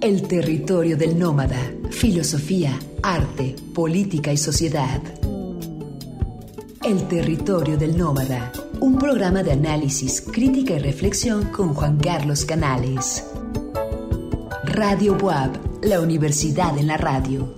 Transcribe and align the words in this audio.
El 0.00 0.22
territorio 0.22 0.96
del 0.96 1.18
nómada, 1.18 1.58
filosofía, 1.90 2.78
arte, 3.02 3.54
política 3.74 4.32
y 4.32 4.36
sociedad. 4.36 5.00
El 6.82 7.06
territorio 7.08 7.76
del 7.76 7.96
nómada, 7.98 8.52
un 8.80 8.98
programa 8.98 9.42
de 9.42 9.52
análisis, 9.52 10.20
crítica 10.22 10.74
y 10.74 10.78
reflexión 10.78 11.44
con 11.52 11.74
Juan 11.74 11.98
Carlos 11.98 12.44
Canales. 12.44 13.24
Radio 14.64 15.14
Buab, 15.16 15.50
la 15.82 16.00
universidad 16.00 16.78
en 16.78 16.86
la 16.86 16.96
radio. 16.96 17.54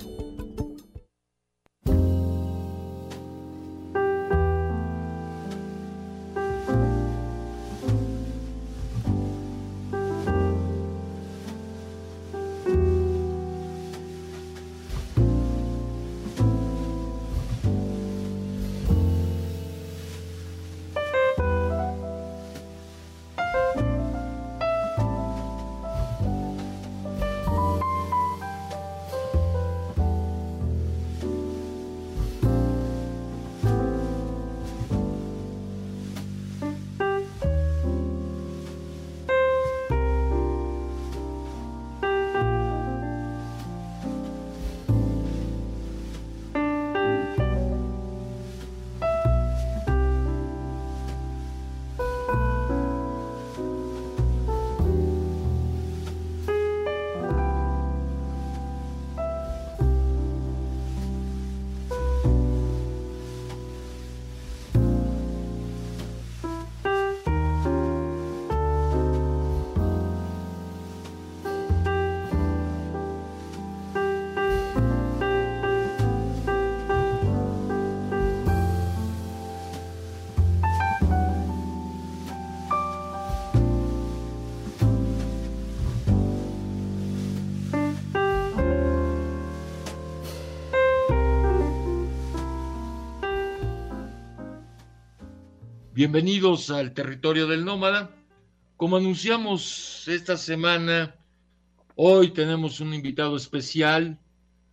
Bienvenidos 96.02 96.68
al 96.70 96.94
territorio 96.94 97.46
del 97.46 97.64
nómada. 97.64 98.10
Como 98.76 98.96
anunciamos 98.96 100.08
esta 100.08 100.36
semana, 100.36 101.14
hoy 101.94 102.32
tenemos 102.32 102.80
un 102.80 102.92
invitado 102.92 103.36
especial, 103.36 104.18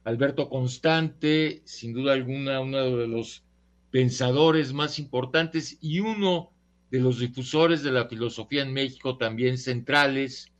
Alberto 0.06 0.50
Constante, 0.50 1.62
sin 1.66 1.94
duda 1.94 2.14
alguna 2.14 2.62
uno 2.62 2.98
de 2.98 3.08
los 3.08 3.44
pensadores 3.92 4.73
más 4.73 4.98
importantes 4.98 5.78
y 5.82 6.00
uno 6.00 6.50
de 6.89 7.00
los 7.00 7.20
difusores 7.20 7.84
de 7.84 7.92
la 7.92 8.08
filosofía 8.08 8.64
en 8.64 8.73
México, 8.73 9.16
también 9.16 9.60
centrales, 9.60 10.52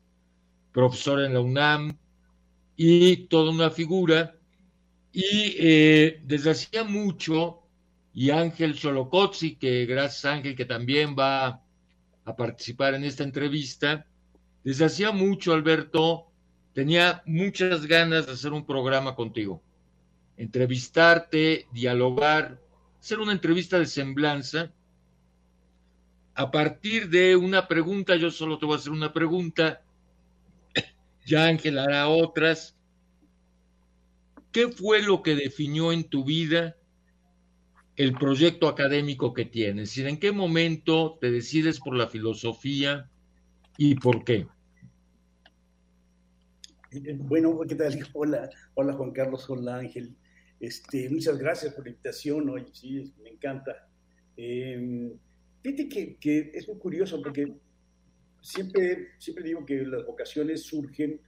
profesor 0.72 1.22
en 1.22 1.34
la 1.34 1.42
UNAM 1.42 1.98
y 2.78 3.26
toda 3.26 3.50
una 3.50 3.72
figura. 3.72 4.36
Y 5.12 5.56
eh, 5.58 6.22
desde 6.26 6.52
hacía 6.52 6.84
mucho 6.84 7.64
y 8.14 8.32
Ángel 8.32 8.78
Solocozzi, 8.78 9.56
que 9.56 9.86
gracias 9.86 10.26
Ángel 10.26 10.56
que 10.56 10.66
también 10.66 11.16
va 11.18 11.62
a 12.26 12.36
participar 12.36 12.96
en 12.96 13.04
esta 13.04 13.24
entrevista. 13.24 14.06
Desde 14.64 14.86
hacía 14.86 15.12
mucho, 15.12 15.54
Alberto, 15.54 16.28
tenía 16.74 17.24
muchas 17.26 17.86
ganas 17.86 18.26
de 18.26 18.34
hacer 18.34 18.54
un 18.54 18.66
programa 18.66 19.16
contigo, 19.16 19.62
entrevistarte, 20.38 21.68
dialogar, 21.72 22.60
hacer 23.00 23.20
una 23.20 23.32
entrevista 23.32 23.80
de 23.80 23.86
semblanza. 23.86 24.72
A 26.36 26.52
partir 26.52 27.10
de 27.10 27.36
una 27.36 27.68
pregunta, 27.68 28.16
yo 28.16 28.32
solo 28.32 28.58
te 28.58 28.66
voy 28.66 28.76
a 28.76 28.78
hacer 28.80 28.92
una 28.92 29.14
pregunta, 29.14 29.82
ya 31.26 31.46
Ángel 31.46 31.78
hará 31.78 32.08
otras. 32.08 32.76
¿Qué 34.52 34.70
fue 34.70 35.04
lo 35.04 35.22
que 35.22 35.36
definió 35.36 35.92
en 35.92 36.04
tu 36.04 36.24
vida 36.24 36.76
el 38.00 38.14
proyecto 38.14 38.70
académico 38.70 39.34
que 39.34 39.44
tienes 39.44 39.98
en 39.98 40.22
qué 40.22 40.32
momento 40.32 41.18
te 41.20 41.30
decides 41.32 41.82
por 41.82 41.98
la 41.98 42.08
filosofía 42.08 43.10
y 43.78 43.96
por 43.96 44.24
qué. 44.24 44.48
Bueno, 47.18 47.60
¿qué 47.68 47.76
tal? 47.76 48.00
Hola, 48.14 48.50
hola 48.76 48.94
Juan 48.94 49.12
Carlos, 49.12 49.50
hola 49.50 49.80
Ángel. 49.80 50.16
Este, 50.62 51.10
muchas 51.10 51.38
gracias 51.38 51.74
por 51.74 51.84
la 51.84 51.90
invitación 51.90 52.50
hoy, 52.50 52.68
sí, 52.72 53.14
me 53.22 53.32
encanta. 53.32 53.90
Eh, 54.38 55.12
fíjate 55.62 55.90
que, 55.90 56.16
que, 56.16 56.52
es 56.54 56.70
muy 56.70 56.78
curioso 56.78 57.22
porque 57.22 57.54
siempre, 58.40 59.10
siempre 59.18 59.44
digo 59.44 59.66
que 59.66 59.86
las 59.86 60.06
vocaciones 60.06 60.64
surgen, 60.64 61.20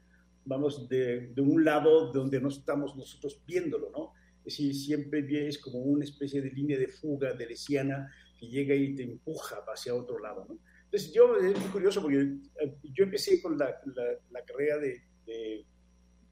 vamos, 0.46 0.88
de, 0.88 1.34
de 1.36 1.42
un 1.42 1.66
lado 1.66 2.14
donde 2.14 2.40
no 2.40 2.48
estamos 2.48 2.96
nosotros 2.96 3.42
viéndolo, 3.46 3.92
¿no? 3.92 4.21
Es 4.46 4.58
decir, 4.58 4.76
siempre 4.76 5.48
es 5.48 5.60
como 5.60 5.80
una 5.80 6.04
especie 6.04 6.42
de 6.42 6.50
línea 6.50 6.78
de 6.78 6.88
fuga 6.88 7.34
de 7.34 7.46
lesiana 7.46 8.12
que 8.40 8.48
llega 8.48 8.74
y 8.74 8.96
te 8.96 9.04
empuja 9.04 9.64
hacia 9.68 9.94
otro 9.94 10.18
lado. 10.20 10.46
¿no? 10.50 10.58
Entonces, 10.86 11.14
yo 11.14 11.38
es 11.38 11.58
muy 11.58 11.70
curioso 11.70 12.02
porque 12.02 12.20
eh, 12.20 12.78
yo 12.84 13.04
empecé 13.04 13.42
con 13.42 13.58
la, 13.58 13.80
la, 14.30 14.44
carrera 14.44 14.78
de, 14.78 15.02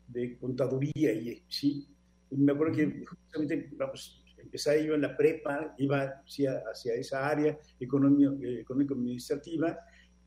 de, 0.08 0.38
contaduría 0.38 1.14
y 1.14 1.44
sí, 1.48 1.88
me 2.32 2.52
acuerdo 2.52 2.76
que 2.76 3.06
justamente, 3.06 3.70
vamos, 3.74 4.26
empecé 4.38 4.86
yo 4.86 4.96
en 4.96 5.02
la 5.02 5.16
prepa, 5.16 5.74
iba 5.78 6.22
hacia, 6.26 6.64
hacia 6.70 6.96
esa 6.96 7.30
área 7.30 7.58
económico-administrativa, 7.80 9.80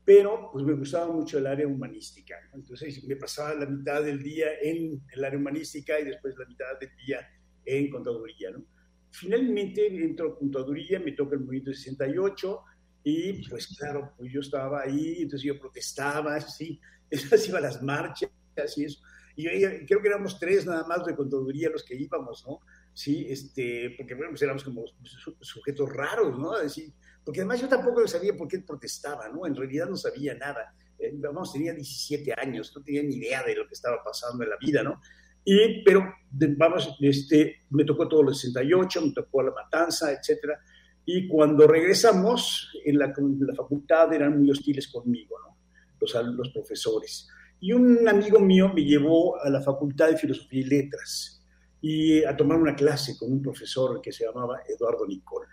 pero 0.05 0.49
pues 0.51 0.65
me 0.65 0.73
gustaba 0.73 1.13
mucho 1.13 1.37
el 1.37 1.47
área 1.47 1.67
humanística. 1.67 2.35
Entonces 2.53 3.03
me 3.03 3.15
pasaba 3.15 3.53
la 3.53 3.65
mitad 3.65 4.03
del 4.03 4.21
día 4.21 4.47
en 4.61 5.01
el 5.13 5.23
área 5.23 5.39
humanística 5.39 5.99
y 5.99 6.05
después 6.05 6.35
la 6.37 6.45
mitad 6.45 6.79
del 6.79 6.89
día 7.05 7.27
en 7.65 7.89
contaduría. 7.89 8.51
¿no? 8.51 8.63
Finalmente 9.11 9.87
entro 9.87 10.33
a 10.33 10.39
contaduría, 10.39 10.99
me 10.99 11.11
toca 11.11 11.35
el 11.35 11.41
movimiento 11.41 11.73
68 11.73 12.61
y 13.03 13.47
pues 13.49 13.67
claro, 13.77 14.13
pues 14.17 14.31
yo 14.31 14.39
estaba 14.39 14.81
ahí, 14.81 15.21
entonces 15.21 15.45
yo 15.45 15.59
protestaba, 15.59 16.39
sí, 16.41 16.79
esas 17.09 17.47
iba 17.47 17.59
a 17.59 17.61
las 17.61 17.81
marchas 17.81 18.31
y 18.77 18.85
eso. 18.85 18.99
Y 19.35 19.45
creo 19.85 20.01
que 20.01 20.07
éramos 20.07 20.39
tres 20.39 20.65
nada 20.65 20.85
más 20.85 21.05
de 21.05 21.15
contaduría 21.15 21.69
los 21.69 21.83
que 21.83 21.95
íbamos, 21.95 22.45
¿no? 22.47 22.59
Sí, 22.93 23.25
este, 23.27 23.95
porque 23.97 24.13
bueno, 24.13 24.31
pues 24.31 24.43
éramos 24.43 24.63
como 24.63 24.83
sujetos 25.41 25.91
raros, 25.91 26.37
¿no? 26.37 26.57
Decir, 26.59 26.93
porque 27.23 27.41
además 27.41 27.61
yo 27.61 27.67
tampoco 27.67 28.07
sabía 28.07 28.35
por 28.35 28.47
qué 28.47 28.59
protestaba, 28.59 29.27
¿no? 29.29 29.47
En 29.47 29.55
realidad 29.55 29.89
no 29.89 29.95
sabía 29.95 30.35
nada. 30.35 30.75
Eh, 30.99 31.11
vamos, 31.15 31.51
tenía 31.51 31.73
17 31.73 32.33
años, 32.37 32.71
no 32.75 32.83
tenía 32.83 33.01
ni 33.01 33.15
idea 33.15 33.43
de 33.43 33.55
lo 33.55 33.67
que 33.67 33.73
estaba 33.73 34.03
pasando 34.03 34.43
en 34.43 34.51
la 34.51 34.57
vida, 34.57 34.83
¿no? 34.83 35.01
Y, 35.45 35.83
pero, 35.83 36.13
vamos, 36.57 36.97
este, 37.01 37.57
me 37.71 37.83
tocó 37.83 38.07
todo 38.07 38.21
el 38.21 38.35
68, 38.35 39.01
me 39.01 39.11
tocó 39.11 39.43
la 39.43 39.51
matanza, 39.51 40.11
etcétera. 40.11 40.59
Y 41.05 41.27
cuando 41.27 41.67
regresamos, 41.67 42.71
en 42.85 42.97
la, 42.97 43.13
la 43.39 43.55
facultad 43.55 44.13
eran 44.13 44.39
muy 44.39 44.51
hostiles 44.51 44.87
conmigo, 44.87 45.35
¿no? 45.39 45.57
Los, 45.99 46.13
los 46.35 46.49
profesores. 46.49 47.27
Y 47.59 47.71
un 47.71 48.07
amigo 48.07 48.39
mío 48.39 48.71
me 48.73 48.83
llevó 48.83 49.41
a 49.41 49.49
la 49.49 49.61
Facultad 49.61 50.09
de 50.09 50.17
Filosofía 50.17 50.59
y 50.59 50.65
Letras 50.65 51.41
y 51.79 52.23
a 52.23 52.35
tomar 52.35 52.57
una 52.57 52.75
clase 52.75 53.17
con 53.17 53.31
un 53.31 53.41
profesor 53.41 54.01
que 54.01 54.11
se 54.11 54.25
llamaba 54.25 54.61
Eduardo 54.67 55.05
Nicol. 55.05 55.45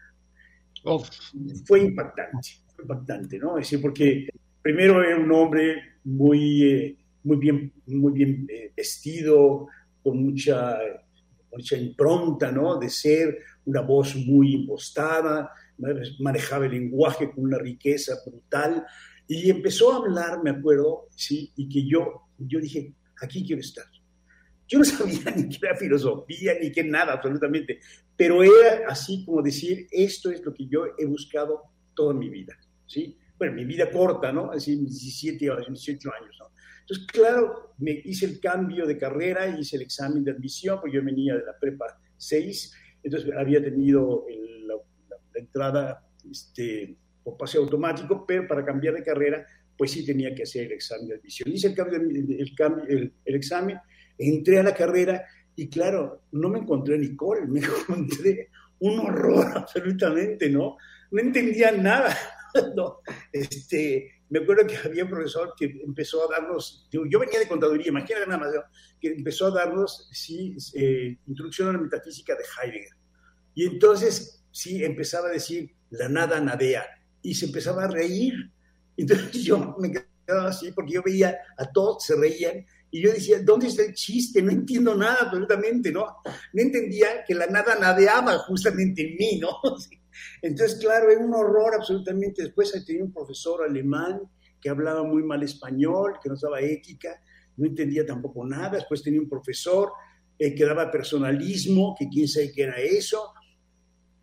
Fue 1.65 1.81
impactante, 1.81 2.49
fue 2.75 2.85
impactante, 2.85 3.39
¿no? 3.39 3.59
Es 3.59 3.67
decir, 3.67 3.81
porque 3.81 4.29
primero 4.63 5.03
era 5.03 5.19
un 5.19 5.31
hombre 5.33 5.99
muy, 6.05 6.63
eh, 6.65 6.97
muy 7.25 7.37
bien, 7.37 7.73
muy 7.87 8.13
bien 8.13 8.47
eh, 8.49 8.73
vestido, 8.77 9.69
con 10.03 10.23
mucha, 10.23 10.79
mucha 11.53 11.77
impronta, 11.77 12.51
¿no? 12.51 12.79
De 12.79 12.89
ser 12.89 13.39
una 13.65 13.81
voz 13.81 14.17
muy 14.17 14.55
impostada, 14.55 15.51
manejaba 16.19 16.67
el 16.67 16.73
lenguaje 16.73 17.31
con 17.31 17.45
una 17.45 17.59
riqueza 17.59 18.15
brutal 18.27 18.85
y 19.27 19.49
empezó 19.49 19.93
a 19.93 19.97
hablar, 19.97 20.43
me 20.43 20.51
acuerdo, 20.51 21.09
sí, 21.15 21.53
y 21.57 21.69
que 21.69 21.87
yo 21.87 22.27
yo 22.47 22.61
dije, 22.61 22.95
aquí 23.21 23.45
quiero 23.47 23.61
estar. 23.61 23.85
Yo 24.67 24.79
no 24.79 24.85
sabía 24.85 25.31
ni 25.37 25.49
qué 25.49 25.59
era 25.63 25.77
filosofía, 25.77 26.55
ni 26.61 26.73
qué 26.73 26.85
nada, 26.85 27.15
absolutamente, 27.15 27.81
pero 28.17 28.43
era 28.43 28.89
así 28.89 29.25
como 29.25 29.43
decir, 29.43 29.87
esto 29.91 30.31
es 30.31 30.45
lo 30.45 30.55
que 30.55 30.67
yo 30.67 30.85
he 30.99 31.07
buscado 31.07 31.63
toda 31.95 32.15
mi 32.15 32.29
vida, 32.29 32.57
¿sí? 32.87 33.17
Bueno, 33.39 33.55
mi 33.55 33.65
vida 33.65 33.91
corta, 33.91 34.33
¿no? 34.33 34.51
Así, 34.51 34.77
17 34.77 35.51
o 35.51 35.57
18 35.57 36.11
años, 36.13 36.37
¿no? 36.39 36.51
Entonces, 36.91 37.07
claro, 37.07 37.75
me 37.79 38.03
hice 38.05 38.27
el 38.27 38.41
cambio 38.41 38.85
de 38.85 38.99
carrera, 38.99 39.47
hice 39.47 39.77
el 39.77 39.83
examen 39.83 40.25
de 40.25 40.33
admisión, 40.33 40.81
porque 40.81 40.97
yo 40.97 41.05
venía 41.05 41.37
de 41.37 41.45
la 41.45 41.57
prepa 41.57 41.87
6, 42.17 42.73
entonces 43.05 43.31
había 43.37 43.63
tenido 43.63 44.27
la, 44.67 44.75
entrada 45.35 46.05
este, 46.29 46.97
por 47.23 47.37
pase 47.37 47.59
automático, 47.59 48.27
pero 48.27 48.49
para 48.49 48.65
cambiar 48.65 48.95
de 48.95 49.05
carrera, 49.05 49.47
pues 49.79 49.93
sí 49.93 50.05
tenía 50.05 50.35
que 50.35 50.43
hacer 50.43 50.67
el 50.67 50.73
examen 50.73 51.07
de 51.07 51.15
admisión. 51.15 51.49
Hice 51.53 51.69
el, 51.69 51.75
cambio, 51.77 52.01
cambio, 52.57 52.85
el, 52.89 53.15
examen, 53.25 53.79
entré 54.19 54.59
a 54.59 54.65
la 54.65 54.75
carrera 54.75 55.25
y 55.55 55.69
claro, 55.69 56.25
no 56.33 56.49
me 56.49 56.59
encontré 56.59 56.97
a 56.97 56.99
Nicole, 56.99 57.47
me 57.47 57.61
encontré 57.89 58.51
un 58.81 58.99
horror 58.99 59.47
absolutamente, 59.55 60.51
¿no? 60.51 60.77
No 61.13 61.21
entendía 61.21 61.71
nada, 61.71 62.17
¿no? 62.75 62.99
Este, 63.33 64.20
me 64.31 64.39
acuerdo 64.39 64.65
que 64.67 64.77
había 64.77 65.05
un 65.05 65.11
profesor 65.11 65.55
que 65.57 65.67
empezó 65.85 66.25
a 66.25 66.41
darnos, 66.41 66.89
yo 66.91 67.19
venía 67.19 67.41
de 67.41 67.49
contaduría, 67.49 67.89
imagínate 67.89 68.27
nada 68.27 68.39
más, 68.39 68.55
que 69.01 69.09
empezó 69.09 69.49
a 69.49 69.51
darnos, 69.51 70.09
sí, 70.13 70.57
eh, 70.75 71.19
introducción 71.27 71.69
a 71.69 71.73
la 71.73 71.79
metafísica 71.79 72.37
de 72.37 72.45
Heidegger. 72.45 72.97
Y 73.55 73.67
entonces, 73.67 74.45
sí, 74.53 74.85
empezaba 74.85 75.29
a 75.29 75.33
decir, 75.33 75.75
la 75.91 76.09
nada 76.09 76.41
nadea, 76.41 76.87
y 77.21 77.35
se 77.35 77.47
empezaba 77.47 77.85
a 77.85 77.89
reír. 77.89 78.35
Entonces 78.97 79.33
yo 79.43 79.77
me 79.81 79.91
quedaba 79.91 80.49
así, 80.49 80.71
porque 80.71 80.93
yo 80.93 81.03
veía 81.03 81.37
a 81.59 81.71
todos 81.73 82.05
se 82.05 82.15
reían, 82.15 82.65
y 82.93 83.03
yo 83.03 83.13
decía, 83.13 83.41
¿dónde 83.43 83.67
está 83.67 83.83
el 83.83 83.95
chiste? 83.95 84.43
No 84.43 84.53
entiendo 84.53 84.95
nada 84.95 85.19
absolutamente, 85.23 85.91
¿no? 85.91 86.07
No 86.53 86.63
entendía 86.63 87.25
que 87.27 87.35
la 87.35 87.47
nada 87.47 87.77
nadeaba 87.77 88.39
justamente 88.39 89.03
en 89.03 89.17
mí, 89.17 89.41
¿no? 89.41 89.51
Entonces, 90.43 90.79
claro, 90.81 91.11
era 91.11 91.25
un 91.25 91.35
horror 91.35 91.75
absolutamente. 91.75 92.43
Después 92.43 92.73
tenía 92.87 93.05
un 93.05 93.13
profesor 93.13 93.63
alemán 93.63 94.21
que 94.61 94.69
hablaba 94.69 95.03
muy 95.03 95.23
mal 95.23 95.43
español, 95.43 96.19
que 96.23 96.29
nos 96.29 96.41
daba 96.41 96.61
ética, 96.61 97.23
no 97.57 97.67
entendía 97.67 98.05
tampoco 98.05 98.47
nada. 98.47 98.77
Después 98.77 99.03
tenía 99.03 99.21
un 99.21 99.29
profesor 99.29 99.93
eh, 100.39 100.55
que 100.55 100.65
daba 100.65 100.91
personalismo, 100.91 101.95
que 101.99 102.09
quién 102.09 102.29
sabe 102.29 102.53
qué 102.53 102.63
era 102.63 102.79
eso. 102.79 103.33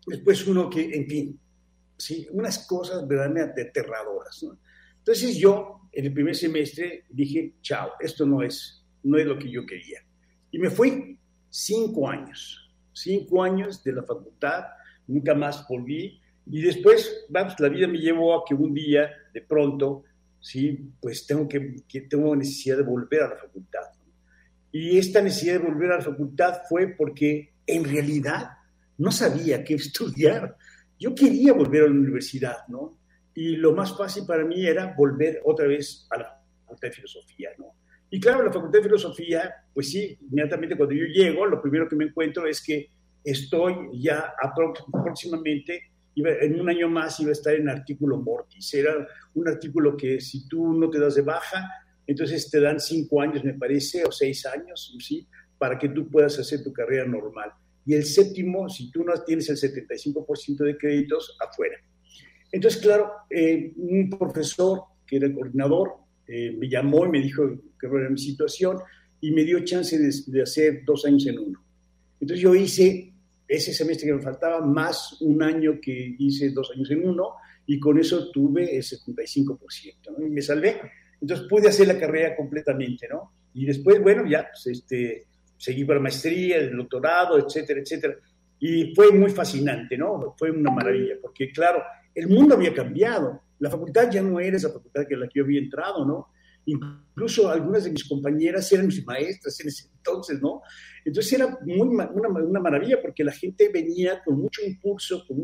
Después 0.06 0.46
uno 0.46 0.70
que, 0.70 0.94
en 0.94 1.06
fin, 1.06 1.40
sí, 1.96 2.26
unas 2.30 2.66
cosas 2.66 3.06
verdaderamente 3.06 3.62
aterradoras. 3.62 4.42
¿no? 4.42 4.58
Entonces 4.98 5.36
yo, 5.36 5.88
en 5.92 6.06
el 6.06 6.12
primer 6.12 6.34
semestre, 6.34 7.04
dije, 7.10 7.54
chao, 7.60 7.92
esto 8.00 8.24
no 8.26 8.42
es, 8.42 8.84
no 9.02 9.18
es 9.18 9.26
lo 9.26 9.38
que 9.38 9.50
yo 9.50 9.66
quería. 9.66 10.00
Y 10.50 10.58
me 10.58 10.70
fui 10.70 11.18
cinco 11.50 12.08
años, 12.08 12.70
cinco 12.92 13.42
años 13.42 13.82
de 13.82 13.92
la 13.92 14.02
facultad 14.02 14.64
nunca 15.08 15.34
más 15.34 15.66
volví. 15.68 16.20
Y 16.46 16.62
después, 16.62 17.26
vamos, 17.28 17.54
la 17.58 17.68
vida 17.68 17.88
me 17.88 17.98
llevó 17.98 18.34
a 18.34 18.44
que 18.46 18.54
un 18.54 18.72
día, 18.72 19.10
de 19.34 19.42
pronto, 19.42 20.04
sí, 20.40 20.92
pues 21.00 21.26
tengo 21.26 21.48
que, 21.48 21.76
que 21.88 22.02
tengo 22.02 22.34
necesidad 22.36 22.76
de 22.76 22.84
volver 22.84 23.22
a 23.22 23.28
la 23.30 23.36
facultad. 23.36 23.80
Y 24.70 24.98
esta 24.98 25.20
necesidad 25.20 25.54
de 25.54 25.66
volver 25.66 25.92
a 25.92 25.96
la 25.96 26.02
facultad 26.02 26.60
fue 26.68 26.88
porque 26.88 27.54
en 27.66 27.84
realidad 27.84 28.50
no 28.98 29.10
sabía 29.10 29.64
qué 29.64 29.74
estudiar. 29.74 30.56
Yo 30.98 31.14
quería 31.14 31.52
volver 31.52 31.82
a 31.82 31.86
la 31.86 31.92
universidad, 31.92 32.66
¿no? 32.68 32.98
Y 33.34 33.56
lo 33.56 33.72
más 33.72 33.96
fácil 33.96 34.24
para 34.26 34.44
mí 34.44 34.66
era 34.66 34.94
volver 34.96 35.40
otra 35.44 35.66
vez 35.66 36.06
a 36.10 36.18
la 36.18 36.42
Facultad 36.62 36.88
de 36.88 36.94
Filosofía, 36.94 37.50
¿no? 37.56 37.76
Y 38.10 38.18
claro, 38.18 38.42
la 38.42 38.52
Facultad 38.52 38.78
de 38.78 38.84
Filosofía, 38.84 39.54
pues 39.72 39.90
sí, 39.90 40.18
inmediatamente 40.28 40.76
cuando 40.76 40.94
yo 40.94 41.04
llego, 41.04 41.46
lo 41.46 41.60
primero 41.62 41.88
que 41.88 41.94
me 41.94 42.06
encuentro 42.06 42.46
es 42.46 42.62
que 42.62 42.90
estoy 43.30 44.00
ya 44.00 44.32
próximamente, 44.92 45.82
en 46.14 46.60
un 46.60 46.68
año 46.68 46.88
más 46.88 47.20
iba 47.20 47.30
a 47.30 47.32
estar 47.32 47.54
en 47.54 47.68
artículo 47.68 48.18
mortis. 48.18 48.74
Era 48.74 49.06
un 49.34 49.48
artículo 49.48 49.96
que 49.96 50.20
si 50.20 50.48
tú 50.48 50.72
no 50.72 50.90
te 50.90 50.98
das 50.98 51.14
de 51.14 51.22
baja, 51.22 51.68
entonces 52.06 52.50
te 52.50 52.60
dan 52.60 52.80
cinco 52.80 53.20
años, 53.20 53.44
me 53.44 53.54
parece, 53.54 54.04
o 54.04 54.10
seis 54.10 54.44
años, 54.46 54.96
¿sí? 54.98 55.26
Para 55.58 55.78
que 55.78 55.90
tú 55.90 56.08
puedas 56.08 56.38
hacer 56.38 56.62
tu 56.62 56.72
carrera 56.72 57.06
normal. 57.06 57.52
Y 57.84 57.94
el 57.94 58.04
séptimo, 58.04 58.68
si 58.68 58.90
tú 58.90 59.04
no 59.04 59.12
tienes 59.24 59.48
el 59.48 59.56
75% 59.56 60.64
de 60.64 60.76
créditos, 60.76 61.36
afuera. 61.40 61.76
Entonces, 62.50 62.80
claro, 62.80 63.10
eh, 63.30 63.72
un 63.76 64.10
profesor 64.10 64.82
que 65.06 65.16
era 65.16 65.26
el 65.26 65.34
coordinador 65.34 65.94
eh, 66.26 66.54
me 66.58 66.68
llamó 66.68 67.06
y 67.06 67.10
me 67.10 67.20
dijo 67.20 67.48
que 67.78 67.86
era 67.86 68.10
mi 68.10 68.18
situación 68.18 68.78
y 69.20 69.30
me 69.30 69.44
dio 69.44 69.64
chance 69.64 69.98
de, 69.98 70.10
de 70.26 70.42
hacer 70.42 70.82
dos 70.84 71.04
años 71.06 71.26
en 71.26 71.38
uno. 71.38 71.62
Entonces 72.20 72.42
yo 72.42 72.54
hice 72.54 73.12
ese 73.48 73.72
semestre 73.72 74.06
que 74.06 74.14
me 74.14 74.22
faltaba, 74.22 74.60
más 74.60 75.20
un 75.22 75.42
año 75.42 75.80
que 75.80 76.14
hice 76.18 76.50
dos 76.50 76.70
años 76.74 76.90
en 76.90 77.08
uno, 77.08 77.34
y 77.66 77.80
con 77.80 77.98
eso 77.98 78.30
tuve 78.30 78.76
el 78.76 78.82
75%, 78.82 79.58
¿no? 80.16 80.26
Y 80.26 80.30
me 80.30 80.42
salvé. 80.42 80.80
Entonces 81.20 81.46
pude 81.48 81.68
hacer 81.68 81.88
la 81.88 81.98
carrera 81.98 82.36
completamente, 82.36 83.08
¿no? 83.08 83.32
Y 83.54 83.66
después, 83.66 84.00
bueno, 84.00 84.24
ya, 84.26 84.48
pues, 84.50 84.66
este, 84.78 85.26
seguí 85.56 85.84
para 85.84 85.98
la 85.98 86.04
maestría, 86.04 86.58
el 86.58 86.76
doctorado, 86.76 87.38
etcétera, 87.38 87.80
etcétera. 87.80 88.16
Y 88.60 88.94
fue 88.94 89.10
muy 89.12 89.30
fascinante, 89.30 89.96
¿no? 89.96 90.34
Fue 90.38 90.50
una 90.50 90.70
maravilla, 90.70 91.14
porque 91.20 91.50
claro, 91.50 91.82
el 92.14 92.28
mundo 92.28 92.54
había 92.54 92.74
cambiado. 92.74 93.42
La 93.60 93.70
facultad 93.70 94.10
ya 94.10 94.22
no 94.22 94.38
era 94.40 94.56
esa 94.56 94.70
facultad 94.72 95.06
que 95.06 95.16
la 95.16 95.26
que 95.26 95.38
yo 95.38 95.44
había 95.44 95.60
entrado, 95.60 96.04
¿no? 96.04 96.28
Incluso 96.68 97.48
algunas 97.48 97.84
de 97.84 97.92
mis 97.92 98.06
compañeras 98.06 98.70
eran 98.72 98.86
mis 98.86 99.04
maestras 99.06 99.58
en 99.60 99.68
ese 99.68 99.88
entonces, 99.96 100.38
¿no? 100.42 100.60
Entonces 101.02 101.32
era 101.32 101.58
muy, 101.64 101.88
una, 101.88 102.60
maravilla 102.60 103.00
porque 103.00 103.24
la 103.24 103.32
gente 103.32 103.70
venía 103.72 104.22
con 104.22 104.38
mucho 104.38 104.60
impulso, 104.62 105.24
con 105.26 105.42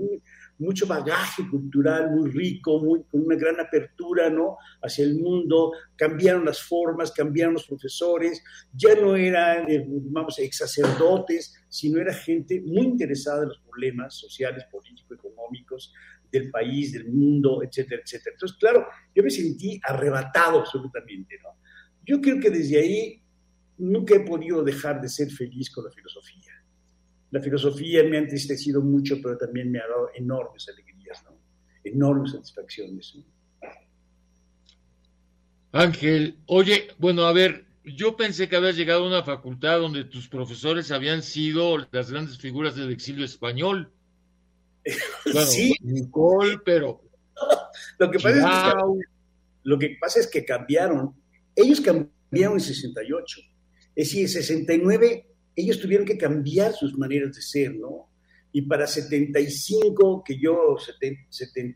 mucho 0.59 0.87
bagaje 0.87 1.49
cultural 1.49 2.11
muy 2.11 2.31
rico, 2.31 2.79
muy, 2.79 3.05
con 3.05 3.25
una 3.25 3.37
gran 3.37 3.59
apertura, 3.59 4.29
¿no? 4.29 4.59
Hacia 4.82 5.06
el 5.06 5.19
mundo, 5.19 5.73
cambiaron 5.97 6.44
las 6.44 6.62
formas, 6.62 7.11
cambiaron 7.11 7.55
los 7.55 7.67
profesores, 7.67 8.43
ya 8.75 8.94
no 8.94 9.17
eran, 9.17 9.71
eh, 9.71 9.82
vamos, 9.88 10.38
ex 10.38 10.59
sacerdotes, 10.59 11.55
sino 11.71 12.00
era 12.03 12.12
gente 12.12 12.61
muy 12.61 12.82
interesada 12.82 13.44
en 13.44 13.49
los 13.49 13.61
problemas 13.61 14.15
sociales, 14.15 14.65
políticos, 14.71 15.19
económicos, 15.19 15.94
del 16.39 16.51
país, 16.51 16.93
del 16.93 17.09
mundo, 17.09 17.63
etcétera, 17.63 18.03
etcétera. 18.05 18.35
Entonces, 18.35 18.59
claro, 18.59 18.87
yo 19.15 19.23
me 19.23 19.31
sentí 19.31 19.81
arrebatado 19.83 20.61
absolutamente, 20.61 21.39
¿no? 21.43 21.51
Yo 22.05 22.21
creo 22.21 22.39
que 22.39 22.51
desde 22.51 22.79
ahí 22.79 23.23
nunca 23.79 24.15
he 24.15 24.21
podido 24.21 24.63
dejar 24.63 25.00
de 25.00 25.09
ser 25.09 25.31
feliz 25.31 25.71
con 25.71 25.85
la 25.85 25.91
filosofía. 25.91 26.53
La 27.31 27.41
filosofía 27.41 28.05
me 28.05 28.17
ha 28.17 28.21
entristecido 28.21 28.81
mucho, 28.81 29.21
pero 29.23 29.37
también 29.37 29.71
me 29.71 29.79
ha 29.79 29.88
dado 29.88 30.11
enormes 30.14 30.69
alegrías, 30.69 31.25
¿no? 31.25 31.38
Enormes 31.83 32.33
satisfacciones. 32.33 33.17
Ángel, 35.73 36.38
oye, 36.47 36.88
bueno, 36.99 37.23
a 37.25 37.33
ver, 37.33 37.64
yo 37.85 38.17
pensé 38.17 38.49
que 38.49 38.57
habías 38.57 38.76
llegado 38.76 39.05
a 39.05 39.09
una 39.09 39.25
facultad 39.25 39.81
donde 39.81 40.05
tus 40.05 40.29
profesores 40.29 40.91
habían 40.91 41.23
sido 41.23 41.79
las 41.91 42.11
grandes 42.11 42.38
figuras 42.38 42.76
del 42.76 42.93
exilio 42.93 43.25
español. 43.25 43.93
sí. 45.47 45.75
Nicole, 45.83 46.59
pero. 46.64 47.03
lo, 47.99 48.11
que 48.11 48.19
pasa 48.19 48.38
es 48.38 48.75
que, 48.75 48.81
lo 49.64 49.79
que 49.79 49.97
pasa 50.00 50.21
es 50.21 50.26
que 50.26 50.45
cambiaron. 50.45 51.14
Ellos 51.57 51.81
cambiaron 51.81 52.55
en 52.55 52.61
68. 52.61 53.41
Es 53.97 54.09
decir, 54.09 54.23
en 54.23 54.29
69 54.29 55.26
ellos 55.57 55.81
tuvieron 55.81 56.07
que 56.07 56.19
cambiar 56.19 56.73
sus 56.73 56.97
maneras 56.99 57.35
de 57.35 57.43
ser, 57.43 57.75
¿no? 57.76 58.09
Y 58.53 58.62
para 58.62 58.87
75, 58.87 60.23
que 60.25 60.38
yo, 60.38 60.76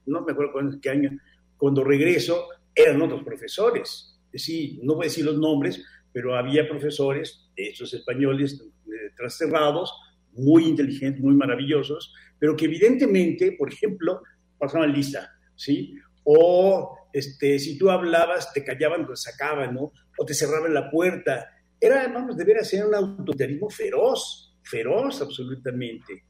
no 0.07 0.25
me 0.25 0.33
acuerdo 0.33 0.81
qué 0.81 0.91
año, 0.91 1.11
cuando 1.57 1.83
regreso, 1.83 2.47
eran 2.75 3.03
otros 3.03 3.25
profesores. 3.25 4.17
Es 4.27 4.43
decir, 4.43 4.79
no 4.83 4.95
voy 4.95 5.07
a 5.07 5.09
decir 5.09 5.25
los 5.25 5.38
nombres, 5.38 5.83
pero 6.12 6.37
había 6.37 6.69
profesores, 6.69 7.49
estos 7.57 7.95
españoles 7.95 8.61
eh, 8.87 9.12
trasterrados, 9.17 9.93
muy 10.38 10.64
inteligentes, 10.64 11.23
muy 11.23 11.35
maravillosos, 11.35 12.14
pero 12.38 12.57
que 12.57 12.66
evidentemente, 12.66 13.52
por 13.52 13.73
ejemplo, 13.73 14.23
pasaban 14.59 14.92
lista, 14.92 15.30
¿sí? 15.54 15.95
O 16.25 16.99
este, 17.12 17.59
si 17.59 17.78
tú 17.78 17.90
hablabas, 17.90 18.52
te 18.52 18.64
callaban, 18.64 19.07
te 19.07 19.16
sacaban, 19.16 19.75
¿no? 19.75 19.92
O 20.18 20.25
te 20.26 20.35
cerraban 20.35 20.75
la 20.75 20.90
puerta. 20.90 21.49
Era, 21.80 22.09
vamos, 22.09 22.37
debería 22.37 22.64
ser 22.64 22.87
un 22.87 22.95
autoritarismo 22.95 23.71
feroz, 23.71 24.57
feroz 24.62 25.23
absolutamente. 25.23 26.25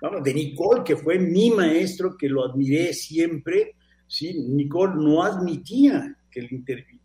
Vamos, 0.00 0.22
de 0.22 0.34
Nicole, 0.34 0.84
que 0.84 0.96
fue 0.96 1.18
mi 1.18 1.50
maestro, 1.50 2.16
que 2.16 2.28
lo 2.28 2.44
admiré 2.44 2.92
siempre, 2.92 3.74
¿sí? 4.06 4.38
Nicole 4.48 4.94
no 4.96 5.22
admitía 5.22 6.16
que, 6.30 6.48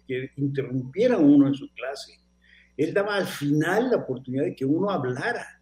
que 0.07 0.31
interrumpiera 0.37 1.17
uno 1.17 1.47
en 1.47 1.55
su 1.55 1.73
clase. 1.73 2.19
Él 2.75 2.93
daba 2.93 3.15
al 3.15 3.27
final 3.27 3.91
la 3.91 3.97
oportunidad 3.97 4.45
de 4.45 4.55
que 4.55 4.65
uno 4.65 4.89
hablara. 4.89 5.61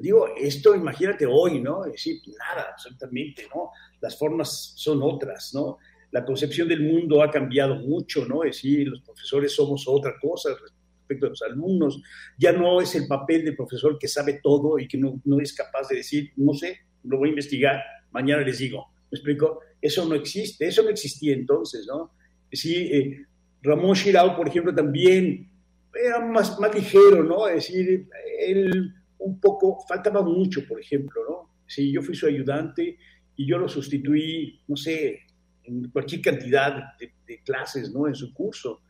Digo, 0.00 0.28
esto 0.36 0.74
imagínate 0.74 1.26
hoy, 1.26 1.60
¿no? 1.60 1.84
Es 1.84 1.92
decir, 1.92 2.20
nada, 2.38 2.68
absolutamente, 2.72 3.46
¿no? 3.54 3.70
Las 4.00 4.18
formas 4.18 4.72
son 4.76 5.00
otras, 5.02 5.52
¿no? 5.54 5.78
la 6.10 6.24
concepción 6.24 6.68
del 6.68 6.82
mundo 6.82 7.22
ha 7.22 7.30
cambiado 7.30 7.76
mucho, 7.76 8.24
¿no? 8.24 8.44
Es 8.44 8.56
decir, 8.56 8.88
los 8.88 9.02
profesores 9.02 9.54
somos 9.54 9.86
otra 9.86 10.14
cosa 10.20 10.50
respecto 10.50 11.26
a 11.26 11.28
los 11.30 11.42
alumnos. 11.42 12.00
Ya 12.38 12.52
no 12.52 12.80
es 12.80 12.94
el 12.94 13.06
papel 13.06 13.44
del 13.44 13.56
profesor 13.56 13.98
que 13.98 14.08
sabe 14.08 14.40
todo 14.42 14.78
y 14.78 14.88
que 14.88 14.96
no, 14.96 15.20
no 15.24 15.40
es 15.40 15.52
capaz 15.52 15.88
de 15.88 15.96
decir, 15.96 16.30
no 16.36 16.54
sé, 16.54 16.78
lo 17.04 17.18
voy 17.18 17.28
a 17.28 17.30
investigar, 17.30 17.82
mañana 18.10 18.42
les 18.42 18.58
digo. 18.58 18.86
¿Me 19.10 19.16
explico? 19.16 19.60
Eso 19.80 20.06
no 20.06 20.14
existe, 20.14 20.66
eso 20.66 20.82
no 20.82 20.90
existía 20.90 21.34
entonces, 21.34 21.86
¿no? 21.86 22.12
Sí, 22.50 22.74
eh, 22.90 23.26
Ramón 23.62 23.94
Shirao, 23.94 24.36
por 24.36 24.48
ejemplo, 24.48 24.74
también 24.74 25.50
era 25.94 26.20
más, 26.20 26.58
más 26.58 26.74
ligero, 26.74 27.22
¿no? 27.22 27.48
Es 27.48 27.66
decir, 27.66 28.08
él 28.40 28.94
un 29.18 29.40
poco, 29.40 29.84
faltaba 29.88 30.22
mucho, 30.22 30.66
por 30.66 30.80
ejemplo, 30.80 31.22
¿no? 31.28 31.50
Sí, 31.66 31.92
yo 31.92 32.02
fui 32.02 32.14
su 32.14 32.26
ayudante 32.26 32.98
y 33.36 33.46
yo 33.46 33.58
lo 33.58 33.68
sustituí, 33.68 34.60
no 34.66 34.76
sé, 34.76 35.20
en 35.64 35.90
cualquier 35.90 36.20
cantidad 36.22 36.96
de, 36.98 37.42
clases, 37.44 37.92
¿no? 37.92 38.08
En 38.08 38.14
su 38.14 38.32
curso. 38.32 38.82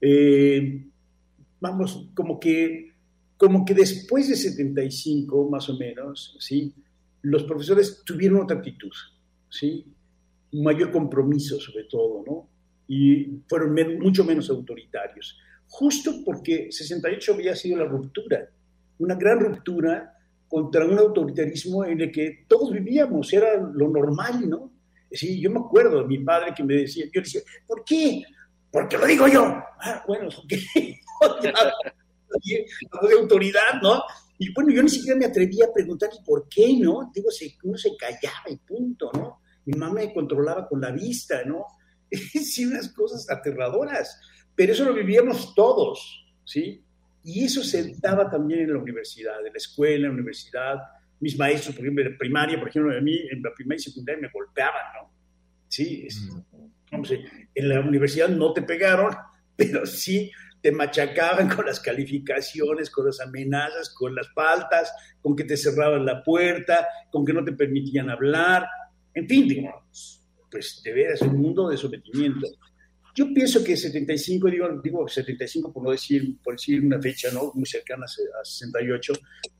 Eh, 0.00 0.86
vamos, 1.60 2.08
como 2.14 2.40
que, 2.40 2.92
como 3.36 3.64
que 3.64 3.74
después 3.74 4.28
de 4.28 4.36
75, 4.36 5.48
más 5.50 5.68
o 5.68 5.76
menos, 5.76 6.36
¿sí? 6.40 6.74
Los 7.22 7.44
profesores 7.44 8.02
tuvieron 8.04 8.42
otra 8.42 8.56
actitud, 8.56 8.92
¿sí? 9.48 9.84
Un 10.52 10.64
mayor 10.64 10.90
compromiso, 10.90 11.60
sobre 11.60 11.84
todo, 11.84 12.24
¿no? 12.26 12.48
Y 12.88 13.42
fueron 13.48 13.74
mucho 13.98 14.24
menos 14.24 14.50
autoritarios. 14.50 15.38
Justo 15.68 16.22
porque 16.24 16.70
68 16.70 17.34
había 17.34 17.54
sido 17.54 17.78
la 17.78 17.84
ruptura, 17.84 18.48
una 19.02 19.14
gran 19.16 19.40
ruptura 19.40 20.16
contra 20.48 20.84
un 20.84 20.98
autoritarismo 20.98 21.84
en 21.84 22.00
el 22.00 22.12
que 22.12 22.44
todos 22.46 22.72
vivíamos, 22.72 23.32
era 23.32 23.56
lo 23.56 23.88
normal, 23.88 24.48
¿no? 24.48 24.72
Sí, 25.10 25.40
yo 25.40 25.50
me 25.50 25.60
acuerdo 25.60 26.02
de 26.02 26.08
mi 26.08 26.18
padre 26.18 26.52
que 26.54 26.62
me 26.62 26.74
decía, 26.74 27.06
yo 27.06 27.20
le 27.20 27.22
decía, 27.22 27.40
¿por 27.66 27.84
qué? 27.84 28.22
Porque 28.70 28.96
lo 28.96 29.06
digo 29.06 29.28
yo. 29.28 29.42
Ah, 29.44 30.02
bueno, 30.06 30.28
¿qué? 30.48 30.60
de 33.02 33.14
autoridad, 33.18 33.80
¿no? 33.82 34.02
Y 34.38 34.52
bueno, 34.52 34.72
yo 34.72 34.82
ni 34.82 34.88
siquiera 34.88 35.18
me 35.18 35.26
atrevía 35.26 35.66
a 35.66 35.72
preguntarle 35.72 36.18
por 36.24 36.48
qué, 36.48 36.76
¿no? 36.78 37.10
Digo, 37.14 37.28
uno 37.64 37.78
se 37.78 37.96
callaba 37.96 38.48
y 38.48 38.56
punto, 38.56 39.10
¿no? 39.14 39.40
Mi 39.64 39.78
mamá 39.78 39.94
me 40.00 40.14
controlaba 40.14 40.66
con 40.66 40.80
la 40.80 40.90
vista, 40.90 41.44
¿no? 41.44 41.66
sí, 42.10 42.66
unas 42.66 42.92
cosas 42.92 43.28
aterradoras, 43.30 44.18
pero 44.54 44.72
eso 44.72 44.84
lo 44.84 44.94
vivíamos 44.94 45.54
todos, 45.54 46.26
¿sí? 46.44 46.84
Y 47.24 47.44
eso 47.44 47.62
se 47.62 47.94
daba 47.98 48.30
también 48.30 48.60
en 48.60 48.72
la 48.72 48.78
universidad, 48.78 49.38
en 49.46 49.52
la 49.52 49.56
escuela, 49.56 49.96
en 49.96 50.02
la 50.02 50.10
universidad. 50.10 50.78
Mis 51.20 51.38
maestros, 51.38 51.76
por 51.76 51.84
ejemplo, 51.84 52.04
en 52.04 52.18
primaria, 52.18 52.58
por 52.58 52.68
ejemplo, 52.68 52.96
a 52.96 53.00
mí 53.00 53.16
en 53.30 53.42
la 53.42 53.52
primaria 53.54 53.80
y 53.80 53.82
secundaria 53.90 54.22
me 54.22 54.30
golpeaban, 54.32 54.82
¿no? 54.94 55.12
Sí, 55.68 56.06
mm. 56.90 57.04
en 57.54 57.68
la 57.68 57.80
universidad 57.80 58.28
no 58.28 58.52
te 58.52 58.62
pegaron, 58.62 59.14
pero 59.56 59.86
sí 59.86 60.30
te 60.60 60.70
machacaban 60.70 61.48
con 61.48 61.66
las 61.66 61.80
calificaciones, 61.80 62.90
con 62.90 63.06
las 63.06 63.20
amenazas, 63.20 63.90
con 63.90 64.14
las 64.14 64.32
faltas, 64.32 64.92
con 65.20 65.34
que 65.34 65.44
te 65.44 65.56
cerraban 65.56 66.06
la 66.06 66.22
puerta, 66.22 66.86
con 67.10 67.24
que 67.24 67.32
no 67.32 67.44
te 67.44 67.52
permitían 67.52 68.10
hablar, 68.10 68.66
en 69.14 69.28
fin, 69.28 69.48
digamos, 69.48 70.22
pues 70.50 70.80
de 70.82 70.92
veras 70.92 71.22
un 71.22 71.38
mundo 71.38 71.68
de 71.68 71.76
sometimiento. 71.76 72.46
Yo 73.14 73.32
pienso 73.34 73.62
que 73.62 73.76
75, 73.76 74.48
digo, 74.48 74.68
digo 74.82 75.06
75 75.06 75.72
por 75.72 75.82
no 75.82 75.90
decir, 75.90 76.38
por 76.42 76.54
decir 76.54 76.82
una 76.84 77.00
fecha 77.00 77.30
¿no? 77.30 77.52
muy 77.54 77.66
cercana 77.66 78.06
a 78.06 78.44
68, 78.44 79.12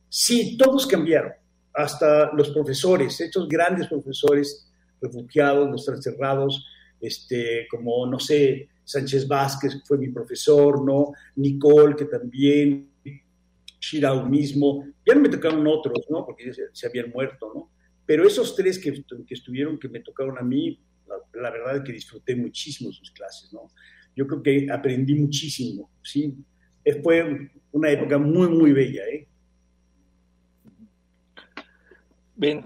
sí, 0.09 0.57
todos 0.57 0.87
cambiaron, 0.87 1.33
hasta 1.75 2.33
los 2.33 2.51
profesores, 2.51 3.21
estos 3.21 3.49
grandes 3.49 3.89
profesores 3.89 4.71
refugiados, 5.01 5.71
los 5.71 5.85
transerrados, 5.85 6.67
este, 7.01 7.67
como, 7.71 8.07
no 8.07 8.19
sé, 8.19 8.69
Sánchez 8.85 9.29
Vázquez, 9.29 9.75
que 9.75 9.81
fue 9.85 9.99
mi 9.99 10.09
profesor, 10.09 10.85
¿no? 10.85 11.13
Nicole, 11.37 11.97
que 11.97 12.05
también, 12.07 12.91
Shirao 13.81 14.27
mismo, 14.27 14.87
ya 15.05 15.15
no 15.15 15.21
me 15.21 15.29
tocaron 15.29 15.67
otros, 15.67 16.07
¿no? 16.09 16.25
Porque 16.25 16.53
se, 16.55 16.63
se 16.73 16.87
habían 16.87 17.11
muerto, 17.11 17.53
¿no? 17.55 17.71
Pero 18.07 18.27
esos 18.27 18.55
tres 18.55 18.79
que, 18.79 18.93
que 19.27 19.35
estuvieron, 19.35 19.79
que 19.79 19.89
me 19.89 20.01
tocaron 20.01 20.39
a 20.39 20.43
mí, 20.43 20.81
la, 21.35 21.51
verdad 21.51 21.77
es 21.77 21.83
que 21.83 21.93
disfruté 21.93 22.37
muchísimo 22.37 22.93
sus 22.93 23.11
clases, 23.11 23.53
¿no? 23.53 23.69
Yo 24.15 24.27
creo 24.27 24.43
que 24.43 24.67
aprendí 24.71 25.15
muchísimo, 25.15 25.91
¿sí? 26.03 26.37
Fue 27.03 27.51
una 27.71 27.91
época 27.91 28.19
muy, 28.19 28.49
muy 28.49 28.73
bella, 28.73 29.03
¿eh? 29.07 29.27
Bien, 32.35 32.65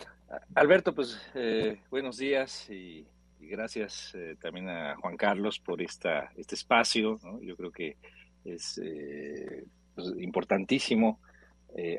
Alberto, 0.55 0.95
pues 0.95 1.21
eh, 1.35 1.81
buenos 1.91 2.17
días 2.17 2.69
y, 2.71 3.07
gracias 3.39 4.13
eh, 4.15 4.35
también 4.41 4.69
a 4.69 4.97
Juan 4.97 5.17
Carlos 5.17 5.61
por 5.61 5.81
esta, 5.81 6.33
este 6.37 6.55
espacio, 6.55 7.21
¿no? 7.23 7.41
Yo 7.43 7.57
creo 7.57 7.71
que 7.71 7.97
es 8.45 8.81
eh, 8.83 9.65
pues, 9.95 10.15
importantísimo 10.19 11.21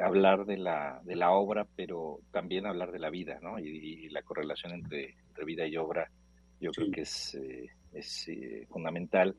hablar 0.02 0.46
de 0.46 0.58
la, 0.58 1.02
de 1.04 1.16
la 1.16 1.30
obra, 1.30 1.68
pero 1.76 2.20
también 2.32 2.66
hablar 2.66 2.92
de 2.92 2.98
la 2.98 3.12
vida, 3.12 3.38
¿no? 3.44 3.60
Y, 3.60 4.10
la 4.10 4.24
correlación 4.24 4.74
entre, 4.74 5.16
entre, 5.28 5.46
vida 5.46 5.68
y 5.68 5.78
obra 5.78 6.10
yo 6.60 6.72
creo 6.72 6.92
que 6.92 7.02
es, 7.02 7.36
eh, 7.36 7.70
es 7.94 8.28
eh, 8.28 8.66
fundamental 8.70 9.36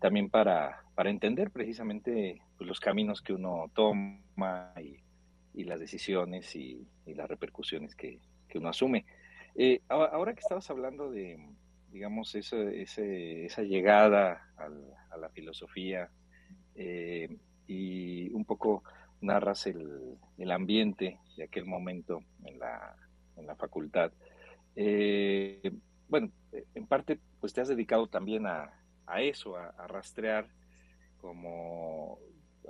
también 0.00 0.30
para, 0.30 0.82
para 0.94 1.10
entender 1.10 1.50
precisamente 1.50 2.42
pues, 2.56 2.68
los 2.68 2.80
caminos 2.80 3.22
que 3.22 3.32
uno 3.32 3.70
toma 3.74 4.72
y, 4.80 4.98
y 5.54 5.64
las 5.64 5.80
decisiones 5.80 6.54
y, 6.56 6.86
las 7.06 7.28
repercusiones 7.28 7.94
que, 7.94 8.20
que 8.48 8.58
uno 8.58 8.68
asume. 8.68 9.04
Eh, 9.54 9.80
ahora 9.88 10.32
que 10.32 10.40
estabas 10.40 10.70
hablando 10.70 11.10
de, 11.10 11.38
digamos, 11.90 12.34
eso, 12.34 12.56
ese, 12.68 13.44
esa 13.44 13.62
llegada 13.62 14.48
a 14.56 15.16
la 15.18 15.28
filosofía 15.28 16.10
y 17.66 18.30
un 18.32 18.44
poco 18.46 18.82
narras 19.20 19.66
el, 19.66 20.16
el, 20.38 20.50
ambiente 20.50 21.18
de 21.36 21.44
aquel 21.44 21.66
momento 21.66 22.20
en 22.44 22.58
la, 22.58 22.96
en 23.36 23.46
la 23.46 23.56
facultad. 23.56 24.10
Bueno, 26.12 26.30
en 26.74 26.86
parte, 26.86 27.18
pues 27.40 27.54
te 27.54 27.62
has 27.62 27.68
dedicado 27.68 28.06
también 28.06 28.46
a, 28.46 28.70
eso, 29.22 29.56
a, 29.56 29.86
rastrear 29.86 30.46
como 31.22 32.18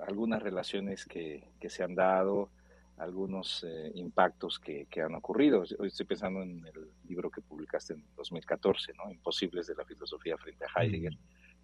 algunas 0.07 0.41
relaciones 0.41 1.05
que, 1.05 1.51
se 1.69 1.83
han 1.83 1.97
dado, 1.97 2.51
algunos 2.99 3.65
eh, 3.65 3.91
impactos 3.97 4.61
que, 4.61 4.87
han 5.05 5.17
ocurrido. 5.17 5.65
Hoy 5.81 5.89
estoy 5.89 6.07
pensando 6.07 6.41
en 6.41 6.65
el 6.65 6.93
libro 7.09 7.33
que 7.33 7.41
publicaste 7.41 7.95
en 7.95 8.05
2014, 8.15 8.93
¿no? 8.97 9.11
Imposibles 9.11 9.67
de 9.67 9.75
la 9.75 9.85
filosofía 9.85 10.39
frente 10.39 10.65
a 10.65 10.81
Heidegger, 10.81 11.19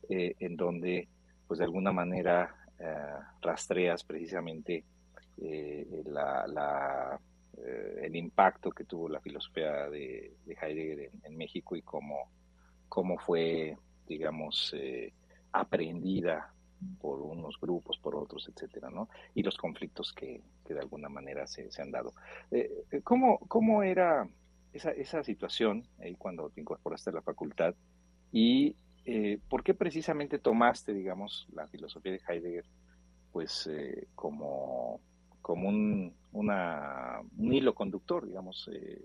eh, 0.09 0.35
en 0.41 0.57
donde, 0.57 1.07
pues 1.47 1.59
de 1.59 1.65
alguna 1.65 1.93
manera, 1.93 2.57
eh, 2.81 3.23
rastreas 3.41 4.03
precisamente 4.03 4.85
la, 6.07 7.21
eh, 7.65 8.01
el 8.05 8.17
impacto 8.17 8.71
que 8.71 8.85
tuvo 8.85 9.09
la 9.09 9.21
filosofía 9.21 9.89
de, 9.89 10.37
Heidegger 10.47 11.11
en, 11.23 11.37
México 11.37 11.77
y 11.77 11.83
cómo, 11.83 12.31
cómo 12.89 13.19
fue, 13.19 13.77
digamos, 14.07 14.73
eh, 14.77 15.13
aprendida 15.53 16.53
por 17.01 17.21
unos 17.21 17.59
grupos, 17.61 17.99
por 17.99 18.15
otros, 18.15 18.49
etcétera, 18.49 18.91
¿no? 18.91 19.09
Y 19.35 19.43
los 19.43 19.57
conflictos 19.57 20.13
que, 20.13 20.43
de 20.69 20.79
alguna 20.79 21.09
manera 21.09 21.47
se, 21.47 21.69
han 21.81 21.91
dado. 21.91 22.15
Eh, 22.51 22.85
¿cómo, 23.03 23.39
¿Cómo 23.49 23.83
era 23.83 24.29
esa, 24.73 24.93
esa 24.93 25.25
situación 25.25 25.89
ahí 26.01 26.15
cuando 26.15 26.51
te 26.51 26.61
incorporaste 26.61 27.11
a 27.11 27.15
la 27.15 27.23
facultad? 27.23 27.75
¿Y 28.31 28.77
por 29.49 29.65
qué 29.65 29.73
precisamente 29.73 30.39
tomaste, 30.39 30.93
digamos, 30.93 31.49
la 31.55 31.67
filosofía 31.67 32.13
de 32.13 32.21
Heidegger, 32.29 32.67
pues, 33.33 33.71
como 34.15 35.01
como 35.49 35.67
un, 35.67 36.15
un 36.33 37.55
hilo 37.55 37.75
conductor, 37.75 38.27
digamos, 38.27 38.69
eh, 38.71 39.03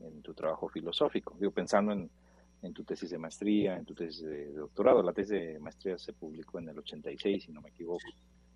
en 0.00 0.22
tu 0.22 0.32
trabajo 0.32 0.66
filosófico. 0.70 1.36
Digo, 1.38 1.52
pensando 1.52 1.92
en, 1.92 2.10
en, 2.62 2.72
tu 2.72 2.82
tesis 2.82 3.10
de 3.10 3.18
maestría, 3.18 3.76
en 3.76 3.84
tu 3.84 3.94
tesis 3.94 4.22
de, 4.22 4.52
doctorado. 4.54 5.02
La 5.02 5.12
tesis 5.12 5.32
de 5.32 5.58
maestría 5.58 5.98
se 5.98 6.14
publicó 6.14 6.58
en 6.60 6.70
el 6.70 6.78
86, 6.78 7.44
si 7.44 7.52
no 7.52 7.60
me 7.60 7.68
equivoco, 7.68 8.08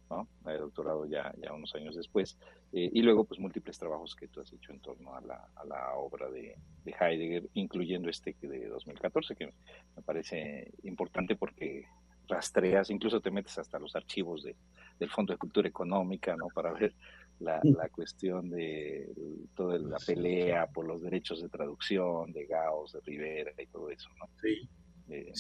¿no? 0.09 0.27
La 0.47 0.53
de 0.53 0.61
doctorado 0.61 1.05
ya, 1.05 1.31
ya 1.37 1.53
unos 1.53 1.75
años 1.75 1.95
después. 1.95 2.39
Eh, 2.73 2.89
y 2.91 3.03
luego, 3.03 3.25
pues, 3.25 3.39
múltiples 3.39 3.79
trabajos 3.79 4.17
que 4.17 4.29
tú 4.29 4.41
has 4.41 4.51
hecho 4.55 4.73
en 4.73 4.81
torno 4.81 5.15
a 5.15 5.21
la, 5.21 5.47
a 5.57 5.65
la 5.67 5.93
obra 5.97 6.31
de, 6.31 6.57
de, 6.87 6.95
Heidegger, 6.99 7.51
incluyendo 7.53 8.09
este 8.09 8.35
de 8.41 8.67
2014, 8.67 9.37
que 9.37 9.53
me 9.95 10.03
parece 10.03 10.73
importante 10.85 11.37
porque 11.37 11.85
rastreas, 12.29 12.91
incluso 12.91 13.21
te 13.21 13.31
metes 13.31 13.59
hasta 13.59 13.79
los 13.79 13.95
archivos 13.95 14.43
de, 14.43 14.57
del 14.99 15.11
Fondo 15.11 15.33
de 15.33 15.39
Cultura 15.39 15.69
Económica, 15.69 16.35
¿no? 16.37 16.49
Para 16.49 16.73
ver 16.73 16.95
la, 17.41 17.61
la 17.63 17.89
cuestión 17.89 18.51
de 18.51 19.13
toda 19.55 19.79
la 19.79 19.99
pelea 19.99 20.67
por 20.67 20.87
los 20.87 21.03
derechos 21.03 21.43
de 21.43 21.49
traducción 21.49 22.33
de 22.33 22.47
Gauss, 22.47 22.93
de 22.93 23.01
Rivera 23.01 23.53
y 23.59 23.67
todo 23.67 23.91
eso, 23.91 24.09
¿no? 24.19 24.29
Sí. 24.41 24.69
Eh, 25.09 25.33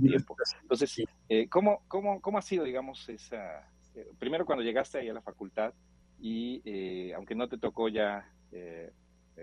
tiempo. 0.00 0.34
Entonces, 0.62 1.02
eh, 1.28 1.48
¿cómo, 1.48 1.82
cómo, 1.88 2.20
¿cómo 2.20 2.38
ha 2.38 2.42
sido, 2.42 2.64
digamos, 2.64 3.08
esa... 3.08 3.70
Eh, 3.94 4.06
primero 4.18 4.46
cuando 4.46 4.64
llegaste 4.64 4.98
ahí 4.98 5.08
a 5.08 5.12
la 5.12 5.20
facultad 5.20 5.74
y 6.22 7.12
aunque 7.12 7.34
no 7.34 7.48
te 7.48 7.58
tocó 7.58 7.88
ya 7.88 8.30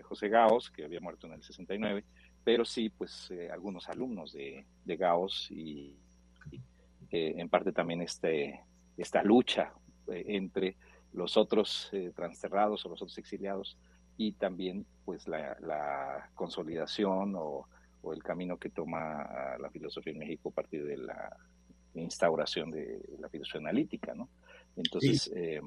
José 0.03 0.29
Gauss, 0.29 0.69
que 0.69 0.85
había 0.85 0.99
muerto 0.99 1.25
en 1.27 1.33
el 1.33 1.43
69, 1.43 2.03
pero 2.43 2.63
sí, 2.65 2.89
pues 2.89 3.31
eh, 3.31 3.49
algunos 3.51 3.89
alumnos 3.89 4.33
de, 4.33 4.65
Gauss 4.85 5.49
y, 5.51 5.97
en 7.09 7.49
parte 7.49 7.71
también 7.71 8.01
este, 8.01 8.61
esta 8.95 9.23
lucha 9.23 9.73
entre 10.07 10.77
los 11.13 11.37
otros 11.37 11.91
transterrados 12.15 12.85
o 12.85 12.89
los 12.89 13.01
otros 13.01 13.17
exiliados 13.17 13.77
y 14.17 14.33
también 14.33 14.85
pues 15.05 15.27
la, 15.27 16.29
consolidación 16.35 17.33
o, 17.35 17.67
el 18.13 18.23
camino 18.23 18.57
que 18.57 18.69
toma 18.69 19.57
la 19.59 19.69
filosofía 19.69 20.13
en 20.13 20.19
México 20.19 20.47
a 20.49 20.53
partir 20.53 20.85
de 20.85 20.95
la 20.95 21.35
instauración 21.93 22.71
de 22.71 23.01
la 23.19 23.27
filosofía 23.27 23.59
analítica, 23.59 24.13
¿no? 24.13 24.29
Entonces, 24.77 25.31
eh, 25.35 25.59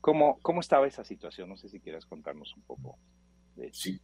¿cómo, 0.00 0.38
estaba 0.60 0.86
esa 0.86 1.04
situación? 1.04 1.48
No 1.48 1.56
sé 1.56 1.68
si 1.68 1.80
quieras 1.80 2.06
contarnos 2.06 2.54
un 2.56 2.62
poco 2.62 2.98
de 3.56 3.68
eso. 3.68 3.82
Sí. 3.82 4.00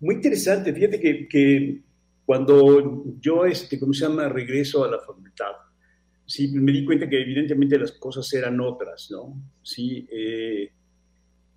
Muy 0.00 0.16
interesante. 0.16 0.72
Fíjate 0.72 1.28
que, 1.28 1.82
cuando 2.24 3.04
yo, 3.18 3.44
este, 3.44 3.78
¿cómo 3.80 3.92
se 3.92 4.06
llama?, 4.06 4.28
regreso 4.28 4.84
a 4.84 4.90
la 4.90 4.98
facultad, 5.00 5.52
sí, 6.26 6.48
me 6.48 6.72
di 6.72 6.84
cuenta 6.84 7.08
que 7.08 7.20
evidentemente 7.20 7.78
las 7.78 7.92
cosas 7.92 8.32
eran 8.32 8.60
otras, 8.60 9.10
¿no? 9.10 9.34
Sí, 9.62 10.06
eh, 10.10 10.70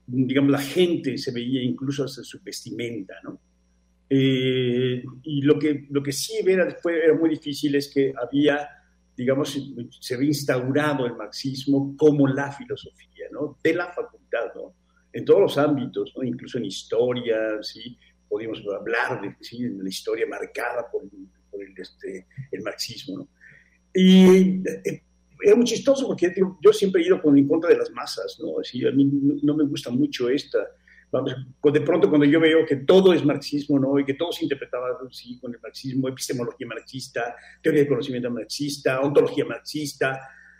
digamos, 0.07 0.51
la 0.51 0.59
gente 0.59 1.17
se 1.17 1.31
veía 1.31 1.61
incluso 1.61 2.03
hasta 2.03 2.23
su 2.23 2.39
vestimenta, 2.43 3.15
¿no? 3.23 3.39
Eh, 4.09 5.03
y 5.23 5.41
lo 5.41 5.57
que, 5.57 5.87
lo 5.89 6.03
que 6.03 6.11
sí 6.11 6.39
era, 6.45 6.75
fue, 6.75 7.03
era 7.03 7.15
muy 7.15 7.29
difícil 7.29 7.75
es 7.75 7.91
que 7.91 8.13
había, 8.15 8.69
digamos, 9.17 9.57
se 9.99 10.15
había 10.15 10.27
instaurado 10.27 11.05
el 11.05 11.15
marxismo 11.15 11.95
como 11.97 12.27
la 12.27 12.51
filosofía, 12.51 13.27
¿no? 13.31 13.57
De 13.63 13.73
la 13.73 13.91
facultad, 13.91 14.53
¿no? 14.55 14.75
En 15.11 15.25
todos 15.25 15.41
los 15.41 15.57
ámbitos, 15.57 16.13
¿no? 16.15 16.23
Incluso 16.23 16.57
en 16.57 16.65
historia, 16.65 17.37
¿sí? 17.61 17.97
Podíamos 18.27 18.61
hablar 18.77 19.21
de, 19.21 19.35
¿sí? 19.39 19.59
la 19.59 19.89
historia 19.89 20.27
marcada 20.27 20.85
por, 20.91 21.03
por 21.49 21.63
el, 21.63 21.73
este, 21.77 22.27
el 22.51 22.61
marxismo, 22.61 23.19
¿no? 23.19 23.29
Y 23.95 24.61
eh, 24.67 25.03
era 25.41 25.55
muy 25.55 25.65
chistoso 25.65 26.07
porque 26.07 26.33
yo 26.61 26.73
siempre 26.73 27.01
he 27.01 27.07
ido 27.07 27.21
con, 27.21 27.37
en 27.37 27.47
contra 27.47 27.69
de 27.69 27.77
las 27.77 27.89
masas, 27.91 28.37
¿no? 28.41 28.59
Así, 28.59 28.85
a 28.85 28.91
mí 28.91 29.09
no, 29.41 29.55
me 29.55 29.63
gusta 29.63 29.89
mucho 29.89 30.29
esta. 30.29 30.59
Vamos, 31.11 31.33
de 31.71 31.81
pronto 31.81 32.09
cuando 32.09 32.25
yo 32.25 32.39
veo 32.41 32.65
que 32.65 32.77
todo 32.77 33.13
es 33.13 33.23
marxismo, 33.23 33.79
¿no? 33.79 33.97
Y 33.97 34.05
que 34.05 34.15
todo 34.15 34.31
se 34.31 34.43
interpretaba 34.43 34.97
sí, 35.11 35.39
con 35.39 35.53
el 35.53 35.61
marxismo, 35.61 36.09
epistemología 36.09 36.67
marxista, 36.67 37.35
teoría 37.61 37.83
de 37.83 37.87
conocimiento 37.87 38.29
marxista, 38.29 38.99
ontología 38.99 39.45
marxista. 39.45 40.19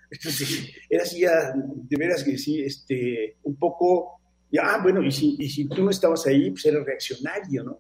Entonces, 0.10 0.72
era 0.90 1.04
así, 1.04 1.22
de 1.22 1.98
veras 1.98 2.24
que 2.24 2.38
sí, 2.38 2.62
este, 2.62 3.38
un 3.44 3.56
poco, 3.56 4.22
ya, 4.52 4.76
ah, 4.76 4.80
bueno, 4.82 5.04
y 5.04 5.12
si, 5.12 5.36
y 5.40 5.50
si 5.50 5.68
tú 5.68 5.84
no 5.84 5.90
estabas 5.90 6.26
ahí, 6.28 6.52
pues 6.52 6.66
eras 6.66 6.86
reaccionario, 6.86 7.64
¿no? 7.64 7.80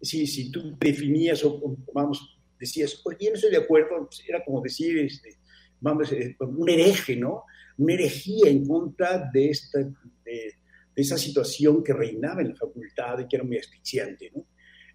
Si, 0.00 0.26
si 0.26 0.50
tú 0.50 0.76
definías 0.78 1.44
o, 1.44 1.76
vamos, 1.92 2.35
decías, 2.58 3.00
oye, 3.04 3.28
no 3.28 3.34
estoy 3.34 3.50
de 3.50 3.58
acuerdo, 3.58 4.06
pues 4.06 4.22
era 4.28 4.44
como 4.44 4.60
decir, 4.60 4.98
este, 4.98 5.36
vamos, 5.80 6.12
eh, 6.12 6.36
un 6.40 6.68
hereje, 6.68 7.16
¿no? 7.16 7.44
Una 7.78 7.94
herejía 7.94 8.50
en 8.50 8.66
contra 8.66 9.30
de 9.32 9.50
esta, 9.50 9.80
de, 9.80 10.54
esa 10.94 11.18
situación 11.18 11.84
que 11.84 11.92
reinaba 11.92 12.40
en 12.40 12.48
la 12.48 12.56
facultad 12.56 13.18
y 13.18 13.28
que 13.28 13.36
era 13.36 13.44
muy 13.44 13.58
asfixiante, 13.58 14.30
¿no? 14.34 14.46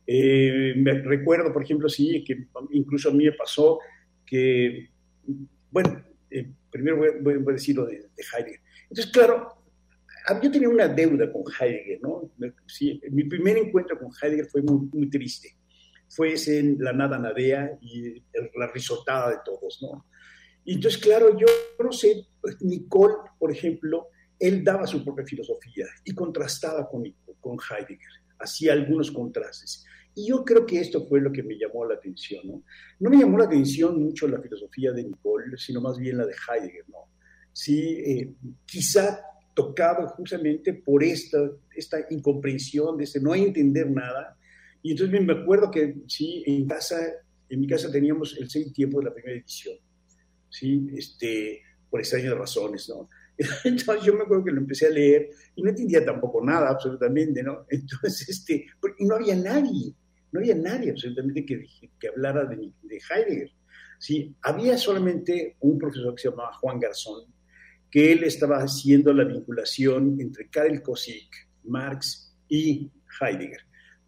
Eh, 0.07 0.73
me 0.75 0.93
recuerdo, 0.93 1.53
por 1.53 1.63
ejemplo, 1.63 1.87
sí, 1.87 2.23
que 2.23 2.47
incluso 2.71 3.09
a 3.09 3.13
mí 3.13 3.25
me 3.25 3.33
pasó 3.33 3.79
que, 4.25 4.89
bueno, 5.69 6.03
eh, 6.29 6.49
primero 6.71 6.97
voy, 7.21 7.35
a 7.35 7.51
decir 7.53 7.75
lo 7.75 7.85
de, 7.85 8.09
Heidegger. 8.17 8.61
Entonces, 8.83 9.11
claro, 9.11 9.47
yo 10.41 10.51
tenía 10.51 10.69
una 10.69 10.87
deuda 10.87 11.31
con 11.31 11.43
Heidegger, 11.59 12.01
¿no? 12.01 12.31
Sí, 12.65 12.99
mi 13.11 13.25
primer 13.25 13.57
encuentro 13.57 13.99
con 13.99 14.09
Heidegger 14.21 14.47
fue 14.47 14.63
muy, 14.63 14.89
muy 14.91 15.09
triste. 15.09 15.55
Fue 16.15 16.33
ese 16.33 16.59
en 16.59 16.77
la 16.79 16.93
nada 16.93 17.17
nadea 17.17 17.77
y 17.81 18.21
la 18.55 18.67
risotada 18.73 19.31
de 19.31 19.37
todos, 19.43 19.79
¿no? 19.81 20.05
Y 20.63 20.75
entonces, 20.75 21.01
claro, 21.01 21.37
yo 21.37 21.47
no 21.83 21.91
sé, 21.91 22.27
pues, 22.39 22.61
Nicole, 22.61 23.15
por 23.39 23.51
ejemplo, 23.51 24.09
él 24.37 24.63
daba 24.63 24.85
su 24.85 25.03
propia 25.03 25.25
filosofía 25.25 25.85
y 26.03 26.13
contrastaba 26.13 26.87
con, 26.89 27.03
con 27.39 27.57
Heidegger, 27.57 28.11
hacía 28.39 28.73
algunos 28.73 29.11
contrastes. 29.11 29.85
Y 30.13 30.27
yo 30.27 30.43
creo 30.43 30.65
que 30.65 30.79
esto 30.79 31.05
fue 31.07 31.21
lo 31.21 31.31
que 31.31 31.43
me 31.43 31.57
llamó 31.57 31.85
la 31.85 31.95
atención, 31.95 32.45
¿no? 32.45 32.63
No 32.99 33.09
me 33.09 33.17
llamó 33.17 33.37
la 33.37 33.45
atención 33.45 34.01
mucho 34.03 34.27
la 34.27 34.41
filosofía 34.41 34.91
de 34.91 35.03
Nicole, 35.03 35.57
sino 35.57 35.79
más 35.79 35.97
bien 35.97 36.17
la 36.17 36.25
de 36.25 36.33
Heidegger, 36.33 36.89
¿no? 36.89 37.09
Sí, 37.53 38.01
eh, 38.05 38.33
quizá 38.65 39.21
tocado 39.53 40.07
justamente 40.09 40.73
por 40.73 41.03
esta, 41.03 41.37
esta 41.75 42.05
incomprensión, 42.09 42.97
de 42.97 43.07
no 43.21 43.35
entender 43.35 43.89
nada. 43.89 44.37
Y 44.83 44.91
entonces 44.91 45.21
me 45.21 45.33
acuerdo 45.33 45.69
que, 45.69 45.95
sí, 46.07 46.43
en 46.45 46.67
casa, 46.67 46.97
en 47.49 47.59
mi 47.59 47.67
casa 47.67 47.91
teníamos 47.91 48.37
el 48.37 48.49
seis 48.49 48.73
tiempo 48.73 48.99
de 48.99 49.05
la 49.05 49.13
primera 49.13 49.37
edición. 49.37 49.75
¿sí? 50.49 50.87
Este, 50.95 51.61
por 51.89 51.99
extrañas 51.99 52.37
razones, 52.37 52.89
¿no? 52.89 53.09
Entonces 53.63 54.03
yo 54.03 54.13
me 54.15 54.23
acuerdo 54.23 54.45
que 54.45 54.51
lo 54.51 54.59
empecé 54.59 54.87
a 54.87 54.91
leer 54.91 55.29
y 55.55 55.63
no 55.63 55.69
entendía 55.69 56.03
tampoco 56.05 56.43
nada, 56.43 56.69
absolutamente, 56.69 57.43
¿no? 57.43 57.65
Entonces, 57.69 58.29
este, 58.29 58.67
no 58.99 59.15
había 59.15 59.35
nadie, 59.35 59.93
no 60.31 60.39
había 60.39 60.55
nadie 60.55 60.91
absolutamente 60.91 61.45
que, 61.45 61.65
que 61.99 62.07
hablara 62.07 62.45
de, 62.45 62.71
de 62.83 63.01
Heidegger. 63.09 63.51
¿sí? 63.99 64.35
Había 64.41 64.77
solamente 64.77 65.57
un 65.59 65.77
profesor 65.77 66.15
que 66.15 66.23
se 66.23 66.29
llamaba 66.29 66.53
Juan 66.53 66.79
Garzón, 66.79 67.25
que 67.89 68.13
él 68.13 68.23
estaba 68.23 68.57
haciendo 68.57 69.13
la 69.13 69.25
vinculación 69.25 70.17
entre 70.19 70.49
Karel 70.49 70.81
Kosik, 70.81 71.29
Marx 71.65 72.35
y 72.47 72.89
Heidegger. 73.19 73.61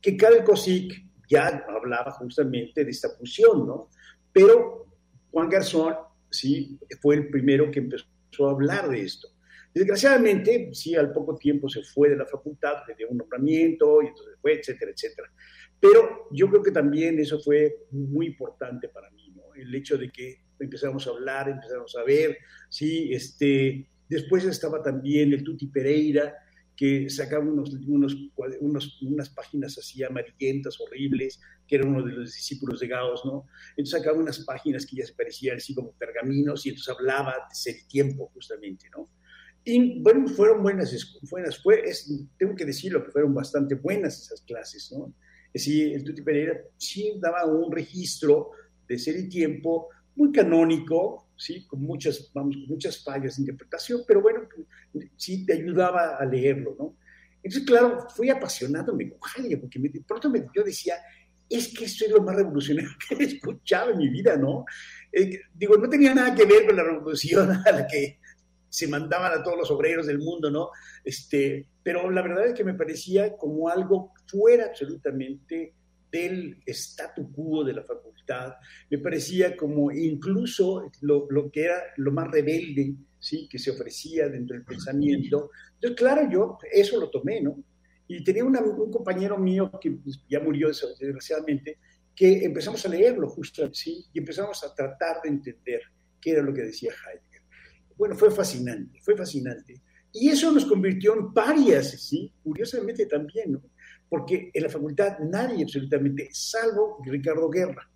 Que 0.04 0.16
Karel 0.16 0.44
Kosik 0.44 1.04
ya 1.28 1.66
hablaba 1.68 2.12
justamente 2.12 2.86
de 2.86 2.92
esta 2.92 3.10
fusión, 3.10 3.66
¿no? 3.66 3.90
Pero 4.32 4.86
Juan 5.32 5.50
Garzón 5.50 5.96
¿sí? 6.30 6.78
fue 7.02 7.16
el 7.16 7.30
primero 7.30 7.72
que 7.72 7.80
empezó 7.80 8.06
a 8.48 8.52
hablar 8.52 8.90
de 8.90 9.02
esto. 9.02 9.30
Desgraciadamente, 9.74 10.70
sí, 10.74 10.96
al 10.96 11.12
poco 11.12 11.36
tiempo 11.36 11.68
se 11.68 11.82
fue 11.82 12.10
de 12.10 12.18
la 12.18 12.28
facultad, 12.28 12.84
le 12.88 12.96
dio 12.96 13.10
un 13.10 13.18
nombramiento, 13.18 14.04
y 14.04 14.08
entonces 14.08 14.36
fue, 14.40 14.60
etcétera, 14.60 14.92
etcétera. 14.92 15.32
Pero 15.80 16.28
yo 16.32 16.48
creo 16.50 16.62
que 16.62 16.72
también 16.72 17.20
eso 17.20 17.40
fue 17.40 17.78
muy 17.90 18.28
importante 18.28 18.90
para 18.90 19.10
mí, 19.10 19.34
¿no? 19.36 19.56
El 19.56 19.74
hecho 19.74 19.98
de 19.98 20.12
que 20.12 20.42
empezamos 20.60 21.08
a 21.08 21.10
hablar, 21.10 21.50
empezamos 21.50 21.96
a 21.96 22.04
ver, 22.04 22.38
sí, 22.70 23.12
este, 23.14 23.88
después 24.08 24.46
estaba 24.46 24.84
también 24.84 25.34
el 25.34 25.44
Tuti 25.44 25.68
Pereira, 25.68 26.36
que 26.84 27.10
sacaba 27.10 27.46
unos, 27.46 27.74
unos, 27.88 28.14
unos, 28.60 29.02
unas 29.04 29.30
páginas 29.30 29.78
así 29.78 30.04
amarillentas, 30.04 30.82
horribles, 30.82 31.40
que 31.66 31.78
era 31.78 31.88
uno 31.88 32.04
de 32.04 32.12
los 32.12 32.34
discípulos 32.34 32.82
de 32.82 32.90
Gauss, 32.90 33.22
¿no? 33.24 33.46
Entonces 33.78 34.02
sacaba 34.02 34.18
unas 34.18 34.40
páginas 34.40 34.86
que 34.86 34.98
ya 34.98 35.06
se 35.06 35.14
parecían 35.14 35.56
así 35.56 35.74
como 35.74 35.94
pergaminos 35.94 36.66
y 36.66 36.70
entonces 36.72 36.94
hablaba 36.94 37.36
de 37.48 37.56
ser 37.56 37.76
tiempo, 37.88 38.30
justamente, 38.34 38.90
¿no? 38.90 39.10
Y 39.64 40.02
bueno, 40.02 40.28
fueron 40.28 40.62
buenas, 40.62 41.18
buenas 41.32 41.64
fue, 41.64 41.90
tengo 42.38 42.54
que 42.54 42.66
decirlo, 42.66 43.02
que 43.06 43.12
fueron 43.12 43.34
bastante 43.34 43.76
buenas 43.76 44.22
esas 44.22 44.42
clases, 44.42 44.92
¿no? 44.92 45.16
Es 45.54 45.64
decir, 45.64 45.94
el 45.94 46.04
Tuti 46.04 46.22
Pereira 46.22 46.60
sí 46.76 47.14
daba 47.22 47.46
un 47.46 47.72
registro 47.72 48.50
de 48.90 49.00
ser 49.00 49.16
y 49.16 49.30
tiempo 49.30 49.88
muy 50.16 50.32
canónico, 50.32 51.28
¿sí? 51.36 51.66
con, 51.68 51.82
muchas, 51.82 52.32
vamos, 52.34 52.56
muchas 52.68 53.04
fallas 53.04 53.36
de 53.36 53.44
interpretación, 53.44 54.02
pero 54.08 54.22
bueno, 54.22 54.42
sí 55.18 55.46
te 55.46 55.54
ayudaba 55.54 56.18
a 56.18 56.26
leerlo, 56.26 56.76
¿no? 56.78 56.96
Entonces, 57.42 57.68
claro, 57.68 58.08
fui 58.16 58.30
apasionándome 58.30 59.10
con 59.10 59.20
Heidegger, 59.36 59.60
porque 59.60 59.80
de 59.80 60.02
pronto 60.02 60.30
me, 60.30 60.46
yo 60.56 60.64
decía, 60.64 60.96
es 61.50 61.68
que 61.78 61.86
esto 61.86 62.06
es 62.06 62.12
lo 62.12 62.22
más 62.22 62.36
revolucionario 62.36 62.90
que 63.08 63.16
he 63.16 63.24
escuchado 63.28 63.92
en 63.92 63.98
mi 63.98 64.10
vida, 64.10 64.38
¿no? 64.38 64.66
Eh, 65.12 65.42
digo, 65.54 65.78
no 65.78 65.90
tenía 65.90 66.14
nada 66.14 66.34
que 66.34 66.46
ver 66.46 66.66
con 66.66 66.76
la 66.76 66.84
revolución 66.84 67.52
a 67.52 67.72
la 67.72 67.86
que 67.86 68.20
se 68.70 68.88
mandaban 68.88 69.40
a 69.40 69.44
todos 69.44 69.58
los 69.58 69.72
obreros 69.72 70.08
del 70.08 70.20
mundo, 70.20 70.50
¿no? 70.50 70.70
Este, 71.04 71.68
pero 71.84 72.10
la 72.10 72.22
verdad 72.22 72.48
es 72.48 72.54
que 72.54 72.64
me 72.64 72.74
parecía 72.74 73.38
como 73.38 73.70
algo 73.70 74.14
fuera 74.26 74.66
absolutamente 74.66 75.76
del 76.14 76.62
statu 76.68 77.32
quo 77.32 77.64
de 77.64 77.74
la 77.74 77.84
facultad, 77.84 78.54
me 78.92 79.00
parecía 79.00 79.58
como 79.58 79.92
incluso 79.92 80.92
lo, 81.02 81.26
lo, 81.32 81.50
que 81.50 81.64
era 81.64 81.82
lo 81.98 82.12
más 82.12 82.30
rebelde, 82.30 82.94
¿sí? 83.20 83.48
Que 83.50 83.58
se 83.58 83.72
ofrecía 83.72 84.30
dentro 84.30 84.56
del 84.56 84.64
pensamiento. 84.64 85.50
Entonces, 85.74 85.98
claro, 85.98 86.30
yo 86.32 86.60
eso 86.72 87.00
lo 87.00 87.10
tomé, 87.10 87.42
¿no? 87.42 87.64
Y 88.08 88.24
tenía 88.24 88.46
un 88.46 88.92
compañero 88.92 89.40
mío 89.40 89.72
que 89.82 89.90
pues, 89.90 90.24
ya 90.30 90.40
murió 90.40 90.68
desgraciadamente, 90.68 91.80
que 92.16 92.46
empezamos 92.46 92.86
a 92.86 92.90
leerlo 92.90 93.28
justo 93.28 93.66
así 93.66 94.06
y 94.14 94.20
empezamos 94.20 94.64
a 94.64 94.76
tratar 94.76 95.18
de 95.24 95.30
entender 95.30 95.82
qué 96.22 96.32
era 96.32 96.44
lo 96.44 96.54
que 96.54 96.62
decía 96.62 96.92
Heidegger. 96.92 97.42
Bueno, 97.98 98.16
fue 98.16 98.30
fascinante, 98.30 99.00
fue 99.02 99.18
fascinante. 99.18 99.82
Y 100.12 100.30
eso 100.30 100.52
nos 100.52 100.66
convirtió 100.66 101.16
en 101.16 101.34
parias, 101.34 101.90
¿sí? 101.90 102.32
Curiosamente 102.44 103.08
también, 103.08 103.54
¿no? 103.54 103.64
Porque 104.14 104.52
en 104.54 104.62
la 104.62 104.70
facultad 104.70 105.18
nadie 105.22 105.64
absolutamente, 105.64 106.30
salvo 106.32 107.02
Ricardo 107.04 107.50
Guerra, 107.50 107.90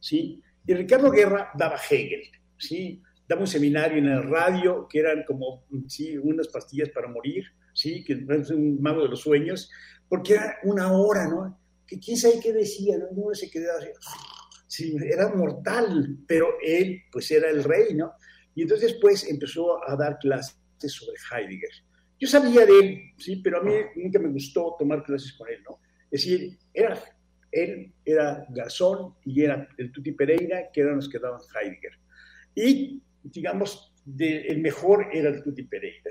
¿sí? 0.00 0.42
Y 0.66 0.74
Ricardo 0.74 1.12
Guerra 1.12 1.52
daba 1.56 1.76
Hegel, 1.76 2.22
¿sí? 2.58 3.00
Daba 3.28 3.42
un 3.42 3.46
seminario 3.46 3.98
en 3.98 4.06
el 4.06 4.24
radio 4.24 4.88
que 4.90 4.98
eran 4.98 5.22
como, 5.22 5.64
¿sí? 5.86 6.18
Unas 6.18 6.48
pastillas 6.48 6.88
para 6.88 7.06
morir, 7.06 7.44
¿sí? 7.72 8.02
Que 8.02 8.14
es 8.14 8.50
un 8.50 8.82
mago 8.82 9.04
de 9.04 9.10
los 9.10 9.20
sueños, 9.20 9.70
porque 10.08 10.32
era 10.32 10.56
una 10.64 10.92
hora, 10.92 11.28
¿no? 11.28 11.56
que 11.86 12.00
quién 12.00 12.16
sabe 12.16 12.40
qué 12.42 12.52
decía, 12.52 12.98
¿no? 12.98 13.06
Uno 13.12 13.32
se 13.32 13.48
quedaba 13.48 13.78
así, 13.78 13.90
sí, 14.66 14.96
era 15.08 15.32
mortal, 15.32 16.18
pero 16.26 16.48
él, 16.66 17.00
pues 17.12 17.30
era 17.30 17.48
el 17.48 17.62
rey, 17.62 17.94
¿no? 17.94 18.14
Y 18.56 18.62
entonces, 18.62 18.96
pues, 19.00 19.22
empezó 19.22 19.88
a 19.88 19.94
dar 19.94 20.18
clases 20.18 20.56
sobre 20.80 21.16
Heidegger. 21.30 21.70
Yo 22.20 22.28
sabía 22.28 22.66
de 22.66 22.78
él, 22.78 23.00
sí, 23.16 23.36
pero 23.36 23.60
a 23.60 23.62
mí 23.62 23.72
nunca 23.96 24.18
me 24.18 24.28
gustó 24.28 24.76
tomar 24.78 25.02
clases 25.02 25.32
con 25.32 25.48
él, 25.48 25.62
¿no? 25.68 25.80
Es 26.10 26.24
decir, 26.24 26.58
era, 26.74 27.02
él 27.50 27.92
era 28.04 28.44
Garzón 28.50 29.14
y 29.24 29.42
era 29.42 29.66
el 29.78 29.90
Tuti 29.90 30.12
Pereira, 30.12 30.70
que 30.70 30.82
eran 30.82 30.96
los 30.96 31.08
que 31.08 31.18
daban 31.18 31.40
Heidegger. 31.54 31.92
Y, 32.54 33.02
digamos, 33.22 33.94
el 34.18 34.60
mejor 34.60 35.06
era 35.12 35.30
el 35.30 35.42
Tuti 35.42 35.62
Pereira. 35.62 36.10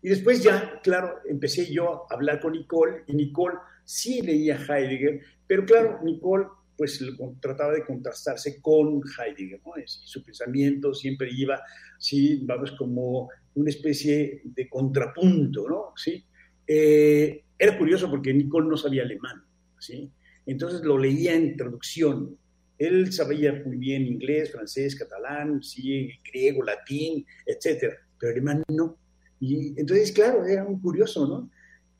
Y 0.00 0.08
después 0.10 0.44
ya, 0.44 0.80
claro, 0.82 1.18
empecé 1.28 1.72
yo 1.72 2.06
a 2.08 2.14
hablar 2.14 2.38
con 2.40 2.52
Nicole, 2.52 3.02
y 3.08 3.14
Nicole 3.14 3.58
sí 3.84 4.22
leía 4.22 4.56
Heidegger, 4.56 5.20
pero 5.46 5.64
claro, 5.64 6.00
Nicole 6.04 6.46
pues 6.76 7.04
trataba 7.40 7.72
de 7.72 7.84
contrastarse 7.84 8.62
con 8.62 9.02
Heidegger, 9.02 9.60
¿no? 9.66 9.72
su 9.84 10.22
pensamiento 10.22 10.94
siempre 10.94 11.28
iba, 11.32 11.60
sí, 11.98 12.40
vamos, 12.44 12.70
como 12.78 13.28
una 13.58 13.70
especie 13.70 14.42
de 14.44 14.68
contrapunto, 14.68 15.68
¿no? 15.68 15.92
¿Sí? 15.96 16.24
Eh, 16.66 17.44
era 17.58 17.76
curioso 17.76 18.08
porque 18.10 18.32
Nicole 18.32 18.68
no 18.68 18.76
sabía 18.76 19.02
alemán, 19.02 19.42
¿sí? 19.78 20.10
Entonces 20.46 20.82
lo 20.82 20.98
leía 20.98 21.34
en 21.34 21.56
traducción. 21.56 22.38
Él 22.78 23.12
sabía 23.12 23.52
muy 23.64 23.76
bien 23.76 24.06
inglés, 24.06 24.52
francés, 24.52 24.94
catalán, 24.94 25.62
sí, 25.62 26.10
griego, 26.30 26.62
latín, 26.62 27.26
etcétera, 27.44 27.96
pero 28.18 28.32
alemán 28.32 28.62
no. 28.68 28.96
Y 29.40 29.78
entonces, 29.78 30.12
claro, 30.12 30.44
era 30.44 30.64
muy 30.64 30.80
curioso, 30.80 31.26
¿no? 31.26 31.50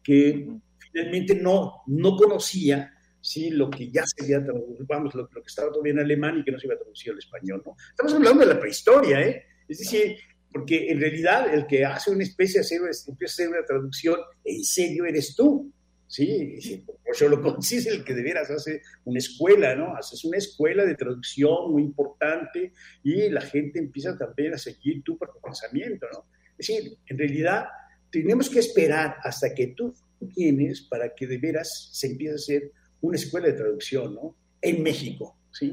Que 0.03 0.49
finalmente 0.79 1.35
no, 1.35 1.83
no 1.87 2.17
conocía 2.17 2.95
¿sí? 3.21 3.51
lo 3.51 3.69
que 3.71 3.91
ya 3.91 4.05
se 4.07 4.25
había 4.25 4.45
traducido, 4.45 4.87
vamos, 4.87 5.15
lo, 5.15 5.29
que 5.29 5.41
estaba 5.47 5.71
todavía 5.71 5.93
en 5.93 5.99
alemán 6.01 6.39
y 6.39 6.45
que 6.45 6.53
no 6.53 6.59
se 6.59 6.67
había 6.67 6.79
traducido 6.79 7.13
al 7.15 7.19
español, 7.19 7.63
¿no? 7.65 7.77
Estamos 7.91 8.15
hablando 8.15 8.41
de 8.41 8.55
la 8.55 8.61
prehistoria, 8.61 9.21
¿eh? 9.21 9.45
Es 9.69 9.79
decir, 9.79 10.17
porque 10.53 10.91
en 10.91 11.01
realidad 11.01 11.53
el 11.53 11.67
que 11.67 11.85
hace 11.85 12.11
una 12.11 12.23
especie 12.23 12.61
empieza 12.61 12.99
a 13.09 13.27
hacer 13.27 13.49
una 13.49 13.65
traducción 13.65 14.19
en 14.45 14.65
serio 14.65 15.05
eres 15.05 15.35
tú, 15.37 15.71
¿sí? 16.07 16.85
Por 16.87 17.15
eso 17.15 17.29
lo 17.29 17.59
es 17.59 17.87
el 17.87 18.05
que 18.05 18.15
de 18.15 18.23
veras 18.23 18.51
hace 18.51 18.83
una 19.05 19.19
escuela, 19.19 19.75
¿no? 19.75 19.95
Haces 19.95 20.25
una 20.25 20.39
escuela 20.39 20.85
de 20.85 20.95
traducción 20.95 21.71
muy 21.73 21.83
importante 21.83 22.73
y 23.05 23.29
la 23.29 23.43
gente 23.43 23.79
empieza 23.79 24.17
también 24.17 24.55
a 24.55 24.59
seguir 24.59 25.03
tu 25.03 25.17
propio 25.17 25.41
pensamiento, 25.41 26.07
¿no? 26.13 26.25
Es 26.59 26.67
decir, 26.67 26.97
en 27.07 27.19
realidad 27.19 27.67
tenemos 28.11 28.49
que 28.49 28.59
esperar 28.59 29.17
hasta 29.23 29.55
que 29.55 29.69
tú 29.69 29.95
tienes 30.35 30.83
para 30.83 31.15
que 31.15 31.27
de 31.27 31.39
veras 31.39 31.91
se 31.93 32.09
empiece 32.09 32.33
a 32.33 32.37
hacer 32.37 32.73
una 33.01 33.17
escuela 33.17 33.47
de 33.47 33.53
traducción, 33.53 34.15
¿no? 34.15 34.35
En 34.61 34.83
México, 34.83 35.39
¿sí? 35.53 35.71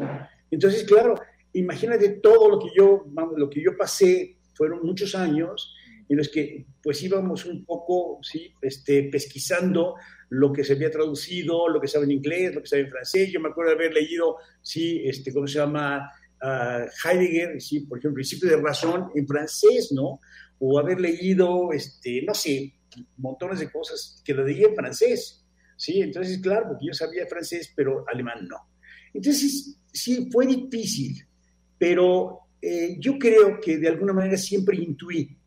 Entonces, 0.52 0.84
claro, 0.84 1.16
imagínate 1.54 2.10
todo 2.22 2.50
lo 2.50 2.60
que 2.60 2.68
yo, 2.78 3.04
vamos, 3.08 3.34
lo 3.38 3.50
que 3.50 3.64
yo 3.64 3.76
pasé, 3.76 4.38
fueron 4.56 4.82
muchos 4.84 5.14
años 5.16 5.74
en 6.08 6.18
los 6.18 6.30
que 6.30 6.66
pues 6.82 7.02
íbamos 7.04 7.46
un 7.46 7.66
poco, 7.66 8.20
¿sí? 8.22 8.54
Este, 8.62 9.04
pesquisando 9.04 9.96
lo 10.30 10.52
que 10.52 10.64
se 10.64 10.74
había 10.74 10.92
traducido, 10.92 11.68
lo 11.70 11.80
que 11.80 11.88
sabe 11.88 12.06
en 12.06 12.12
inglés, 12.12 12.54
lo 12.54 12.62
que 12.62 12.68
sabe 12.68 12.84
en 12.84 12.90
francés. 12.90 13.32
Yo 13.32 13.40
me 13.40 13.50
acuerdo 13.50 13.72
de 13.72 13.78
haber 13.78 13.94
leído, 13.94 14.38
¿sí? 14.62 15.02
Este, 15.06 15.34
¿cómo 15.34 15.48
se 15.48 15.60
llama? 15.60 16.12
Uh, 16.42 17.08
Heidegger, 17.08 17.62
¿sí? 17.62 17.82
Por 17.82 17.98
ejemplo, 17.98 18.16
Principio 18.16 18.50
de 18.50 18.58
Razón 18.58 19.10
en 19.16 19.28
francés, 19.28 19.92
¿no? 19.92 20.20
O 20.60 20.80
haber 20.80 21.00
leído, 21.00 21.72
este, 21.74 22.22
no 22.22 22.34
sé, 22.34 22.74
montones 23.18 23.60
de 23.60 23.72
cosas 23.72 24.22
que 24.24 24.34
lo 24.34 24.46
leía 24.46 24.68
en 24.68 24.76
francés, 24.76 25.46
¿sí? 25.76 26.02
Entonces, 26.02 26.40
claro, 26.40 26.68
porque 26.70 26.88
yo 26.88 26.94
sabía 26.94 27.26
francés, 27.26 27.74
pero 27.76 28.06
alemán 28.08 28.48
no. 28.48 28.58
Entonces, 29.14 29.78
sí, 29.92 30.30
fue 30.32 30.46
difícil, 30.46 31.26
pero 31.78 32.45
eh, 32.62 32.98
yo 33.00 33.18
creo 33.18 33.60
que 33.60 33.78
de 33.78 33.88
alguna 33.88 34.14
manera 34.14 34.38
siempre 34.38 34.78
intuí 34.78 35.38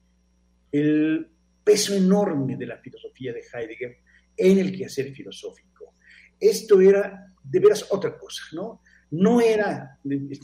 el 0.71 1.29
peso 1.65 1.95
enorme 1.95 2.57
de 2.57 2.67
la 2.67 2.79
filosofía 2.79 3.33
de 3.33 3.43
Heidegger 3.53 3.97
en 4.37 4.59
el 4.59 4.77
quehacer 4.77 5.13
filosófico. 5.13 5.95
Esto 6.39 6.81
era 6.81 7.35
de 7.43 7.61
veras 7.61 7.87
otra 7.91 8.17
cosa, 8.17 8.43
¿no? 8.53 8.83
No 9.11 9.41
era, 9.41 9.99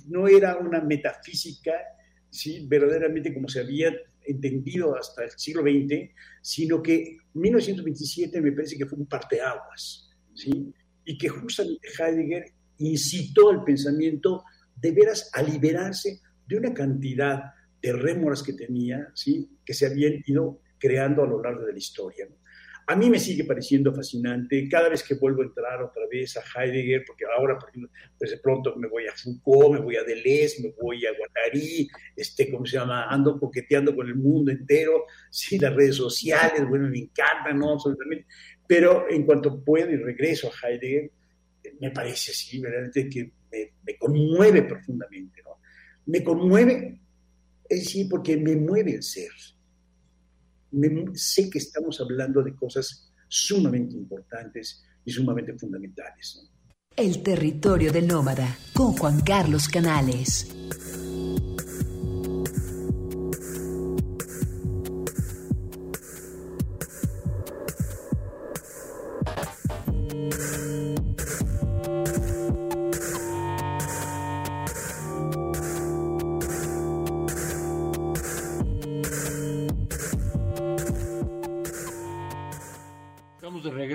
no 0.09 0.27
era 0.27 0.57
una 0.57 0.81
metafísica, 0.81 1.73
¿sí? 2.31 2.67
verdaderamente 2.67 3.33
como 3.33 3.49
se 3.49 3.61
había 3.61 3.95
entendido 4.27 4.97
hasta 4.97 5.25
el 5.25 5.31
siglo 5.31 5.63
XX, 5.63 6.11
sino 6.41 6.83
que 6.83 7.19
1927 7.35 8.41
me 8.41 8.53
parece 8.53 8.77
que 8.77 8.87
fue 8.87 8.99
un 8.99 9.07
parteaguas, 9.07 10.11
¿sí? 10.35 10.73
Y 11.05 11.19
que 11.19 11.29
justamente 11.29 11.89
Heidegger 11.99 12.53
incitó 12.79 13.51
al 13.51 13.63
pensamiento 13.65 14.45
de 14.77 14.93
veras 14.93 15.31
a 15.33 15.43
liberarse 15.43 16.21
de 16.47 16.57
una 16.57 16.75
cantidad 16.75 17.53
de 17.81 17.93
rémoras 17.93 18.43
que 18.43 18.55
tenía, 18.55 19.11
¿sí? 19.15 19.49
Que 19.65 19.75
se 19.75 19.87
habían 19.87 20.23
ido 20.27 20.61
creando 20.79 21.23
a 21.23 21.27
lo 21.27 21.43
largo 21.43 21.65
de 21.65 21.73
la 21.73 21.79
historia. 21.79 22.29
A 22.87 22.97
mí 22.97 23.09
me 23.09 23.19
sigue 23.19 23.45
pareciendo 23.45 23.95
fascinante 23.95 24.69
cada 24.69 24.91
vez 24.91 25.03
que 25.03 25.15
vuelvo 25.15 25.41
a 25.41 25.47
entrar 25.47 25.83
otra 25.83 26.03
vez 26.11 26.37
a 26.37 26.43
Heidegger, 26.43 27.05
porque 27.07 27.25
ahora, 27.25 27.59
por 27.59 27.71
ejemplo, 27.71 27.91
pues 28.19 28.31
de 28.31 28.37
pronto 28.39 28.77
me 28.77 28.89
voy 28.89 29.07
a 29.07 29.13
Foucault, 29.13 29.79
me 29.79 29.81
voy 29.81 29.97
a 29.97 30.03
Deleuze, 30.03 30.63
me 30.63 30.75
voy 30.79 31.07
a 31.07 31.13
Guattari, 31.17 31.89
este, 32.15 32.51
¿cómo 32.51 32.67
se 32.67 32.77
llama? 32.77 33.07
Ando 33.09 33.39
coqueteando 33.39 33.97
con 33.97 34.07
el 34.07 34.17
mundo 34.17 34.51
entero, 34.51 35.05
sí, 35.31 35.59
las 35.59 35.75
redes 35.75 35.97
sociales, 35.97 36.69
bueno, 36.69 36.89
me 36.89 36.99
encantan, 36.99 37.59
¿no? 37.59 37.73
Absolutamente. 37.73 38.27
Pero 38.67 39.07
en 39.09 39.25
cuanto 39.25 39.65
puedo 39.65 39.91
y 39.91 39.97
regreso 39.97 40.51
a 40.51 40.69
Heidegger, 40.69 41.11
me 41.81 41.91
parece 41.91 42.33
así, 42.33 42.61
verdaderamente 42.61 43.09
que 43.09 43.33
me, 43.51 43.73
me 43.83 43.97
conmueve 43.97 44.63
profundamente. 44.63 45.44
Me 46.07 46.23
conmueve, 46.23 47.01
es 47.69 47.81
decir, 47.81 48.09
porque 48.09 48.37
me 48.37 48.57
mueve 48.57 48.95
el 48.95 49.03
ser 49.03 49.31
sé 51.15 51.51
que 51.51 51.59
estamos 51.59 52.01
hablando 52.01 52.43
de 52.43 52.55
cosas 52.55 53.11
sumamente 53.29 53.97
importantes 53.97 54.85
y 55.05 55.13
sumamente 55.13 55.57
fundamentales. 55.59 56.51
El 56.97 57.23
territorio 57.23 57.93
del 57.93 58.07
nómada 58.07 58.57
con 58.73 58.93
Juan 58.93 59.21
Carlos 59.21 59.69
Canales. 59.69 60.49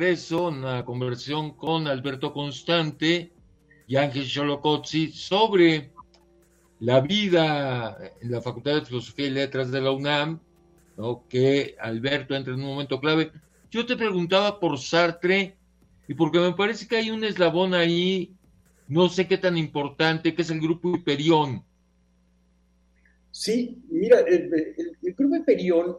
Una 0.09 0.83
conversación 0.85 1.51
con 1.51 1.85
Alberto 1.85 2.33
Constante 2.33 3.31
y 3.85 3.95
Ángel 3.95 4.25
Cholocozzi 4.27 5.11
sobre 5.11 5.91
la 6.79 6.99
vida 6.99 7.95
en 8.19 8.31
la 8.31 8.41
Facultad 8.41 8.73
de 8.73 8.85
Filosofía 8.85 9.27
y 9.27 9.29
Letras 9.29 9.69
de 9.69 9.81
la 9.81 9.91
UNAM, 9.91 10.39
¿no? 10.97 11.27
que 11.29 11.75
Alberto 11.79 12.33
entra 12.33 12.55
en 12.55 12.59
un 12.61 12.65
momento 12.65 12.99
clave. 12.99 13.31
Yo 13.69 13.85
te 13.85 13.95
preguntaba 13.95 14.59
por 14.59 14.79
Sartre 14.79 15.55
y 16.07 16.15
porque 16.15 16.39
me 16.39 16.53
parece 16.53 16.87
que 16.87 16.97
hay 16.97 17.11
un 17.11 17.23
eslabón 17.23 17.75
ahí, 17.75 18.33
no 18.87 19.09
sé 19.09 19.27
qué 19.27 19.37
tan 19.37 19.57
importante, 19.57 20.33
que 20.33 20.41
es 20.41 20.49
el 20.49 20.59
grupo 20.59 20.95
Hiperión. 20.95 21.63
Sí, 23.29 23.77
mira, 23.91 24.21
el, 24.21 24.51
el 25.03 25.13
grupo 25.13 25.35
Hiperión 25.35 25.97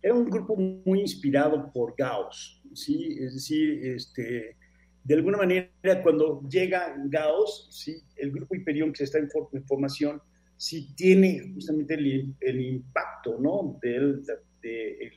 era 0.00 0.14
un 0.14 0.30
grupo 0.30 0.54
muy 0.56 1.00
inspirado 1.00 1.72
por 1.72 1.96
Gauss. 1.98 2.59
¿Sí? 2.74 3.16
Es 3.20 3.34
decir, 3.34 3.86
este, 3.86 4.56
de 5.04 5.14
alguna 5.14 5.38
manera 5.38 5.70
cuando 6.02 6.42
llega 6.48 6.94
Gauss, 7.06 7.68
¿sí? 7.70 8.02
el 8.16 8.30
grupo 8.30 8.54
Hiperión 8.54 8.92
que 8.92 9.04
está 9.04 9.18
en, 9.18 9.28
formación, 9.66 10.20
sí 10.56 10.94
tiene 10.94 11.52
justamente 11.54 11.94
el, 11.94 12.60
impacto 12.60 13.38
¿no? 13.38 13.78
de, 13.82 15.12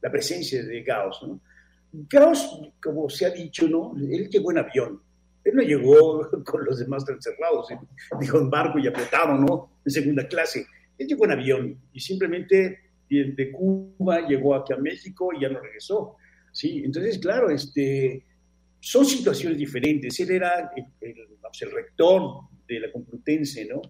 la 0.00 0.10
presencia 0.10 0.64
de 0.64 0.82
Gauss. 0.82 1.22
¿no? 1.26 1.40
Gauss, 1.92 2.48
como 2.82 3.08
se 3.08 3.26
ha 3.26 3.30
dicho, 3.30 3.68
¿no? 3.68 3.94
él 3.96 4.28
llegó 4.28 4.50
en 4.50 4.58
avión. 4.58 5.00
Él 5.44 5.54
no 5.54 5.62
llegó 5.62 6.28
con 6.44 6.64
los 6.64 6.78
demás 6.78 7.04
encerrados, 7.08 7.68
dijo 8.18 8.38
en 8.38 8.50
barco 8.50 8.78
y 8.78 8.86
apretado, 8.86 9.36
¿no? 9.38 9.78
En 9.84 9.92
segunda 9.92 10.26
clase. 10.26 10.66
Él 10.96 11.06
llegó 11.06 11.26
en 11.26 11.32
avión 11.32 11.78
y 11.92 12.00
simplemente 12.00 12.78
de 13.08 13.52
Cuba 13.52 14.26
llegó 14.26 14.54
aquí 14.54 14.72
a 14.72 14.76
México 14.76 15.30
y 15.32 15.42
ya 15.42 15.48
no 15.48 15.60
regresó. 15.60 16.16
¿Sí? 16.54 16.82
Entonces, 16.84 17.18
claro, 17.18 17.50
este, 17.50 18.24
son 18.80 19.04
situaciones 19.04 19.58
diferentes. 19.58 20.18
Él 20.20 20.30
era 20.30 20.70
el, 21.00 21.70
rector 21.72 22.22
de 22.66 22.80
la 22.80 22.92
Complutense, 22.92 23.66
¿no? 23.66 23.82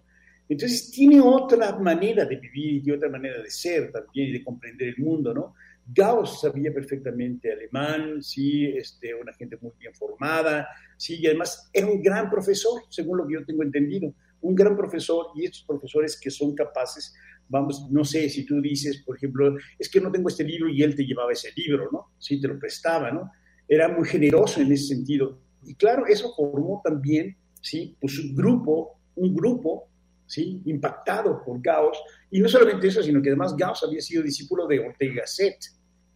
Entonces 0.47 0.91
tiene 0.91 1.21
otra 1.21 1.77
manera 1.77 2.25
de 2.25 2.35
vivir 2.35 2.81
y 2.85 2.91
otra 2.91 3.09
manera 3.09 3.41
de 3.41 3.49
ser 3.49 3.91
también 3.91 4.29
y 4.29 4.31
de 4.33 4.43
comprender 4.43 4.89
el 4.89 4.97
mundo, 4.97 5.33
¿no? 5.33 5.55
Gauss 5.87 6.41
sabía 6.41 6.73
perfectamente 6.73 7.51
alemán, 7.51 8.21
sí, 8.21 8.65
este, 8.65 9.13
una 9.13 9.33
gente 9.33 9.57
muy 9.61 9.71
bien 9.79 9.93
formada, 9.93 10.67
sí, 10.97 11.17
y 11.19 11.27
además 11.27 11.69
era 11.73 11.87
un 11.87 12.01
gran 12.01 12.29
profesor, 12.29 12.81
según 12.89 13.19
lo 13.19 13.27
que 13.27 13.35
yo 13.35 13.45
tengo 13.45 13.63
entendido, 13.63 14.13
un 14.41 14.55
gran 14.55 14.75
profesor 14.75 15.27
y 15.35 15.45
estos 15.45 15.63
profesores 15.63 16.19
que 16.19 16.31
son 16.31 16.55
capaces, 16.55 17.13
vamos, 17.49 17.87
no 17.91 18.03
sé 18.03 18.29
si 18.29 18.45
tú 18.45 18.61
dices, 18.61 19.03
por 19.05 19.17
ejemplo, 19.17 19.55
es 19.77 19.89
que 19.89 20.01
no 20.01 20.11
tengo 20.11 20.29
este 20.29 20.43
libro 20.43 20.69
y 20.69 20.81
él 20.83 20.95
te 20.95 21.05
llevaba 21.05 21.31
ese 21.31 21.51
libro, 21.55 21.89
¿no? 21.91 22.11
Sí, 22.17 22.39
te 22.39 22.47
lo 22.47 22.59
prestaba, 22.59 23.11
¿no? 23.11 23.31
Era 23.67 23.87
muy 23.87 24.07
generoso 24.07 24.61
en 24.61 24.71
ese 24.71 24.95
sentido. 24.95 25.39
Y 25.63 25.75
claro, 25.75 26.05
eso 26.05 26.33
formó 26.35 26.81
también, 26.83 27.35
sí, 27.61 27.95
pues 27.99 28.19
un 28.19 28.35
grupo, 28.35 28.99
un 29.15 29.35
grupo 29.35 29.89
¿sí? 30.25 30.61
impactado 30.65 31.43
por 31.43 31.61
Gauss. 31.61 31.97
Y 32.31 32.39
no 32.39 32.49
solamente 32.49 32.87
eso, 32.87 33.01
sino 33.01 33.21
que 33.21 33.29
además 33.29 33.55
Gauss 33.55 33.83
había 33.83 34.01
sido 34.01 34.23
discípulo 34.23 34.67
de 34.67 34.79
Ortega 34.79 35.21
Gasset. 35.21 35.57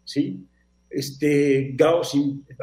¿sí? 0.03 0.45
Este, 0.89 1.71
Gauss, 1.75 2.13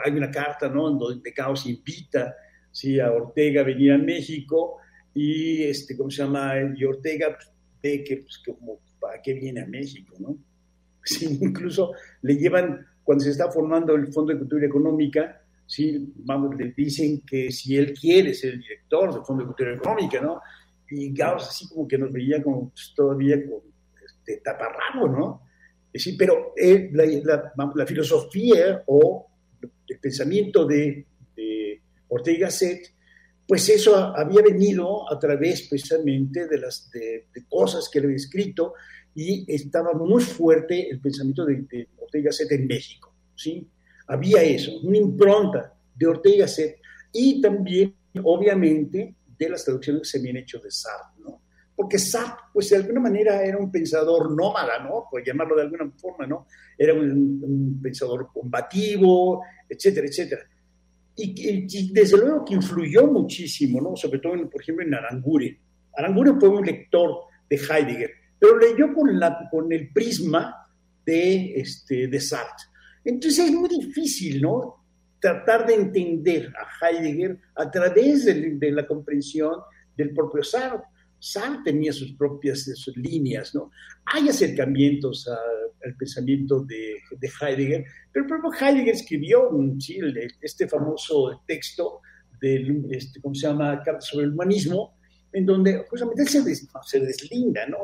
hay 0.05 0.13
una 0.13 0.31
carta 0.31 0.69
¿no? 0.69 0.91
en 0.91 0.99
donde 0.99 1.31
Gauss 1.31 1.67
invita 1.67 2.35
¿sí? 2.71 3.01
a 3.01 3.11
Ortega 3.11 3.63
a 3.63 3.65
venir 3.65 3.93
a 3.93 3.99
México 3.99 4.79
y, 5.15 5.63
este, 5.63 5.97
¿cómo 5.97 6.11
se 6.11 6.23
llama? 6.23 6.55
Y 6.77 6.85
Ortega 6.85 7.35
pues, 7.35 7.51
ve 7.87 8.05
que, 8.05 8.19
pues, 8.19 8.39
como, 8.45 8.81
¿para 9.01 9.21
qué 9.23 9.35
viene 9.35 9.61
a 9.61 9.67
México? 9.67 10.17
¿no? 10.19 10.37
Sí, 11.05 11.39
incluso 11.41 11.93
le 12.23 12.35
llevan, 12.35 12.85
cuando 13.05 13.23
se 13.23 13.31
está 13.31 13.49
formando 13.49 13.95
el 13.95 14.09
Fondo 14.13 14.33
de 14.33 14.41
Cultura 14.41 14.67
Económica, 14.67 15.41
sí, 15.65 16.13
vamos, 16.17 16.57
le 16.57 16.73
dicen 16.77 17.21
que 17.21 17.53
si 17.53 17.77
él 17.77 17.93
quiere 17.93 18.35
ser 18.35 18.55
el 18.55 18.61
director 18.61 19.15
del 19.15 19.23
Fondo 19.25 19.43
de 19.43 19.47
Cultura 19.47 19.75
Económica, 19.75 20.21
¿no? 20.21 20.41
y 20.91 21.13
Gauss 21.13 21.49
así 21.49 21.69
como 21.69 21.87
que 21.87 21.99
nos 21.99 22.13
veía 22.13 22.43
como 22.43 22.71
pues, 22.71 22.93
todavía 22.95 23.37
con 23.45 23.61
este, 24.05 24.41
taparrabo, 24.43 25.09
¿no? 25.09 25.43
Sí, 25.95 26.15
pero 26.17 26.53
eh, 26.57 26.91
la, 26.93 27.53
la, 27.75 27.87
filosofía 27.87 28.83
o 28.87 29.27
el 29.89 29.99
pensamiento 29.99 30.67
de, 30.67 31.07
de 31.35 31.81
Ortega 32.09 32.51
Set, 32.51 32.93
pues 33.47 33.69
eso 33.69 33.97
había 33.97 34.43
venido 34.43 35.11
a 35.13 35.19
través 35.19 35.69
precisamente 35.69 36.49
de 36.49 36.59
las 36.59 36.91
cosas 37.49 37.89
que 37.91 37.99
él 37.99 38.07
había 38.07 38.17
escrito 38.17 38.75
y 39.15 39.45
estaba 39.53 39.93
muy 39.93 40.23
fuerte 40.23 40.91
el 40.91 41.01
pensamiento 41.01 41.45
de, 41.45 41.63
de 41.63 41.89
Ortega 41.99 42.33
Set 42.33 42.53
en 42.53 42.67
México, 42.67 43.15
¿sí? 43.35 43.67
Había 44.09 44.43
eso, 44.43 44.79
una 44.83 44.99
impronta 44.99 45.75
de 45.95 46.07
Ortega 46.07 46.47
Set 46.47 46.79
y 47.13 47.41
también, 47.41 47.95
obviamente, 48.23 49.15
de 49.39 49.49
las 49.49 49.65
traducciones 49.65 50.03
que 50.03 50.09
se 50.09 50.19
habían 50.19 50.37
hecho 50.37 50.59
de 50.59 50.71
Sartre, 50.71 51.23
¿no? 51.23 51.43
Porque 51.75 51.99
Sartre, 51.99 52.45
pues 52.53 52.71
de 52.71 52.77
alguna 52.77 53.01
manera 53.01 53.43
era 53.45 53.59
un 53.59 53.71
pensador 53.71 54.35
nómada, 54.35 54.83
¿no? 54.83 55.07
Por 55.11 55.25
llamarlo 55.25 55.57
de 55.57 55.63
alguna 55.63 55.91
forma, 55.97 56.27
¿no? 56.27 56.47
Era 56.77 56.95
un, 56.95 57.81
pensador 57.83 58.29
combativo, 58.33 59.43
etcétera, 59.69 60.07
etcétera. 60.07 60.43
Y, 61.17 61.93
desde 61.93 62.19
luego 62.19 62.45
que 62.45 62.55
influyó 62.55 63.07
muchísimo, 63.07 63.81
¿no? 63.81 63.97
Sobre 63.97 64.19
todo, 64.19 64.33
por 64.51 64.61
ejemplo, 64.61 64.85
en 64.85 64.95
Aranguren. 64.95 65.59
Aranguren 65.97 66.39
fue 66.39 66.51
un 66.51 66.65
lector 66.65 67.23
de 67.49 67.57
Heidegger, 67.57 68.11
pero 68.39 68.59
leyó 68.59 68.93
con, 68.93 69.19
la, 69.19 69.49
con 69.51 69.73
el 69.73 69.91
prisma 69.93 70.69
de, 71.05 71.55
este, 71.57 72.09
de 72.09 72.21
Sartre. 72.21 72.67
Entonces 73.05 73.47
es 73.47 73.53
muy 73.53 73.69
difícil, 73.69 74.43
¿no? 74.43 74.87
tratar 75.21 75.67
de 75.67 75.75
entender 75.75 76.53
a 76.57 76.87
Heidegger 76.87 77.39
a 77.55 77.71
través 77.71 78.27
de, 78.27 78.71
la 78.71 78.87
comprensión 78.87 79.55
del 79.97 80.13
propio 80.13 80.43
Sartre. 80.43 80.87
Sartre 81.19 81.73
tenía 81.73 81.93
sus 81.93 82.13
propias 82.13 82.65
sus 82.75 82.97
líneas, 82.97 83.55
¿no? 83.55 83.71
Hay 84.05 84.29
acercamientos 84.29 85.29
al 85.87 85.97
pensamiento 85.97 86.65
de, 86.65 86.97
Heidegger, 87.41 87.85
pero 88.13 88.25
el 88.25 88.29
propio 88.29 88.51
Heidegger 88.53 88.95
escribió 88.95 89.51
¿sí? 89.79 89.99
este 90.41 90.69
famoso 90.69 91.43
texto 91.47 92.01
del, 92.41 92.87
este, 92.91 93.21
¿cómo 93.21 93.35
se 93.35 93.47
llama?, 93.47 93.83
sobre 94.01 94.27
el 94.27 94.33
humanismo, 94.33 94.97
en 95.33 95.47
donde 95.47 95.85
justamente 95.89 96.23
él 96.23 96.29
se, 96.29 97.01
deslinda, 97.01 97.67
¿no? 97.67 97.79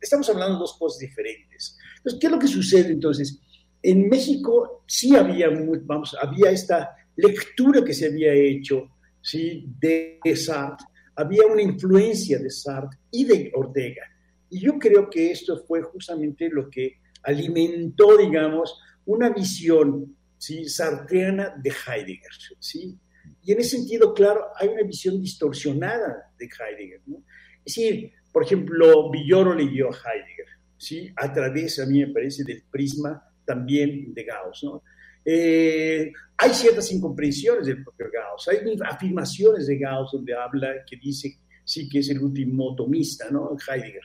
estamos 0.00 0.28
hablando 0.30 0.54
de 0.54 0.60
dos 0.60 0.78
cosas 0.78 1.00
diferentes. 1.00 1.76
Entonces, 1.98 2.20
¿qué 2.20 2.26
es 2.26 2.32
lo 2.32 2.38
que 2.38 2.48
sucede 2.48 2.92
entonces? 2.92 3.38
En 3.82 4.08
México 4.08 4.84
sí 4.86 5.14
había, 5.14 5.48
vamos, 5.82 6.16
había 6.20 6.50
esta 6.50 6.96
lectura 7.16 7.84
que 7.84 7.92
se 7.92 8.06
había 8.06 8.32
hecho 8.32 8.88
¿sí? 9.20 9.66
de 9.78 10.18
Sartre, 10.34 10.86
había 11.16 11.46
una 11.46 11.62
influencia 11.62 12.38
de 12.38 12.50
Sartre 12.50 12.98
y 13.10 13.24
de 13.24 13.52
Ortega. 13.54 14.02
Y 14.50 14.60
yo 14.60 14.78
creo 14.78 15.10
que 15.10 15.30
esto 15.30 15.64
fue 15.66 15.82
justamente 15.82 16.48
lo 16.48 16.70
que 16.70 17.00
alimentó, 17.24 18.16
digamos, 18.16 18.78
una 19.06 19.30
visión 19.30 20.16
¿sí? 20.38 20.68
sartreana 20.68 21.54
de 21.56 21.70
Heidegger. 21.70 22.30
¿sí? 22.58 22.98
Y 23.42 23.52
en 23.52 23.60
ese 23.60 23.78
sentido, 23.78 24.14
claro, 24.14 24.46
hay 24.56 24.68
una 24.68 24.82
visión 24.82 25.20
distorsionada 25.20 26.32
de 26.38 26.46
Heidegger. 26.46 27.00
¿no? 27.06 27.24
Es 27.64 27.74
decir, 27.74 28.12
por 28.32 28.42
ejemplo, 28.42 29.10
Villoro 29.10 29.54
leyó 29.54 29.88
a 29.88 29.96
Heidegger, 29.96 30.46
¿sí? 30.76 31.10
a 31.16 31.32
través, 31.32 31.78
a 31.78 31.86
mí 31.86 32.00
me 32.00 32.12
parece, 32.12 32.44
del 32.44 32.62
prisma 32.70 33.22
también 33.44 34.12
de 34.12 34.24
Gauss. 34.24 34.64
¿no? 34.64 34.82
Eh, 35.24 36.12
hay 36.36 36.50
ciertas 36.50 36.90
incomprensiones 36.92 37.66
del 37.66 37.82
propio 37.82 38.06
Gauss, 38.12 38.48
hay 38.48 38.58
afirmaciones 38.84 39.66
de 39.66 39.78
Gauss 39.78 40.12
donde 40.12 40.34
habla 40.34 40.84
que 40.86 40.96
dice 40.96 41.38
sí 41.64 41.88
que 41.88 42.00
es 42.00 42.10
el 42.10 42.20
último 42.20 42.74
tomista, 42.74 43.30
¿no? 43.30 43.56
Heidegger. 43.66 44.02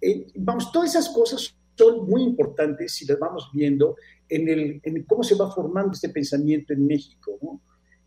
Eh, 0.00 0.26
vamos, 0.36 0.72
todas 0.72 0.90
esas 0.90 1.08
cosas 1.10 1.55
son 1.76 2.08
muy 2.08 2.22
importantes 2.22 2.92
si 2.92 3.06
las 3.06 3.18
vamos 3.18 3.50
viendo 3.52 3.96
en, 4.28 4.48
el, 4.48 4.80
en 4.82 5.02
cómo 5.04 5.22
se 5.22 5.34
va 5.34 5.50
formando 5.50 5.92
este 5.92 6.08
pensamiento 6.08 6.72
en 6.72 6.86
México. 6.86 7.38
¿no? 7.42 7.60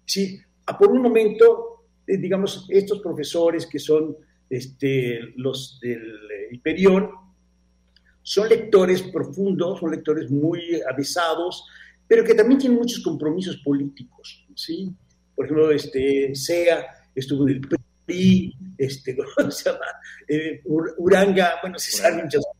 Sí, 0.05 0.39
por 0.77 0.91
un 0.91 1.01
momento, 1.01 1.85
eh, 2.05 2.17
digamos, 2.17 2.65
estos 2.69 2.99
profesores 2.99 3.65
que 3.65 3.79
son 3.79 4.15
este, 4.49 5.19
los 5.35 5.79
del 5.81 6.01
Imperión, 6.51 7.11
son 8.21 8.49
lectores 8.49 9.03
profundos, 9.03 9.79
son 9.79 9.91
lectores 9.91 10.29
muy 10.29 10.81
avisados, 10.89 11.65
pero 12.07 12.23
que 12.23 12.33
también 12.33 12.59
tienen 12.59 12.77
muchos 12.77 13.03
compromisos 13.03 13.57
políticos, 13.57 14.45
¿sí? 14.55 14.91
Por 15.35 15.45
ejemplo, 15.45 15.71
este, 15.71 16.35
SEA 16.35 16.85
estuvo 17.15 17.47
en 17.47 17.55
el 17.55 17.61
PRI, 18.05 18.55
este, 18.77 19.15
¿cómo 19.35 19.51
se 19.51 19.71
llama? 19.71 19.85
Eh, 20.27 20.61
Uranga, 20.65 21.55
bueno, 21.61 21.79
se 21.79 21.91
sabe 21.91 22.23
muchas 22.23 22.43
cosas 22.45 22.58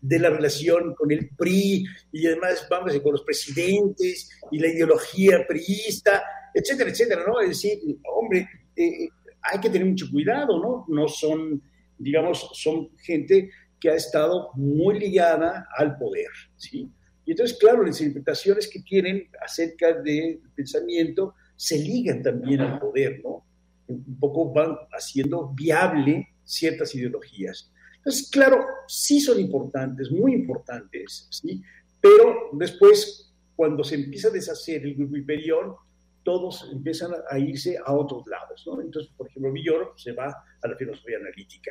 de 0.00 0.18
la 0.18 0.30
relación 0.30 0.94
con 0.94 1.10
el 1.10 1.30
PRI 1.30 1.84
y 2.12 2.26
además, 2.26 2.66
vamos, 2.70 2.98
con 3.00 3.12
los 3.12 3.22
presidentes 3.22 4.30
y 4.50 4.58
la 4.58 4.68
ideología 4.68 5.46
priista, 5.46 6.22
etcétera, 6.54 6.90
etcétera, 6.90 7.24
¿no? 7.26 7.40
Es 7.40 7.48
decir, 7.48 7.78
hombre, 8.04 8.48
eh, 8.76 9.08
hay 9.42 9.60
que 9.60 9.70
tener 9.70 9.86
mucho 9.86 10.10
cuidado, 10.10 10.60
¿no? 10.60 10.84
No 10.88 11.08
son, 11.08 11.62
digamos, 11.98 12.50
son 12.54 12.90
gente 12.98 13.50
que 13.80 13.90
ha 13.90 13.94
estado 13.94 14.50
muy 14.54 14.98
ligada 14.98 15.68
al 15.76 15.96
poder, 15.96 16.30
¿sí? 16.56 16.90
Y 17.24 17.32
entonces, 17.32 17.58
claro, 17.58 17.84
las 17.84 18.00
interpretaciones 18.00 18.68
que 18.68 18.80
tienen 18.80 19.28
acerca 19.44 19.92
del 19.92 20.40
pensamiento 20.54 21.34
se 21.56 21.78
ligan 21.78 22.22
también 22.22 22.60
al 22.60 22.78
poder, 22.78 23.20
¿no? 23.22 23.44
Un 23.86 24.18
poco 24.18 24.52
van 24.52 24.76
haciendo 24.92 25.48
viable 25.54 26.28
ciertas 26.44 26.94
ideologías. 26.94 27.70
Entonces, 28.08 28.30
claro, 28.30 28.64
sí 28.86 29.20
son 29.20 29.38
importantes, 29.38 30.10
muy 30.10 30.32
importantes, 30.32 31.28
¿sí? 31.30 31.60
Pero 32.00 32.48
después, 32.54 33.34
cuando 33.54 33.84
se 33.84 33.96
empieza 33.96 34.28
a 34.28 34.30
deshacer 34.30 34.82
el 34.82 34.94
grupo 34.94 35.14
Imperión, 35.14 35.74
todos 36.22 36.70
empiezan 36.72 37.10
a 37.30 37.38
irse 37.38 37.76
a 37.76 37.92
otros 37.92 38.26
lados, 38.26 38.64
¿no? 38.66 38.80
Entonces, 38.80 39.12
por 39.14 39.28
ejemplo, 39.28 39.52
Villoro 39.52 39.92
se 39.98 40.12
va 40.12 40.34
a 40.62 40.68
la 40.68 40.74
filosofía 40.74 41.18
analítica, 41.18 41.70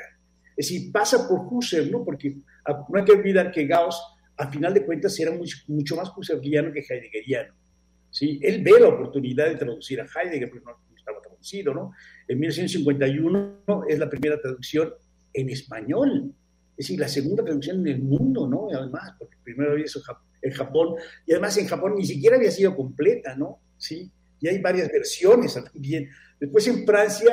es 0.56 0.70
decir, 0.70 0.92
pasa 0.92 1.28
por 1.28 1.40
Husserl, 1.50 1.90
¿no? 1.90 2.06
Porque 2.06 2.38
ah, 2.66 2.86
no 2.88 3.00
hay 3.00 3.06
que 3.06 3.14
olvidar 3.14 3.52
que 3.52 3.66
Gauss, 3.66 4.00
a 4.38 4.52
final 4.52 4.76
de 4.76 4.86
cuentas, 4.86 5.20
era 5.20 5.32
mucho 5.32 5.96
más 5.96 6.12
husserliano 6.16 6.72
que 6.72 6.86
heideggeriano. 6.88 7.56
¿sí? 8.12 8.40
Él 8.44 8.62
ve 8.62 8.80
la 8.80 8.90
oportunidad 8.90 9.48
de 9.48 9.56
traducir 9.56 10.00
a 10.02 10.06
Heidegger, 10.06 10.52
pero 10.52 10.66
no, 10.66 10.96
estaba 10.96 11.20
traducido, 11.20 11.74
¿no? 11.74 11.94
En 12.28 12.40
1951 12.40 13.86
es 13.90 13.98
la 13.98 14.08
primera 14.08 14.40
traducción 14.40 14.94
en 15.34 15.50
español. 15.50 16.34
Es 16.72 16.88
decir, 16.88 17.00
la 17.00 17.08
segunda 17.08 17.44
traducción 17.44 17.80
en 17.80 17.88
el 17.88 18.02
mundo, 18.04 18.48
¿no? 18.48 18.68
Además, 18.72 19.14
porque 19.18 19.38
primero 19.44 19.72
había 19.72 19.86
eso 19.86 20.02
en 20.42 20.52
Japón, 20.52 20.96
y 21.26 21.32
además 21.32 21.58
en 21.58 21.68
Japón 21.68 21.96
ni 21.98 22.06
siquiera 22.06 22.36
había 22.36 22.52
sido 22.52 22.76
completa, 22.76 23.36
¿no? 23.36 23.60
Sí, 23.78 24.12
y 24.40 24.48
hay 24.48 24.60
varias 24.62 24.90
versiones 24.90 25.54
también. 25.54 26.10
Después 26.40 26.68
en 26.68 26.86
Francia, 26.86 27.32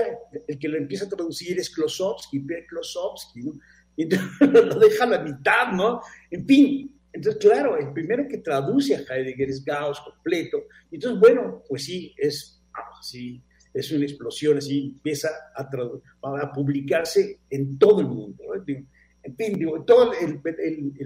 el 0.48 0.58
que 0.58 0.68
lo 0.68 0.78
empieza 0.78 1.04
a 1.04 1.08
traducir 1.08 1.58
es 1.58 1.68
Klosowski, 1.68 2.40
Pierre 2.40 2.66
Klosowski, 2.66 3.42
¿no? 3.42 3.52
Y 3.96 4.08
lo 4.40 4.78
deja 4.78 5.04
a 5.04 5.08
la 5.08 5.18
mitad, 5.22 5.72
¿no? 5.72 6.00
En 6.30 6.46
fin, 6.46 6.94
entonces, 7.14 7.40
claro, 7.40 7.78
el 7.78 7.92
primero 7.92 8.26
que 8.28 8.38
traduce 8.38 8.96
a 8.96 8.98
Heidegger 8.98 9.48
es 9.48 9.64
Gauss 9.64 10.00
completo. 10.00 10.64
Entonces, 10.90 11.20
bueno, 11.20 11.62
pues 11.68 11.84
sí, 11.84 12.12
es, 12.16 12.60
sí, 13.02 13.40
es 13.74 13.90
una 13.90 14.04
explosión, 14.04 14.56
así 14.56 14.92
empieza 14.94 15.28
a, 15.56 16.52
publicarse 16.52 17.40
en 17.50 17.76
todo 17.76 18.00
el 18.00 18.06
mundo. 18.06 18.44
¿no? 18.46 18.54
En 18.54 19.36
fin, 19.36 19.58
digo, 19.58 19.82
todo 19.84 20.12
el, 20.12 20.40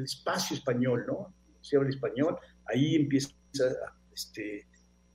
espacio 0.05 0.55
español, 0.55 1.05
¿no? 1.07 1.35
se 1.63 1.77
habla 1.77 1.89
español, 1.89 2.37
ahí 2.67 2.97
empieza 2.97 3.31
este, 4.15 4.67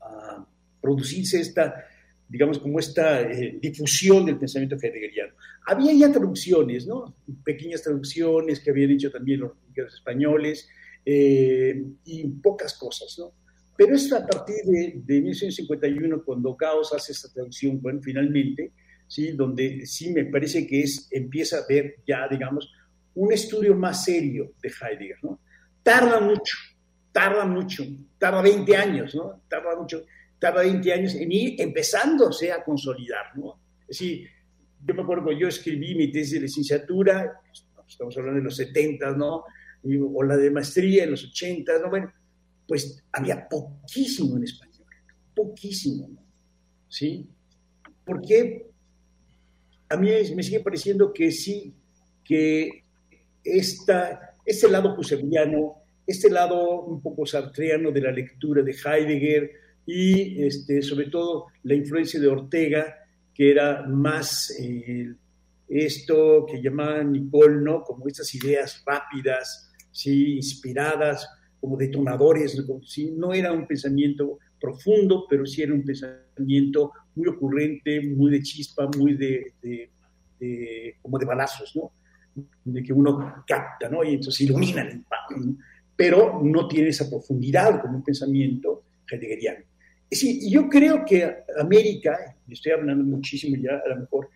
a 0.01 0.45
producirse 0.81 1.39
esta, 1.39 1.85
digamos, 2.27 2.57
como 2.59 2.79
esta 2.79 3.21
eh, 3.21 3.59
difusión 3.61 4.25
del 4.25 4.39
pensamiento 4.39 4.75
heideggeriano. 4.75 5.33
Había 5.67 5.93
ya 5.93 6.11
traducciones, 6.11 6.87
¿no? 6.87 7.15
Pequeñas 7.43 7.83
traducciones 7.83 8.59
que 8.59 8.71
habían 8.71 8.91
hecho 8.91 9.11
también 9.11 9.41
los, 9.41 9.51
españoles 9.93 10.67
eh, 11.05 11.83
y 12.05 12.27
pocas 12.27 12.73
cosas, 12.73 13.15
¿no? 13.19 13.31
Pero 13.75 13.95
es 13.95 14.11
a 14.13 14.25
partir 14.25 14.63
de, 14.65 14.93
de 14.95 15.13
1951 15.21 16.23
cuando 16.23 16.55
Gauss 16.55 16.93
hace 16.93 17.11
esta 17.11 17.31
traducción, 17.31 17.81
bueno, 17.81 17.99
finalmente, 18.01 18.71
¿sí? 19.07 19.31
Donde 19.31 19.85
sí 19.85 20.11
me 20.11 20.25
parece 20.25 20.65
que 20.67 20.81
es, 20.81 21.07
empieza 21.11 21.57
a 21.57 21.65
ver 21.67 21.97
ya, 22.05 22.27
digamos, 22.27 22.71
un 23.15 23.31
estudio 23.31 23.75
más 23.75 24.03
serio 24.03 24.53
de 24.61 24.69
Heidegger, 24.69 25.17
¿no? 25.23 25.39
Tarda 25.81 26.19
mucho, 26.19 26.57
tarda 27.11 27.45
mucho, 27.45 27.83
tarda 28.17 28.41
20 28.41 28.75
años, 28.75 29.15
¿no? 29.15 29.43
Tarda 29.47 29.75
mucho, 29.75 30.05
tarda 30.39 30.61
20 30.61 30.93
años 30.93 31.15
en 31.15 31.31
ir 31.31 31.61
empezándose 31.61 32.51
a 32.51 32.63
consolidar, 32.63 33.37
¿no? 33.37 33.59
Es 33.81 33.99
decir, 33.99 34.29
yo 34.85 34.93
me 34.95 35.01
acuerdo, 35.01 35.31
yo 35.31 35.47
escribí 35.47 35.95
mi 35.95 36.11
tesis 36.11 36.33
de 36.33 36.41
licenciatura, 36.41 37.39
estamos 37.87 38.17
hablando 38.17 38.39
de 38.39 38.45
los 38.45 38.55
70, 38.55 39.11
¿no? 39.11 39.43
O 40.13 40.23
la 40.23 40.37
de 40.37 40.49
maestría 40.49 41.03
en 41.03 41.11
los 41.11 41.23
80, 41.25 41.79
¿no? 41.79 41.89
Bueno, 41.89 42.11
pues 42.67 43.03
había 43.11 43.47
poquísimo 43.47 44.37
en 44.37 44.43
español, 44.43 44.87
poquísimo. 45.35 46.09
¿Sí? 46.87 47.27
Porque 48.05 48.67
a 49.89 49.97
mí 49.97 50.09
me 50.35 50.43
sigue 50.43 50.59
pareciendo 50.59 51.11
que 51.13 51.31
sí, 51.31 51.73
que 52.23 52.83
esta, 53.43 54.33
este 54.45 54.69
lado 54.69 54.95
husserliano, 54.97 55.83
este 56.05 56.29
lado 56.29 56.81
un 56.81 57.01
poco 57.01 57.25
sartreano 57.25 57.91
de 57.91 58.01
la 58.01 58.11
lectura 58.11 58.61
de 58.61 58.71
Heidegger 58.71 59.51
y 59.85 60.43
este, 60.43 60.81
sobre 60.81 61.09
todo 61.09 61.47
la 61.63 61.75
influencia 61.75 62.19
de 62.19 62.27
Ortega, 62.27 62.95
que 63.33 63.51
era 63.51 63.85
más 63.87 64.55
eh, 64.59 65.13
esto 65.67 66.45
que 66.45 66.61
llamaban 66.61 67.11
Nicole, 67.11 67.61
¿no? 67.61 67.81
Como 67.83 68.07
estas 68.07 68.33
ideas 68.35 68.83
rápidas, 68.85 69.71
¿sí? 69.91 70.35
inspiradas, 70.35 71.27
como 71.63 71.77
detonadores, 71.77 72.61
¿sí? 72.85 73.13
no 73.15 73.33
era 73.33 73.53
un 73.53 73.65
pensamiento 73.65 74.39
profundo, 74.59 75.25
pero 75.29 75.45
sí 75.45 75.61
era 75.61 75.73
un 75.73 75.85
pensamiento 75.85 76.91
muy 77.15 77.29
ocurrente, 77.29 78.01
muy 78.01 78.31
de 78.31 78.41
chispa, 78.41 78.89
muy 78.97 79.13
de, 79.13 79.89
como 81.01 81.17
de 81.17 81.25
balazos, 81.25 81.73
¿no? 81.73 81.93
De 82.65 82.83
que 82.83 82.91
uno 82.91 83.45
capta, 83.47 83.87
¿no? 83.87 84.03
Y 84.03 84.15
entonces 84.15 84.41
ilumina 84.41 84.81
el 84.81 85.05
pero 85.95 86.41
no 86.43 86.67
tiene 86.67 86.89
esa 86.89 87.09
profundidad 87.09 87.81
como 87.81 87.95
un 87.95 88.03
pensamiento 88.03 88.83
heideggeriano. 89.09 89.63
Sí, 90.11 90.51
yo 90.51 90.67
creo 90.67 91.05
que 91.05 91.33
América, 91.57 92.35
estoy 92.49 92.73
hablando 92.73 93.05
muchísimo 93.05 93.55
ya 93.55 93.81
a 93.85 93.87
lo 93.87 94.01
mejor, 94.01 94.27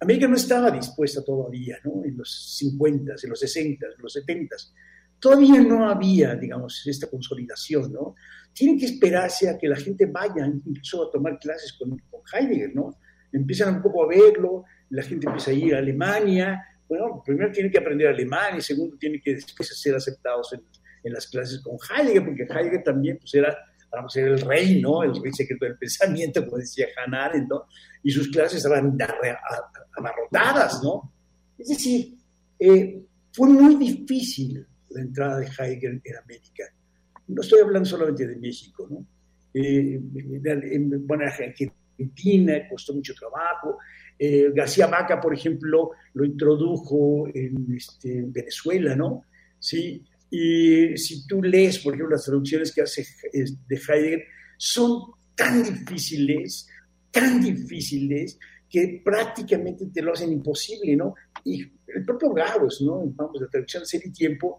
América 0.00 0.26
no 0.26 0.34
estaba 0.34 0.68
dispuesta 0.68 1.22
todavía, 1.22 1.78
¿no? 1.84 2.04
En 2.04 2.16
los 2.16 2.56
50, 2.58 3.14
en 3.22 3.30
los 3.30 3.38
60, 3.38 3.86
en 3.86 4.02
los 4.02 4.12
70. 4.14 4.56
Todavía 5.22 5.60
no 5.60 5.88
había, 5.88 6.34
digamos, 6.34 6.84
esta 6.84 7.08
consolidación, 7.08 7.92
¿no? 7.92 8.16
Tienen 8.52 8.76
que 8.76 8.86
esperarse 8.86 9.48
a 9.48 9.56
que 9.56 9.68
la 9.68 9.76
gente 9.76 10.06
vaya 10.06 10.44
incluso 10.44 11.06
a 11.06 11.12
tomar 11.12 11.38
clases 11.38 11.74
con, 11.74 11.96
Heidegger, 12.32 12.74
¿no? 12.74 12.98
Empiezan 13.32 13.76
un 13.76 13.82
poco 13.82 14.02
a 14.02 14.08
verlo, 14.08 14.64
la 14.90 15.04
gente 15.04 15.28
empieza 15.28 15.52
a 15.52 15.54
ir 15.54 15.76
a 15.76 15.78
Alemania. 15.78 16.60
Bueno, 16.88 17.22
primero 17.24 17.52
tienen 17.52 17.70
que 17.70 17.78
aprender 17.78 18.08
alemán 18.08 18.58
y 18.58 18.62
segundo 18.62 18.96
tienen 18.96 19.20
que 19.22 19.34
después 19.34 19.68
ser 19.68 19.94
aceptados 19.94 20.54
en, 20.54 21.12
las 21.12 21.28
clases 21.28 21.60
con 21.60 21.76
Heidegger, 21.76 22.24
porque 22.24 22.42
Heidegger 22.42 22.82
también 22.82 23.18
pues, 23.18 23.32
era 23.34 23.56
vamos 23.92 24.16
el 24.16 24.40
rey, 24.40 24.82
¿no? 24.82 25.04
El 25.04 25.22
rey 25.22 25.32
secreto 25.32 25.66
del 25.66 25.78
pensamiento, 25.78 26.44
como 26.44 26.58
decía 26.58 26.86
Hannah 26.96 27.30
¿no? 27.48 27.66
Y 28.02 28.10
sus 28.10 28.28
clases 28.28 28.56
estaban 28.56 28.98
abarrotadas, 29.96 30.82
¿no? 30.82 31.12
Es 31.56 31.68
decir, 31.68 32.16
eh, 32.58 33.04
fue 33.32 33.48
muy 33.48 33.76
difícil 33.76 34.66
la 34.94 35.02
entrada 35.02 35.38
de 35.38 35.46
Heidegger 35.46 36.00
en 36.04 36.16
América. 36.16 36.64
No 37.28 37.42
estoy 37.42 37.60
hablando 37.60 37.88
solamente 37.88 38.26
de 38.26 38.36
México, 38.36 38.86
¿no? 38.90 39.06
Eh, 39.54 40.00
en, 40.44 41.06
bueno, 41.06 41.24
Argentina 41.24 42.68
costó 42.68 42.94
mucho 42.94 43.14
trabajo. 43.14 43.78
Eh, 44.18 44.50
García 44.54 44.86
Vaca, 44.86 45.20
por 45.20 45.34
ejemplo, 45.34 45.90
lo 46.14 46.24
introdujo 46.24 47.28
en 47.34 47.74
este, 47.76 48.24
Venezuela, 48.26 48.96
¿no? 48.96 49.24
Sí, 49.58 50.04
y 50.30 50.96
si 50.96 51.26
tú 51.26 51.42
lees, 51.42 51.78
por 51.78 51.94
ejemplo, 51.94 52.16
las 52.16 52.24
traducciones 52.24 52.72
que 52.72 52.82
hace 52.82 53.06
de 53.32 53.76
Heidegger, 53.76 54.24
son 54.56 55.12
tan 55.34 55.62
difíciles, 55.62 56.66
tan 57.10 57.42
difíciles, 57.42 58.38
que 58.72 59.02
prácticamente 59.04 59.86
te 59.92 60.00
lo 60.00 60.14
hacen 60.14 60.32
imposible, 60.32 60.96
¿no? 60.96 61.14
Y 61.44 61.62
el 61.88 62.04
propio 62.06 62.32
Gauss, 62.32 62.80
¿no? 62.80 63.02
Vamos, 63.04 63.40
la 63.40 63.48
traducción 63.48 63.84
Ser 63.84 64.00
y 64.06 64.10
Tiempo 64.10 64.58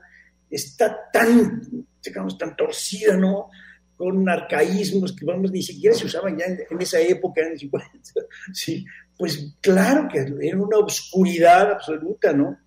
está 0.56 1.10
tan, 1.12 1.88
digamos, 2.04 2.38
tan 2.38 2.56
torcida, 2.56 3.18
¿no? 3.18 3.50
Con 3.96 4.28
arcaísmos 4.28 5.16
que, 5.16 5.26
vamos, 5.26 5.52
ni 5.52 5.62
siquiera 5.62 5.96
se 5.96 6.06
usaban 6.06 6.38
ya 6.38 6.46
en, 6.46 6.82
esa 6.82 7.00
época, 7.00 7.42
en 7.42 7.58
50, 7.58 7.90
sí, 8.54 8.86
pues 9.18 9.56
claro 9.62 10.08
que 10.12 10.20
era 10.20 10.58
una 10.58 10.78
oscuridad 10.80 11.72
absoluta, 11.72 12.34
¿no? 12.34 12.58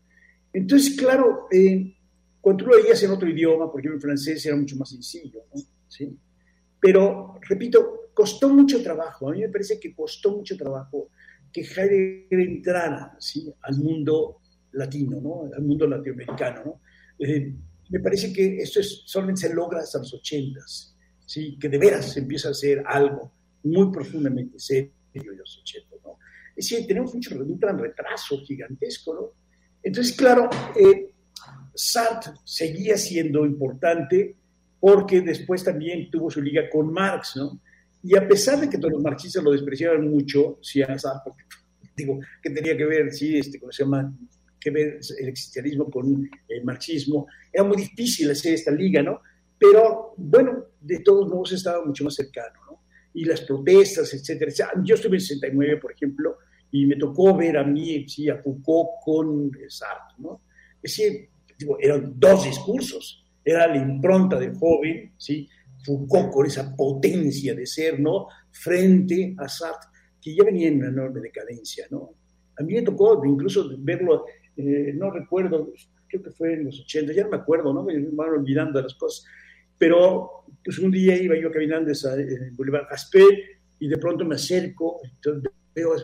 Entonces, 0.52 0.96
claro, 0.96 1.48
eh, 1.50 1.94
cuando 2.40 2.64
tú 2.64 2.70
lo 2.70 2.80
leías 2.80 3.02
en 3.02 3.10
otro 3.10 3.28
idioma, 3.28 3.70
por 3.70 3.80
ejemplo 3.80 3.96
en 3.96 4.02
francés, 4.02 4.46
era 4.46 4.56
mucho 4.56 4.76
más 4.76 4.88
sencillo, 4.88 5.44
¿no? 5.54 5.60
¿Sí? 5.88 6.16
Pero, 6.80 7.38
repito, 7.42 8.10
costó 8.14 8.48
mucho 8.48 8.82
trabajo. 8.82 9.28
A 9.28 9.32
mí 9.32 9.40
me 9.40 9.48
parece 9.48 9.78
que 9.78 9.94
costó 9.94 10.36
mucho 10.36 10.56
trabajo 10.56 11.10
que 11.52 11.60
Heidegger 11.60 12.40
entrara 12.40 13.16
¿sí? 13.18 13.52
al 13.62 13.76
mundo 13.76 14.40
latino, 14.72 15.20
¿no? 15.20 15.54
al 15.54 15.62
mundo 15.62 15.86
latinoamericano. 15.86 16.62
¿no? 16.64 16.80
Eh, 17.18 17.52
me 17.88 18.00
parece 18.00 18.32
que 18.32 18.58
esto 18.58 18.80
es, 18.80 19.02
solamente 19.06 19.42
se 19.42 19.54
logra 19.54 19.80
hasta 19.80 19.98
los 19.98 20.12
ochentas, 20.14 20.94
¿sí? 21.24 21.56
que 21.58 21.68
de 21.68 21.78
veras 21.78 22.16
empieza 22.16 22.48
a 22.48 22.50
hacer 22.52 22.82
algo 22.86 23.32
muy 23.62 23.92
profundamente 23.92 24.58
serio 24.58 24.92
en 25.12 25.38
los 25.38 25.58
ochentas. 25.58 25.98
¿no? 26.04 26.18
Es 26.54 26.68
decir, 26.68 26.86
tenemos 26.86 27.14
mucho, 27.14 27.34
un 27.34 27.58
gran 27.58 27.78
retraso 27.78 28.38
gigantesco. 28.38 29.14
¿no? 29.14 29.32
Entonces, 29.82 30.16
claro, 30.16 30.48
eh, 30.74 31.10
Sartre 31.74 32.32
seguía 32.44 32.96
siendo 32.96 33.44
importante 33.44 34.36
porque 34.80 35.20
después 35.20 35.62
también 35.62 36.10
tuvo 36.10 36.30
su 36.30 36.40
liga 36.40 36.68
con 36.70 36.92
Marx, 36.92 37.36
¿no? 37.36 37.60
Y 38.02 38.16
a 38.16 38.26
pesar 38.26 38.60
de 38.60 38.68
que 38.68 38.78
todos 38.78 38.92
los 38.92 39.02
marxistas 39.02 39.42
lo 39.42 39.50
despreciaban 39.50 40.08
mucho, 40.08 40.58
sí, 40.62 40.82
a 40.82 40.98
Sartre, 40.98 41.32
digo, 41.96 42.20
que 42.42 42.50
tenía 42.50 42.76
que 42.76 42.84
ver, 42.84 43.12
sí, 43.12 43.36
este, 43.36 43.58
¿cómo 43.58 43.72
se 43.72 43.82
llama? 43.82 44.14
Que 44.66 44.72
ver 44.72 44.98
el 45.20 45.28
existencialismo 45.28 45.88
con 45.88 46.28
el 46.48 46.64
marxismo, 46.64 47.28
era 47.52 47.62
muy 47.62 47.76
difícil 47.76 48.28
hacer 48.32 48.54
esta 48.54 48.72
liga, 48.72 49.00
¿no? 49.00 49.20
Pero 49.56 50.12
bueno, 50.16 50.64
de 50.80 50.98
todos 51.04 51.28
modos 51.28 51.52
estaba 51.52 51.84
mucho 51.84 52.02
más 52.02 52.16
cercano, 52.16 52.58
¿no? 52.68 52.82
Y 53.14 53.24
las 53.24 53.42
protestas, 53.42 54.12
etcétera, 54.12 54.50
Yo 54.82 54.96
estuve 54.96 55.18
en 55.18 55.20
69, 55.20 55.76
por 55.76 55.92
ejemplo, 55.92 56.38
y 56.72 56.84
me 56.84 56.96
tocó 56.96 57.36
ver 57.36 57.58
a 57.58 57.62
mí, 57.62 58.08
sí, 58.08 58.28
a 58.28 58.42
Foucault 58.42 58.88
con 59.04 59.52
Sartre, 59.68 60.16
¿no? 60.18 60.40
Es 60.82 60.96
decir, 60.96 61.28
eran 61.78 62.18
dos 62.18 62.42
discursos. 62.42 63.24
Era 63.44 63.68
la 63.68 63.76
impronta 63.76 64.36
del 64.36 64.56
joven, 64.56 65.12
¿sí? 65.16 65.48
Foucault 65.84 66.32
con 66.32 66.44
esa 66.44 66.74
potencia 66.74 67.54
de 67.54 67.66
ser, 67.66 68.00
¿no? 68.00 68.26
Frente 68.50 69.36
a 69.38 69.48
Sartre, 69.48 69.90
que 70.20 70.34
ya 70.34 70.42
venía 70.42 70.66
en 70.66 70.78
una 70.78 70.88
enorme 70.88 71.20
decadencia, 71.20 71.86
¿no? 71.88 72.10
A 72.58 72.62
mí 72.62 72.72
me 72.72 72.82
tocó 72.82 73.22
incluso 73.24 73.68
verlo, 73.78 74.24
eh, 74.56 74.92
no 74.94 75.10
recuerdo, 75.10 75.72
creo 76.08 76.22
que 76.22 76.30
fue 76.30 76.54
en 76.54 76.64
los 76.64 76.80
80, 76.80 77.12
ya 77.12 77.24
no 77.24 77.30
me 77.30 77.36
acuerdo, 77.36 77.72
¿no? 77.72 77.82
Me 77.82 77.98
van 78.12 78.30
olvidando 78.30 78.80
las 78.80 78.94
cosas. 78.94 79.26
Pero 79.78 80.44
pues 80.64 80.78
un 80.78 80.90
día 80.90 81.20
iba 81.20 81.36
yo 81.36 81.50
caminando 81.50 81.90
en 81.92 82.42
el 82.44 82.50
Boulevard 82.52 82.88
Gaspé 82.88 83.24
y 83.78 83.88
de 83.88 83.98
pronto 83.98 84.24
me 84.24 84.36
acerco, 84.36 85.00
entonces 85.04 85.52
veo 85.74 85.94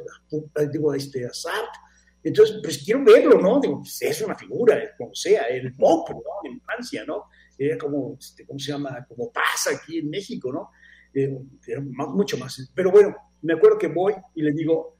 digo, 0.70 0.94
este, 0.94 1.24
a 1.24 1.32
Sartre 1.32 1.80
entonces, 2.24 2.60
pues 2.62 2.82
quiero 2.84 3.04
verlo, 3.04 3.40
¿no? 3.40 3.60
Digo, 3.60 3.78
pues 3.78 4.00
es 4.02 4.22
una 4.22 4.36
figura, 4.36 4.80
como 4.96 5.14
sea, 5.14 5.48
el 5.48 5.74
pop, 5.74 6.08
¿no? 6.10 6.50
En 6.50 6.60
Francia, 6.60 7.04
¿no? 7.06 7.24
Era 7.58 7.76
como, 7.76 8.16
este, 8.18 8.46
¿cómo 8.46 8.58
se 8.58 8.72
llama? 8.72 9.04
Como 9.08 9.32
pasa 9.32 9.70
aquí 9.74 9.98
en 9.98 10.08
México, 10.08 10.52
¿no? 10.52 10.70
Eh, 11.12 11.36
era 11.66 11.80
mucho 11.80 12.38
más. 12.38 12.70
Pero 12.74 12.90
bueno, 12.90 13.14
me 13.42 13.54
acuerdo 13.54 13.78
que 13.78 13.88
voy 13.88 14.14
y 14.34 14.42
le 14.42 14.52
digo, 14.52 14.96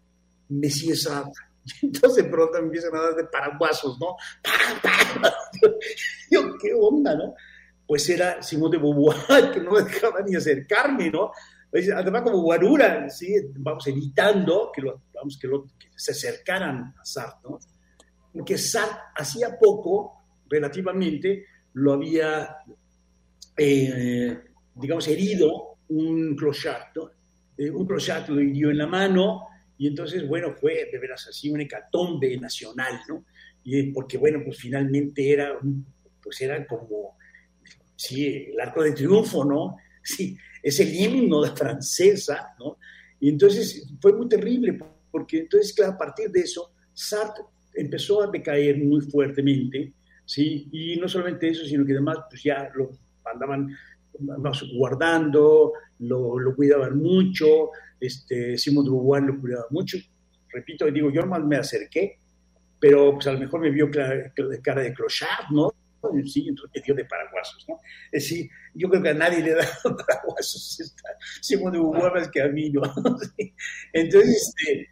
Mesías 0.49 1.07
Y 1.07 1.52
entonces 1.83 2.25
pronto 2.25 2.59
me 2.59 2.67
empiezan 2.67 2.95
a 2.97 3.03
dar 3.03 3.15
de 3.15 3.25
paraguasos, 3.25 3.99
¿no? 4.01 4.17
Yo, 6.31 6.57
¿qué 6.61 6.73
onda, 6.75 7.15
no? 7.15 7.35
Pues 7.87 8.09
era 8.09 8.43
Simón 8.43 8.71
de 8.71 8.79
Beauvoir, 8.79 9.51
que 9.53 9.61
no 9.61 9.73
me 9.73 9.83
dejaba 9.83 10.21
ni 10.23 10.37
acercarme, 10.37 11.11
¿no? 11.11 11.31
Además, 11.73 12.23
como 12.23 12.43
guarura, 12.43 13.09
¿sí? 13.09 13.35
Vamos 13.55 13.87
evitando 13.87 14.71
que, 14.75 14.83
lo, 14.83 15.03
vamos, 15.15 15.39
que, 15.41 15.49
lo, 15.49 15.67
se 15.97 16.13
acercaran 16.13 16.95
a 17.01 17.05
Sartre, 17.05 17.51
¿no? 17.51 17.59
Porque 18.33 18.59
Sartre 18.59 18.99
hacía 19.17 19.59
poco, 19.59 20.25
relativamente, 20.49 21.47
lo 21.75 21.95
había 21.95 22.59
eh, 23.57 24.39
digamos, 24.75 25.07
herido 25.09 25.77
un 25.89 26.35
clochard, 26.37 26.93
eh, 27.59 27.71
un 27.71 27.87
clochard 27.87 28.31
lo 28.31 28.41
hirió 28.41 28.71
en 28.71 28.79
la 28.79 28.87
mano 28.87 29.49
y 29.83 29.89
entonces, 29.89 30.28
bueno, 30.28 30.53
fue 30.53 30.89
de 30.93 30.97
veras 31.01 31.26
así 31.26 31.51
una 31.51 31.64
hecatombe 31.64 32.37
nacional, 32.39 33.01
¿no? 33.09 33.24
Y 33.64 33.91
porque, 33.91 34.16
bueno, 34.16 34.41
pues 34.45 34.57
finalmente 34.57 35.28
era, 35.28 35.59
pues 36.22 36.41
era 36.41 36.64
como, 36.68 37.18
sí, 37.97 38.47
el 38.53 38.61
arco 38.61 38.85
de 38.85 38.93
triunfo, 38.93 39.45
¿no? 39.45 39.78
Sí, 40.01 40.39
es 40.62 40.78
el 40.78 40.95
himno 40.95 41.43
de 41.43 41.51
francesa, 41.51 42.55
¿no? 42.61 42.78
Y 43.18 43.30
entonces 43.30 43.93
fue 44.01 44.12
muy 44.12 44.28
terrible, 44.28 44.78
porque 45.11 45.41
entonces, 45.41 45.72
claro, 45.72 45.95
a 45.95 45.99
partir 45.99 46.30
de 46.30 46.43
eso, 46.43 46.72
Sartre 46.93 47.43
empezó 47.74 48.22
a 48.22 48.30
decaer 48.30 48.78
muy 48.78 49.01
fuertemente, 49.01 49.95
¿sí? 50.24 50.68
Y 50.70 50.95
no 50.95 51.09
solamente 51.09 51.49
eso, 51.49 51.64
sino 51.64 51.85
que 51.85 51.91
además, 51.91 52.18
pues 52.30 52.41
ya 52.45 52.70
lo 52.76 52.89
andaban 53.24 53.76
guardando, 54.76 55.72
lo, 56.03 56.55
cuidaban 56.55 56.99
mucho, 56.99 57.71
este, 58.01 58.35
de 58.35 58.59
Beauvoir 58.67 59.23
lo 59.23 59.41
cuidaba 59.41 59.67
mucho. 59.71 59.99
Repito, 60.49 60.87
digo, 60.91 61.11
yo 61.11 61.23
nomás 61.23 61.45
me 61.45 61.57
acerqué, 61.57 62.19
pero 62.79 63.15
pues 63.15 63.27
a 63.27 63.33
lo 63.33 63.39
mejor 63.39 63.61
me 63.61 63.71
vio 63.71 63.91
cara, 63.91 64.33
cara 64.63 64.83
de 64.83 64.93
clochard, 64.93 65.51
¿no? 65.51 65.73
Sí, 66.27 66.49
entonces 66.49 66.71
me 66.75 66.83
dio 66.83 66.95
de 66.97 67.05
paraguasos, 67.05 67.65
¿no? 67.69 67.79
Es 68.11 68.25
decir, 68.25 68.51
yo 68.75 68.89
creo 68.91 69.03
que 69.03 69.11
a 69.11 69.15
nadie 69.15 69.41
le 69.41 69.51
da 69.55 69.65
paraguasos 69.83 70.93
Simón 71.41 71.73
de 71.73 71.79
Beauvoir 71.79 72.13
más 72.13 72.29
que 72.29 72.43
a 72.43 72.49
mí, 72.49 72.71
¿no? 72.71 72.83
Entonces, 73.93 74.53
este, 74.59 74.89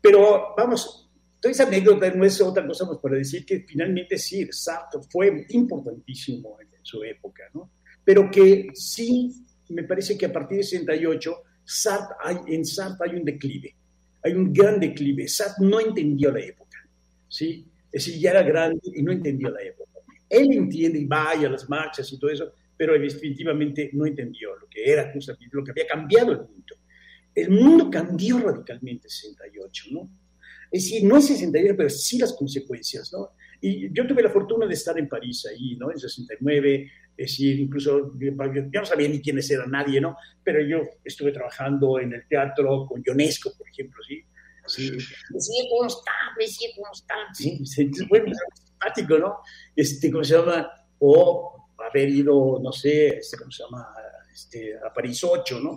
pero 0.00 0.54
vamos, 0.56 1.10
toda 1.40 1.50
esa 1.50 1.66
anécdota 1.66 2.10
no 2.12 2.24
es 2.24 2.40
otra 2.40 2.64
cosa 2.66 2.86
más 2.86 2.98
para 2.98 3.16
decir 3.16 3.44
que 3.44 3.64
finalmente 3.66 4.16
sí, 4.16 4.46
Sartre 4.52 5.00
fue 5.10 5.44
importantísimo 5.48 6.58
en 6.60 6.68
su 6.82 7.02
época, 7.02 7.42
¿no? 7.52 7.72
Pero 8.04 8.30
que 8.30 8.68
sí, 8.74 9.44
me 9.72 9.84
parece 9.84 10.16
que 10.16 10.26
a 10.26 10.32
partir 10.32 10.58
de 10.58 10.64
68 10.64 11.42
Sartre 11.64 12.16
hay, 12.22 12.36
en 12.54 12.64
Sartre 12.64 13.10
hay 13.10 13.16
un 13.16 13.24
declive, 13.24 13.74
hay 14.22 14.32
un 14.32 14.52
gran 14.52 14.78
declive. 14.78 15.28
Sartre 15.28 15.66
no 15.66 15.80
entendió 15.80 16.30
la 16.30 16.40
época, 16.40 16.78
¿sí? 17.28 17.66
Es 17.90 18.06
decir, 18.06 18.20
ya 18.20 18.30
era 18.30 18.42
grande 18.42 18.80
y 18.94 19.02
no 19.02 19.12
entendió 19.12 19.50
la 19.50 19.62
época. 19.62 19.90
Él 20.28 20.50
entiende 20.52 20.98
y 20.98 21.04
vaya 21.04 21.48
a 21.48 21.50
las 21.50 21.68
marchas 21.68 22.10
y 22.10 22.18
todo 22.18 22.30
eso, 22.30 22.52
pero 22.76 22.98
definitivamente 22.98 23.90
no 23.92 24.06
entendió 24.06 24.56
lo 24.56 24.66
que 24.66 24.90
era 24.90 25.12
justamente, 25.12 25.54
lo 25.54 25.62
que 25.62 25.72
había 25.72 25.86
cambiado 25.86 26.32
el 26.32 26.38
mundo. 26.38 26.74
El 27.34 27.50
mundo 27.50 27.90
cambió 27.90 28.38
radicalmente 28.38 29.06
en 29.06 29.10
68, 29.10 29.84
¿no? 29.92 30.10
Es 30.72 30.84
decir, 30.84 31.04
no 31.04 31.16
en 31.16 31.22
68, 31.22 31.74
pero 31.76 31.90
sí 31.90 32.18
las 32.18 32.32
consecuencias, 32.32 33.12
¿no? 33.12 33.32
Y 33.60 33.92
yo 33.92 34.06
tuve 34.06 34.22
la 34.22 34.30
fortuna 34.30 34.66
de 34.66 34.72
estar 34.72 34.98
en 34.98 35.06
París 35.06 35.46
ahí, 35.46 35.76
¿no? 35.76 35.90
En 35.90 35.98
69, 35.98 36.90
es 37.14 37.30
decir, 37.30 37.60
incluso 37.60 38.12
yo, 38.18 38.32
no 38.32 38.86
sabía 38.86 39.06
ni 39.08 39.20
quiénes 39.20 39.50
era 39.50 39.66
nadie, 39.66 40.00
¿no? 40.00 40.16
Pero 40.42 40.64
yo 40.66 40.78
estuve 41.04 41.30
trabajando 41.30 42.00
en 42.00 42.14
el 42.14 42.26
teatro 42.26 42.86
con 42.86 43.02
Ionesco, 43.04 43.52
por 43.56 43.68
ejemplo, 43.68 44.02
¿sí? 44.02 44.24
Sí, 44.66 44.98
sí 44.98 45.68
¿cómo 45.68 45.88
está? 45.88 46.12
Sí, 46.40 46.72
¿cómo 46.74 46.88
está? 46.90 47.14
Sí, 47.34 47.66
sí 47.66 47.90
bueno, 48.08 48.32
simpático, 48.54 49.18
¿no? 49.18 49.38
Este, 49.76 50.10
¿cómo 50.10 50.24
se 50.24 50.36
llama? 50.38 50.70
O 51.00 51.68
haber 51.86 52.08
ido, 52.08 52.60
no 52.62 52.72
sé, 52.72 53.18
este, 53.18 53.36
¿cómo 53.36 53.50
se 53.50 53.62
llama? 53.62 53.88
Este, 54.32 54.74
a 54.78 54.90
París 54.90 55.22
8, 55.22 55.60
¿no? 55.60 55.74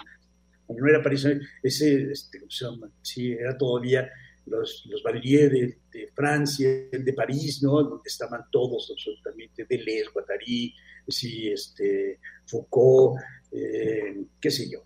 No 0.69 0.87
era 0.87 1.03
París, 1.03 1.27
ese, 1.61 2.11
este, 2.11 2.39
¿cómo 2.39 2.49
se 2.49 2.65
llama? 2.65 2.89
Sí, 3.01 3.33
era 3.33 3.57
todavía 3.57 4.09
los, 4.45 4.85
los 4.85 5.03
de, 5.03 5.77
de, 5.91 6.07
Francia, 6.13 6.69
de 6.91 7.13
París, 7.13 7.61
¿no? 7.63 7.81
Donde 7.81 8.07
estaban 8.07 8.41
todos 8.51 8.91
absolutamente, 8.91 9.65
Deleuze, 9.67 10.11
Guattari, 10.13 10.73
sí, 11.07 11.49
este, 11.49 12.19
Foucault, 12.45 13.19
eh, 13.51 14.23
qué 14.39 14.51
sé 14.51 14.69
yo. 14.69 14.83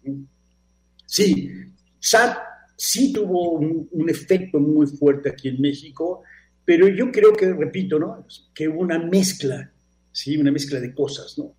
Sí, 1.05 1.51
Sartre 1.99 2.49
sí 2.80 3.12
tuvo 3.12 3.51
un, 3.51 4.10
efecto 4.10 4.60
muy 4.60 4.88
fuerte 4.88 5.30
aquí 5.30 5.49
en 5.49 5.60
México, 5.60 6.24
pero 6.64 6.88
yo 6.88 7.12
creo 7.12 7.34
que, 7.34 7.51
repito, 7.51 7.99
¿no? 7.99 8.26
Que 8.53 8.68
una 8.68 8.97
mezcla, 8.97 9.72
¿sí? 10.12 10.38
Una 10.38 10.51
mezcla 10.51 10.80
de 10.80 10.93
cosas, 10.93 11.38
¿no? 11.38 11.53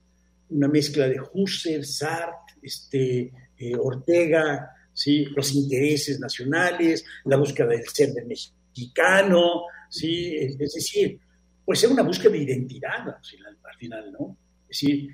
Una 0.48 0.66
mezcla 0.66 1.07
de 1.09 1.20
Husserl, 1.32 1.84
Sartre, 1.84 2.57
este, 2.62 3.32
eh, 3.59 3.76
Ortega, 3.76 4.70
¿sí? 5.01 5.24
Los 5.34 5.55
intereses 5.55 6.20
nacionales, 6.20 7.07
la 7.24 7.38
búsqueda 7.38 7.68
del 7.68 7.88
ser 7.88 8.11
mexicano, 8.26 9.62
¿sí? 9.88 10.36
Es, 10.36 10.59
decir, 10.59 11.18
pues 11.64 11.82
es 11.82 11.90
una 11.90 12.03
búsqueda 12.03 12.32
de 12.32 12.38
identidad 12.42 13.09
al 13.09 13.76
final, 13.78 14.12
¿no? 14.12 14.36
Es 14.68 14.78
decir, 14.80 15.11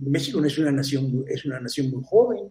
México 0.00 0.40
no 0.40 0.48
es 0.48 0.58
una 0.58 0.72
nación, 0.72 1.24
es 1.28 1.44
una 1.44 1.60
nación 1.60 1.90
muy 1.92 2.02
joven. 2.04 2.50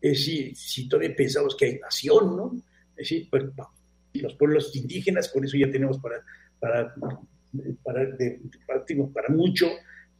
Es 0.00 0.12
decir, 0.12 0.56
si 0.56 0.88
todavía 0.88 1.16
pensamos 1.16 1.56
que 1.56 1.64
hay 1.64 1.78
nación, 1.80 2.36
¿no? 2.36 2.52
Es 2.90 3.08
decir, 3.08 3.26
pues, 3.28 3.42
los 4.12 4.34
pueblos 4.34 4.76
indígenas, 4.76 5.28
con 5.28 5.44
eso 5.44 5.56
ya 5.56 5.72
tenemos 5.72 5.98
para, 5.98 6.22
para, 6.60 6.94
para, 7.82 8.16
para, 9.12 9.28
mucho, 9.30 9.66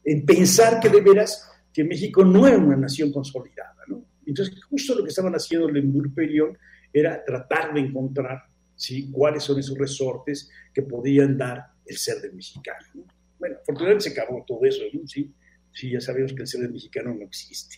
en 0.04 0.26
pensar 0.26 0.80
que 0.80 0.88
de 0.88 1.00
veras 1.00 1.48
que 1.72 1.84
México 1.84 2.24
no 2.24 2.48
es 2.48 2.58
una 2.58 2.76
nación 2.76 3.12
consolidada, 3.12 3.76
¿no? 3.86 4.04
Entonces, 4.26 4.62
justo 4.64 4.94
lo 4.94 5.02
que 5.02 5.10
estaban 5.10 5.32
haciendo 5.34 5.68
el 5.68 6.12
Perillón 6.12 6.56
era 6.92 7.24
tratar 7.24 7.74
de 7.74 7.80
encontrar 7.80 8.44
¿sí? 8.76 9.10
cuáles 9.10 9.42
son 9.42 9.58
esos 9.58 9.76
resortes 9.76 10.50
que 10.72 10.82
podían 10.82 11.36
dar 11.36 11.66
el 11.86 11.96
ser 11.96 12.20
del 12.20 12.34
mexicano. 12.34 12.86
¿no? 12.94 13.04
Bueno, 13.38 13.56
afortunadamente 13.62 14.10
se 14.10 14.20
acabó 14.20 14.44
todo 14.46 14.64
eso, 14.64 14.82
¿no? 14.92 15.06
Sí, 15.06 15.32
sí, 15.72 15.90
ya 15.90 16.00
sabemos 16.00 16.32
que 16.32 16.42
el 16.42 16.48
ser 16.48 16.68
mexicano 16.70 17.14
no 17.14 17.24
existe. 17.24 17.76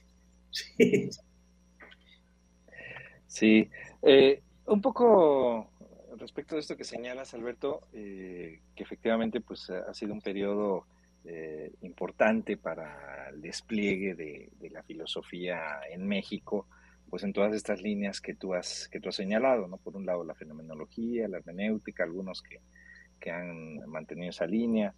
Sí. 0.51 1.11
Sí. 3.27 3.69
Eh, 4.03 4.41
un 4.67 4.81
poco 4.81 5.71
respecto 6.17 6.55
de 6.55 6.63
esto 6.63 6.77
que 6.77 6.85
señalas, 6.85 7.35
Alberto, 7.35 7.87
eh, 7.93 8.61
que 8.75 8.83
efectivamente 8.83 9.41
pues, 9.41 9.69
ha 9.71 9.93
sido 9.93 10.15
un 10.15 10.21
periodo 10.21 10.87
eh, 11.27 11.73
importante 11.83 12.57
para 12.57 13.29
el 13.31 13.41
despliegue 13.41 14.15
de, 14.15 14.71
la 14.71 14.83
filosofía 14.83 15.81
en 15.91 16.07
México, 16.07 16.67
pues 17.09 17.23
en 17.23 17.33
todas 17.33 17.55
estas 17.55 17.83
líneas 17.83 18.21
que 18.21 18.35
tú 18.35 18.55
has, 18.55 18.89
que 18.89 19.01
tú 19.01 19.09
has 19.09 19.17
señalado, 19.17 19.69
¿no? 19.69 19.77
Por 19.79 19.97
un 19.97 20.07
lado 20.07 20.25
la 20.25 20.35
fenomenología, 20.35 21.29
la 21.29 21.39
hermenéutica, 21.39 22.05
algunos 22.05 22.43
que, 22.43 22.61
que 23.21 23.31
han 23.31 23.79
mantenido 23.89 24.31
esa 24.31 24.47
línea, 24.47 24.95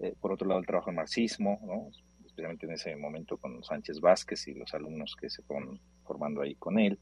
eh, 0.00 0.14
por 0.20 0.32
otro 0.32 0.46
lado, 0.46 0.60
el 0.60 0.66
trabajo 0.66 0.90
en 0.90 0.96
marxismo, 0.96 1.90
especialmente 2.24 2.66
en 2.66 2.72
ese 2.72 2.96
momento 2.96 3.36
con 3.36 3.62
Sánchez 3.62 4.00
Vázquez 4.00 4.48
y 4.48 4.54
los 4.54 4.74
alumnos 4.74 5.14
que 5.20 5.30
se 5.30 5.42
fueron 5.42 5.80
formando 6.04 6.42
ahí 6.42 6.54
con 6.56 6.78
él. 6.78 6.98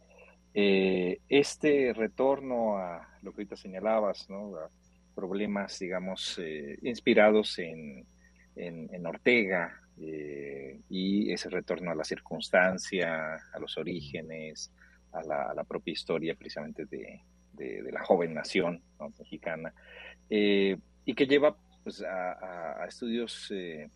Eh, 0.55 1.21
este 1.29 1.95
retorno 1.95 2.77
a 2.77 3.09
lo 3.23 3.33
que 3.33 3.43
ahorita 3.43 3.57
señalabas, 3.57 4.29
¿no? 4.29 4.57
a 4.57 4.69
problemas, 5.15 5.79
digamos, 5.79 6.39
eh, 6.39 6.79
inspirados 6.83 7.59
en, 7.59 8.07
en, 8.57 9.07
Ortega 9.07 9.81
y 9.97 11.33
ese 11.33 11.49
retorno 11.51 11.91
a 11.91 11.95
la 11.95 12.05
circunstancia, 12.05 13.37
a 13.53 13.59
los 13.59 13.77
orígenes, 13.79 14.73
a 15.13 15.23
la, 15.55 15.65
propia 15.65 15.93
historia 15.93 16.35
precisamente 16.35 16.87
de, 16.87 17.21
la 17.93 18.03
joven 18.03 18.35
nación 18.35 18.83
mexicana, 19.19 19.73
y 20.29 21.15
que 21.15 21.27
lleva 21.27 21.57
pues, 21.83 22.03
a, 22.03 22.85
estudios, 22.87 23.51
eh, 23.51 23.89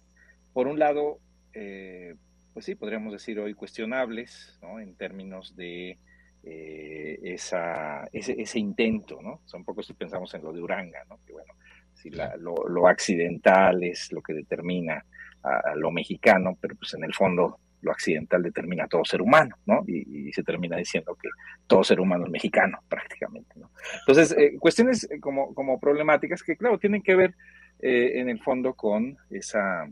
por 0.52 0.66
un 0.66 0.78
lado, 0.78 1.20
eh, 1.52 2.14
pues 2.52 2.64
sí, 2.64 2.74
podríamos 2.74 3.12
decir 3.12 3.38
hoy 3.38 3.54
cuestionables. 3.54 4.58
En 4.80 4.94
términos 4.96 5.54
de 5.56 5.98
eh, 6.42 7.18
esa, 7.22 8.08
ese, 8.12 8.58
intento, 8.58 9.20
¿no? 9.22 9.40
Son 9.44 9.64
pocos 9.64 9.86
si 9.86 9.94
pensamos 9.94 10.32
en 10.34 10.42
lo 10.42 10.52
de 10.52 10.60
Uranga, 10.60 11.04
¿no? 11.08 11.18
Que 11.24 11.32
bueno, 11.32 11.54
si 11.96 12.10
lo, 12.10 12.86
accidental 12.86 13.82
es 13.82 14.12
lo 14.12 14.22
que 14.22 14.34
determina 14.34 15.04
a, 15.42 15.74
lo 15.74 15.90
mexicano, 15.90 16.56
pero 16.60 16.76
pues 16.76 16.94
en 16.94 17.04
el 17.04 17.14
fondo 17.14 17.58
lo 17.82 17.92
accidental 17.92 18.42
determina 18.42 18.84
a 18.84 18.88
todo 18.88 19.04
ser 19.04 19.22
humano, 19.22 19.56
¿no? 19.66 19.84
Y, 19.86 20.32
se 20.32 20.42
termina 20.42 20.76
diciendo 20.76 21.16
que 21.20 21.28
todo 21.66 21.82
ser 21.84 22.00
humano 22.00 22.24
es 22.24 22.30
mexicano, 22.30 22.78
prácticamente. 22.88 23.54
Entonces, 24.00 24.36
cuestiones 24.58 25.08
como, 25.20 25.54
como 25.54 25.78
problemáticas 25.80 26.42
que, 26.42 26.56
claro, 26.56 26.78
tienen 26.78 27.02
que 27.02 27.14
ver 27.14 27.34
eh, 27.80 28.20
en 28.20 28.30
el 28.30 28.40
fondo 28.40 28.74
con 28.74 29.18
esa, 29.30 29.86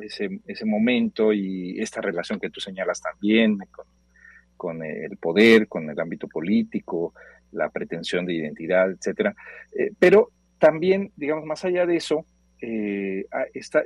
ese, 0.00 0.40
ese, 0.46 0.64
momento 0.64 1.32
y 1.32 1.80
esta 1.80 2.00
relación 2.00 2.38
que 2.38 2.50
tú 2.50 2.60
señalas 2.60 3.00
también 3.00 3.58
con, 4.56 4.82
el 4.84 5.16
poder, 5.18 5.66
con 5.66 5.90
el 5.90 5.98
ámbito 5.98 6.28
político, 6.28 7.12
la 7.52 7.70
pretensión 7.70 8.24
de 8.24 8.34
identidad, 8.34 8.90
etcétera. 8.90 9.34
Eh, 9.76 9.90
pero 9.98 10.30
también, 10.64 11.12
digamos, 11.14 11.44
más 11.44 11.62
allá 11.66 11.84
de 11.84 11.96
eso, 11.96 12.24
eh, 12.62 13.26
esta, 13.52 13.82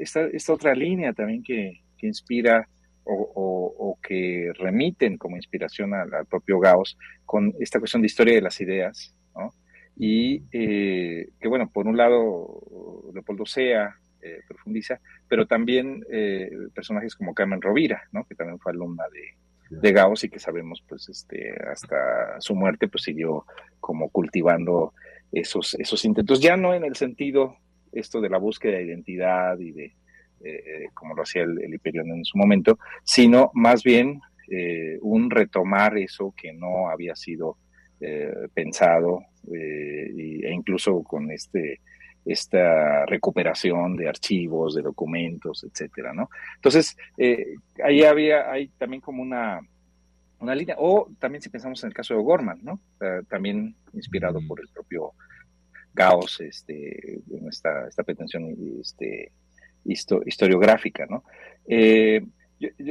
otra 0.52 0.76
línea 0.76 1.12
también 1.12 1.42
que, 1.42 1.80
inspira 2.02 2.68
o, 3.02 3.98
que 4.00 4.52
remiten 4.56 5.18
como 5.18 5.34
inspiración 5.34 5.92
al, 5.92 6.24
propio 6.30 6.60
Gauss 6.60 6.96
con 7.24 7.52
esta 7.58 7.80
cuestión 7.80 8.02
de 8.02 8.06
historia 8.06 8.36
de 8.36 8.42
las 8.42 8.60
ideas, 8.60 9.12
¿no? 9.34 9.52
y 9.96 10.44
eh, 10.52 11.30
que 11.40 11.48
bueno, 11.48 11.68
por 11.68 11.88
un 11.88 11.96
lado 11.96 12.62
Leopoldo 13.12 13.44
Sea 13.44 13.96
profundiza, 14.46 15.00
pero 15.28 15.48
también 15.48 16.04
personajes 16.74 17.16
como 17.16 17.34
Carmen 17.34 17.60
Rovira, 17.60 18.04
¿no? 18.12 18.24
que 18.24 18.36
también 18.36 18.60
fue 18.60 18.70
alumna 18.70 19.02
de, 19.12 19.80
de 19.80 19.92
Gauss 19.92 20.22
y 20.22 20.28
que 20.28 20.38
sabemos 20.38 20.84
pues 20.88 21.08
este 21.08 21.54
hasta 21.72 22.40
su 22.40 22.54
muerte 22.54 22.86
pues 22.86 23.02
siguió 23.02 23.46
como 23.80 24.10
cultivando 24.10 24.92
esos 25.32 25.74
esos 25.74 26.04
intentos 26.04 26.40
ya 26.40 26.56
no 26.56 26.74
en 26.74 26.84
el 26.84 26.96
sentido 26.96 27.56
esto 27.92 28.20
de 28.20 28.30
la 28.30 28.38
búsqueda 28.38 28.78
de 28.78 28.84
identidad 28.84 29.58
y 29.58 29.72
de 29.72 29.94
como 30.94 31.14
lo 31.16 31.22
hacía 31.22 31.42
el, 31.42 31.58
el 31.60 31.80
en 31.84 32.24
su 32.24 32.38
momento 32.38 32.78
sino 33.02 33.50
más 33.54 33.82
bien 33.82 34.20
un 35.00 35.30
retomar 35.30 35.98
eso 35.98 36.32
que 36.36 36.52
no 36.52 36.88
había 36.88 37.16
sido 37.16 37.58
eh, 38.00 38.32
pensado 38.54 39.24
eh, 39.52 40.12
e 40.16 40.52
incluso 40.52 41.02
con 41.02 41.32
este 41.32 41.80
esta 42.24 43.06
recuperación 43.06 43.96
de 43.96 44.08
archivos, 44.08 44.74
de 44.74 44.82
documentos, 44.82 45.64
etcétera, 45.64 46.12
¿no? 46.12 46.28
Entonces, 46.56 46.96
eh, 47.16 47.54
ahí 47.82 48.04
había, 48.04 48.52
hay 48.52 48.68
también 48.76 49.00
como 49.00 49.22
una, 49.22 49.60
una 50.40 50.54
línea, 50.54 50.76
o 50.78 51.08
también 51.18 51.42
si 51.42 51.48
pensamos 51.48 51.82
en 51.82 51.88
el 51.88 51.94
caso 51.94 52.14
de 52.14 52.22
Gorman, 52.22 52.60
¿no? 52.62 52.80
también 53.28 53.74
inspirado 53.92 54.40
por 54.46 54.60
el 54.60 54.68
propio 54.68 55.12
Gauss, 55.94 56.40
este, 56.40 57.20
en 57.30 57.48
esta, 57.48 57.88
esta 57.88 58.04
pretensión 58.04 58.54
este, 58.80 59.32
historiográfica, 59.84 61.06
¿no? 61.06 61.24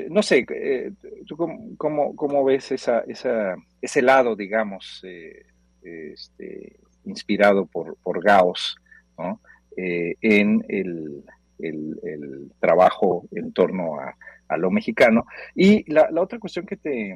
no 0.10 0.24
sé, 0.24 0.45
eh, 0.50 0.91
¿tú 1.26 1.36
cómo, 1.36 2.16
cómo, 2.16 2.43
ves 2.43 2.72
esa, 2.72 3.02
esa, 3.02 3.56
ese 3.82 4.02
lado, 4.02 4.36
digamos, 4.36 5.02
eh, 5.04 5.45
este, 5.82 6.78
inspirado 7.06 7.66
por, 7.66 7.98
por 7.98 8.24
Gauss 8.24 8.78
¿no? 9.18 9.41
Eh, 9.76 10.16
en 10.22 10.64
el, 10.70 11.24
el, 11.60 12.52
trabajo 12.60 13.28
en 13.32 13.52
torno 13.52 14.00
a, 14.00 14.16
a 14.48 14.58
lo 14.58 14.72
mexicano? 14.72 15.26
Y 15.56 15.89
la, 15.91 16.10
otra 16.16 16.39
cuestión 16.39 16.66
que 16.66 16.78
te, 16.78 17.16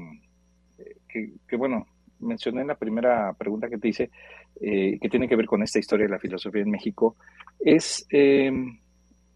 que, 1.07 1.55
bueno, 1.55 1.87
mencioné 2.19 2.61
en 2.61 2.67
la 2.67 2.75
primera 2.75 3.33
pregunta 3.33 3.69
que 3.69 3.77
te 3.77 3.89
hice, 3.89 4.09
que 4.59 5.09
tiene 5.09 5.27
que 5.27 5.35
ver 5.35 5.45
con 5.45 5.63
esta 5.63 5.79
historia 5.79 6.05
de 6.05 6.11
la 6.11 6.19
filosofía 6.19 6.61
en 6.61 6.71
México, 6.71 7.15
es, 7.59 8.07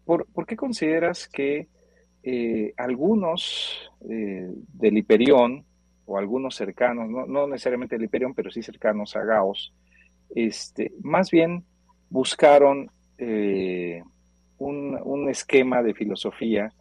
¿por, 0.04 0.26
¿por 0.26 0.46
qué 0.46 0.56
consideras 0.56 1.28
que 1.28 1.68
eh, 2.28 2.74
algunos 2.76 3.88
eh, 4.10 4.50
del 4.72 4.98
Hiperión, 4.98 5.64
o 6.06 6.18
algunos 6.18 6.56
cercanos, 6.56 7.08
no, 7.08 7.46
necesariamente 7.46 7.94
del 7.94 8.06
Hiperión, 8.06 8.34
pero 8.34 8.50
sí 8.50 8.64
cercanos 8.64 9.14
a 9.14 9.22
Gauss, 9.22 9.72
este, 10.34 10.92
más 11.02 11.30
bien 11.30 11.62
buscaron 12.10 12.90
eh, 13.18 14.02
un, 14.58 15.28
esquema 15.28 15.84
de 15.84 15.94
filosofía 15.94 16.72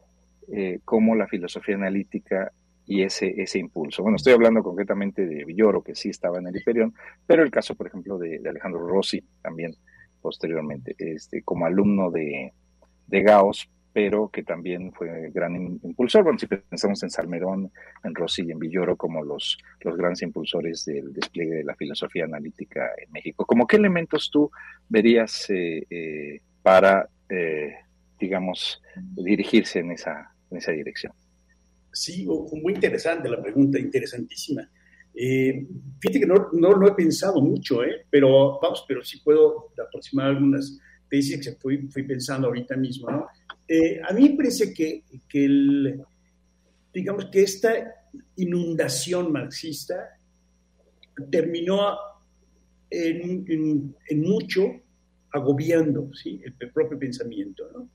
como 0.84 1.16
la 1.16 1.28
filosofía 1.28 1.76
analítica 1.76 2.52
y 2.88 3.02
ese, 3.02 3.34
ese 3.41 3.60
impulso. 3.60 4.04
Bueno, 4.04 4.18
estoy 4.18 4.34
hablando 4.34 4.62
concretamente 4.62 5.26
de 5.26 5.43
Villoro, 5.43 5.82
que 5.82 5.96
sí 5.96 6.10
estaba 6.10 6.39
en 6.39 6.48
el 6.48 6.56
Hiperión, 6.56 6.93
pero 7.26 7.43
el 7.43 7.52
caso, 7.52 7.76
por 7.76 7.88
ejemplo, 7.88 8.18
de, 8.18 8.41
Alejandro 8.48 8.88
Rossi, 8.88 9.24
también 9.41 9.76
posteriormente, 10.22 10.96
este, 10.98 11.41
como 11.43 11.66
alumno 11.66 12.12
de, 12.12 12.54
de 13.08 13.22
Gauss, 13.22 13.70
pero 13.93 14.28
que 14.28 14.43
también 14.43 14.91
fue 14.91 15.32
gran 15.32 15.56
impulsor. 15.56 16.24
Bueno, 16.24 16.38
si 16.38 16.48
pensamos 16.48 17.02
en 17.04 17.10
Salmerón, 17.10 17.72
en 18.04 18.14
Rossi 18.14 18.43
y 18.43 18.52
en 18.52 18.60
Villoro 18.60 18.98
como 18.98 19.24
los, 19.24 19.58
los 19.82 19.96
grandes 19.96 20.22
impulsores 20.22 20.84
del 20.86 21.14
despliegue 21.14 21.56
de 21.56 21.64
la 21.64 21.76
filosofía 21.76 22.26
analítica 22.26 22.89
en 22.98 23.12
México, 23.12 23.46
¿cómo 23.46 23.66
qué 23.66 23.78
elementos 23.78 24.30
tú 24.32 24.52
verías 24.89 25.50
eh, 25.50 25.86
eh, 25.89 26.41
para, 26.62 27.08
eh, 27.30 27.76
digamos, 28.20 28.82
dirigirse 29.16 29.80
en 29.80 29.91
esa, 29.91 30.34
en 30.52 30.58
esa 30.58 30.72
dirección? 30.72 31.14
Sí, 31.91 32.26
muy 32.26 32.74
interesante 32.74 33.30
la 33.30 33.41
pregunta, 33.41 33.80
interesantísima. 33.80 34.70
fíjate 35.14 36.20
que 36.20 36.26
no, 36.26 36.50
no, 36.54 36.88
he 36.88 36.93
pensado 36.93 37.41
mucho, 37.41 37.80
pero 38.10 38.60
vamos, 38.62 38.84
pero 38.88 39.04
sí 39.04 39.22
puedo 39.24 39.72
aproximar 39.88 40.28
algunas 40.28 40.78
tesis 41.10 41.39
que 41.39 41.54
fui, 41.54 41.88
fui 41.88 42.04
pensando 42.04 42.48
ahorita 42.48 42.76
mismo. 42.76 43.08
Eh, 43.68 44.00
a 44.08 44.14
mí 44.14 44.30
me 44.30 44.36
parece 44.36 44.74
que, 44.74 45.04
que 45.28 45.46
el, 45.46 46.02
digamos 46.93 47.26
que 47.26 47.43
esta 47.43 47.70
inundación 48.38 49.32
marxista 49.32 50.20
terminó 51.32 51.98
en, 52.89 53.96
en, 54.10 54.22
mucho 54.22 54.82
agobiando 55.32 56.10
¿sí? 56.14 56.41
el, 56.43 56.72
propio 56.72 56.98
pensamiento, 56.98 57.70
¿no? 57.74 57.89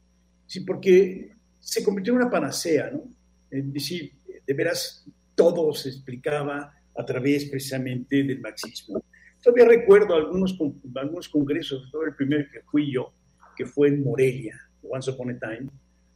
Sí, 0.47 0.61
porque 0.61 1.33
se 1.61 1.85
convirtió 1.85 2.13
en 2.13 2.21
una 2.21 2.31
panacea, 2.31 2.91
¿no? 2.91 3.05
Es 3.51 3.73
decir, 3.73 4.13
de 4.47 4.55
veras 4.55 5.05
todo 5.35 5.73
se 5.73 5.91
explicaba 5.91 6.75
a 6.97 7.05
través 7.05 7.47
precisamente 7.47 8.23
del 8.23 8.41
marxismo. 8.41 9.03
Todavía 9.43 9.67
recuerdo 9.67 10.15
algunos, 10.15 10.57
algunos 10.95 11.29
congresos, 11.29 11.89
todo 11.91 12.05
el 12.05 12.15
primero 12.15 12.45
que 12.53 12.61
fui 12.63 12.93
yo, 12.93 13.13
que 13.57 13.65
fue 13.65 13.89
en 13.89 14.05
Morelia, 14.05 14.59
Once 14.83 15.11
Upon 15.11 15.31
a 15.31 15.39
Time, 15.39 15.71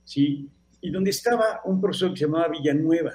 ¿sí? 0.04 0.48
y 0.84 0.90
donde 0.90 1.10
estaba 1.10 1.62
un 1.64 1.80
profesor 1.80 2.10
que 2.10 2.18
se 2.18 2.24
llamaba 2.26 2.48
Villanueva, 2.48 3.14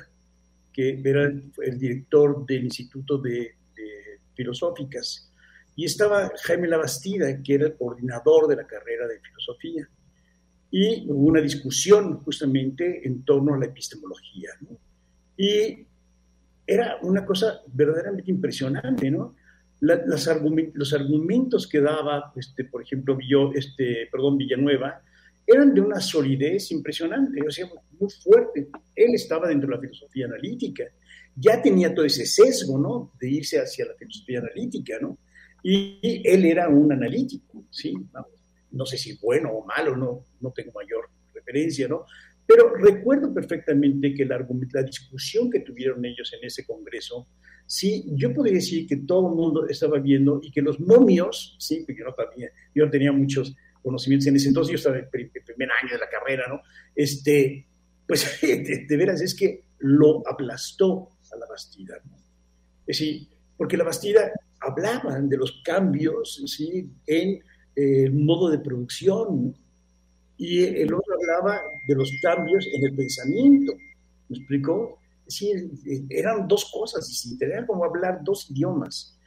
que 0.73 0.99
era 1.03 1.25
el, 1.25 1.77
director 1.77 2.43
del 2.45 2.63
Instituto 2.63 3.19
de, 3.19 3.55
Filosóficas, 4.33 5.31
y 5.75 5.85
estaba 5.85 6.31
Jaime 6.43 6.67
Labastida, 6.67 7.43
que 7.43 7.53
era 7.53 7.65
el 7.65 7.75
coordinador 7.75 8.47
de 8.47 8.55
la 8.55 8.65
carrera 8.65 9.05
de 9.05 9.19
filosofía. 9.19 9.87
Y 10.71 11.09
hubo 11.09 11.27
una 11.27 11.41
discusión 11.41 12.19
justamente 12.19 13.05
en 13.07 13.23
torno 13.23 13.55
a 13.55 13.57
la 13.57 13.65
epistemología. 13.65 14.49
Y 15.37 15.85
era 16.65 16.97
una 17.01 17.25
cosa 17.25 17.61
verdaderamente 17.73 18.29
impresionante, 18.29 19.09
¿no? 19.09 19.35
los 19.81 20.93
argumentos 20.93 21.67
que 21.67 21.79
daba, 21.79 22.33
este, 22.35 22.65
por 22.65 22.81
ejemplo, 22.81 23.17
este, 23.53 24.07
perdón, 24.11 24.37
Villanueva, 24.37 25.01
eran 25.47 25.73
de 25.73 25.81
una 25.81 25.99
solidez 25.99 26.71
impresionante, 26.71 27.41
o 27.45 27.49
sea, 27.49 27.67
muy 27.99 28.09
fuerte. 28.09 28.67
Él 28.95 29.15
estaba 29.15 29.47
dentro 29.47 29.69
de 29.69 29.75
la 29.75 29.81
filosofía 29.81 30.25
analítica, 30.25 30.83
ya 31.35 31.61
tenía 31.61 31.93
todo 31.93 32.05
ese 32.05 32.25
sesgo, 32.25 32.77
¿no? 32.77 33.13
De 33.19 33.29
irse 33.29 33.57
hacia 33.59 33.85
la 33.85 33.93
filosofía 33.95 34.39
analítica, 34.39 34.97
¿no? 35.01 35.17
Y 35.63 36.21
él 36.23 36.45
era 36.45 36.69
un 36.69 36.91
analítico, 36.91 37.63
¿sí? 37.71 37.93
No 38.71 38.85
sé 38.85 38.97
si 38.97 39.17
bueno 39.17 39.51
o 39.51 39.65
malo, 39.65 39.95
no, 39.95 40.25
no 40.41 40.51
tengo 40.51 40.71
mayor 40.73 41.09
referencia, 41.33 41.87
¿no? 41.87 42.05
Pero 42.49 42.73
recuerdo 42.73 43.31
perfectamente 43.31 44.11
que 44.13 44.25
la, 44.25 44.43
discusión 44.83 45.51
que 45.51 45.59
tuvieron 45.59 46.03
ellos 46.03 46.33
en 46.33 46.47
ese 46.47 46.65
congreso, 46.65 47.27
sí, 47.67 48.05
yo 48.15 48.33
podría 48.33 48.55
decir 48.55 48.87
que 48.87 48.97
todo 48.97 49.29
el 49.29 49.35
mundo 49.35 49.67
estaba 49.67 49.99
viendo 49.99 50.39
y 50.41 50.51
que 50.51 50.63
los 50.63 50.79
momios, 50.79 51.55
sí, 51.59 51.83
porque 51.85 51.99
yo 51.99 52.05
no, 52.05 52.15
tenía, 52.15 52.49
yo 52.73 52.89
tenía 52.89 53.11
muchos 53.11 53.55
conocimientos 53.83 54.25
en 54.27 54.35
ese 54.35 54.47
entonces, 54.47 54.71
yo 54.71 54.77
estaba 54.77 54.97
en 54.97 55.03
el 55.03 55.09
primer 55.09 55.69
año 55.71 55.93
de 55.93 55.99
la 55.99 56.09
carrera, 56.09 56.47
¿no? 56.49 56.61
Este, 56.95 57.67
pues 58.07 58.39
de, 58.41 58.97
veras 58.97 59.21
es 59.21 59.35
que 59.35 59.65
lo 59.77 60.27
aplastó 60.27 61.09
a 61.31 61.37
la 61.37 61.45
Bastida, 61.45 62.01
¿no? 62.03 62.17
Es 62.87 62.97
decir, 62.97 63.27
porque 63.55 63.77
la 63.77 63.83
Bastida 63.83 64.31
hablaban 64.59 65.29
de 65.29 65.37
los 65.37 65.61
cambios 65.63 66.41
¿sí? 66.47 66.89
en 67.05 67.39
el 67.79 68.13
modo 68.13 68.49
de 68.49 68.59
producción 68.59 69.55
y 70.37 70.63
el 70.63 70.93
otro 70.93 71.15
hablaba 71.15 71.61
de 71.87 71.95
los 71.95 72.11
cambios 72.21 72.65
en 72.73 72.85
el 72.85 72.95
pensamiento. 72.95 73.73
¿Me 74.29 74.37
explicó? 74.37 74.99
Es 75.27 75.39
decir, 75.39 76.05
eran 76.09 76.47
dos 76.47 76.71
cosas 76.73 77.07
distintas, 77.07 77.49
era 77.49 77.67
como 77.67 77.83
hablar 77.83 78.21
dos 78.23 78.49
idiomas. 78.49 79.17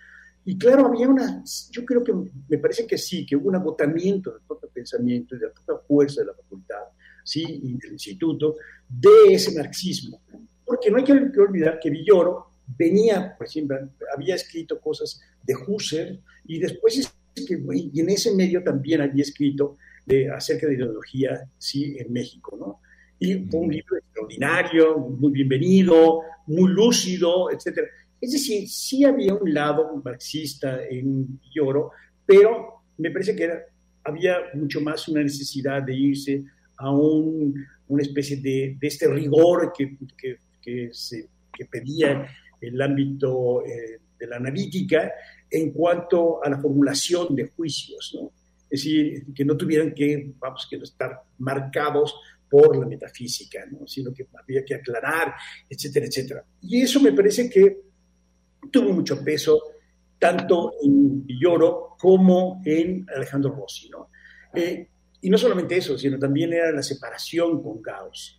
Y 0.44 0.58
claro, 0.58 0.86
había 0.86 1.08
una, 1.08 1.44
yo 1.70 1.84
creo 1.84 2.02
que 2.02 2.12
me 2.48 2.58
parece 2.58 2.86
que 2.86 2.98
sí, 2.98 3.24
que 3.24 3.36
hubo 3.36 3.48
un 3.48 3.56
agotamiento 3.56 4.32
del 4.32 4.42
propio 4.42 4.68
pensamiento 4.70 5.36
y 5.36 5.38
de 5.38 5.46
la 5.46 5.52
propia 5.52 5.86
fuerza 5.86 6.22
de 6.22 6.26
la 6.26 6.34
facultad, 6.34 6.82
sí, 7.22 7.44
y 7.62 7.78
del 7.78 7.92
instituto, 7.92 8.56
de 8.88 9.34
ese 9.34 9.56
marxismo. 9.56 10.20
Porque 10.64 10.90
no 10.90 10.96
hay 10.96 11.04
que, 11.04 11.12
olvidar 11.12 11.78
que 11.78 11.90
Villoro 11.90 12.48
venía, 12.76 13.36
por 13.36 13.46
ejemplo, 13.46 13.76
había 14.16 14.34
escrito 14.34 14.80
cosas 14.80 15.20
de 15.44 15.54
Husserl 15.54 16.20
y 16.46 16.58
después, 16.58 17.14
y 17.34 18.00
en 18.00 18.10
ese 18.10 18.34
medio 18.34 18.62
también 18.62 19.00
había 19.00 19.22
escrito 19.22 19.76
de, 20.06 20.30
acerca 20.30 20.66
de 20.66 20.74
ideología, 20.74 21.48
sí, 21.58 21.96
en 21.98 22.12
México, 22.12 22.56
¿no? 22.58 22.80
Y 23.18 23.46
fue 23.48 23.60
un 23.60 23.72
libro 23.72 23.96
extraordinario, 23.96 24.98
muy 24.98 25.30
bienvenido, 25.30 26.22
muy 26.46 26.72
lúcido, 26.72 27.50
etcétera. 27.52 27.86
Es 28.20 28.32
decir, 28.32 28.68
sí 28.68 29.04
había 29.04 29.34
un 29.34 29.54
lado 29.54 30.00
marxista 30.04 30.84
en 30.84 31.40
Lloro, 31.54 31.92
pero 32.26 32.82
me 32.98 33.10
parece 33.10 33.36
que 33.36 33.48
había 34.04 34.38
mucho 34.54 34.80
más 34.80 35.08
una 35.08 35.22
necesidad 35.22 35.82
de 35.82 35.94
irse 35.94 36.44
a 36.78 36.90
un, 36.90 37.54
una 37.88 38.02
especie 38.02 38.36
de, 38.36 38.76
de 38.80 38.88
este 38.88 39.06
rigor 39.06 39.72
que, 39.76 39.96
que, 40.18 40.38
que, 40.60 40.90
se, 40.92 41.28
que, 41.52 41.64
pedía 41.66 42.26
el 42.60 42.80
ámbito 42.80 43.64
eh, 43.64 44.00
de 44.22 44.28
la 44.28 44.36
analítica 44.36 45.12
en 45.50 45.72
cuanto 45.72 46.42
a 46.44 46.48
la 46.48 46.60
formulación 46.60 47.34
de 47.34 47.48
juicios. 47.48 48.16
¿no? 48.20 48.30
es 48.72 48.84
decir, 48.84 49.26
que 49.34 49.44
no 49.44 49.54
tuvieran 49.54 49.92
que, 49.92 50.32
vamos, 50.38 50.66
que 50.68 50.76
estar 50.76 51.20
marcados 51.38 52.14
por 52.48 52.74
la 52.78 52.86
metafísica, 52.86 53.66
¿no? 53.70 53.86
sino 53.86 54.14
que 54.14 54.26
había 54.32 54.64
que 54.64 54.76
aclarar, 54.76 55.34
etcétera, 55.68 56.06
etcétera. 56.06 56.44
Y 56.62 56.80
eso 56.80 56.98
me 57.00 57.12
parece 57.12 57.50
que 57.50 57.82
tuvo 58.70 58.94
mucho 58.94 59.22
peso 59.22 59.60
tanto 60.18 60.72
en 60.82 61.26
Villoro 61.26 61.96
como 61.98 62.62
en 62.64 63.06
Alejandro 63.14 63.54
Rossi. 63.54 63.90
¿no? 63.90 64.08
Eh, 64.54 64.88
y 65.20 65.28
no 65.28 65.36
solamente 65.36 65.76
eso, 65.76 65.98
sino 65.98 66.18
también 66.18 66.54
era 66.54 66.72
la 66.72 66.82
separación 66.82 67.62
con 67.62 67.82
Gauss. 67.82 68.38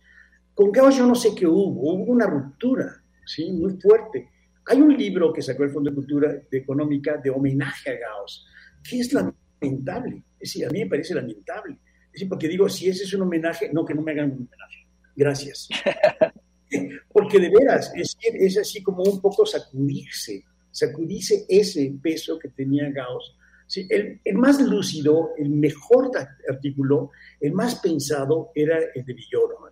Con 0.52 0.72
Gauss 0.72 0.96
yo 0.96 1.06
no 1.06 1.14
sé 1.14 1.32
qué 1.32 1.46
hubo, 1.46 1.92
hubo 1.92 2.12
una 2.12 2.26
ruptura 2.26 3.04
¿sí? 3.24 3.52
muy 3.52 3.76
fuerte. 3.80 4.30
Hay 4.66 4.80
un 4.80 4.96
libro 4.96 5.32
que 5.32 5.42
sacó 5.42 5.64
el 5.64 5.70
Fondo 5.70 5.90
de 5.90 5.96
Cultura 5.96 6.32
de 6.50 6.58
Económica 6.58 7.18
de 7.22 7.30
homenaje 7.30 7.90
a 7.90 7.98
Gauss, 7.98 8.46
que 8.88 9.00
es 9.00 9.12
lamentable. 9.12 10.24
Es 10.40 10.50
decir, 10.50 10.66
a 10.66 10.70
mí 10.70 10.80
me 10.80 10.86
parece 10.90 11.14
lamentable. 11.14 11.78
Es 12.06 12.12
decir, 12.12 12.28
porque 12.28 12.48
digo, 12.48 12.68
si 12.68 12.88
ese 12.88 13.04
es 13.04 13.12
un 13.12 13.22
homenaje, 13.22 13.70
no, 13.72 13.84
que 13.84 13.94
no 13.94 14.02
me 14.02 14.12
hagan 14.12 14.30
un 14.30 14.36
homenaje. 14.36 14.86
Gracias. 15.14 15.68
porque 17.12 17.38
de 17.38 17.50
veras, 17.50 17.92
es, 17.94 18.16
es 18.20 18.58
así 18.58 18.82
como 18.82 19.02
un 19.02 19.20
poco 19.20 19.44
sacudirse, 19.44 20.44
sacudirse 20.70 21.44
ese 21.48 21.94
peso 22.02 22.38
que 22.38 22.48
tenía 22.48 22.90
Gauss. 22.90 23.36
Sí, 23.66 23.86
el, 23.90 24.20
el, 24.24 24.34
más 24.34 24.60
lúcido, 24.60 25.30
el 25.38 25.50
mejor 25.50 26.10
artículo, 26.48 27.10
el 27.40 27.52
más 27.52 27.76
pensado 27.76 28.50
era 28.54 28.78
el 28.94 29.04
de 29.04 29.12
Villoro. 29.12 29.66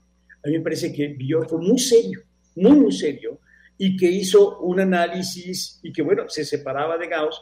A 0.44 0.48
mí 0.48 0.58
me 0.58 0.60
parece 0.60 0.92
que 0.92 1.08
Villoro 1.08 1.48
fue 1.48 1.58
muy 1.60 1.78
serio, 1.78 2.20
muy, 2.56 2.72
muy 2.72 2.92
serio, 2.92 3.38
y 3.78 3.96
que 3.96 4.10
hizo 4.10 4.60
un 4.60 4.80
análisis 4.80 5.80
y 5.82 5.92
que, 5.92 6.02
bueno, 6.02 6.28
se 6.28 6.44
separaba 6.44 6.98
de 6.98 7.08
Gauss, 7.08 7.40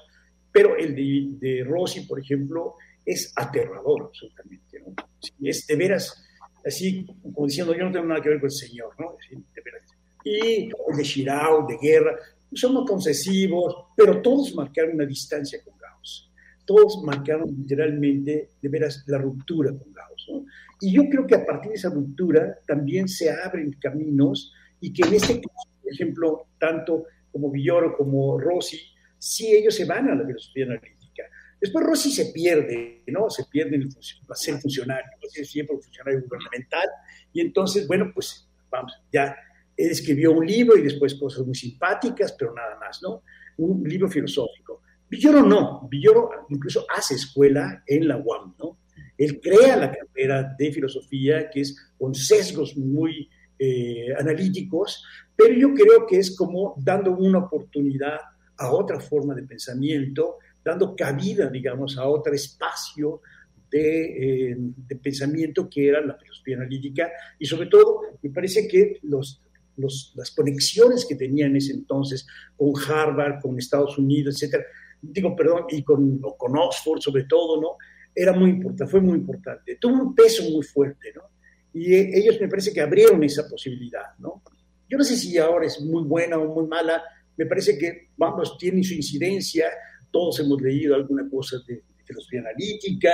pero 0.52 0.76
el 0.76 0.94
de, 0.94 1.38
de 1.38 1.64
Rossi, 1.64 2.02
por 2.02 2.20
ejemplo, 2.20 2.74
es 3.04 3.32
aterrador 3.36 4.06
absolutamente, 4.06 4.80
¿no? 4.80 4.94
es 5.42 5.66
de 5.66 5.76
veras, 5.76 6.22
así 6.64 7.06
como 7.22 7.46
diciendo, 7.46 7.74
yo 7.74 7.84
no 7.84 7.92
tengo 7.92 8.06
nada 8.06 8.20
que 8.20 8.28
ver 8.28 8.40
con 8.40 8.48
el 8.48 8.52
Señor, 8.52 8.94
¿no? 8.98 9.16
De 9.30 9.62
veras. 9.62 9.82
Y 10.24 10.64
el 10.66 10.96
de 10.96 11.02
Shirao, 11.02 11.66
de 11.66 11.78
Guerra, 11.80 12.16
somos 12.52 12.88
concesivos, 12.88 13.74
pero 13.96 14.20
todos 14.20 14.54
marcaron 14.54 14.94
una 14.94 15.06
distancia 15.06 15.62
con 15.64 15.74
Gauss. 15.78 16.30
Todos 16.66 17.02
marcaron 17.04 17.48
literalmente, 17.56 18.50
de 18.60 18.68
veras, 18.68 19.04
la 19.06 19.18
ruptura 19.18 19.70
con 19.70 19.92
Gauss, 19.92 20.26
¿no? 20.30 20.44
Y 20.80 20.92
yo 20.92 21.02
creo 21.10 21.26
que 21.26 21.34
a 21.34 21.44
partir 21.44 21.70
de 21.70 21.76
esa 21.76 21.90
ruptura 21.90 22.58
también 22.66 23.08
se 23.08 23.30
abren 23.30 23.72
caminos 23.80 24.52
y 24.80 24.92
que 24.92 25.02
en 25.02 25.14
este 25.14 25.40
caso, 25.40 25.69
ejemplo, 25.90 26.48
tanto 26.58 27.04
como 27.30 27.50
Villoro 27.50 27.96
como 27.96 28.38
Rossi, 28.38 28.80
sí 29.18 29.54
ellos 29.54 29.74
se 29.74 29.84
van 29.84 30.08
a 30.10 30.14
la 30.14 30.26
filosofía 30.26 30.64
analítica. 30.64 31.24
Después 31.60 31.84
Rossi 31.84 32.10
se 32.10 32.26
pierde, 32.26 33.02
¿no? 33.08 33.28
Se 33.28 33.44
pierde 33.44 33.76
en 33.76 33.82
el 33.82 33.90
ser 34.34 34.58
funcionario, 34.58 35.10
es 35.22 35.50
siempre 35.50 35.76
un 35.76 35.82
funcionario 35.82 36.22
gubernamental, 36.22 36.88
y 37.32 37.40
entonces, 37.40 37.86
bueno, 37.86 38.10
pues 38.14 38.48
vamos, 38.70 38.92
ya 39.12 39.36
él 39.76 39.90
escribió 39.90 40.32
un 40.32 40.46
libro 40.46 40.76
y 40.76 40.82
después 40.82 41.14
cosas 41.14 41.44
muy 41.44 41.54
simpáticas, 41.54 42.32
pero 42.38 42.54
nada 42.54 42.78
más, 42.78 43.00
¿no? 43.02 43.22
Un 43.58 43.82
libro 43.84 44.08
filosófico. 44.08 44.82
Villoro 45.08 45.42
no, 45.42 45.88
Villoro 45.90 46.30
incluso 46.48 46.86
hace 46.94 47.14
escuela 47.14 47.82
en 47.86 48.08
la 48.08 48.16
UAM, 48.16 48.54
¿no? 48.58 48.78
Él 49.18 49.40
crea 49.40 49.76
la 49.76 49.92
carrera 49.92 50.54
de 50.58 50.72
filosofía, 50.72 51.50
que 51.50 51.60
es 51.60 51.76
con 51.98 52.14
sesgos 52.14 52.76
muy 52.76 53.28
eh, 53.58 54.14
analíticos, 54.18 55.04
pero 55.40 55.54
yo 55.54 55.74
creo 55.74 56.06
que 56.06 56.18
es 56.18 56.36
como 56.36 56.74
dando 56.76 57.12
una 57.12 57.38
oportunidad 57.38 58.18
a 58.58 58.72
otra 58.72 59.00
forma 59.00 59.34
de 59.34 59.42
pensamiento, 59.44 60.36
dando 60.62 60.94
cabida, 60.94 61.48
digamos, 61.48 61.96
a 61.96 62.06
otro 62.06 62.34
espacio 62.34 63.22
de, 63.70 64.50
eh, 64.50 64.56
de, 64.58 64.96
pensamiento 64.96 65.68
que 65.70 65.88
era 65.88 66.04
la 66.04 66.14
filosofía 66.16 66.56
analítica 66.56 67.10
y 67.38 67.46
sobre 67.46 67.68
todo 67.68 68.00
me 68.20 68.30
parece 68.30 68.66
que 68.68 68.98
los, 69.02 69.40
los, 69.76 70.12
las 70.16 70.30
conexiones 70.32 71.06
que 71.06 71.14
tenía 71.14 71.46
en 71.46 71.56
ese 71.56 71.72
entonces 71.72 72.26
con 72.56 72.72
Harvard, 72.88 73.40
con 73.40 73.58
Estados 73.58 73.96
Unidos, 73.96 74.34
etcétera, 74.34 74.64
digo, 75.00 75.34
perdón, 75.34 75.64
y 75.70 75.82
con, 75.82 76.20
con 76.20 76.56
Oxford 76.58 77.00
sobre 77.00 77.24
todo, 77.24 77.60
¿no? 77.60 77.76
Era 78.14 78.32
muy 78.32 78.50
importante, 78.50 78.90
fue 78.90 79.00
muy 79.00 79.18
importante, 79.18 79.76
tuvo 79.76 80.02
un 80.02 80.14
peso 80.14 80.42
muy 80.50 80.64
fuerte, 80.64 81.12
¿no? 81.14 81.22
y 81.72 81.94
ellos 81.94 82.40
me 82.40 82.48
parece 82.48 82.72
que 82.72 82.80
abrieron 82.80 83.22
esa 83.22 83.48
posibilidad, 83.48 84.18
¿no? 84.18 84.42
Yo 84.90 84.98
no 84.98 85.04
sé 85.04 85.16
si 85.16 85.38
ahora 85.38 85.66
es 85.66 85.80
muy 85.80 86.02
buena 86.02 86.36
o 86.36 86.52
muy 86.52 86.66
mala, 86.66 87.02
me 87.36 87.46
parece 87.46 87.78
que, 87.78 88.08
vamos, 88.16 88.58
tiene 88.58 88.82
su 88.82 88.94
incidencia, 88.94 89.66
todos 90.10 90.40
hemos 90.40 90.60
leído 90.60 90.96
alguna 90.96 91.28
cosa 91.30 91.58
de, 91.66 91.82
filosofía 92.04 92.40
analítica, 92.40 93.12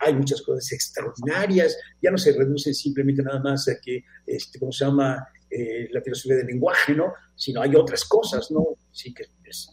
hay 0.00 0.14
muchas 0.14 0.40
cosas 0.40 0.72
extraordinarias, 0.72 1.76
ya 2.00 2.10
no 2.10 2.16
se 2.16 2.32
reduce 2.32 2.72
simplemente 2.72 3.22
nada 3.22 3.38
más 3.38 3.68
a 3.68 3.78
que, 3.78 4.02
este, 4.26 4.58
¿cómo 4.58 4.72
se 4.72 4.86
llama?, 4.86 5.28
eh, 5.50 5.90
la 5.92 6.00
filosofía 6.00 6.36
del 6.36 6.46
lenguaje, 6.46 6.94
¿no? 6.94 7.12
Sino 7.36 7.60
hay 7.60 7.76
otras 7.76 8.06
cosas, 8.06 8.50
¿no? 8.50 8.78
Sí, 8.90 9.12
que 9.12 9.24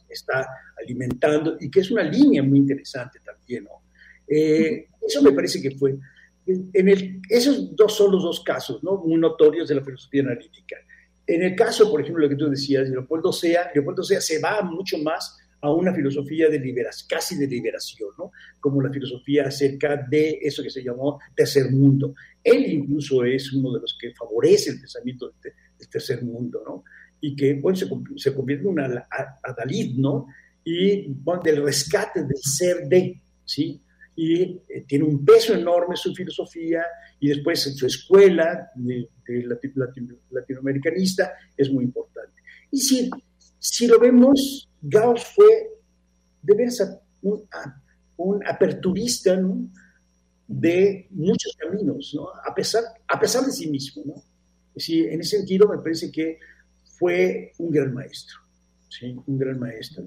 está 0.09 0.45
alimentando 0.77 1.55
y 1.59 1.71
que 1.71 1.79
es 1.79 1.89
una 1.89 2.03
línea 2.03 2.43
muy 2.43 2.59
interesante 2.59 3.19
también, 3.21 3.63
¿no? 3.63 3.83
Eh, 4.27 4.89
eso 5.01 5.23
me 5.23 5.31
parece 5.31 5.61
que 5.61 5.71
fue 5.71 5.97
en 6.45 6.89
el, 6.89 7.21
esos 7.29 7.75
dos 7.75 7.95
son 7.95 8.11
los 8.11 8.23
dos 8.23 8.43
casos, 8.43 8.83
¿no? 8.83 8.97
Muy 8.97 9.19
notorios 9.19 9.69
de 9.69 9.75
la 9.75 9.83
filosofía 9.83 10.21
analítica. 10.21 10.77
En 11.31 11.43
el 11.43 11.55
caso, 11.55 11.89
por 11.89 12.01
ejemplo, 12.01 12.23
lo 12.23 12.29
que 12.29 12.35
tú 12.35 12.49
decías, 12.49 12.89
Leopoldo 12.89 13.31
Sea, 13.31 13.71
Leopoldo 13.73 14.03
Sea 14.03 14.19
se 14.19 14.39
va 14.39 14.61
mucho 14.63 14.97
más 14.97 15.37
a 15.61 15.71
una 15.71 15.93
filosofía 15.93 16.49
de 16.49 16.59
liberación, 16.59 17.07
casi 17.07 17.37
de 17.37 17.47
liberación, 17.47 18.09
¿no? 18.17 18.31
Como 18.59 18.81
la 18.81 18.91
filosofía 18.91 19.45
acerca 19.45 19.95
de 19.95 20.39
eso 20.41 20.61
que 20.61 20.69
se 20.69 20.83
llamó 20.83 21.21
tercer 21.33 21.71
mundo. 21.71 22.15
Él 22.43 22.65
incluso 22.73 23.23
es 23.23 23.53
uno 23.53 23.71
de 23.71 23.79
los 23.79 23.97
que 23.97 24.13
favorece 24.13 24.71
el 24.71 24.79
pensamiento 24.79 25.31
del, 25.41 25.53
tercer 25.89 26.21
mundo, 26.21 26.63
¿no? 26.65 26.83
Y 27.21 27.33
que, 27.33 27.53
bueno, 27.53 27.77
se, 27.77 27.87
se 28.17 28.35
convierte 28.35 28.65
en 28.65 28.71
una 28.71 29.07
adalid, 29.41 29.95
¿no? 29.95 30.27
Y 30.65 31.13
bueno, 31.13 31.41
del 31.43 31.63
rescate 31.63 32.23
del 32.23 32.41
ser 32.41 32.89
de, 32.89 33.21
¿sí? 33.45 33.81
Y 34.15 34.61
eh, 34.67 34.85
tiene 34.87 35.05
un 35.05 35.23
peso 35.23 35.53
enorme 35.53 35.95
su 35.95 36.13
filosofía 36.13 36.83
y 37.19 37.29
después 37.29 37.61
su 37.61 37.85
escuela 37.85 38.69
de, 38.75 39.09
latinoamericanista 40.29 41.33
es 41.55 41.71
muy 41.71 41.85
importante. 41.85 42.41
Y 42.71 42.79
si, 42.79 43.09
si 43.57 43.87
lo 43.87 43.99
vemos, 43.99 44.69
Gauss 44.81 45.23
fue 45.35 45.71
de 46.41 46.55
veras 46.55 46.99
un, 47.21 47.47
un 48.17 48.47
aperturista 48.47 49.39
de 50.47 51.07
muchos 51.11 51.55
caminos, 51.57 52.11
¿no? 52.15 52.27
a, 52.45 52.53
pesar, 52.53 52.83
a 53.07 53.19
pesar 53.19 53.45
de 53.45 53.51
sí 53.51 53.69
mismo. 53.69 54.03
¿no? 54.05 54.23
Sí, 54.75 55.01
en 55.01 55.21
ese 55.21 55.37
sentido 55.37 55.67
me 55.67 55.77
parece 55.77 56.11
que 56.11 56.39
fue 56.97 57.53
un 57.57 57.71
gran 57.71 57.93
maestro, 57.93 58.37
¿sí? 58.89 59.15
un 59.25 59.37
gran 59.37 59.59
maestro. 59.59 60.03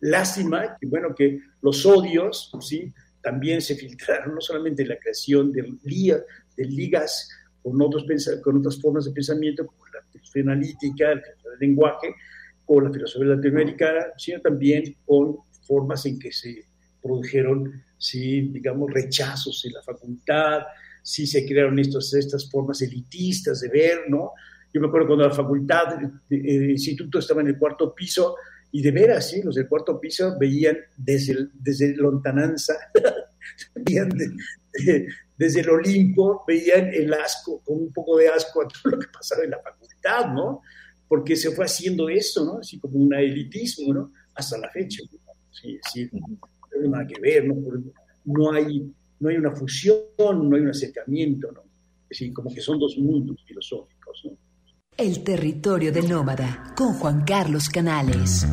Lástima 0.00 0.76
que, 0.80 0.86
bueno, 0.86 1.14
que 1.14 1.40
los 1.62 1.84
odios, 1.86 2.52
¿sí? 2.60 2.92
También 3.26 3.60
se 3.60 3.74
filtraron 3.74 4.36
no 4.36 4.40
solamente 4.40 4.86
la 4.86 4.96
creación 4.98 5.50
de, 5.50 5.62
de 6.56 6.64
ligas 6.64 7.28
con, 7.60 7.82
otros, 7.82 8.06
con 8.40 8.58
otras 8.58 8.80
formas 8.80 9.04
de 9.04 9.10
pensamiento, 9.10 9.66
como 9.66 9.84
la 9.86 10.00
filosofía 10.12 10.42
analítica, 10.44 11.10
el 11.10 11.22
lenguaje, 11.58 12.14
con 12.64 12.84
la 12.84 12.92
filosofía 12.92 13.34
latinoamericana, 13.34 14.12
sino 14.16 14.40
también 14.40 14.94
con 15.04 15.38
formas 15.66 16.06
en 16.06 16.20
que 16.20 16.30
se 16.30 16.66
produjeron, 17.02 17.82
sí, 17.98 18.42
digamos, 18.42 18.92
rechazos 18.92 19.64
en 19.64 19.72
la 19.72 19.82
facultad, 19.82 20.60
sí 21.02 21.26
se 21.26 21.44
crearon 21.44 21.80
estos, 21.80 22.14
estas 22.14 22.48
formas 22.48 22.80
elitistas 22.80 23.60
de 23.60 23.68
ver, 23.70 23.98
¿no? 24.08 24.34
Yo 24.72 24.80
me 24.80 24.86
acuerdo 24.86 25.08
cuando 25.08 25.26
la 25.26 25.34
facultad, 25.34 25.98
el 26.30 26.70
instituto 26.70 27.18
estaba 27.18 27.40
en 27.40 27.48
el 27.48 27.58
cuarto 27.58 27.92
piso, 27.92 28.36
y 28.72 28.82
de 28.82 28.90
veras, 28.90 29.30
sí, 29.30 29.42
los 29.42 29.54
del 29.54 29.68
cuarto 29.68 29.98
piso 30.00 30.36
veían 30.38 30.76
desde, 30.96 31.32
el, 31.32 31.50
desde 31.54 31.96
lontananza, 31.96 32.74
veían 33.74 34.10
desde 35.36 35.60
el 35.60 35.70
Olimpo, 35.70 36.44
veían 36.46 36.92
el 36.92 37.12
asco, 37.14 37.62
con 37.64 37.78
un 37.78 37.92
poco 37.92 38.16
de 38.18 38.28
asco 38.28 38.62
a 38.62 38.68
todo 38.68 38.92
lo 38.92 38.98
que 38.98 39.08
pasaba 39.08 39.44
en 39.44 39.50
la 39.50 39.60
facultad, 39.60 40.32
¿no? 40.32 40.62
Porque 41.08 41.36
se 41.36 41.52
fue 41.52 41.64
haciendo 41.64 42.08
esto, 42.08 42.44
¿no? 42.44 42.58
Así 42.58 42.78
como 42.78 42.98
un 42.98 43.14
elitismo, 43.14 43.94
¿no? 43.94 44.12
Hasta 44.34 44.58
la 44.58 44.70
fecha. 44.70 45.02
Sí, 45.50 45.78
sí, 45.92 46.10
no 46.12 46.38
hay 46.82 46.88
nada 46.88 47.06
que 47.06 47.20
ver, 47.20 47.46
¿no? 47.46 47.54
No 48.24 48.52
hay, 48.52 48.92
no 49.20 49.28
hay 49.28 49.36
una 49.36 49.54
fusión, 49.54 50.00
no 50.18 50.56
hay 50.56 50.62
un 50.62 50.70
acercamiento, 50.70 51.52
¿no? 51.52 51.62
Es 52.10 52.18
decir, 52.20 52.32
como 52.32 52.52
que 52.52 52.60
son 52.60 52.78
dos 52.78 52.96
mundos 52.98 53.42
filosóficos, 53.46 54.22
¿no? 54.24 54.36
El 54.98 55.22
territorio 55.22 55.92
del 55.92 56.08
nómada 56.08 56.72
con 56.74 56.94
Juan 56.94 57.22
Carlos 57.26 57.68
Canales. 57.68 58.46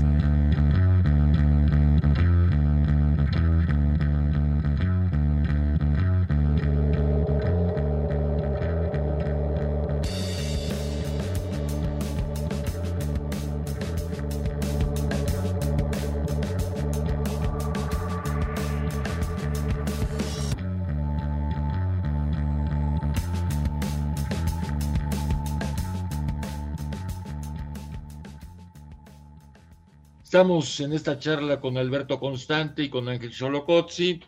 Estamos 30.34 30.80
en 30.80 30.94
esta 30.94 31.20
charla 31.20 31.62
con 31.62 31.78
Alberto 31.78 32.20
Constante 32.20 32.82
y 32.82 32.90
con 32.90 33.08
Ángel 33.08 33.32
Solocozzi. 33.32 34.20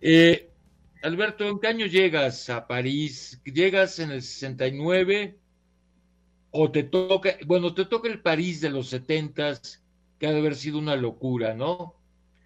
Eh, 0.00 0.50
Alberto, 1.04 1.48
¿en 1.48 1.60
qué 1.60 1.68
año 1.68 1.86
llegas 1.86 2.50
a 2.50 2.66
París? 2.66 3.40
¿Llegas 3.44 4.00
en 4.00 4.10
el 4.10 4.22
69 4.22 5.38
o 6.50 6.72
te 6.72 6.82
toca, 6.82 7.36
bueno, 7.46 7.72
te 7.72 7.84
toca 7.84 8.08
el 8.08 8.20
París 8.20 8.60
de 8.60 8.70
los 8.70 8.88
70 8.88 9.60
que 10.18 10.26
ha 10.26 10.32
de 10.32 10.40
haber 10.40 10.56
sido 10.56 10.76
una 10.76 10.96
locura, 10.96 11.54
¿no? 11.54 11.94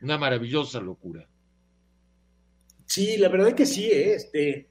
Una 0.03 0.19
maravillosa 0.19 0.79
locura. 0.79 1.27
Sí, 2.85 3.17
la 3.17 3.31
verdad 3.31 3.55
que 3.55 3.65
sí, 3.65 3.87
¿eh? 3.87 4.17
este, 4.17 4.69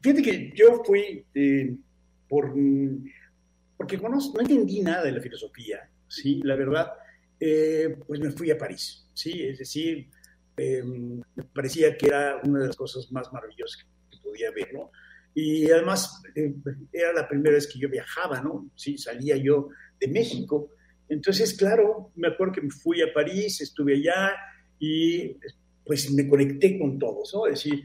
fíjate 0.00 0.22
que 0.22 0.52
yo 0.56 0.82
fui 0.84 1.24
eh, 1.32 1.76
por, 2.28 2.56
porque 3.76 3.98
no 3.98 4.18
entendí 4.40 4.80
nada 4.80 5.04
de 5.04 5.12
la 5.12 5.20
filosofía, 5.20 5.88
sí, 6.08 6.40
la 6.42 6.56
verdad, 6.56 6.92
eh, 7.44 7.96
pues 8.06 8.20
me 8.20 8.30
fui 8.30 8.52
a 8.52 8.56
París, 8.56 9.04
sí, 9.12 9.42
es 9.42 9.58
decir, 9.58 10.08
em, 10.56 11.20
me 11.34 11.42
parecía 11.52 11.96
que 11.96 12.06
era 12.06 12.40
una 12.44 12.60
de 12.60 12.66
las 12.68 12.76
cosas 12.76 13.10
más 13.10 13.32
maravillosas 13.32 13.84
que 14.08 14.18
podía 14.22 14.52
ver, 14.52 14.72
¿no? 14.72 14.92
Y 15.34 15.68
además 15.68 16.22
era 16.92 17.12
la 17.12 17.26
primera 17.26 17.56
vez 17.56 17.66
que 17.66 17.80
yo 17.80 17.88
viajaba, 17.88 18.40
¿no? 18.40 18.70
Sí, 18.76 18.96
salía 18.96 19.36
yo 19.36 19.70
de 19.98 20.06
México. 20.06 20.70
Entonces, 21.08 21.54
claro, 21.54 22.12
me 22.14 22.28
acuerdo 22.28 22.52
que 22.52 22.60
me 22.60 22.70
fui 22.70 23.02
a 23.02 23.12
París, 23.12 23.60
estuve 23.60 23.94
allá 23.94 24.36
y 24.78 25.36
pues 25.84 26.12
me 26.12 26.28
conecté 26.28 26.78
con 26.78 26.96
todos, 26.96 27.32
¿no? 27.34 27.48
Es 27.48 27.64
decir, 27.64 27.82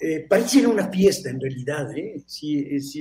eh, 0.00 0.26
París 0.28 0.56
era 0.56 0.68
una 0.68 0.90
fiesta 0.90 1.30
en 1.30 1.40
realidad, 1.40 1.96
¿eh? 1.96 2.22
Sí, 2.26 2.66
es, 2.72 2.92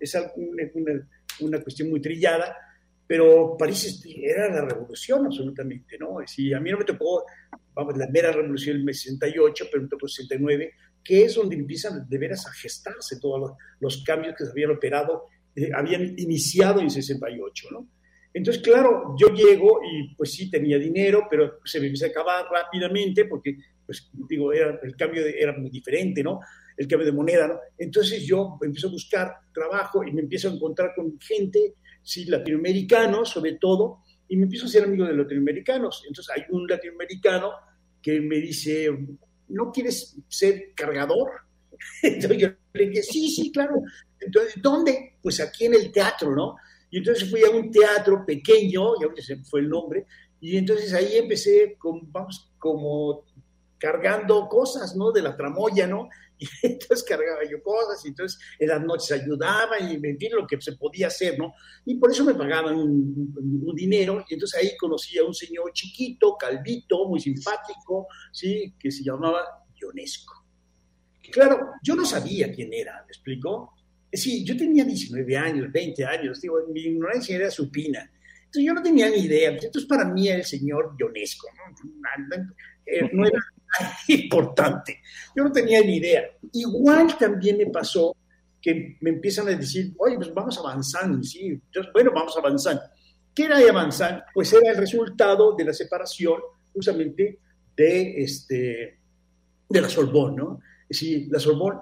es 0.00 0.16
una, 0.34 1.06
una, 1.40 1.62
cuestión 1.62 1.90
muy 1.90 2.00
trillada, 2.00 2.56
pero 3.06 3.56
París 3.58 4.02
era 4.06 4.48
la 4.48 4.64
revolución 4.64 5.26
absolutamente, 5.26 5.98
¿no? 5.98 6.20
Es 6.20 6.36
a 6.54 6.60
mí 6.60 6.70
no 6.70 6.78
me 6.78 6.84
tocó, 6.84 7.24
vamos, 7.74 7.96
la 7.96 8.08
mera 8.08 8.32
revolución 8.32 8.84
del 8.84 8.94
68, 8.94 9.66
pero 9.70 9.82
me 9.82 9.88
tocó 9.88 10.06
el 10.06 10.12
69, 10.12 10.72
que 11.02 11.24
es 11.24 11.34
donde 11.34 11.56
empiezan 11.56 12.08
de 12.08 12.18
veras 12.18 12.46
a 12.46 12.52
gestarse 12.52 13.20
todos 13.20 13.52
los, 13.80 14.04
cambios 14.04 14.34
que 14.36 14.44
se 14.44 14.50
habían 14.50 14.70
operado, 14.70 15.26
eh, 15.54 15.70
habían 15.74 16.14
iniciado 16.18 16.80
en 16.80 16.90
68, 16.90 17.68
¿no? 17.70 17.88
Entonces, 18.32 18.62
claro, 18.62 19.14
yo 19.16 19.28
llego 19.28 19.80
y 19.84 20.12
pues 20.16 20.32
sí 20.32 20.50
tenía 20.50 20.76
dinero, 20.76 21.28
pero 21.30 21.60
se 21.64 21.78
me 21.78 21.86
empieza 21.86 22.06
a 22.06 22.08
acabar 22.08 22.46
rápidamente 22.50 23.26
porque, 23.26 23.56
pues 23.86 24.10
digo, 24.28 24.52
era, 24.52 24.80
el 24.82 24.96
cambio 24.96 25.24
era 25.24 25.56
muy 25.56 25.70
diferente, 25.70 26.20
¿no? 26.20 26.40
El 26.76 26.88
cambio 26.88 27.06
de 27.06 27.12
moneda, 27.12 27.46
¿no? 27.46 27.60
Entonces 27.78 28.26
yo 28.26 28.58
empiezo 28.60 28.88
a 28.88 28.90
buscar 28.90 29.36
trabajo 29.52 30.02
y 30.02 30.12
me 30.12 30.22
empiezo 30.22 30.48
a 30.48 30.52
encontrar 30.52 30.94
con 30.96 31.16
gente, 31.20 31.74
sí, 32.04 32.26
latinoamericanos 32.26 33.30
sobre 33.30 33.54
todo, 33.54 34.02
y 34.28 34.36
me 34.36 34.44
empiezo 34.44 34.66
a 34.66 34.68
ser 34.68 34.84
amigo 34.84 35.04
de 35.04 35.14
latinoamericanos. 35.14 36.04
Entonces 36.06 36.32
hay 36.36 36.42
un 36.50 36.66
latinoamericano 36.66 37.50
que 38.00 38.20
me 38.20 38.36
dice, 38.36 38.88
¿no 39.48 39.72
quieres 39.72 40.16
ser 40.28 40.72
cargador? 40.74 41.30
Entonces 42.02 42.38
yo 42.38 42.48
le 42.74 42.88
dije, 42.88 43.02
sí, 43.02 43.28
sí, 43.28 43.50
claro. 43.50 43.74
Entonces, 44.20 44.54
¿dónde? 44.62 45.16
Pues 45.22 45.40
aquí 45.40 45.66
en 45.66 45.74
el 45.74 45.90
teatro, 45.90 46.34
¿no? 46.34 46.56
Y 46.90 46.98
entonces 46.98 47.28
fui 47.28 47.42
a 47.42 47.50
un 47.50 47.72
teatro 47.72 48.24
pequeño, 48.24 48.94
ya 49.00 49.22
se 49.22 49.36
fue 49.38 49.60
el 49.60 49.68
nombre, 49.68 50.06
y 50.40 50.56
entonces 50.56 50.92
ahí 50.92 51.16
empecé, 51.16 51.76
vamos, 51.82 52.52
como 52.56 53.24
cargando 53.84 54.48
cosas, 54.48 54.96
¿no? 54.96 55.12
De 55.12 55.20
la 55.20 55.36
tramoya, 55.36 55.86
¿no? 55.86 56.08
Y 56.38 56.48
entonces 56.62 57.04
cargaba 57.06 57.40
yo 57.48 57.62
cosas, 57.62 58.04
y 58.04 58.08
entonces 58.08 58.40
en 58.58 58.68
las 58.68 58.82
noches 58.82 59.12
ayudaba, 59.12 59.78
y 59.78 59.94
en 59.94 60.18
fin, 60.18 60.30
lo 60.32 60.46
que 60.46 60.60
se 60.60 60.72
podía 60.72 61.06
hacer, 61.08 61.38
¿no? 61.38 61.52
Y 61.84 61.96
por 61.96 62.10
eso 62.10 62.24
me 62.24 62.34
pagaban 62.34 62.74
un, 62.74 63.34
un, 63.66 63.76
dinero, 63.76 64.24
y 64.28 64.34
entonces 64.34 64.58
ahí 64.60 64.76
conocí 64.76 65.16
a 65.18 65.24
un 65.24 65.34
señor 65.34 65.70
chiquito, 65.72 66.36
calvito, 66.36 67.06
muy 67.06 67.20
simpático, 67.20 68.08
¿sí? 68.32 68.74
Que 68.78 68.90
se 68.90 69.04
llamaba 69.04 69.42
Ionesco. 69.80 70.44
Claro, 71.30 71.72
yo 71.82 71.94
no 71.94 72.04
sabía 72.04 72.52
quién 72.52 72.72
era, 72.72 73.02
¿me 73.02 73.08
explicó? 73.08 73.74
Sí, 74.10 74.44
yo 74.44 74.56
tenía 74.56 74.84
19 74.84 75.36
años, 75.36 75.70
20 75.70 76.04
años, 76.04 76.40
digo, 76.40 76.56
mi 76.72 76.80
ignorancia 76.80 77.36
era 77.36 77.50
supina. 77.50 78.10
Entonces 78.44 78.64
yo 78.64 78.74
no 78.74 78.82
tenía 78.82 79.10
ni 79.10 79.18
idea. 79.18 79.50
Entonces 79.50 79.86
para 79.86 80.04
mí 80.04 80.28
era 80.28 80.38
el 80.38 80.44
señor 80.44 80.94
Ionesco, 80.98 81.48
¿no? 81.56 82.36
Eh, 82.86 83.10
no 83.12 83.26
era 83.26 83.38
importante. 84.08 85.00
Yo 85.34 85.44
no 85.44 85.52
tenía 85.52 85.80
ni 85.80 85.96
idea. 85.96 86.24
Igual 86.52 87.16
también 87.18 87.58
me 87.58 87.66
pasó 87.66 88.16
que 88.60 88.96
me 89.00 89.10
empiezan 89.10 89.48
a 89.48 89.50
decir, 89.50 89.92
oye, 89.98 90.16
pues 90.16 90.32
vamos 90.32 90.58
avanzando, 90.58 91.22
¿sí? 91.22 91.48
Entonces, 91.48 91.92
bueno, 91.92 92.12
vamos 92.14 92.34
avanzando. 92.36 92.82
¿Qué 93.34 93.44
era 93.44 93.58
de 93.58 93.68
avanzar? 93.68 94.24
Pues 94.32 94.52
era 94.52 94.70
el 94.70 94.76
resultado 94.78 95.54
de 95.54 95.64
la 95.64 95.72
separación 95.72 96.40
justamente 96.72 97.40
de, 97.76 98.22
este, 98.22 98.98
de 99.68 99.80
la 99.80 99.88
Sorbonne, 99.88 100.36
¿no? 100.36 100.60
Es 100.88 101.00
decir, 101.00 101.28
la 101.30 101.38
Sorbonne 101.38 101.80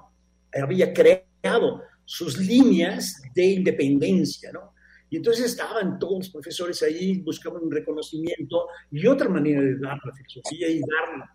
había 0.60 0.92
creado 0.92 1.82
sus 2.04 2.38
líneas 2.38 3.22
de 3.34 3.44
independencia, 3.44 4.50
¿no? 4.52 4.72
Y 5.08 5.16
entonces 5.16 5.44
estaban 5.44 5.98
todos 5.98 6.20
los 6.20 6.30
profesores 6.30 6.82
ahí, 6.82 7.20
buscaban 7.20 7.62
un 7.62 7.70
reconocimiento 7.70 8.66
y 8.90 9.06
otra 9.06 9.28
manera 9.28 9.60
de 9.60 9.78
dar 9.78 9.98
la 10.02 10.12
filosofía 10.14 10.68
y 10.68 10.80
dar 10.80 11.28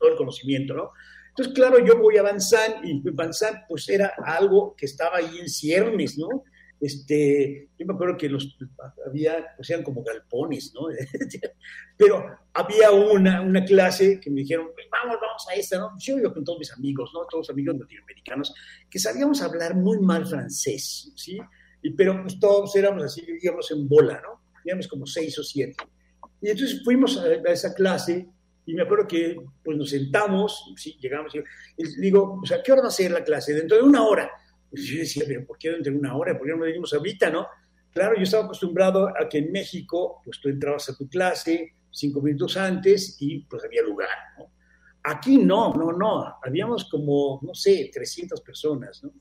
todo 0.00 0.10
el 0.10 0.16
conocimiento, 0.16 0.74
¿no? 0.74 0.90
Entonces, 1.28 1.54
claro, 1.54 1.84
yo 1.84 1.96
voy 1.98 2.16
a 2.16 2.22
Banzán 2.22 2.84
y 2.84 3.00
Banzán 3.10 3.62
pues 3.68 3.88
era 3.88 4.12
algo 4.24 4.74
que 4.76 4.86
estaba 4.86 5.18
ahí 5.18 5.38
en 5.38 5.48
ciernes, 5.48 6.18
¿no? 6.18 6.42
Este, 6.80 7.68
yo 7.78 7.86
me 7.86 7.92
acuerdo 7.92 8.16
que 8.16 8.28
los 8.30 8.56
había, 9.06 9.54
pues 9.54 9.68
eran 9.68 9.84
como 9.84 10.02
galpones, 10.02 10.72
¿no? 10.74 10.88
Pero 11.96 12.24
había 12.54 12.90
una, 12.90 13.42
una 13.42 13.64
clase 13.64 14.18
que 14.18 14.30
me 14.30 14.40
dijeron, 14.40 14.68
pues 14.74 14.86
vamos, 14.90 15.18
vamos 15.20 15.46
a 15.50 15.54
esta, 15.54 15.78
¿no? 15.78 15.92
Yo 15.98 16.18
iba 16.18 16.32
con 16.32 16.42
todos 16.42 16.58
mis 16.58 16.72
amigos, 16.72 17.10
¿no? 17.12 17.26
Todos 17.26 17.50
amigos 17.50 17.76
latinoamericanos, 17.78 18.54
que 18.88 18.98
sabíamos 18.98 19.42
hablar 19.42 19.76
muy 19.76 19.98
mal 20.00 20.26
francés, 20.26 21.12
¿sí? 21.14 21.38
Y, 21.82 21.90
pero 21.90 22.22
pues 22.22 22.40
todos 22.40 22.74
éramos 22.76 23.04
así, 23.04 23.24
íbamos 23.42 23.70
en 23.70 23.86
bola, 23.86 24.20
¿no? 24.22 24.40
Íbamos 24.64 24.88
como 24.88 25.06
seis 25.06 25.38
o 25.38 25.44
siete. 25.44 25.76
Y 26.40 26.48
entonces 26.48 26.82
fuimos 26.82 27.18
a, 27.18 27.30
esa 27.52 27.74
clase 27.74 28.26
y 28.66 28.74
me 28.74 28.82
acuerdo 28.82 29.06
que 29.06 29.40
pues 29.64 29.76
nos 29.76 29.90
sentamos, 29.90 30.72
sí, 30.76 30.96
llegamos 31.00 31.34
y, 31.34 32.00
digo, 32.00 32.40
o 32.42 32.46
sea, 32.46 32.62
¿qué 32.62 32.72
hora 32.72 32.82
va 32.82 32.88
a 32.88 32.92
ser 32.92 33.10
la 33.10 33.24
clase? 33.24 33.54
Dentro 33.54 33.76
de 33.76 33.82
una 33.82 34.06
hora. 34.06 34.30
Yo 34.72 34.98
decía, 34.98 35.24
pero 35.26 35.44
¿por 35.44 35.58
qué 35.58 35.70
dentro 35.70 35.92
de 35.92 35.98
una 35.98 36.16
hora? 36.16 36.38
¿Por 36.38 36.46
qué 36.46 36.52
no 36.52 36.60
venimos 36.60 36.92
ahorita, 36.94 37.30
no? 37.30 37.46
Claro, 37.92 38.14
yo 38.16 38.22
estaba 38.22 38.44
acostumbrado 38.44 39.08
a 39.08 39.28
que 39.28 39.38
en 39.38 39.50
México, 39.50 40.20
pues 40.24 40.40
tú 40.40 40.48
entrabas 40.48 40.88
a 40.88 40.96
tu 40.96 41.08
clase 41.08 41.74
cinco 41.90 42.20
minutos 42.22 42.56
antes 42.56 43.16
y 43.20 43.40
pues 43.40 43.64
había 43.64 43.82
lugar, 43.82 44.08
¿no? 44.38 44.52
Aquí 45.02 45.38
no, 45.38 45.72
no, 45.74 45.92
no, 45.92 46.36
habíamos 46.42 46.88
como, 46.88 47.40
no 47.42 47.54
sé, 47.54 47.90
300 47.92 48.40
personas, 48.42 49.02
¿no? 49.02 49.12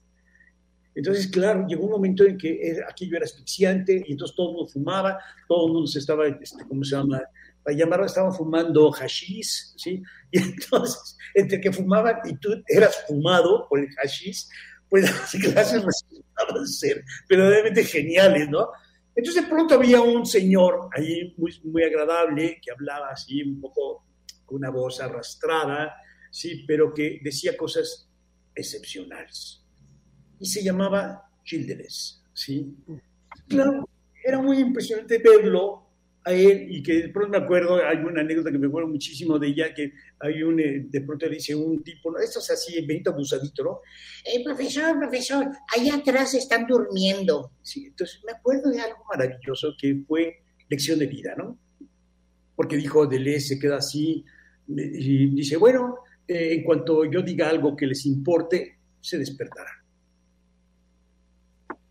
Entonces, 0.93 1.27
claro, 1.27 1.65
llegó 1.65 1.85
un 1.85 1.91
momento 1.91 2.25
en 2.25 2.37
que 2.37 2.77
aquí 2.87 3.09
yo 3.09 3.15
era 3.15 3.23
asfixiante 3.23 4.03
y 4.05 4.11
entonces 4.11 4.35
todo 4.35 4.49
el 4.49 4.55
mundo 4.55 4.71
fumaba, 4.71 5.17
todo 5.47 5.67
el 5.67 5.73
mundo 5.73 5.87
se 5.87 5.99
estaba, 5.99 6.27
este, 6.27 6.65
¿cómo 6.67 6.83
se 6.83 6.95
llama? 6.95 7.21
Para 7.63 7.77
llamarlo, 7.77 8.05
estaban 8.05 8.33
fumando 8.33 8.91
hashish, 8.91 9.73
¿sí? 9.77 10.01
Y 10.31 10.39
entonces, 10.39 11.17
entre 11.33 11.59
que 11.59 11.71
fumaban 11.71 12.17
y 12.25 12.35
tú 12.37 12.49
eras 12.67 13.05
fumado 13.07 13.67
por 13.67 13.79
el 13.79 13.89
hashish, 13.95 14.47
pues 14.89 15.03
las 15.11 15.31
clases 15.31 15.83
resultaban 15.83 16.67
ser 16.67 17.03
verdaderamente 17.27 17.83
geniales, 17.83 18.49
¿no? 18.49 18.69
Entonces 19.15 19.43
de 19.43 19.49
pronto 19.49 19.75
había 19.75 20.01
un 20.01 20.25
señor 20.25 20.89
ahí 20.95 21.33
muy, 21.37 21.59
muy 21.65 21.83
agradable 21.83 22.59
que 22.61 22.71
hablaba 22.71 23.09
así 23.09 23.41
un 23.43 23.59
poco 23.59 24.05
con 24.45 24.57
una 24.57 24.69
voz 24.69 25.01
arrastrada, 25.01 25.95
sí, 26.31 26.63
pero 26.67 26.93
que 26.93 27.19
decía 27.21 27.57
cosas 27.57 28.09
excepcionales. 28.55 29.63
Y 30.39 30.45
se 30.45 30.63
llamaba 30.63 31.29
Childress, 31.43 32.23
¿sí? 32.33 32.75
Claro, 33.47 33.89
era 34.23 34.41
muy 34.41 34.59
impresionante 34.59 35.17
verlo 35.17 35.88
a 36.25 36.33
él 36.33 36.67
y 36.69 36.83
que 36.83 37.03
de 37.03 37.09
pronto 37.09 37.31
me 37.31 37.43
acuerdo, 37.43 37.83
hay 37.83 37.97
una 37.97 38.21
anécdota 38.21 38.51
que 38.51 38.57
me 38.57 38.67
acuerdo 38.67 38.89
muchísimo 38.89 39.39
de 39.39 39.47
ella, 39.47 39.73
que 39.73 39.93
hay 40.19 40.43
un, 40.43 40.59
eh, 40.59 40.85
de 40.89 41.01
pronto 41.01 41.27
dice 41.29 41.55
un 41.55 41.81
tipo, 41.81 42.11
¿no? 42.11 42.19
esto 42.19 42.39
es 42.39 42.51
así, 42.51 42.85
Benito 42.85 43.11
Abusadito, 43.11 43.63
¿no? 43.63 43.79
Eh, 44.25 44.43
profesor, 44.43 44.97
profesor, 44.99 45.47
allá 45.75 45.95
atrás 45.95 46.33
están 46.33 46.67
durmiendo. 46.67 47.53
Sí, 47.61 47.87
entonces 47.87 48.21
me 48.25 48.33
acuerdo 48.33 48.69
de 48.69 48.81
algo 48.81 49.03
maravilloso 49.09 49.73
que 49.79 50.01
fue 50.07 50.43
lección 50.69 50.99
de 50.99 51.07
vida, 51.07 51.35
¿no? 51.37 51.57
Porque 52.55 52.77
dijo, 52.77 53.07
Deleuze 53.07 53.55
se 53.55 53.59
queda 53.59 53.77
así 53.77 54.25
y 54.67 55.29
dice, 55.33 55.57
bueno, 55.57 55.99
eh, 56.27 56.53
en 56.53 56.63
cuanto 56.63 57.05
yo 57.05 57.21
diga 57.21 57.49
algo 57.49 57.75
que 57.75 57.87
les 57.87 58.05
importe, 58.05 58.77
se 58.99 59.17
despertarán. 59.17 59.79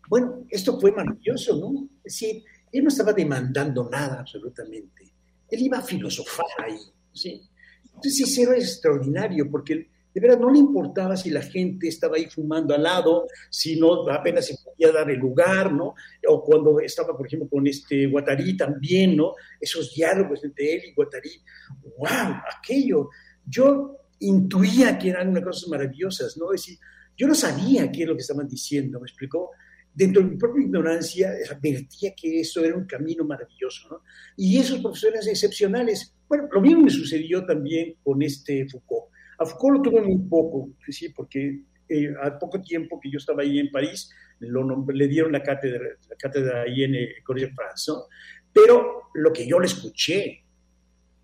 Bueno, 0.07 0.45
esto 0.49 0.79
fue 0.79 0.91
maravilloso, 0.91 1.57
¿no? 1.59 1.89
Es 2.03 2.13
decir, 2.13 2.43
él 2.71 2.83
no 2.83 2.89
estaba 2.89 3.13
demandando 3.13 3.89
nada 3.89 4.19
absolutamente. 4.19 5.11
Él 5.49 5.61
iba 5.61 5.79
a 5.79 5.81
filosofar 5.81 6.45
ahí, 6.65 6.79
¿sí? 7.13 7.41
Entonces 7.85 8.29
eso 8.29 8.43
era 8.43 8.55
extraordinario, 8.55 9.49
porque 9.49 9.89
de 10.13 10.21
verdad 10.21 10.39
no 10.39 10.51
le 10.51 10.59
importaba 10.59 11.15
si 11.15 11.29
la 11.29 11.41
gente 11.41 11.87
estaba 11.87 12.17
ahí 12.17 12.27
fumando 12.27 12.73
al 12.73 12.83
lado, 12.83 13.27
si 13.49 13.79
no 13.79 14.09
apenas 14.09 14.47
se 14.47 14.55
podía 14.63 14.91
dar 14.91 15.09
el 15.09 15.19
lugar, 15.19 15.71
¿no? 15.71 15.95
O 16.27 16.43
cuando 16.43 16.79
estaba, 16.79 17.15
por 17.15 17.27
ejemplo, 17.27 17.49
con 17.49 17.65
este 17.67 18.07
Guattari 18.07 18.57
también, 18.57 19.15
¿no? 19.15 19.33
Esos 19.59 19.93
diálogos 19.93 20.43
entre 20.43 20.75
él 20.75 20.81
y 20.87 20.93
Guattari, 20.93 21.31
wow, 21.97 22.35
aquello. 22.57 23.09
Yo 23.45 23.97
intuía 24.19 24.97
que 24.97 25.09
eran 25.09 25.29
unas 25.29 25.43
cosas 25.43 25.69
maravillosas, 25.69 26.37
¿no? 26.37 26.53
Es 26.53 26.61
decir, 26.61 26.79
yo 27.17 27.27
no 27.27 27.35
sabía 27.35 27.91
qué 27.91 28.03
es 28.03 28.07
lo 28.07 28.15
que 28.15 28.21
estaban 28.21 28.47
diciendo, 28.47 28.99
¿me 28.99 29.05
explicó? 29.05 29.51
Dentro 29.99 30.23
de 30.23 30.29
mi 30.29 30.37
propia 30.37 30.63
ignorancia, 30.63 31.29
advertía 31.51 32.13
que 32.15 32.39
eso 32.39 32.63
era 32.63 32.77
un 32.77 32.85
camino 32.85 33.25
maravilloso, 33.25 33.89
¿no? 33.89 34.03
Y 34.37 34.57
esos 34.57 34.79
profesores 34.79 35.27
excepcionales, 35.27 36.15
bueno, 36.29 36.47
lo 36.53 36.61
mismo 36.61 36.83
me 36.83 36.89
sucedió 36.89 37.45
también 37.45 37.95
con 38.01 38.21
este 38.21 38.65
Foucault. 38.69 39.11
A 39.37 39.45
Foucault 39.45 39.77
lo 39.77 39.81
tuve 39.81 40.01
muy 40.01 40.17
poco, 40.29 40.69
sí, 40.87 41.09
porque 41.09 41.63
eh, 41.89 42.13
a 42.23 42.39
poco 42.39 42.61
tiempo 42.61 42.97
que 42.97 43.11
yo 43.11 43.17
estaba 43.17 43.41
ahí 43.41 43.59
en 43.59 43.69
París, 43.71 44.09
le 44.39 45.07
dieron 45.09 45.33
la 45.33 45.43
cátedra, 45.43 45.83
la 46.09 46.15
cátedra 46.15 46.61
ahí 46.61 46.83
en 46.83 46.95
el 46.95 47.09
Collège 47.21 47.47
de 47.47 47.53
France, 47.53 47.91
¿no? 47.91 48.03
Pero 48.53 49.09
lo 49.15 49.33
que 49.33 49.45
yo 49.45 49.59
le 49.59 49.67
escuché, 49.67 50.45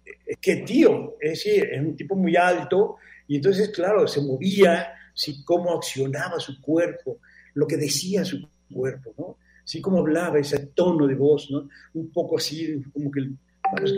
es 0.03 0.37
que 0.41 0.57
tío, 0.57 1.15
es 1.21 1.29
decir, 1.29 1.69
es 1.71 1.79
un 1.79 1.95
tipo 1.95 2.17
muy 2.17 2.35
alto, 2.35 2.97
y 3.25 3.37
entonces, 3.37 3.69
claro, 3.69 4.05
se 4.05 4.19
movía, 4.19 4.89
sí, 5.13 5.45
cómo 5.45 5.73
accionaba 5.77 6.41
su 6.41 6.59
cuerpo, 6.61 7.19
lo 7.53 7.65
que 7.65 7.77
decía 7.77 8.25
su 8.25 8.45
cuerpo, 8.71 9.13
¿no? 9.17 9.37
Sí, 9.63 9.81
cómo 9.81 9.99
hablaba, 9.99 10.39
ese 10.39 10.67
tono 10.67 11.07
de 11.07 11.15
voz, 11.15 11.49
¿no? 11.49 11.67
Un 11.93 12.11
poco 12.11 12.37
así, 12.37 12.83
como 12.93 13.11
que, 13.11 13.29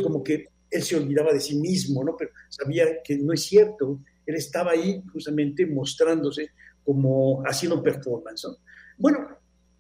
como 0.02 0.24
que 0.24 0.48
él 0.70 0.84
se 0.84 0.96
olvidaba 0.96 1.34
de 1.34 1.40
sí 1.40 1.58
mismo, 1.58 2.04
¿no? 2.04 2.16
Pero 2.18 2.32
sabía 2.50 3.02
que 3.04 3.18
no 3.18 3.34
es 3.34 3.44
cierto. 3.44 4.00
Él 4.26 4.36
estaba 4.36 4.72
ahí 4.72 5.04
justamente 5.12 5.66
mostrándose 5.66 6.52
como 6.84 7.42
haciendo 7.46 7.84
performance, 7.84 8.46
¿no? 8.46 8.58
Bueno, 8.98 9.28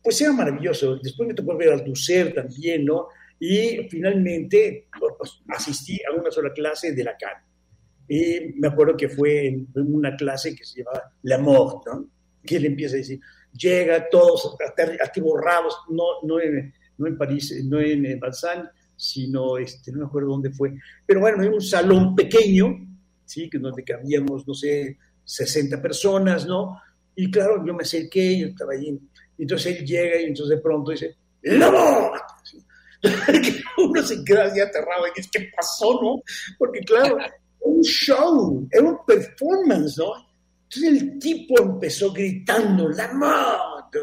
pues 0.03 0.21
era 0.21 0.33
maravilloso. 0.33 0.97
Después 0.97 1.27
me 1.27 1.33
tocó 1.33 1.55
ver 1.57 1.71
al 1.71 1.83
Dussert 1.83 2.35
también, 2.35 2.85
¿no? 2.85 3.07
Y 3.39 3.87
finalmente 3.89 4.87
pues, 5.17 5.41
asistí 5.49 5.99
a 6.03 6.15
una 6.19 6.31
sola 6.31 6.51
clase 6.53 6.93
de 6.93 7.03
Lacan. 7.03 7.43
Y 8.07 8.53
me 8.55 8.69
acuerdo 8.69 8.95
que 8.95 9.09
fue 9.09 9.47
en 9.47 9.67
una 9.75 10.15
clase 10.15 10.55
que 10.55 10.65
se 10.65 10.79
llamaba 10.79 11.11
La 11.23 11.37
Mort, 11.37 11.85
¿no? 11.87 12.09
Que 12.45 12.57
él 12.57 12.65
empieza 12.65 12.95
a 12.95 12.99
decir, 12.99 13.19
llega 13.53 14.09
todos 14.09 14.55
atiborrados, 15.03 15.77
no, 15.89 16.21
no, 16.23 16.39
en, 16.39 16.73
no 16.97 17.07
en 17.07 17.17
París, 17.17 17.53
no 17.65 17.79
en 17.79 18.19
Balsán, 18.19 18.69
sino, 18.95 19.57
este, 19.57 19.91
no 19.91 19.99
me 19.99 20.05
acuerdo 20.05 20.29
dónde 20.29 20.51
fue, 20.51 20.73
pero 21.05 21.21
bueno, 21.21 21.43
en 21.43 21.53
un 21.53 21.61
salón 21.61 22.15
pequeño, 22.15 22.75
¿sí? 23.25 23.49
Que 23.49 23.59
donde 23.59 23.83
cabíamos, 23.83 24.47
no 24.47 24.53
sé, 24.53 24.97
60 25.23 25.81
personas, 25.81 26.47
¿no? 26.47 26.81
Y 27.15 27.29
claro, 27.29 27.63
yo 27.65 27.73
me 27.73 27.83
acerqué, 27.83 28.39
yo 28.39 28.47
estaba 28.47 28.73
allí, 28.73 28.99
y 29.37 29.43
entonces 29.43 29.77
él 29.77 29.85
llega 29.85 30.21
y 30.21 30.25
entonces 30.25 30.57
de 30.57 30.61
pronto 30.61 30.91
dice, 30.91 31.15
¡Lobo! 31.43 32.11
Uno 33.77 34.01
se 34.01 34.23
queda 34.23 34.45
así 34.45 34.59
aterrado 34.59 35.07
y 35.07 35.11
dice, 35.15 35.29
¿qué 35.31 35.49
pasó, 35.55 35.99
no? 36.01 36.21
Porque 36.57 36.79
claro, 36.79 37.17
un 37.61 37.81
show, 37.83 38.67
era 38.71 38.83
un 38.83 38.97
performance, 39.05 39.97
¿no? 39.97 40.26
Entonces 40.69 41.01
el 41.01 41.19
tipo 41.19 41.61
empezó 41.61 42.11
gritando, 42.11 42.89
¡La 42.89 43.13
moto! 43.13 43.99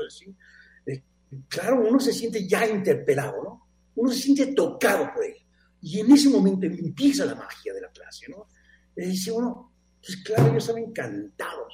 Eh, 0.86 1.02
claro, 1.48 1.86
uno 1.86 2.00
se 2.00 2.12
siente 2.12 2.48
ya 2.48 2.66
interpelado, 2.66 3.42
¿no? 3.42 3.64
uno 3.96 4.10
se 4.10 4.20
siente 4.20 4.46
tocado 4.54 5.12
por 5.14 5.24
él. 5.24 5.34
Y 5.80 6.00
en 6.00 6.10
ese 6.12 6.30
momento 6.30 6.66
empieza 6.66 7.26
la 7.26 7.34
magia 7.34 7.74
de 7.74 7.80
la 7.80 7.88
clase, 7.90 8.26
¿no? 8.30 8.48
Y 8.96 9.04
dice 9.04 9.30
uno, 9.30 9.72
pues 10.00 10.16
claro, 10.18 10.52
yo 10.52 10.58
estaba 10.58 10.80
encantado, 10.80 11.68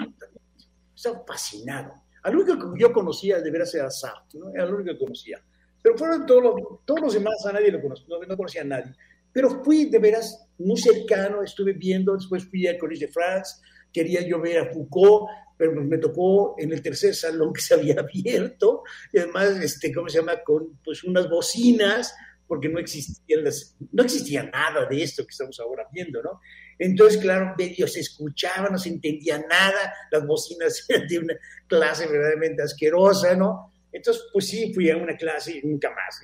estaba 0.95 1.25
fascinado. 1.27 1.95
Al 2.23 2.37
único 2.37 2.75
que 2.75 2.81
yo 2.81 2.93
conocía 2.93 3.41
de 3.41 3.51
veras 3.51 3.75
era 3.75 3.91
Sartre, 3.91 4.41
¿no? 4.41 4.51
Era 4.51 4.67
lo 4.67 4.77
único 4.77 4.93
que 4.93 4.99
conocía. 4.99 5.41
Pero 5.83 5.97
fueron 5.97 6.27
todos 6.27 6.43
los, 6.43 6.55
todos 6.85 7.01
los 7.01 7.15
demás, 7.15 7.35
a 7.47 7.53
nadie 7.53 7.71
lo 7.71 7.81
conocía, 7.81 8.07
no, 8.29 8.37
conocía 8.37 8.63
a 8.63 8.65
nadie. 8.65 8.93
Pero 9.33 9.63
fui 9.63 9.87
de 9.87 9.99
veras 9.99 10.47
muy 10.59 10.77
cercano, 10.77 11.43
estuve 11.43 11.73
viendo, 11.73 12.15
después 12.15 12.45
fui 12.45 12.67
al 12.67 12.79
Collège 12.79 13.07
de 13.07 13.13
France, 13.13 13.63
quería 13.93 14.27
yo 14.27 14.41
ver 14.41 14.59
a 14.59 14.73
Foucault, 14.73 15.29
pero 15.57 15.75
pues 15.75 15.87
me 15.87 15.99
tocó 15.99 16.55
en 16.59 16.73
el 16.73 16.81
tercer 16.83 17.15
salón 17.15 17.53
que 17.53 17.61
se 17.61 17.75
había 17.75 18.01
abierto, 18.01 18.83
y 19.13 19.19
además, 19.19 19.51
este, 19.63 19.93
¿cómo 19.93 20.09
se 20.09 20.19
llama?, 20.19 20.43
con 20.43 20.79
pues 20.83 21.05
unas 21.05 21.29
bocinas, 21.29 22.15
porque 22.47 22.69
no 22.69 22.81
existía, 22.81 23.37
las, 23.41 23.77
no 23.93 24.03
existía 24.03 24.43
nada 24.43 24.87
de 24.87 25.03
esto 25.03 25.25
que 25.25 25.31
estamos 25.31 25.61
ahora 25.61 25.87
viendo, 25.93 26.23
¿no? 26.23 26.41
Entonces, 26.79 27.21
claro, 27.21 27.55
medio 27.57 27.87
se 27.87 28.01
escuchaba, 28.01 28.71
no 28.71 28.79
se 28.79 28.89
entendía 28.89 29.39
nada, 29.39 29.95
las 30.11 30.27
bocinas 30.27 30.85
eran 30.89 31.07
de 31.07 31.19
una 31.19 31.35
clase 31.69 32.07
verdaderamente 32.07 32.63
asquerosa, 32.63 33.37
¿no? 33.37 33.73
Entonces, 33.93 34.25
pues 34.33 34.49
sí, 34.49 34.73
fui 34.73 34.91
a 34.91 34.97
una 34.97 35.17
clase 35.17 35.59
y 35.59 35.67
nunca 35.67 35.91
más, 35.91 36.23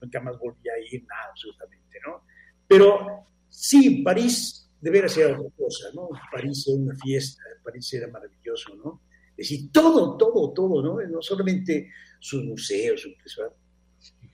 nunca 0.00 0.20
más 0.20 0.38
volví 0.38 0.68
a 0.68 0.78
ir, 0.90 1.04
nada, 1.04 1.28
absolutamente, 1.30 1.98
¿no? 2.06 2.24
Pero 2.66 3.26
sí, 3.48 4.02
París 4.02 4.67
de 4.80 4.90
veras 4.90 5.16
era 5.16 5.38
otra 5.38 5.50
cosa, 5.56 5.88
¿no? 5.94 6.08
París 6.32 6.66
era 6.68 6.76
una 6.76 6.94
fiesta, 6.96 7.42
París 7.62 7.92
era 7.92 8.08
maravilloso, 8.08 8.74
¿no? 8.76 9.02
Es 9.36 9.48
decir, 9.48 9.70
todo, 9.72 10.16
todo, 10.16 10.52
todo, 10.52 10.82
¿no? 10.82 11.00
No 11.06 11.22
solamente 11.22 11.90
sus 12.20 12.44
museos, 12.44 13.06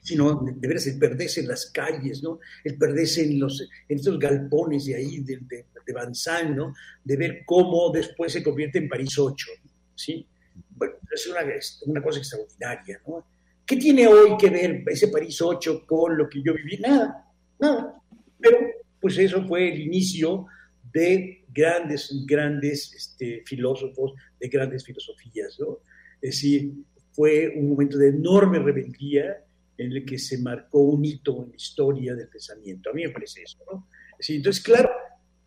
sino 0.01 0.43
de 0.45 0.69
veras 0.69 0.87
el 0.87 0.99
perderse 0.99 1.41
en 1.41 1.49
las 1.49 1.71
calles, 1.71 2.23
¿no? 2.23 2.41
El 2.63 2.77
perderse 2.77 3.25
en, 3.25 3.41
los, 3.41 3.61
en 3.89 3.99
estos 3.99 4.19
galpones 4.19 4.85
de 4.87 4.97
ahí, 4.97 5.21
de, 5.21 5.39
de, 5.39 5.67
de 5.87 6.51
¿no? 6.51 6.75
De 7.03 7.17
ver 7.17 7.43
cómo 7.47 7.91
después 7.91 8.33
se 8.33 8.43
convierte 8.43 8.79
en 8.79 8.89
París 8.89 9.19
8, 9.19 9.47
¿sí? 9.95 10.27
Bueno, 10.71 10.95
es 11.13 11.27
una, 11.27 11.41
una 11.87 12.03
cosa 12.03 12.19
extraordinaria, 12.19 13.01
¿no? 13.07 13.27
¿Qué 13.67 13.77
tiene 13.77 14.07
hoy 14.07 14.37
que 14.37 14.51
ver 14.51 14.83
ese 14.87 15.09
París 15.09 15.41
8 15.41 15.87
con 15.87 16.19
lo 16.19 16.29
que 16.29 16.43
yo 16.43 16.53
viví? 16.53 16.77
Nada, 16.79 17.33
nada. 17.59 18.03
Pero 18.39 18.59
pues 19.05 19.19
eso 19.19 19.47
fue 19.47 19.71
el 19.71 19.83
inicio 19.83 20.47
de 20.91 21.45
grandes, 21.53 22.25
grandes 22.27 22.91
este, 22.95 23.43
filósofos, 23.45 24.15
de 24.41 24.49
grandes 24.49 24.83
filosofías, 24.83 25.61
¿no? 25.61 25.81
Es 26.23 26.37
decir, 26.37 26.73
fue 27.13 27.53
un 27.55 27.69
momento 27.69 27.99
de 27.99 28.09
enorme 28.09 28.61
rebeldía 28.61 29.45
en 29.77 29.93
el 29.93 30.07
que 30.07 30.17
se 30.17 30.39
marcó 30.39 30.79
un 30.79 31.05
hito 31.05 31.43
en 31.43 31.51
la 31.51 31.57
historia 31.57 32.15
del 32.15 32.29
pensamiento. 32.29 32.89
A 32.89 32.95
mí 32.95 33.03
me 33.03 33.11
parece 33.11 33.43
eso, 33.43 33.59
¿no? 33.71 33.87
entonces, 34.27 34.65
claro, 34.65 34.89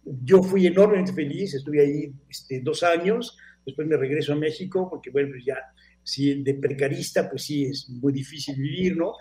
yo 0.05 0.43
fui 0.43 0.67
enormemente 0.67 1.13
feliz, 1.13 1.55
estuve 1.55 1.81
ahí 1.81 2.13
este, 2.29 2.61
dos 2.61 2.83
años, 2.83 3.39
después 3.65 3.87
me 3.87 3.97
regreso 3.97 4.33
a 4.33 4.35
México, 4.35 4.87
porque 4.87 5.09
bueno, 5.09 5.29
pues 5.31 5.45
ya, 5.45 5.57
si 6.03 6.43
de 6.43 6.53
precarista, 6.53 7.27
pues 7.27 7.41
sí, 7.41 7.65
es 7.65 7.89
muy 7.89 8.13
difícil 8.13 8.55
vivir, 8.55 8.95
¿no? 8.95 9.13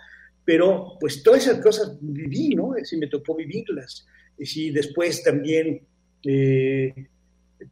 Pero 0.45 0.95
pues 0.99 1.23
todas 1.23 1.41
esas 1.41 1.59
cosas 1.59 1.97
viví, 1.99 2.49
¿no? 2.49 2.75
Es 2.75 2.83
decir, 2.83 2.99
me 2.99 3.07
tocó 3.07 3.35
vivirlas. 3.35 4.05
Sí, 4.39 4.71
después 4.71 5.23
también 5.23 5.81
eh, 6.23 6.93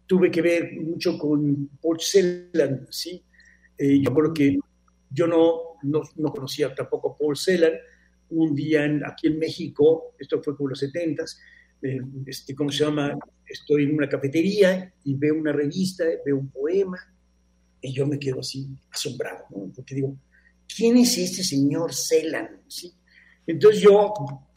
tuve 0.05 0.31
que 0.31 0.41
ver 0.41 0.73
mucho 0.73 1.17
con 1.17 1.69
Paul 1.81 1.99
Celan, 1.99 2.87
¿sí? 2.89 3.23
Eh, 3.77 4.01
yo 4.01 4.13
creo 4.13 4.33
que 4.33 4.57
yo 5.09 5.27
no, 5.27 5.77
no, 5.83 6.31
conocía 6.31 6.73
tampoco 6.73 7.11
a 7.11 7.17
Paul 7.17 7.37
Celan. 7.37 7.73
Un 8.29 8.55
día 8.55 8.85
aquí 9.05 9.27
en 9.27 9.37
México, 9.37 10.15
esto 10.17 10.41
fue 10.41 10.55
como 10.57 10.69
los 10.69 10.79
70 10.79 11.23
eh, 11.81 11.99
este, 12.25 12.55
¿cómo 12.55 12.71
se 12.71 12.83
llama? 12.83 13.17
Estoy 13.45 13.83
en 13.83 13.93
una 13.93 14.09
cafetería 14.09 14.91
y 15.03 15.15
veo 15.15 15.35
una 15.35 15.51
revista, 15.51 16.03
veo 16.25 16.37
un 16.37 16.49
poema, 16.49 16.97
y 17.81 17.93
yo 17.93 18.07
me 18.07 18.17
quedo 18.17 18.39
así 18.39 18.67
asombrado, 18.91 19.45
¿no? 19.51 19.71
Porque 19.75 19.93
digo, 19.93 20.17
¿quién 20.75 20.97
es 20.97 21.17
este 21.17 21.43
señor 21.43 21.93
Celan? 21.93 22.61
¿Sí? 22.67 22.91
Entonces 23.45 23.81
yo 23.81 24.13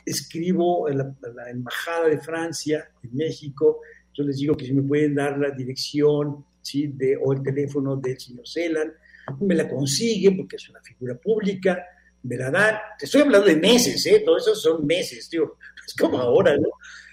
escribo 0.09 0.89
a 0.89 0.93
la, 0.93 1.15
Embajada 1.51 2.09
de 2.09 2.19
Francia 2.19 2.91
en 3.03 3.17
México, 3.17 3.81
yo 4.13 4.25
les 4.25 4.39
digo 4.39 4.57
que 4.57 4.67
si 4.67 4.73
me 4.73 4.83
pueden 4.83 5.15
dar 5.15 5.39
la 5.39 5.51
dirección 5.51 6.45
¿sí? 6.61 6.89
de, 6.89 7.17
o 7.17 7.33
el 7.33 7.43
teléfono 7.43 7.97
del 7.97 8.19
señor 8.19 8.47
Celan, 8.47 8.93
me 9.41 9.55
la 9.55 9.69
consiguen 9.69 10.37
porque 10.37 10.57
es 10.57 10.69
una 10.69 10.81
figura 10.81 11.15
pública, 11.17 11.85
me 12.23 12.37
la 12.37 12.51
dan, 12.51 12.77
te 12.99 13.05
estoy 13.05 13.23
hablando 13.23 13.47
de 13.47 13.57
meses, 13.57 14.05
¿eh? 14.07 14.23
todos 14.25 14.43
esos 14.43 14.63
son 14.63 14.87
meses, 14.87 15.29
tío, 15.29 15.57
es 15.87 15.95
como 15.95 16.19
ahora, 16.19 16.57
¿no? 16.57 16.69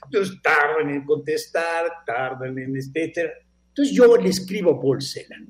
Entonces 0.05 0.37
tardan 0.41 0.89
en 0.89 1.05
contestar, 1.05 1.85
tardan 2.05 2.57
en 2.57 2.75
etcétera. 2.75 3.31
Entonces 3.69 3.95
yo 3.95 4.15
le 4.17 4.29
escribo 4.29 4.71
a 4.71 4.81
Paul 4.81 5.01
Celan, 5.01 5.47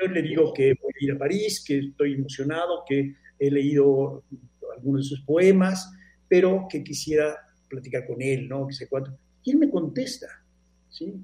yo 0.00 0.08
le 0.08 0.22
digo 0.22 0.52
que 0.52 0.74
voy 0.80 0.92
a 1.00 1.04
ir 1.04 1.12
a 1.12 1.18
París, 1.18 1.64
que 1.66 1.78
estoy 1.78 2.14
emocionado, 2.14 2.84
que 2.86 3.14
he 3.38 3.50
leído 3.50 4.22
algunos 4.74 5.02
de 5.02 5.16
sus 5.16 5.24
poemas, 5.24 5.90
pero 6.28 6.66
que 6.68 6.82
quisiera 6.82 7.36
platicar 7.68 8.06
con 8.06 8.20
él, 8.22 8.48
¿no? 8.48 8.66
Que 8.66 8.74
sé 8.74 8.88
cuánto. 8.88 9.16
Y 9.42 9.52
él 9.52 9.58
me 9.58 9.70
contesta, 9.70 10.26
¿sí? 10.88 11.14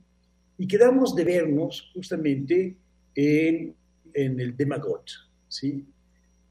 Y 0.58 0.66
quedamos 0.66 1.14
de 1.14 1.24
vernos 1.24 1.90
justamente 1.94 2.76
en, 3.14 3.74
en 4.14 4.40
el 4.40 4.56
Demagot, 4.56 5.10
¿sí? 5.48 5.86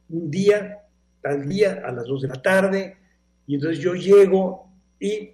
Un 0.10 0.30
día, 0.30 0.80
tal 1.22 1.48
día, 1.48 1.82
a 1.86 1.92
las 1.92 2.06
dos 2.06 2.24
de 2.24 2.28
la 2.28 2.42
tarde, 2.42 2.98
y 3.48 3.56
entonces 3.56 3.80
yo 3.80 3.94
llego 3.94 4.70
y 5.00 5.32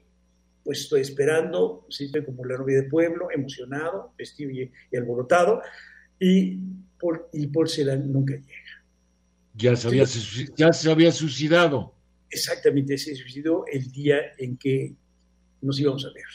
pues 0.63 0.81
estoy 0.81 1.01
esperando, 1.01 1.85
sí, 1.89 2.05
estoy 2.05 2.25
como 2.25 2.43
la 2.43 2.57
novia 2.57 2.81
de 2.81 2.89
pueblo, 2.89 3.29
emocionado, 3.31 4.13
vestido 4.17 4.51
y, 4.51 4.69
alborotado, 4.97 5.61
y, 6.19 6.57
por, 6.99 7.29
y 7.31 7.47
Porcelan 7.47 8.11
nunca 8.11 8.33
llega. 8.35 8.83
Ya 9.53 9.75
se, 9.77 9.87
había, 9.87 10.03
ya 10.57 10.73
se 10.73 10.91
había 10.91 11.11
suicidado. 11.13 11.93
Exactamente, 12.29 12.97
se 12.97 13.15
suicidó 13.15 13.65
el 13.67 13.91
día 13.91 14.19
en 14.37 14.57
que 14.57 14.95
nos 15.61 15.79
íbamos 15.79 16.05
a 16.05 16.09
ver. 16.13 16.25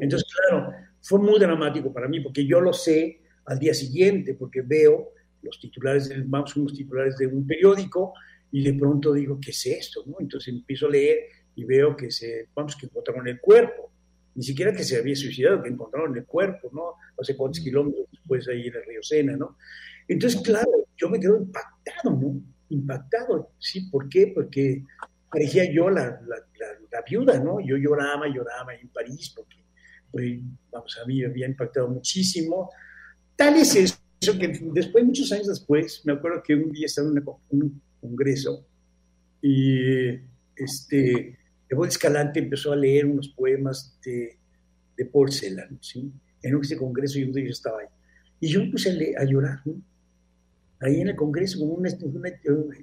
Entonces, 0.00 0.28
claro, 0.32 0.72
fue 1.00 1.18
muy 1.18 1.38
dramático 1.38 1.92
para 1.92 2.08
mí, 2.08 2.20
porque 2.20 2.46
yo 2.46 2.60
lo 2.60 2.72
sé 2.72 3.22
al 3.46 3.58
día 3.58 3.72
siguiente, 3.72 4.34
porque 4.34 4.62
veo 4.62 5.12
los 5.42 5.58
titulares, 5.60 6.08
del, 6.08 6.24
vamos, 6.24 6.54
unos 6.56 6.74
titulares 6.74 7.16
de 7.16 7.26
un 7.26 7.46
periódico, 7.46 8.12
y 8.50 8.62
de 8.62 8.74
pronto 8.74 9.12
digo, 9.12 9.38
¿qué 9.40 9.50
es 9.50 9.66
esto? 9.66 10.04
¿no? 10.06 10.16
Entonces 10.20 10.52
empiezo 10.52 10.86
a 10.86 10.90
leer 10.90 11.18
y 11.54 11.64
veo 11.64 11.96
que 11.96 12.10
se, 12.10 12.48
vamos, 12.54 12.76
que 12.76 12.86
encontraron 12.86 13.26
el 13.28 13.40
cuerpo. 13.40 13.90
Ni 14.34 14.44
siquiera 14.44 14.72
que 14.72 14.84
se 14.84 14.96
había 14.96 15.16
suicidado, 15.16 15.62
que 15.62 15.68
encontraron 15.68 16.16
el 16.16 16.24
cuerpo, 16.24 16.70
¿no? 16.72 16.94
No 17.16 17.24
sé 17.24 17.36
cuántos 17.36 17.62
kilómetros 17.62 18.06
después 18.12 18.46
ahí 18.48 18.68
en 18.68 18.76
el 18.76 18.84
río 18.84 19.02
Sena, 19.02 19.36
¿no? 19.36 19.56
Entonces, 20.06 20.40
claro, 20.42 20.70
yo 20.96 21.08
me 21.10 21.18
quedo 21.18 21.36
impactado, 21.36 22.16
¿no? 22.16 22.40
Impactado, 22.70 23.52
¿sí? 23.58 23.88
¿Por 23.90 24.08
qué? 24.08 24.32
Porque 24.34 24.84
parecía 25.30 25.70
yo 25.72 25.90
la, 25.90 26.20
la, 26.26 27.02
viuda, 27.08 27.38
¿no? 27.38 27.60
Yo 27.60 27.76
lloraba, 27.76 28.26
lloraba 28.28 28.74
en 28.74 28.88
París, 28.88 29.32
porque, 29.34 29.64
pues, 30.10 30.40
vamos, 30.70 30.98
a 31.02 31.06
mí 31.06 31.20
me 31.20 31.26
había 31.26 31.46
impactado 31.46 31.88
muchísimo. 31.88 32.70
Tal 33.36 33.56
es 33.56 33.74
eso 33.76 34.38
que 34.38 34.48
después, 34.72 35.04
muchos 35.04 35.30
años 35.32 35.46
después, 35.46 36.02
me 36.04 36.12
acuerdo 36.12 36.42
que 36.42 36.54
un 36.54 36.72
día 36.72 36.86
estaba 36.86 37.08
en 37.08 37.24
un 37.50 37.82
congreso 38.00 38.66
y 39.40 40.18
este, 40.56 41.38
Evo 41.68 41.84
Escalante 41.84 42.40
empezó 42.40 42.72
a 42.72 42.76
leer 42.76 43.06
unos 43.06 43.28
poemas 43.28 43.98
de, 44.04 44.38
de 44.96 45.04
Paul 45.04 45.32
Celan, 45.32 45.78
¿sí? 45.80 46.12
En 46.42 46.58
ese 46.60 46.76
congreso 46.76 47.18
yo 47.18 47.30
estaba 47.34 47.80
ahí. 47.80 47.86
Y 48.40 48.48
yo 48.48 48.60
empecé 48.60 49.14
a, 49.16 49.24
llorar, 49.24 49.60
¿no? 49.64 49.80
Ahí 50.80 51.00
en 51.00 51.08
el 51.08 51.16
congreso, 51.16 51.64
una, 51.64 51.90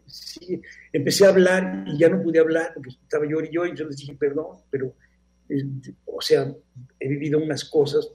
sí, 0.06 0.62
empecé 0.92 1.26
a 1.26 1.30
hablar 1.30 1.86
y 1.88 1.98
ya 1.98 2.10
no 2.10 2.22
pude 2.22 2.40
hablar 2.40 2.72
porque 2.74 2.90
estaba 2.90 3.26
yo 3.26 3.40
y 3.40 3.50
yo, 3.50 3.66
y 3.66 3.76
yo 3.76 3.86
les 3.88 3.98
dije, 3.98 4.16
perdón, 4.20 4.58
pero, 4.70 4.94
eh, 5.48 5.64
o 6.06 6.22
sea, 6.22 6.54
he 7.00 7.08
vivido 7.08 7.40
unas 7.40 7.64
cosas 7.64 8.12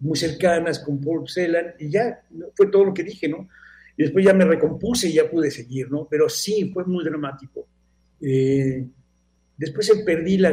muy 0.00 0.16
cercanas 0.16 0.80
con 0.80 1.00
Paul 1.00 1.28
Celan 1.28 1.74
y 1.78 1.90
ya 1.90 2.20
fue 2.54 2.66
todo 2.66 2.86
lo 2.86 2.94
que 2.94 3.04
dije, 3.04 3.28
¿no? 3.28 3.48
Y 3.96 4.02
después 4.02 4.24
ya 4.24 4.34
me 4.34 4.44
recompuse 4.44 5.08
y 5.08 5.14
ya 5.14 5.30
pude 5.30 5.50
seguir, 5.50 5.90
¿no? 5.90 6.06
Pero 6.10 6.28
sí, 6.28 6.70
fue 6.72 6.84
muy 6.84 7.04
dramático. 7.04 7.66
Eh, 8.20 8.84
después 9.56 9.90
perdí 10.04 10.38
la, 10.38 10.50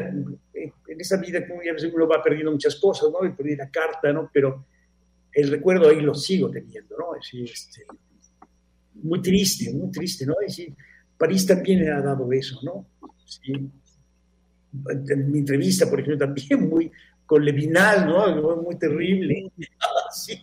en 0.93 1.01
esa 1.01 1.18
vida, 1.18 1.45
como 1.47 1.62
ya 1.64 1.72
uno 1.93 2.08
va 2.08 2.22
perdiendo 2.24 2.51
muchas 2.51 2.76
cosas, 2.76 3.10
¿no? 3.12 3.28
Y 3.28 3.32
perdí 3.32 3.56
la 3.56 3.70
carta, 3.70 4.14
¿no? 4.14 4.30
Pero 4.32 4.66
el 5.34 5.49
recuerdo 5.49 5.89
ahí 5.89 6.01
lo 6.01 6.14
sigo 6.14 6.49
teniendo, 6.49 6.95
¿no? 6.97 7.14
Decir, 7.16 7.49
este, 7.51 7.86
muy 8.96 9.22
triste, 9.22 9.74
muy 9.74 9.91
triste, 9.91 10.26
¿no? 10.26 10.34
Es 10.46 10.56
decir, 10.56 10.76
París 11.18 11.46
también 11.46 11.89
ha 11.89 12.02
dado 12.02 12.32
eso, 12.32 12.60
¿no? 12.64 12.86
Sí. 13.26 13.54
En 14.89 15.32
mi 15.32 15.39
entrevista, 15.39 15.89
por 15.89 16.00
ejemplo, 16.00 16.26
también 16.26 16.70
muy 16.70 16.91
con 17.26 17.44
Levinas, 17.44 18.06
¿no? 18.06 18.58
Muy 18.58 18.78
terrible. 18.78 19.52
sí. 20.12 20.41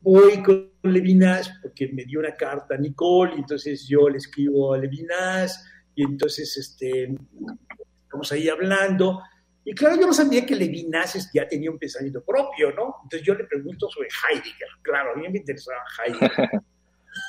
Voy 0.00 0.42
con 0.42 0.70
Levinas 0.82 1.50
porque 1.62 1.88
me 1.88 2.04
dio 2.04 2.20
una 2.20 2.34
carta 2.36 2.74
a 2.74 2.78
Nicole, 2.78 3.34
y 3.36 3.38
entonces 3.40 3.86
yo 3.88 4.08
le 4.08 4.18
escribo 4.18 4.74
a 4.74 4.78
Levinas, 4.78 5.64
y 5.94 6.04
entonces 6.04 6.56
este, 6.56 7.14
estamos 8.04 8.30
ahí 8.32 8.48
hablando. 8.48 9.20
Y 9.64 9.74
claro, 9.74 10.00
yo 10.00 10.06
no 10.06 10.14
sabía 10.14 10.46
que 10.46 10.54
Levinas 10.54 11.30
ya 11.34 11.46
tenía 11.46 11.70
un 11.70 11.78
pensamiento 11.78 12.22
propio, 12.24 12.72
¿no? 12.72 12.94
Entonces 13.02 13.26
yo 13.26 13.34
le 13.34 13.44
pregunto 13.44 13.88
sobre 13.90 14.08
Heidegger. 14.08 14.68
Claro, 14.80 15.12
a 15.12 15.16
mí 15.16 15.28
me 15.28 15.38
interesaba 15.38 15.80
Heidegger. 15.98 16.62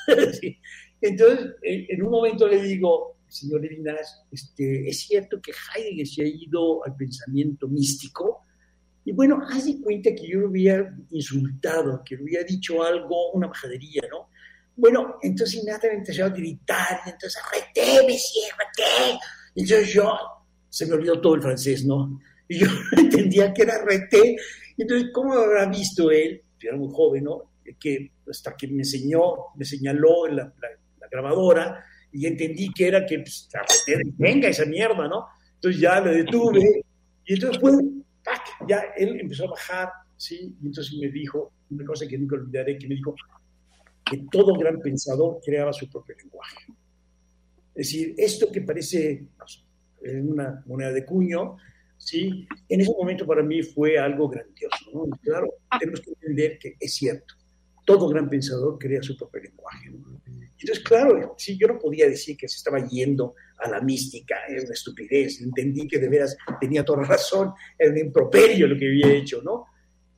Entonces, 1.00 1.54
en 1.62 2.02
un 2.02 2.10
momento 2.10 2.46
le 2.46 2.62
digo, 2.62 3.16
señor 3.30 3.62
Levinas, 3.62 4.24
este, 4.30 4.88
¿es 4.88 5.00
cierto 5.00 5.40
que 5.40 5.52
Heidegger 5.52 6.06
se 6.06 6.22
ha 6.22 6.26
ido 6.26 6.84
al 6.84 6.94
pensamiento 6.96 7.68
místico? 7.68 8.42
Y 9.04 9.12
bueno, 9.12 9.42
haz 9.48 9.64
de 9.64 9.80
cuenta 9.80 10.14
que 10.14 10.28
yo 10.28 10.40
lo 10.40 10.48
había 10.48 10.94
insultado, 11.10 12.02
que 12.04 12.16
le 12.16 12.22
había 12.22 12.44
dicho 12.44 12.82
algo, 12.82 13.32
una 13.32 13.48
majadería, 13.48 14.02
¿no? 14.10 14.28
Bueno, 14.76 15.16
entonces 15.22 15.56
inmediatamente 15.56 16.10
empezó 16.10 16.24
a 16.24 16.28
gritar, 16.28 17.00
y 17.06 17.10
entonces, 17.10 17.42
arrete, 17.44 18.06
Messi, 18.06 18.40
arrete. 18.52 19.18
Entonces 19.54 19.94
yo, 19.94 20.18
se 20.68 20.86
me 20.86 20.94
olvidó 20.94 21.20
todo 21.20 21.34
el 21.34 21.42
francés, 21.42 21.84
¿no? 21.84 22.20
Y 22.48 22.58
yo 22.58 22.66
entendía 22.96 23.52
que 23.52 23.62
era 23.62 23.76
arrete. 23.76 24.36
Entonces, 24.76 25.10
¿cómo 25.12 25.34
habrá 25.34 25.66
visto 25.66 26.10
él? 26.10 26.42
Era 26.60 26.76
muy 26.76 26.88
joven, 26.92 27.24
¿no? 27.24 27.49
Que 27.78 28.12
hasta 28.28 28.56
que 28.56 28.68
me 28.68 28.78
enseñó, 28.78 29.54
me 29.56 29.64
señaló 29.64 30.26
la, 30.26 30.44
la, 30.44 31.08
grabadora 31.10 31.84
y 32.12 32.26
entendí 32.26 32.72
que 32.72 32.86
era 32.86 33.04
que, 33.04 33.18
pues, 33.18 33.48
venga 34.16 34.48
esa 34.48 34.64
mierda, 34.64 35.08
¿no? 35.08 35.26
Entonces 35.54 35.80
ya 35.80 36.00
lo 36.00 36.12
detuve 36.12 36.84
y 37.24 37.34
entonces 37.34 37.60
fue, 37.60 37.72
ya 38.68 38.82
él 38.96 39.20
empezó 39.20 39.44
a 39.44 39.50
bajar, 39.50 39.88
¿sí? 40.16 40.56
Y 40.62 40.66
entonces 40.66 40.96
me 41.00 41.08
dijo, 41.08 41.52
una 41.70 41.84
cosa 41.84 42.06
que 42.06 42.18
nunca 42.18 42.36
olvidaré, 42.36 42.78
que 42.78 42.88
me 42.88 42.94
dijo, 42.94 43.14
que 44.04 44.24
todo 44.30 44.54
gran 44.54 44.80
pensador 44.80 45.40
creaba 45.44 45.72
su 45.72 45.88
propio 45.88 46.16
lenguaje. 46.16 46.66
Es 47.74 47.86
decir, 47.86 48.14
esto 48.16 48.50
que 48.50 48.62
parece 48.62 49.24
pues, 49.36 49.64
una 50.02 50.62
moneda 50.66 50.92
de 50.92 51.04
cuño, 51.04 51.56
¿sí? 51.96 52.46
en 52.68 52.80
ese 52.80 52.92
momento 52.92 53.26
para 53.26 53.42
mí 53.42 53.62
fue 53.62 53.98
algo 53.98 54.28
grandioso. 54.28 54.90
¿no? 54.92 55.06
claro, 55.22 55.48
tenemos 55.78 56.00
que 56.00 56.10
entender 56.10 56.58
que 56.58 56.76
es 56.80 56.94
cierto, 56.94 57.34
todo 57.84 58.08
gran 58.08 58.28
pensador 58.28 58.78
crea 58.78 59.02
su 59.02 59.16
propio 59.16 59.42
lenguaje. 59.42 59.90
Entonces, 60.58 60.84
claro, 60.84 61.34
sí, 61.38 61.56
yo 61.58 61.68
no 61.68 61.78
podía 61.78 62.06
decir 62.06 62.36
que 62.36 62.48
se 62.48 62.56
estaba 62.56 62.86
yendo 62.86 63.34
a 63.58 63.70
la 63.70 63.80
mística, 63.80 64.36
es 64.48 64.64
una 64.64 64.74
estupidez, 64.74 65.40
entendí 65.40 65.88
que 65.88 65.98
de 65.98 66.08
veras 66.08 66.36
tenía 66.60 66.84
toda 66.84 67.02
razón, 67.04 67.52
era 67.78 67.90
un 67.90 67.98
improperio 67.98 68.66
lo 68.66 68.78
que 68.78 68.86
había 68.86 69.12
hecho, 69.12 69.42
¿no? 69.42 69.66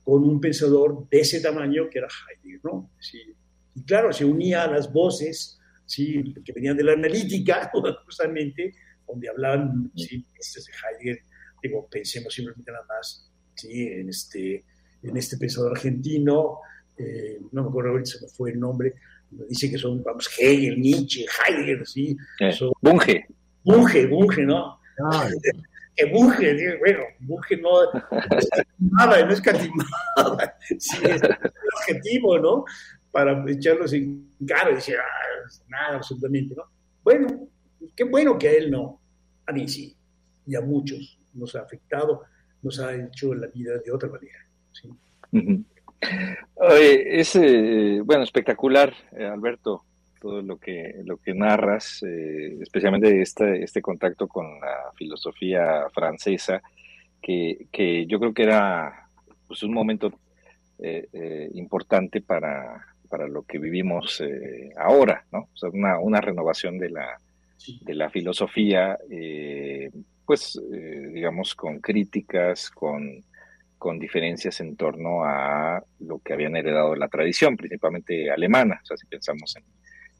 Con 0.03 0.23
un 0.23 0.41
pensador 0.41 1.07
de 1.09 1.21
ese 1.21 1.39
tamaño 1.39 1.89
que 1.89 1.99
era 1.99 2.07
Heidegger, 2.07 2.59
¿no? 2.63 2.91
Sí, 2.99 3.35
y 3.75 3.83
claro, 3.83 4.13
se 4.13 4.25
unía 4.25 4.63
a 4.63 4.67
las 4.67 4.91
voces 4.91 5.59
¿sí? 5.85 6.33
que 6.43 6.53
venían 6.53 6.77
de 6.77 6.83
la 6.83 6.93
analítica, 6.93 7.71
justamente, 8.05 8.75
donde 9.07 9.29
hablaban 9.29 9.91
¿sí? 9.95 10.25
Este 10.39 10.59
de 10.59 10.77
Heidegger. 10.77 11.25
Digo, 11.61 11.87
pensemos 11.89 12.33
simplemente 12.33 12.71
nada 12.71 12.85
más 12.87 13.31
¿sí? 13.55 13.87
en, 13.87 14.09
este, 14.09 14.65
en 15.01 15.17
este 15.17 15.37
pensador 15.37 15.71
argentino, 15.71 16.59
eh, 16.97 17.39
no 17.51 17.63
me 17.63 17.69
acuerdo 17.69 17.91
ahorita 17.91 18.11
se 18.11 18.21
me 18.21 18.27
fue 18.27 18.51
el 18.51 18.59
nombre, 18.59 18.93
dice 19.49 19.69
que 19.69 19.77
son, 19.77 20.03
vamos, 20.03 20.29
Hegel, 20.37 20.79
Nietzsche, 20.79 21.25
Heidegger, 21.25 21.87
¿sí? 21.87 22.15
Eh, 22.39 22.53
Bunge. 22.81 23.25
Bunge, 23.63 24.07
Bunge, 24.07 24.45
¿no? 24.45 24.79
Ah. 25.11 25.27
que 25.95 26.05
Bunge, 26.05 26.77
bueno, 26.79 27.03
Bunge 27.19 27.57
no, 27.57 27.83
no 27.93 28.37
es 28.37 28.49
catimada, 28.49 29.25
no 29.25 29.33
es 29.33 29.41
catimada, 30.21 30.57
sí, 30.79 30.97
es 31.03 31.21
objetivo, 31.79 32.39
¿no? 32.39 32.65
para 33.13 33.45
echarlos 33.47 33.93
en 33.93 34.27
cara 34.45 34.71
y 34.71 34.75
decir, 34.75 34.95
ah, 34.97 35.47
nada, 35.69 35.97
absolutamente, 35.97 36.55
¿no? 36.55 36.63
Bueno, 37.03 37.47
qué 37.95 38.03
bueno 38.05 38.39
que 38.39 38.47
a 38.47 38.51
él 38.53 38.71
no, 38.71 38.99
a 39.45 39.51
mí 39.51 39.67
sí, 39.67 39.95
y 40.47 40.55
a 40.55 40.61
muchos 40.61 41.19
nos 41.31 41.55
ha 41.55 41.61
afectado, 41.61 42.23
nos 42.63 42.79
ha 42.79 42.95
hecho 42.95 43.35
la 43.35 43.45
vida 43.47 43.77
de 43.77 43.91
otra 43.91 44.09
manera. 44.09 44.39
¿sí? 44.71 44.89
Es, 46.69 47.35
eh, 47.35 48.01
bueno, 48.03 48.23
espectacular, 48.23 48.93
eh, 49.17 49.25
Alberto, 49.25 49.83
todo 50.19 50.41
lo 50.41 50.57
que, 50.57 51.01
lo 51.03 51.17
que 51.17 51.33
narras, 51.33 52.01
eh, 52.03 52.57
especialmente 52.61 53.21
este, 53.21 53.63
este 53.63 53.81
contacto 53.81 54.27
con 54.27 54.59
la 54.59 54.91
filosofía 54.95 55.87
francesa, 55.93 56.61
que, 57.21 57.67
que 57.71 58.05
yo 58.05 58.19
creo 58.19 58.33
que 58.33 58.43
era 58.43 59.07
pues, 59.47 59.63
un 59.63 59.73
momento 59.73 60.11
importante 61.53 62.19
para, 62.19 62.93
para 63.13 63.27
lo 63.27 63.43
que 63.43 63.59
vivimos 63.59 64.19
eh, 64.21 64.71
ahora, 64.75 65.23
¿no? 65.31 65.41
O 65.53 65.55
sea, 65.55 65.69
una, 65.69 65.99
una 65.99 66.19
renovación 66.19 66.79
de 66.79 66.89
la, 66.89 67.19
de 67.81 67.93
la 67.93 68.09
filosofía, 68.09 68.97
eh, 69.07 69.91
pues, 70.25 70.59
eh, 70.73 71.11
digamos, 71.13 71.53
con 71.53 71.79
críticas, 71.79 72.71
con, 72.71 73.23
con 73.83 73.99
diferencias 73.99 74.61
en 74.61 74.77
torno 74.77 75.25
a 75.25 75.83
lo 75.99 76.19
que 76.19 76.31
habían 76.31 76.55
heredado 76.55 76.95
la 76.95 77.09
tradición, 77.09 77.57
principalmente 77.57 78.31
alemana, 78.31 78.79
o 78.81 78.85
sea, 78.85 78.95
si 78.95 79.05
pensamos 79.07 79.57
en, 79.57 79.65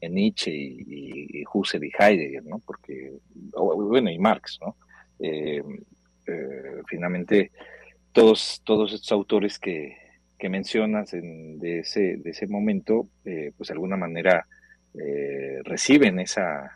en 0.02 0.12
Nietzsche 0.12 0.50
y, 0.52 1.42
Husserl 1.50 1.86
y 1.86 1.92
Heidegger, 1.98 2.44
¿no? 2.44 2.58
Porque, 2.58 3.10
bueno, 3.54 4.10
y 4.10 4.18
Marx, 4.18 4.58
¿no? 4.60 4.76
finalmente, 6.86 7.52
todos, 8.12 8.60
todos 8.66 8.92
estos 8.92 9.12
autores 9.12 9.58
que, 9.58 9.96
que 10.38 10.50
mencionas 10.50 11.12
de, 11.12 11.78
ese, 11.78 12.18
de 12.18 12.30
ese 12.32 12.46
momento, 12.46 13.08
eh, 13.24 13.50
pues 13.56 13.68
de 13.68 13.72
alguna 13.72 13.96
manera 13.96 14.46
eh, 14.92 15.60
reciben 15.64 16.20
esa, 16.20 16.70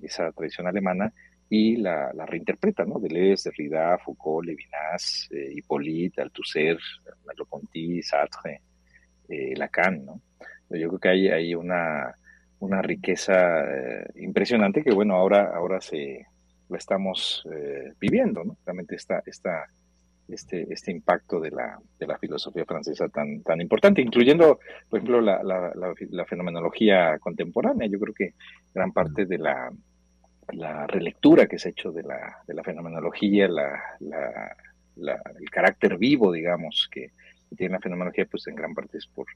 esa 0.00 0.32
tradición 0.32 0.68
alemana 0.68 1.12
y 1.48 1.76
la, 1.76 2.12
reinterpreta, 2.26 2.84
¿no? 2.84 2.98
Deleuze, 2.98 3.50
Derrida, 3.50 3.98
Foucault, 3.98 4.46
Levinas, 4.46 5.28
eh, 5.30 5.52
Hippolyte, 5.54 6.22
Althusser, 6.22 6.78
Merleau-Ponty, 7.26 8.02
Sartre, 8.02 8.60
eh, 9.28 9.54
Lacan, 9.56 10.04
¿no? 10.04 10.20
Yo 10.70 10.88
creo 10.88 10.98
que 10.98 11.08
hay, 11.08 11.28
hay 11.28 11.54
una, 11.54 12.14
una 12.60 12.82
riqueza 12.82 13.64
eh, 13.64 14.06
impresionante 14.16 14.82
que, 14.82 14.92
bueno, 14.92 15.14
ahora, 15.14 15.52
ahora 15.54 15.80
se 15.80 16.26
la 16.68 16.78
estamos 16.78 17.46
eh, 17.52 17.92
viviendo, 18.00 18.42
¿no? 18.42 18.56
Realmente 18.64 18.96
esta, 18.96 19.22
esta, 19.26 19.66
este, 20.28 20.66
este 20.72 20.90
impacto 20.90 21.40
de 21.40 21.50
la, 21.50 21.78
de 21.98 22.06
la 22.06 22.18
filosofía 22.18 22.64
francesa 22.64 23.08
tan, 23.08 23.42
tan 23.42 23.60
importante, 23.60 24.00
incluyendo, 24.00 24.58
por 24.88 24.98
ejemplo, 24.98 25.20
la, 25.20 25.42
la, 25.42 25.72
la, 25.74 26.24
fenomenología 26.24 27.18
contemporánea. 27.18 27.88
Yo 27.88 27.98
creo 27.98 28.14
que 28.14 28.34
gran 28.72 28.92
parte 28.92 29.26
de 29.26 29.38
la, 29.38 29.70
la 30.52 30.86
relectura 30.86 31.46
que 31.46 31.58
se 31.58 31.68
ha 31.68 31.70
hecho 31.72 31.92
de 31.92 32.02
la, 32.02 32.38
de 32.46 32.54
la 32.54 32.62
fenomenología, 32.62 33.48
la, 33.48 34.56
el 34.96 35.50
carácter 35.50 35.98
vivo, 35.98 36.32
digamos, 36.32 36.88
que 36.90 37.10
tiene 37.56 37.74
la 37.74 37.80
fenomenología, 37.80 38.26
pues 38.26 38.46
en 38.46 38.54
gran 38.54 38.74
parte 38.74 38.98
es 38.98 39.06
por, 39.06 39.26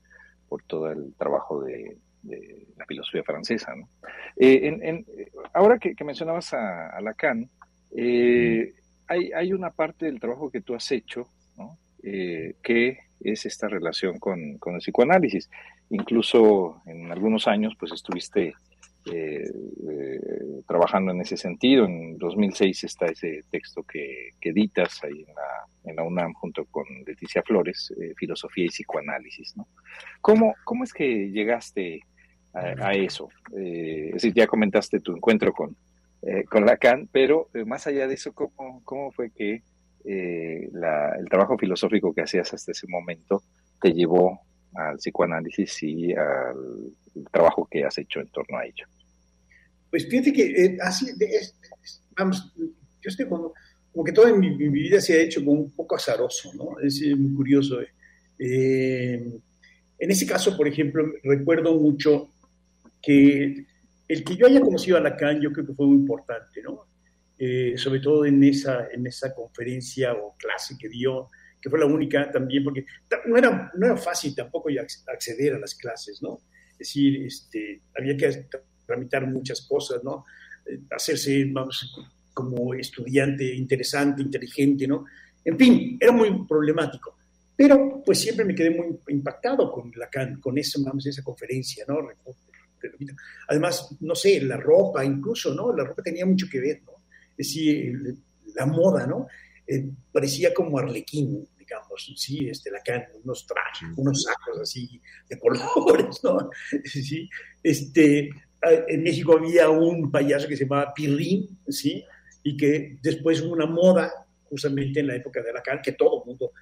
por 0.49 0.63
todo 0.65 0.91
el 0.91 1.15
trabajo 1.15 1.63
de, 1.63 1.97
la 2.77 2.85
filosofía 2.87 3.23
francesa. 3.23 3.75
¿no? 3.75 3.89
Eh, 4.37 5.05
ahora 5.55 5.79
que, 5.79 5.95
mencionabas 6.05 6.53
a, 6.53 7.01
Lacan, 7.01 7.49
eh, 7.97 8.75
hay, 9.07 9.33
hay, 9.33 9.53
una 9.53 9.71
parte 9.71 10.07
del 10.07 10.21
trabajo 10.21 10.51
que 10.51 10.61
tú 10.61 10.75
has 10.75 10.91
hecho 10.93 11.27
¿no? 11.57 11.79
Eh, 12.03 12.55
que 12.63 12.99
es 13.21 13.47
esta 13.47 13.69
relación 13.69 14.19
con, 14.19 14.59
con, 14.59 14.75
el 14.75 14.81
psicoanálisis. 14.81 15.49
Incluso 15.91 16.83
en 16.87 17.11
algunos 17.11 17.47
años, 17.47 17.75
pues 17.79 17.93
estuviste 17.93 18.55
eh, 19.13 19.51
eh, 19.91 20.21
trabajando 20.67 21.13
en 21.13 21.21
ese 21.21 21.37
sentido. 21.37 21.85
En 21.85 22.19
2006 22.19 22.85
está 22.85 23.07
ese 23.07 23.43
texto 23.51 23.83
que, 23.83 24.31
editas 24.41 25.03
ahí 25.05 25.25
en 25.27 25.35
la, 25.35 25.91
en 25.91 25.97
la, 25.97 26.05
UNAM 26.05 26.33
junto 26.35 26.65
con 26.67 26.85
Leticia 27.07 27.43
Flores, 27.43 27.93
eh, 28.01 28.13
Filosofía 28.17 28.67
y 28.67 28.69
Psicoanálisis. 28.69 29.55
¿Cómo, 30.21 30.55
¿Cómo 30.65 30.85
es 30.85 30.93
que 30.93 31.31
llegaste 31.31 32.01
a, 32.55 32.93
eso? 32.93 33.29
es 33.55 34.15
decir, 34.15 34.33
ya 34.35 34.47
comentaste 34.47 35.01
tu 35.01 35.15
encuentro 35.15 35.53
con, 35.53 35.77
con 36.51 36.65
Lacan, 36.65 37.09
pero 37.13 37.49
más 37.67 37.87
allá 37.87 38.09
de 38.09 38.15
eso, 38.15 38.33
¿cómo, 38.33 38.83
cómo 38.85 39.13
fue 39.13 39.31
que 39.31 39.63
el 40.05 41.29
trabajo 41.29 41.57
filosófico 41.59 42.13
que 42.15 42.23
hacías 42.23 42.53
hasta 42.53 42.73
ese 42.73 42.87
momento 42.89 43.43
te 43.81 43.93
llevó 43.93 44.41
al 44.75 44.97
psicoanálisis 44.97 45.83
y 45.83 46.13
al 46.13 46.83
trabajo 47.33 47.67
que 47.71 47.85
has 47.85 47.99
hecho 47.99 48.21
en 48.21 48.29
torno 48.29 48.59
a 48.59 48.65
ello. 48.65 48.87
Pues 49.91 50.07
fíjate 50.09 50.33
que 50.33 50.43
eh, 50.65 50.79
así, 50.83 51.07
vamos, 52.17 52.53
yo 52.57 53.09
estoy 53.09 53.27
como, 53.27 53.55
como 53.93 54.05
que 54.05 54.13
toda 54.13 54.35
mi, 54.35 54.51
vida 54.51 55.01
se 55.01 55.15
ha 55.15 55.23
hecho 55.23 55.45
como 55.45 55.61
un 55.61 55.71
poco 55.71 55.97
azaroso, 55.97 56.53
¿no? 56.55 56.79
Es 56.81 57.01
muy 57.17 57.35
curioso. 57.35 57.81
Eh, 58.39 59.41
en 59.99 60.11
ese 60.11 60.27
caso, 60.27 60.57
por 60.57 60.69
ejemplo, 60.69 61.05
recuerdo 61.25 61.75
mucho 61.75 62.31
que 63.03 63.67
el 64.07 64.25
que 64.25 64.37
yo 64.37 64.47
haya 64.47 64.61
conocido 64.61 64.97
a 64.97 65.01
Lacan, 65.01 65.41
yo 65.41 65.53
creo 65.53 65.67
que 65.67 65.75
fue 65.75 65.87
muy 65.87 65.97
importante, 65.97 66.63
¿no? 66.63 66.87
Eh, 67.39 67.75
sobre 67.77 68.01
todo 68.01 68.25
en 68.25 68.43
esa, 68.43 68.89
en 68.93 69.07
esa 69.07 69.35
conferencia 69.35 70.13
o 70.13 70.37
clase 70.37 70.77
que 70.79 70.89
dio, 70.89 71.31
que 71.61 71.71
fue 71.71 71.79
la 71.79 71.87
única 71.87 72.31
también, 72.31 72.65
porque 72.65 72.85
no 73.27 73.37
era, 73.37 73.71
no 73.75 73.87
era 73.87 73.97
fácil 73.97 74.35
tampoco 74.35 74.69
acceder 75.07 75.55
a 75.55 75.59
las 75.59 75.75
clases, 75.75 76.21
¿no? 76.23 76.41
Es 76.73 76.79
decir, 76.79 77.27
este, 77.27 77.83
había 77.97 78.17
que 78.17 78.49
tramitar 78.89 79.27
muchas 79.27 79.61
cosas, 79.61 80.03
¿no? 80.03 80.25
Eh, 80.65 80.81
hacerse, 80.91 81.45
vamos, 81.53 81.95
como 82.33 82.73
estudiante 82.73 83.55
interesante, 83.55 84.23
inteligente, 84.23 84.89
¿no? 84.89 85.05
En 85.45 85.59
fin, 85.59 85.99
era 86.01 86.11
muy 86.11 86.47
problemático. 86.47 87.17
Pero 87.55 88.03
pues 88.05 88.21
siempre 88.21 88.45
me 88.45 88.55
quedé 88.55 88.71
muy 88.71 88.99
impactado 89.09 89.71
con 89.71 89.93
Lacan, 89.97 90.41
con 90.41 90.57
esa, 90.57 90.81
vamos, 90.83 91.07
esa 91.07 91.23
conferencia, 91.23 91.85
¿no? 91.87 91.99
Además, 93.49 93.97
no 94.01 94.15
sé, 94.15 94.41
la 94.41 94.57
ropa 94.57 95.05
incluso, 95.05 95.53
¿no? 95.53 95.75
La 95.75 95.85
ropa 95.85 96.03
tenía 96.03 96.25
mucho 96.25 96.47
que 96.51 96.61
ver, 96.61 96.83
¿no? 96.87 96.93
Es 97.37 97.49
decir, 97.49 98.17
la 98.55 98.67
moda, 98.67 99.07
¿no? 99.07 99.27
Eh, 99.67 99.91
parecía 100.13 100.55
como 100.55 100.79
arlequín, 100.79 101.47
digamos, 101.59 102.15
sí, 102.17 102.49
este, 102.49 102.71
Lacan, 102.71 103.05
unos 103.25 103.47
trajes, 103.47 103.89
unos 103.97 104.23
sacos 104.23 104.61
así 104.63 105.01
de 105.29 105.39
colores, 105.75 106.21
¿no? 106.23 106.49
Sí, 106.85 107.29
este, 107.63 108.31
en 108.63 109.03
México 109.03 109.37
había 109.37 109.69
un 109.69 110.11
payaso 110.11 110.49
que 110.49 110.57
se 110.57 110.65
llamaba 110.65 110.93
Pirrín, 110.95 111.59
¿sí? 111.69 112.05
Y 112.43 112.57
que 112.57 112.99
después 113.03 113.41
hubo 113.43 113.53
una 113.53 113.67
moda, 113.67 114.13
justamente 114.49 115.01
en 115.01 115.09
la 115.09 115.17
época 115.17 115.43
de 115.43 115.53
Lacan, 115.53 115.81
que 115.83 115.93
todo 115.93 116.23
el 116.23 116.27
mundo 116.27 116.53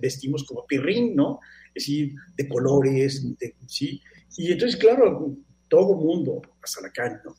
vestimos 0.00 0.44
como 0.44 0.66
Pirrín, 0.66 1.14
¿no? 1.14 1.40
Es 1.74 1.84
decir, 1.84 2.14
de 2.36 2.48
colores, 2.48 3.24
¿sí? 3.66 4.02
Y 4.36 4.52
entonces, 4.52 4.78
claro, 4.78 5.36
todo 5.68 5.94
el 5.94 6.04
mundo, 6.04 6.42
hasta 6.62 6.82
Lacan, 6.82 7.20
¿no? 7.24 7.34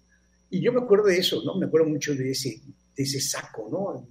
Y 0.49 0.62
yo 0.62 0.74
me 0.74 0.82
acuerdo 0.82 1.05
de 1.05 1.18
eso, 1.18 1.43
¿no? 1.43 1.55
Me 1.55 1.68
acuerdo 1.68 1.88
mucho 1.88 2.16
de 2.16 2.32
ese, 2.32 2.62
de 2.95 3.03
ese 3.03 3.20
saco, 3.20 3.70
¿no? 3.72 4.07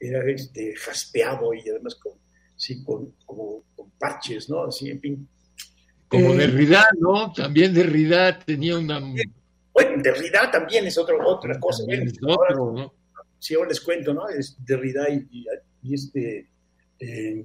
Era 0.00 0.28
este, 0.30 0.74
jaspeado 0.76 1.52
y 1.54 1.68
además 1.68 1.96
con, 1.96 2.14
sí, 2.56 2.82
con, 2.82 3.14
como, 3.26 3.64
con 3.76 3.90
parches, 3.98 4.48
¿no? 4.48 4.64
Así, 4.64 4.88
en 4.88 5.00
fin. 5.00 5.28
Como 6.08 6.32
eh, 6.32 6.38
Derrida, 6.38 6.84
¿no? 6.98 7.32
También 7.32 7.74
Derrida 7.74 8.38
tenía 8.38 8.78
una 8.78 9.00
bueno, 9.72 10.02
Derrida 10.02 10.50
también 10.50 10.86
es 10.86 10.98
otro, 10.98 11.18
otra 11.26 11.58
cosa. 11.58 11.84
Es 11.88 12.18
otro, 12.22 12.72
¿no? 12.72 12.94
Si 13.38 13.54
ahora 13.54 13.70
les 13.70 13.80
cuento, 13.80 14.14
¿no? 14.14 14.28
Es 14.28 14.56
Derrida 14.64 15.08
y, 15.10 15.26
y, 15.82 15.94
este 15.94 16.48
eh, 17.00 17.44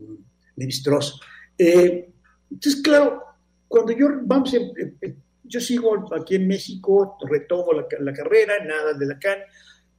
eh, 1.57 2.09
entonces, 2.49 2.81
claro, 2.81 3.23
cuando 3.67 3.91
yo, 3.91 4.07
vamos, 4.23 4.53
eh, 4.53 4.71
eh, 5.01 5.15
yo 5.43 5.59
sigo 5.59 6.13
aquí 6.13 6.35
en 6.35 6.47
México, 6.47 7.17
retomo 7.29 7.73
la, 7.73 7.85
la 7.99 8.13
carrera, 8.13 8.63
nada 8.63 8.93
de 8.93 9.05
Lacan, 9.05 9.39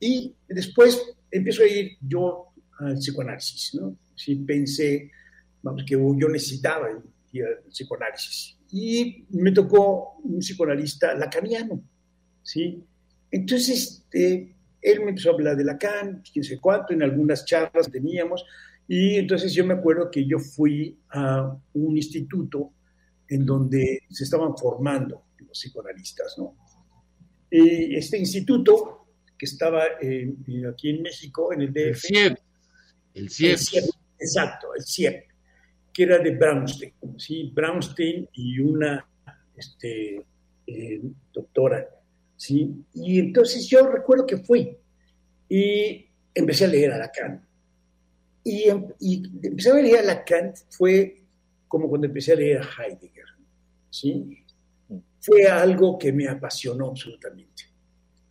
y 0.00 0.34
después 0.48 1.02
empiezo 1.30 1.62
a 1.62 1.66
ir 1.66 1.96
yo 2.00 2.46
al 2.78 2.96
psicoanálisis, 2.96 3.74
¿no? 3.74 3.96
Sí, 4.14 4.36
pensé, 4.36 5.10
vamos, 5.62 5.84
que 5.86 5.94
yo 5.94 6.28
necesitaba 6.28 6.88
ir 7.32 7.44
al 7.44 7.58
psicoanálisis. 7.70 8.56
Y 8.70 9.26
me 9.30 9.52
tocó 9.52 10.18
un 10.22 10.38
psicoanalista 10.38 11.14
lacaniano, 11.14 11.82
¿sí? 12.48 12.82
Entonces, 13.30 14.06
eh, 14.10 14.54
él 14.80 15.00
me 15.00 15.10
empezó 15.10 15.30
a 15.30 15.34
hablar 15.34 15.54
de 15.54 15.64
Lacan, 15.64 16.22
quién 16.32 16.42
sé 16.42 16.58
cuánto, 16.58 16.94
en 16.94 17.02
algunas 17.02 17.44
charlas 17.44 17.90
teníamos, 17.90 18.42
y 18.86 19.16
entonces 19.16 19.52
yo 19.52 19.66
me 19.66 19.74
acuerdo 19.74 20.10
que 20.10 20.26
yo 20.26 20.38
fui 20.38 20.98
a 21.10 21.54
un 21.74 21.96
instituto 21.96 22.72
en 23.28 23.44
donde 23.44 24.00
se 24.08 24.24
estaban 24.24 24.56
formando 24.56 25.26
los 25.46 25.58
psicoanalistas, 25.58 26.36
¿no? 26.38 26.56
Y 27.50 27.94
este 27.96 28.16
instituto, 28.16 29.08
que 29.36 29.44
estaba 29.44 29.82
aquí 29.84 30.88
en 30.88 31.02
México, 31.02 31.52
en 31.52 31.62
el 31.62 31.72
DF... 31.72 31.76
El 31.84 31.96
CIEP. 31.96 32.38
El 33.12 33.30
CIEP. 33.30 33.84
exacto, 34.18 34.68
el 34.74 34.84
CIEP, 34.86 35.24
que 35.92 36.02
era 36.02 36.18
de 36.18 36.30
Brownstein, 36.30 36.94
¿sí? 37.18 37.52
Brownstein 37.54 38.26
y 38.32 38.58
una 38.58 39.06
este, 39.54 40.24
eh, 40.66 41.00
doctora 41.30 41.86
¿sí? 42.38 42.74
Y 42.94 43.18
entonces 43.18 43.68
yo 43.68 43.86
recuerdo 43.86 44.24
que 44.24 44.38
fui 44.38 44.74
y 45.50 46.06
empecé 46.34 46.64
a 46.64 46.68
leer 46.68 46.92
a 46.92 46.98
Lacan. 46.98 47.46
Y, 48.44 48.70
em, 48.70 48.86
y 48.98 49.22
empecé 49.42 49.70
a 49.70 49.74
leer 49.74 49.98
a 49.98 50.02
Lacan 50.04 50.54
fue 50.70 51.22
como 51.66 51.88
cuando 51.88 52.06
empecé 52.06 52.32
a 52.32 52.36
leer 52.36 52.62
a 52.62 52.82
Heidegger, 52.82 53.26
¿sí? 53.90 54.44
Fue 55.20 55.46
algo 55.46 55.98
que 55.98 56.12
me 56.12 56.26
apasionó 56.28 56.88
absolutamente. 56.88 57.64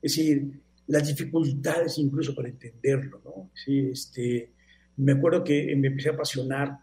Es 0.01 0.15
decir, 0.15 0.59
las 0.87 1.07
dificultades 1.07 1.97
incluso 1.99 2.33
para 2.33 2.49
entenderlo, 2.49 3.21
¿no? 3.23 3.51
Sí, 3.53 3.89
este, 3.91 4.53
me 4.95 5.11
acuerdo 5.11 5.43
que 5.43 5.75
me 5.75 5.89
empecé 5.89 6.09
a 6.09 6.13
apasionar 6.13 6.79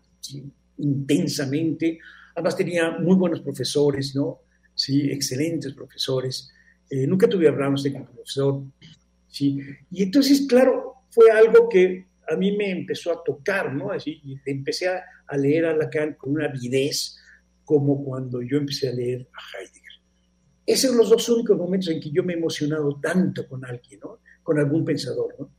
intensamente. 0.78 1.98
Además 2.34 2.56
tenía 2.56 2.90
muy 2.98 3.16
buenos 3.16 3.40
profesores, 3.40 4.14
¿no? 4.14 4.40
Sí, 4.74 5.10
excelentes 5.10 5.72
profesores. 5.72 6.53
Eh, 6.90 7.06
nunca 7.06 7.28
tuve 7.28 7.48
a 7.48 7.52
Brownstein 7.52 7.94
como 7.94 8.06
profesor, 8.06 8.62
¿sí? 9.28 9.60
Y 9.90 10.02
entonces, 10.02 10.46
claro, 10.48 10.94
fue 11.10 11.30
algo 11.30 11.68
que 11.68 12.06
a 12.28 12.36
mí 12.36 12.56
me 12.56 12.70
empezó 12.70 13.12
a 13.12 13.22
tocar, 13.24 13.72
¿no? 13.72 13.90
Así, 13.90 14.20
y 14.24 14.38
empecé 14.46 14.88
a, 14.88 15.02
leer 15.36 15.66
a 15.66 15.76
Lacan 15.76 16.14
con 16.14 16.32
una 16.32 16.46
avidez, 16.46 17.16
como 17.64 18.04
cuando 18.04 18.42
yo 18.42 18.58
empecé 18.58 18.88
a 18.88 18.92
leer 18.92 19.28
a 19.32 19.58
Heidegger. 19.58 19.82
Esos 20.66 20.90
son 20.90 20.98
los 20.98 21.10
dos 21.10 21.28
únicos 21.28 21.56
momentos 21.56 21.90
en 21.90 22.00
que 22.00 22.10
yo 22.10 22.22
me 22.22 22.34
he 22.34 22.36
emocionado 22.36 22.98
tanto 23.00 23.48
con 23.48 23.64
alguien, 23.64 24.00
¿no? 24.00 24.20
Con 24.42 24.58
algún 24.58 24.84
pensador, 24.84 25.34
¿no? 25.38 25.50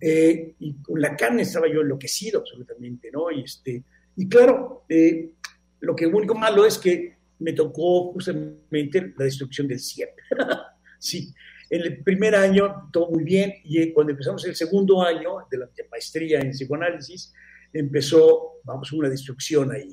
Eh, 0.00 0.54
y 0.58 0.74
con 0.82 1.00
Lacan 1.00 1.40
estaba 1.40 1.66
yo 1.66 1.80
enloquecido 1.80 2.40
absolutamente, 2.40 3.10
¿no? 3.10 3.30
Y, 3.30 3.42
este, 3.42 3.82
y 4.16 4.28
claro, 4.28 4.84
eh, 4.88 5.30
lo 5.80 5.96
que 5.96 6.06
único 6.06 6.34
malo 6.34 6.66
es 6.66 6.78
que 6.78 7.16
me 7.38 7.52
tocó 7.52 8.12
justamente 8.12 9.14
la 9.16 9.24
destrucción 9.24 9.68
del 9.68 9.80
CIEP. 9.80 10.10
Sí, 10.98 11.32
En 11.70 11.80
el 11.82 12.02
primer 12.02 12.34
año 12.34 12.88
todo 12.92 13.10
muy 13.10 13.24
bien 13.24 13.54
y 13.64 13.92
cuando 13.92 14.12
empezamos 14.12 14.44
el 14.44 14.54
segundo 14.54 15.02
año 15.02 15.46
de 15.50 15.58
la 15.58 15.68
maestría 15.90 16.40
en 16.40 16.50
psicoanálisis, 16.50 17.32
empezó, 17.72 18.60
vamos, 18.64 18.92
una 18.92 19.08
destrucción 19.08 19.72
ahí. 19.72 19.90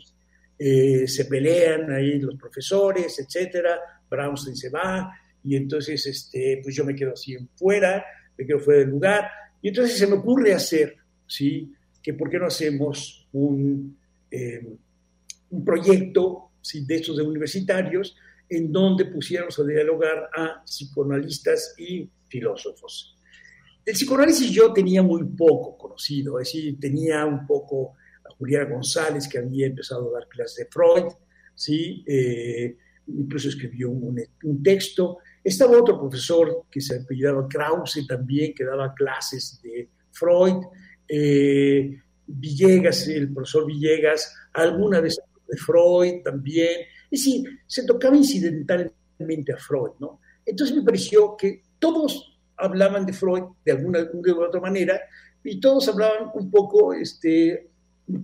Eh, 0.58 1.08
se 1.08 1.26
pelean 1.26 1.92
ahí 1.92 2.20
los 2.20 2.36
profesores, 2.36 3.18
etcétera, 3.20 3.80
Brownstein 4.10 4.56
se 4.56 4.70
va 4.70 5.12
y 5.44 5.56
entonces 5.56 6.06
este, 6.06 6.60
pues 6.62 6.76
yo 6.76 6.86
me 6.86 6.94
quedo 6.94 7.14
así 7.14 7.36
fuera, 7.56 8.06
me 8.38 8.46
quedo 8.46 8.60
fuera 8.60 8.82
del 8.82 8.90
lugar 8.90 9.32
y 9.62 9.70
entonces 9.70 9.98
se 9.98 10.06
me 10.08 10.14
ocurre 10.14 10.54
hacer, 10.54 10.98
¿sí? 11.26 11.74
Que 12.02 12.14
por 12.14 12.30
qué 12.30 12.38
no 12.38 12.46
hacemos 12.46 13.28
un, 13.32 13.98
eh, 14.30 14.62
un 15.50 15.66
proyecto 15.66 16.52
¿sí? 16.62 16.86
de 16.86 16.96
estos 16.96 17.18
de 17.18 17.24
universitarios 17.24 18.16
en 18.52 18.70
donde 18.70 19.06
pusiéramos 19.06 19.58
a 19.58 19.64
dialogar 19.64 20.30
a 20.36 20.62
psicoanalistas 20.66 21.74
y 21.78 22.10
filósofos. 22.28 23.16
El 23.86 23.94
psicoanálisis 23.94 24.52
yo 24.52 24.74
tenía 24.74 25.02
muy 25.02 25.24
poco 25.24 25.78
conocido, 25.78 26.38
es 26.38 26.50
decir, 26.50 26.78
tenía 26.80 27.26
un 27.26 27.48
poco 27.48 27.94
a 28.26 28.36
Juliana 28.36 28.70
González 28.70 29.28
que 29.30 29.38
había 29.38 29.68
empezado 29.68 30.10
a 30.10 30.20
dar 30.20 30.28
clases 30.28 30.58
de 30.58 30.66
Freud, 30.70 31.14
¿sí? 31.56 32.04
Eh, 32.06 32.76
incluso 33.08 33.48
escribió 33.48 33.90
un, 33.90 34.22
un, 34.44 34.62
texto. 34.62 35.20
Estaba 35.42 35.80
otro 35.80 35.98
profesor 35.98 36.66
que 36.70 36.82
se 36.82 36.98
apellidaba 36.98 37.48
Krause 37.48 38.06
también, 38.06 38.54
que 38.54 38.66
daba 38.66 38.94
clases 38.94 39.62
de 39.64 39.90
Freud. 40.12 40.66
Eh, 41.08 41.98
Villegas, 42.28 43.08
el 43.08 43.34
profesor 43.34 43.66
Villegas, 43.66 44.36
alguna 44.54 45.00
vez 45.00 45.18
de 45.48 45.58
Freud 45.58 46.22
también. 46.22 46.82
Es 47.12 47.26
decir, 47.26 47.44
se 47.68 47.86
tocaba 47.86 48.16
incidentalmente 48.16 49.54
a 49.54 49.58
Freud, 49.58 49.92
¿no? 50.00 50.22
Entonces 50.46 50.76
me 50.76 50.82
pareció 50.82 51.36
que 51.38 51.62
todos 51.78 52.40
hablaban 52.58 53.06
de 53.06 53.14
Freud 53.14 53.44
de 53.66 53.74
alguna 53.74 54.00
de 54.00 54.32
otra 54.32 54.62
manera 54.62 55.00
y 55.44 55.60
todos 55.60 55.90
hablaban 55.90 56.30
un 56.34 56.50
poco 56.50 56.94
este, 56.94 57.70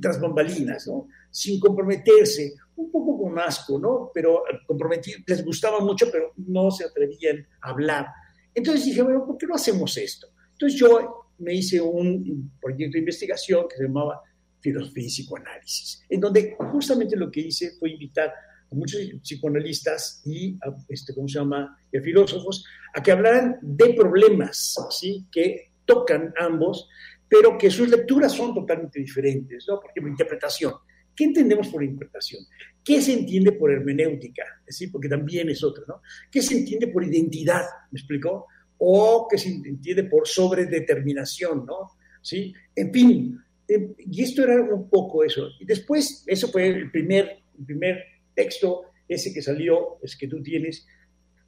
tras 0.01 0.19
bambalinas, 0.21 0.87
¿no? 0.87 1.07
Sin 1.29 1.59
comprometerse, 1.59 2.53
un 2.77 2.91
poco 2.91 3.21
con 3.21 3.37
asco, 3.39 3.77
¿no? 3.77 4.09
Pero 4.13 4.43
comprometidos, 4.65 5.21
les 5.27 5.43
gustaba 5.43 5.79
mucho, 5.79 6.07
pero 6.11 6.31
no 6.37 6.71
se 6.71 6.85
atrevían 6.85 7.45
a 7.61 7.69
hablar. 7.69 8.07
Entonces 8.53 8.85
dije, 8.85 9.01
bueno, 9.01 9.25
¿por 9.25 9.37
qué 9.37 9.47
no 9.47 9.55
hacemos 9.55 9.97
esto? 9.97 10.27
Entonces 10.53 10.79
yo 10.79 11.31
me 11.39 11.53
hice 11.53 11.81
un 11.81 12.51
proyecto 12.59 12.93
de 12.93 12.99
investigación 12.99 13.67
que 13.67 13.77
se 13.77 13.83
llamaba 13.83 14.21
Filosofía 14.59 15.03
y 15.03 15.07
Psicoanálisis, 15.07 16.03
en 16.09 16.19
donde 16.19 16.55
justamente 16.71 17.15
lo 17.15 17.29
que 17.29 17.41
hice 17.41 17.71
fue 17.79 17.91
invitar 17.91 18.33
muchos 18.75 19.01
psicoanalistas 19.21 20.21
y, 20.25 20.55
a, 20.55 20.75
este, 20.89 21.13
¿cómo 21.13 21.27
se 21.27 21.39
llama?, 21.39 21.77
y 21.91 21.97
a 21.97 22.01
filósofos, 22.01 22.65
a 22.93 23.01
que 23.01 23.11
hablaran 23.11 23.57
de 23.61 23.93
problemas, 23.93 24.75
¿sí?, 24.89 25.25
que 25.31 25.71
tocan 25.85 26.33
ambos, 26.39 26.89
pero 27.29 27.57
que 27.57 27.69
sus 27.69 27.89
lecturas 27.89 28.33
son 28.33 28.53
totalmente 28.53 28.99
diferentes, 28.99 29.65
¿no? 29.67 29.79
Por 29.79 29.89
ejemplo, 29.89 30.11
interpretación. 30.11 30.73
¿Qué 31.15 31.23
entendemos 31.23 31.67
por 31.69 31.83
interpretación? 31.83 32.43
¿Qué 32.83 33.01
se 33.01 33.13
entiende 33.13 33.53
por 33.53 33.71
hermenéutica? 33.71 34.43
¿Sí? 34.67 34.87
Porque 34.87 35.09
también 35.09 35.49
es 35.49 35.63
otro, 35.63 35.83
¿no? 35.87 36.01
¿Qué 36.31 36.41
se 36.41 36.55
entiende 36.55 36.87
por 36.87 37.03
identidad? 37.03 37.63
¿Me 37.91 37.99
explicó? 37.99 38.45
O 38.77 39.27
qué 39.29 39.37
se 39.37 39.49
entiende 39.49 40.03
por 40.03 40.27
sobredeterminación, 40.27 41.65
¿no? 41.65 41.97
¿Sí? 42.21 42.53
En 42.75 42.93
fin, 42.93 43.39
eh, 43.67 43.95
y 43.97 44.23
esto 44.23 44.43
era 44.43 44.61
un 44.61 44.89
poco 44.89 45.23
eso. 45.23 45.49
Y 45.59 45.65
después, 45.65 46.23
eso 46.27 46.49
fue 46.49 46.67
el 46.67 46.91
primer, 46.91 47.39
el 47.57 47.65
primer 47.65 47.97
texto, 48.37 48.83
ese 49.07 49.33
que 49.33 49.41
salió, 49.41 49.97
es 50.03 50.15
que 50.15 50.27
tú 50.27 50.41
tienes, 50.43 50.85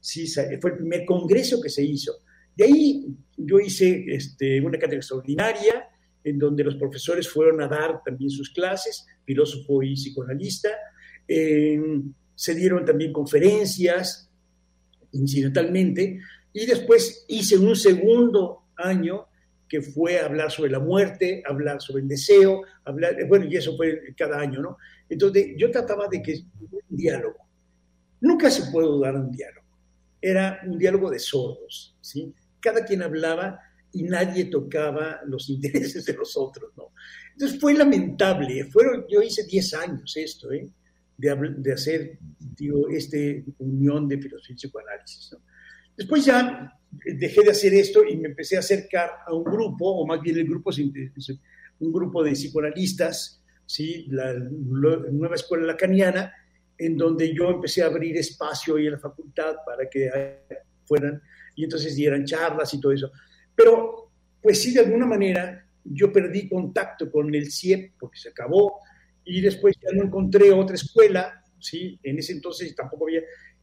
sí, 0.00 0.26
fue 0.60 0.72
el 0.72 0.76
primer 0.78 1.04
congreso 1.06 1.60
que 1.60 1.70
se 1.70 1.84
hizo. 1.84 2.12
De 2.56 2.64
ahí 2.64 3.06
yo 3.36 3.60
hice 3.60 4.04
este, 4.08 4.60
una 4.60 4.78
cátedra 4.78 4.98
extraordinaria 4.98 5.88
en 6.24 6.38
donde 6.38 6.64
los 6.64 6.74
profesores 6.74 7.28
fueron 7.28 7.62
a 7.62 7.68
dar 7.68 8.02
también 8.04 8.30
sus 8.30 8.50
clases, 8.50 9.06
filósofo 9.24 9.82
y 9.82 9.94
psicoanalista. 9.94 10.70
se 11.26 12.54
dieron 12.54 12.84
también 12.84 13.12
conferencias, 13.12 14.28
incidentalmente, 15.12 16.18
y 16.52 16.66
después 16.66 17.24
hice 17.28 17.56
un 17.56 17.76
segundo 17.76 18.64
año 18.76 19.26
que 19.70 19.80
fue 19.80 20.18
hablar 20.18 20.50
sobre 20.50 20.72
la 20.72 20.80
muerte, 20.80 21.44
hablar 21.46 21.80
sobre 21.80 22.02
el 22.02 22.08
deseo, 22.08 22.62
hablar, 22.84 23.16
bueno, 23.28 23.46
y 23.46 23.56
eso 23.56 23.76
fue 23.76 24.12
cada 24.16 24.40
año, 24.40 24.60
¿no? 24.60 24.76
Entonces 25.08 25.52
yo 25.56 25.70
trataba 25.70 26.08
de 26.08 26.20
que 26.20 26.42
un 26.60 26.96
diálogo. 26.96 27.38
Nunca 28.20 28.50
se 28.50 28.68
puede 28.72 28.88
dudar 28.88 29.14
un 29.14 29.30
diálogo. 29.30 29.64
Era 30.20 30.60
un 30.66 30.76
diálogo 30.76 31.08
de 31.08 31.20
sordos, 31.20 31.96
¿sí? 32.00 32.34
Cada 32.58 32.84
quien 32.84 33.02
hablaba 33.02 33.60
y 33.92 34.02
nadie 34.02 34.46
tocaba 34.46 35.20
los 35.24 35.48
intereses 35.50 36.04
de 36.04 36.14
los 36.14 36.36
otros, 36.36 36.72
¿no? 36.76 36.88
Entonces 37.34 37.60
fue 37.60 37.72
lamentable. 37.72 38.64
Fueron, 38.64 39.06
yo 39.08 39.22
hice 39.22 39.44
10 39.44 39.74
años 39.74 40.16
esto, 40.16 40.50
¿eh? 40.50 40.68
De, 41.16 41.54
de 41.58 41.72
hacer, 41.72 42.18
digo, 42.56 42.88
este 42.88 43.44
unión 43.58 44.08
de 44.08 44.18
filosofía 44.18 44.54
y 44.54 44.56
psicoanálisis, 44.56 45.32
¿no? 45.32 45.38
Después 46.00 46.24
ya 46.24 46.80
dejé 46.90 47.42
de 47.42 47.50
hacer 47.50 47.74
esto 47.74 48.02
y 48.06 48.16
me 48.16 48.28
empecé 48.28 48.56
a 48.56 48.60
acercar 48.60 49.10
a 49.26 49.34
un 49.34 49.44
grupo, 49.44 49.84
o 49.84 50.06
más 50.06 50.22
bien 50.22 50.38
el 50.38 50.46
grupo, 50.46 50.70
un 51.78 51.92
grupo 51.92 52.24
de 52.24 52.32
psicoanalistas, 52.32 53.44
¿sí? 53.66 54.06
la, 54.08 54.32
nueva 54.32 55.34
escuela 55.34 55.66
lacaniana, 55.66 56.32
en 56.78 56.96
donde 56.96 57.34
yo 57.34 57.50
empecé 57.50 57.82
a 57.82 57.88
abrir 57.88 58.16
espacio 58.16 58.76
ahí 58.76 58.86
en 58.86 58.92
la 58.92 58.98
facultad 58.98 59.56
para 59.66 59.90
que 59.90 60.38
fueran 60.86 61.20
y 61.54 61.64
entonces 61.64 61.94
dieran 61.94 62.24
charlas 62.24 62.72
y 62.72 62.80
todo 62.80 62.92
eso. 62.92 63.12
Pero, 63.54 64.10
pues 64.40 64.62
sí, 64.62 64.72
de 64.72 64.80
alguna 64.80 65.04
manera 65.04 65.66
yo 65.84 66.10
perdí 66.10 66.48
contacto 66.48 67.10
con 67.10 67.34
el 67.34 67.52
CIEP 67.52 67.92
porque 68.00 68.18
se 68.18 68.30
acabó 68.30 68.80
y 69.22 69.42
después 69.42 69.76
ya 69.82 69.94
no 69.94 70.04
encontré 70.04 70.50
otra 70.50 70.76
escuela, 70.76 71.44
¿sí? 71.58 72.00
En 72.02 72.18
ese 72.18 72.32
entonces 72.32 72.74
tampoco 72.74 73.04
había, 73.04 73.20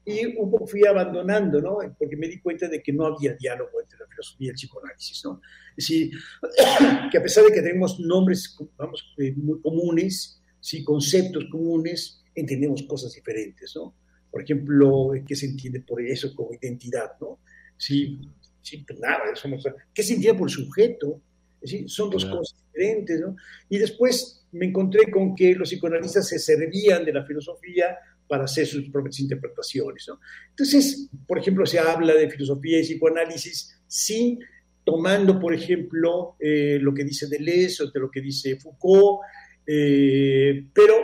y 0.08 0.26
un 0.26 0.50
poco 0.50 0.66
fui 0.66 0.86
abandonando, 0.86 1.62
¿no? 1.62 1.80
Porque 2.00 2.16
me 2.16 2.30
di 2.30 2.40
cuenta 2.40 2.70
de 2.70 2.82
que 2.82 2.94
no 2.94 3.08
había 3.08 3.34
diálogo 3.34 3.82
entre 3.82 4.00
la 4.00 4.08
filosofía 4.08 4.48
y 4.48 4.50
el 4.52 4.56
psicoanálisis, 4.56 5.26
¿no? 5.26 5.42
Es 5.76 5.86
decir, 5.86 6.12
que 7.12 7.18
a 7.18 7.22
pesar 7.22 7.44
de 7.44 7.52
que 7.52 7.62
tenemos 7.62 8.00
nombres, 8.00 8.56
vamos, 8.78 9.14
eh, 9.18 9.34
muy 9.36 9.60
comunes, 9.60 10.42
sí, 10.62 10.82
conceptos 10.82 11.48
comunes, 11.52 12.24
entendemos 12.34 12.84
cosas 12.84 13.14
diferentes, 13.14 13.74
¿no? 13.76 13.94
Por 14.32 14.44
ejemplo, 14.44 15.12
¿qué 15.28 15.36
se 15.36 15.48
entiende 15.48 15.82
por 15.82 16.02
eso 16.02 16.34
como 16.34 16.54
identidad, 16.54 17.12
¿no? 17.20 17.40
Sí, 17.76 18.32
sí 18.62 18.86
pues 18.88 19.00
nada, 19.00 19.24
eso 19.34 19.50
no, 19.50 19.58
¿qué 19.94 20.04
se 20.04 20.14
entiende 20.14 20.40
por 20.40 20.50
sujeto? 20.50 21.22
Es 21.62 21.72
decir, 21.72 21.90
son 21.90 22.10
dos 22.10 22.24
cosas 22.24 22.58
diferentes, 22.72 23.20
¿no? 23.20 23.36
Y 23.68 23.78
después 23.78 24.46
me 24.54 24.68
encontré 24.68 25.12
con 25.12 25.36
que 25.36 25.54
los 25.54 25.70
psicoanalistas 25.70 26.30
se 26.30 26.40
servían 26.40 27.04
de 27.04 27.12
la 27.12 27.26
filosofía 27.26 27.98
para 28.28 28.44
hacer 28.44 28.68
sus 28.68 28.90
propias 28.90 29.20
interpretaciones. 29.20 30.06
¿no? 30.08 30.20
Entonces, 30.50 31.10
por 31.28 31.38
ejemplo, 31.38 31.66
se 31.66 31.80
habla 31.80 32.14
de 32.14 32.30
filosofía 32.30 32.80
y 32.80 32.84
psicoanálisis 32.84 33.80
sin 33.88 34.40
tomando, 34.84 35.40
por 35.40 35.54
ejemplo, 35.54 36.36
eh, 36.40 36.80
lo 36.82 36.94
que 36.94 37.04
dice 37.04 37.28
Deleuze 37.28 37.84
o 37.84 37.92
de 37.92 38.00
lo 38.00 38.10
que 38.10 38.22
dice 38.22 38.58
Foucault, 38.58 39.20
eh, 39.66 40.66
pero 40.74 40.96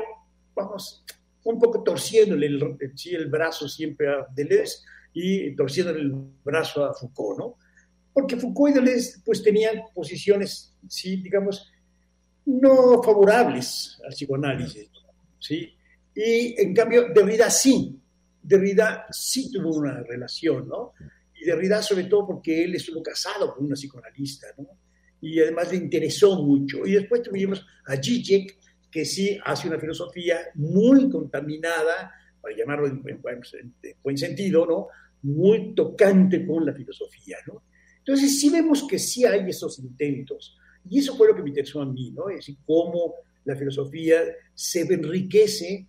vamos, 0.56 1.04
un 1.44 1.60
poco 1.60 1.84
torciéndole 1.84 2.48
el, 2.48 2.78
el 2.80 3.28
brazo 3.28 3.68
siempre 3.68 4.08
a 4.08 4.26
Deleuze 4.34 4.78
y 5.14 5.54
torciéndole 5.54 6.00
el 6.00 6.14
brazo 6.46 6.86
a 6.86 6.94
Foucault, 6.94 7.40
¿no? 7.40 7.58
Porque 8.14 8.38
Foucault 8.38 8.72
y 8.74 8.80
Deleuze 8.80 9.20
pues 9.26 9.44
tenían 9.44 9.82
posiciones, 9.94 10.74
sí, 10.88 11.18
digamos, 11.18 11.70
no 12.46 13.04
favorables 13.04 14.00
al 14.06 14.14
psicoanálisis, 14.14 14.90
¿sí? 15.40 15.74
Y 16.16 16.62
en 16.62 16.74
cambio, 16.74 17.08
Derrida 17.14 17.50
sí, 17.50 18.00
Derrida 18.42 19.08
sí 19.10 19.52
tuvo 19.52 19.76
una 19.76 20.04
relación, 20.04 20.68
¿no? 20.68 20.94
Y 21.40 21.46
Derrida 21.46 21.82
sobre 21.82 22.06
todo 22.06 22.28
porque 22.28 22.66
él 22.66 22.76
estuvo 22.76 23.02
casado 23.02 23.54
con 23.54 23.66
una 23.66 23.76
psicoanalista, 23.76 24.48
¿no? 24.58 24.68
Y 25.22 25.40
además 25.40 25.72
le 25.72 25.78
interesó 25.78 26.42
mucho. 26.44 26.86
Y 26.86 26.92
después 26.92 27.22
tuvimos 27.22 27.66
a 27.86 27.96
Zizek, 27.96 28.58
que 28.92 29.06
sí 29.06 29.40
hace 29.44 29.68
una 29.68 29.80
filosofía 29.80 30.40
muy 30.56 31.10
contaminada, 31.10 32.12
para 32.42 32.56
llamarlo 32.56 32.88
en, 32.88 33.22
buen 34.04 34.18
sentido, 34.18 34.66
¿no? 34.66 34.88
Muy 35.22 35.74
tocante 35.74 36.46
con 36.46 36.66
la 36.66 36.74
filosofía, 36.74 37.38
¿no? 37.48 37.64
Entonces 38.00 38.38
sí 38.38 38.50
vemos 38.50 38.86
que 38.86 39.00
sí 39.00 39.24
hay 39.24 39.50
esos 39.50 39.80
intentos. 39.80 40.58
Y 40.90 41.00
eso 41.00 41.16
fue 41.16 41.30
lo 41.30 41.36
que 41.36 41.42
me 41.42 41.50
interesó 41.50 41.82
a 41.82 41.86
mí, 41.86 42.12
¿no? 42.12 42.30
Es 42.30 42.38
decir, 42.38 42.58
cómo 42.66 43.16
la 43.46 43.56
filosofía 43.56 44.22
se 44.54 44.82
enriquece 44.82 45.88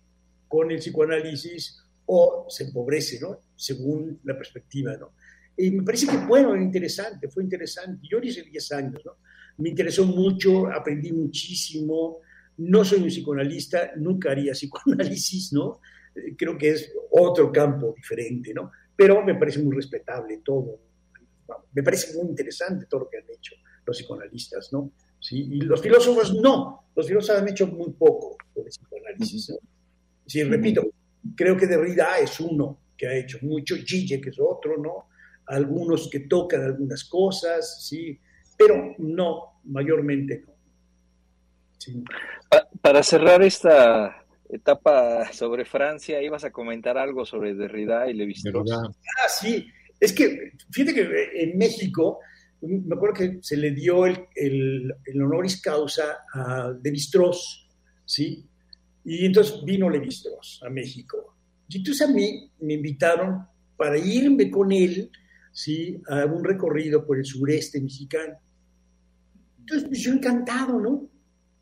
con 0.55 0.71
el 0.71 0.79
psicoanálisis 0.79 1.83
o 2.05 2.45
se 2.47 2.63
empobrece, 2.63 3.19
¿no? 3.19 3.41
Según 3.57 4.21
la 4.23 4.37
perspectiva, 4.37 4.95
¿no? 4.95 5.11
Y 5.57 5.69
me 5.71 5.83
parece 5.83 6.07
que, 6.07 6.15
bueno, 6.15 6.55
era 6.55 6.63
interesante, 6.63 7.27
fue 7.27 7.43
interesante. 7.43 8.07
Yo 8.09 8.19
hice 8.19 8.43
10 8.43 8.71
años, 8.71 9.01
¿no? 9.03 9.17
Me 9.57 9.67
interesó 9.67 10.05
mucho, 10.05 10.67
aprendí 10.67 11.11
muchísimo. 11.11 12.19
No 12.57 12.85
soy 12.85 12.99
un 12.99 13.09
psicoanalista, 13.09 13.91
nunca 13.97 14.31
haría 14.31 14.53
psicoanálisis, 14.53 15.51
¿no? 15.51 15.81
Creo 16.37 16.57
que 16.57 16.69
es 16.69 16.89
otro 17.11 17.51
campo 17.51 17.93
diferente, 17.93 18.53
¿no? 18.53 18.71
Pero 18.95 19.25
me 19.25 19.35
parece 19.35 19.61
muy 19.61 19.75
respetable 19.75 20.39
todo. 20.41 20.79
me 21.73 21.83
parece 21.83 22.15
muy 22.17 22.29
interesante 22.29 22.85
todo 22.85 23.01
lo 23.01 23.09
que 23.09 23.17
han 23.17 23.29
hecho 23.29 23.55
los 23.85 23.97
psicoanalistas, 23.97 24.71
¿no? 24.71 24.93
¿Sí? 25.19 25.49
Y 25.51 25.61
los 25.61 25.81
filósofos 25.81 26.33
no, 26.33 26.85
los 26.95 27.07
filósofos 27.07 27.41
han 27.41 27.49
hecho 27.49 27.67
muy 27.67 27.91
poco 27.91 28.37
el 28.55 28.63
psicoanálisis, 28.63 29.49
¿no? 29.49 29.74
Sí, 30.25 30.43
repito, 30.43 30.83
creo 31.35 31.55
que 31.55 31.67
Derrida 31.67 32.17
es 32.19 32.39
uno 32.39 32.79
que 32.97 33.07
ha 33.07 33.15
hecho 33.15 33.39
mucho, 33.41 33.75
Gille 33.75 34.21
que 34.21 34.29
es 34.29 34.39
otro, 34.39 34.77
¿no? 34.77 35.09
Algunos 35.47 36.09
que 36.09 36.21
tocan 36.21 36.63
algunas 36.63 37.03
cosas, 37.05 37.85
sí, 37.87 38.19
pero 38.57 38.95
no, 38.97 39.59
mayormente 39.65 40.43
no. 40.45 40.55
Para 42.81 43.03
cerrar 43.03 43.43
esta 43.43 44.25
etapa 44.49 45.31
sobre 45.31 45.65
Francia, 45.65 46.21
ibas 46.21 46.43
a 46.43 46.51
comentar 46.51 46.97
algo 46.97 47.25
sobre 47.25 47.53
Derrida 47.53 48.09
y 48.09 48.13
Levi-Strauss. 48.13 48.71
Ah, 48.71 49.29
sí, 49.29 49.67
es 49.99 50.13
que 50.13 50.53
fíjate 50.71 50.93
que 50.93 51.43
en 51.43 51.57
México, 51.57 52.19
me 52.61 52.95
acuerdo 52.95 53.15
que 53.15 53.39
se 53.41 53.57
le 53.57 53.71
dio 53.71 54.05
el, 54.05 54.27
el, 54.35 55.21
honoris 55.21 55.61
causa 55.61 56.25
a 56.33 56.73
Levi-Strauss, 56.81 57.69
¿sí? 58.05 58.47
Y 59.05 59.25
entonces 59.25 59.63
vino 59.63 59.89
Levi-Strauss 59.89 60.61
a 60.65 60.69
México. 60.69 61.35
Y 61.69 61.77
entonces 61.77 62.07
a 62.07 62.11
mí 62.11 62.51
me 62.59 62.73
invitaron 62.73 63.45
para 63.77 63.97
irme 63.97 64.49
con 64.49 64.71
él, 64.71 65.11
¿sí? 65.51 66.01
A 66.09 66.25
un 66.25 66.43
recorrido 66.43 67.05
por 67.05 67.17
el 67.17 67.25
sureste 67.25 67.79
mexicano. 67.79 68.33
Entonces, 69.59 69.87
pues 69.87 70.01
yo 70.01 70.11
encantado, 70.11 70.79
¿no? 70.79 71.07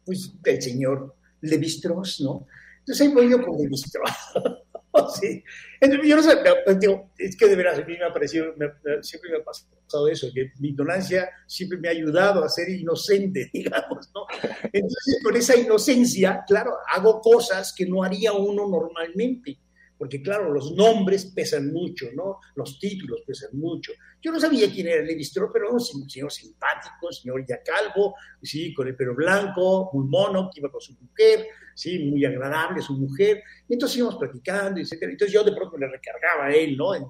Pues 0.05 0.33
el 0.43 0.61
señor 0.61 1.15
Levi-Strauss, 1.41 2.21
¿no? 2.21 2.47
Entonces 2.79 3.07
ahí 3.07 3.13
voy 3.13 3.29
yo 3.29 3.41
con 3.41 3.57
Levi-Strauss. 3.57 4.11
sí. 5.19 5.43
Entonces, 5.79 6.09
yo 6.09 6.15
no 6.15 6.23
sé, 6.23 6.37
pues, 6.65 6.79
digo, 6.79 7.11
es 7.17 7.35
que 7.35 7.47
de 7.47 7.55
veras 7.55 7.79
a 7.79 7.85
mí 7.85 7.97
me 7.97 8.05
ha 8.05 8.13
parecido, 8.13 8.53
siempre 9.01 9.31
me 9.31 9.37
ha 9.37 9.43
pasado 9.43 10.07
eso, 10.07 10.27
que 10.33 10.51
mi 10.59 10.69
ignorancia 10.69 11.29
siempre 11.47 11.77
me 11.77 11.87
ha 11.87 11.91
ayudado 11.91 12.43
a 12.43 12.49
ser 12.49 12.69
inocente, 12.69 13.49
digamos, 13.53 14.09
¿no? 14.13 14.25
Entonces, 14.63 15.19
con 15.23 15.35
esa 15.35 15.55
inocencia, 15.57 16.43
claro, 16.47 16.71
hago 16.93 17.21
cosas 17.21 17.73
que 17.75 17.85
no 17.85 18.03
haría 18.03 18.33
uno 18.33 18.67
normalmente 18.67 19.59
porque 20.03 20.21
claro, 20.21 20.51
los 20.51 20.73
nombres 20.73 21.27
pesan 21.27 21.71
mucho, 21.71 22.07
¿no? 22.13 22.39
Los 22.55 22.77
títulos 22.77 23.21
pesan 23.25 23.51
mucho. 23.53 23.93
Yo 24.23 24.31
no 24.31 24.39
sabía 24.39 24.71
quién 24.71 24.87
era 24.87 25.03
Levi 25.03 25.21
Strauss, 25.21 25.51
pero 25.51 25.69
un 25.69 25.81
señor 25.81 26.31
simpático, 26.31 27.11
señor 27.11 27.45
ya 27.45 27.61
calvo, 27.61 28.15
sí, 28.41 28.73
con 28.73 28.87
el 28.87 28.95
pelo 28.95 29.13
blanco, 29.13 29.89
muy 29.91 30.07
mono, 30.07 30.49
que 30.49 30.61
iba 30.61 30.71
con 30.71 30.79
su 30.79 30.93
mujer, 30.93 31.45
sí, 31.75 31.99
muy 31.99 32.23
agradable 32.23 32.81
su 32.81 32.93
mujer. 32.93 33.43
Y 33.67 33.73
entonces 33.73 33.97
íbamos 33.97 34.15
platicando, 34.15 34.79
etc. 34.79 34.93
Entonces 35.01 35.33
yo 35.33 35.43
de 35.43 35.51
pronto 35.51 35.77
le 35.77 35.87
recargaba 35.87 36.45
a 36.45 36.55
él, 36.55 36.77
¿no? 36.77 36.93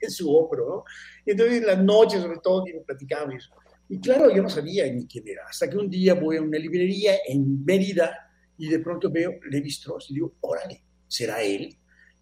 En, 0.00 0.10
su 0.10 0.34
hombro, 0.34 0.68
¿no? 0.68 0.84
Y 1.26 1.32
entonces 1.32 1.58
en 1.58 1.66
las 1.66 1.82
noches, 1.82 2.22
sobre 2.22 2.38
todo, 2.42 2.64
platicábamos. 2.86 3.50
Y 3.90 4.00
claro, 4.00 4.34
yo 4.34 4.42
no 4.42 4.48
sabía 4.48 4.90
ni 4.90 5.06
quién 5.06 5.28
era. 5.28 5.42
Hasta 5.48 5.68
que 5.68 5.76
un 5.76 5.90
día 5.90 6.14
voy 6.14 6.38
a 6.38 6.42
una 6.42 6.58
librería 6.58 7.16
en 7.26 7.62
Mérida 7.64 8.16
y 8.56 8.68
de 8.68 8.78
pronto 8.78 9.10
veo 9.10 9.32
Levi 9.50 9.68
Strauss 9.68 10.10
y 10.10 10.14
digo, 10.14 10.34
órale, 10.40 10.82
¿será 11.06 11.42
él? 11.42 11.78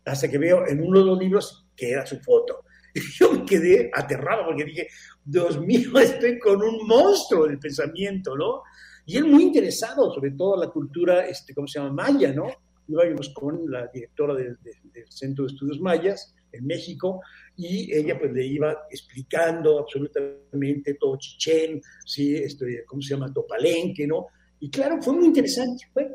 hasta 0.06 0.30
que 0.30 0.38
veo 0.38 0.66
en 0.66 0.82
uno 0.82 1.00
de 1.00 1.04
los 1.04 1.18
libros 1.18 1.66
que 1.76 1.90
era 1.90 2.06
su 2.06 2.18
foto. 2.20 2.64
Yo 3.18 3.32
me 3.32 3.44
quedé 3.44 3.90
aterrado 3.92 4.46
porque 4.46 4.64
dije, 4.64 4.88
Dios 5.24 5.60
mío, 5.60 5.90
estoy 6.00 6.38
con 6.38 6.62
un 6.62 6.86
monstruo 6.86 7.46
del 7.46 7.58
pensamiento, 7.58 8.36
¿no? 8.36 8.62
Y 9.04 9.16
él 9.18 9.26
muy 9.26 9.44
interesado, 9.44 10.12
sobre 10.12 10.32
todo 10.32 10.56
la 10.56 10.68
cultura, 10.68 11.26
este, 11.26 11.54
¿cómo 11.54 11.66
se 11.68 11.78
llama? 11.78 12.10
Maya, 12.10 12.32
¿no? 12.32 12.48
Íbamos 12.88 13.30
con 13.30 13.70
la 13.70 13.88
directora 13.92 14.34
del, 14.34 14.58
Centro 15.08 15.44
de 15.44 15.52
Estudios 15.52 15.80
Mayas 15.80 16.34
en 16.52 16.66
México 16.66 17.20
y 17.56 17.92
ella 17.94 18.18
pues 18.18 18.32
le 18.32 18.46
iba 18.46 18.76
explicando 18.90 19.78
absolutamente 19.78 20.94
todo 20.94 21.16
Chichén, 21.18 21.80
¿sí? 22.04 22.36
Este, 22.36 22.84
¿cómo 22.86 23.02
se 23.02 23.14
llama? 23.14 23.32
Topalenque, 23.32 24.06
¿no? 24.06 24.26
Y 24.60 24.70
claro, 24.70 25.00
fue 25.02 25.14
muy 25.14 25.26
interesante. 25.26 25.84
Fue. 25.92 26.08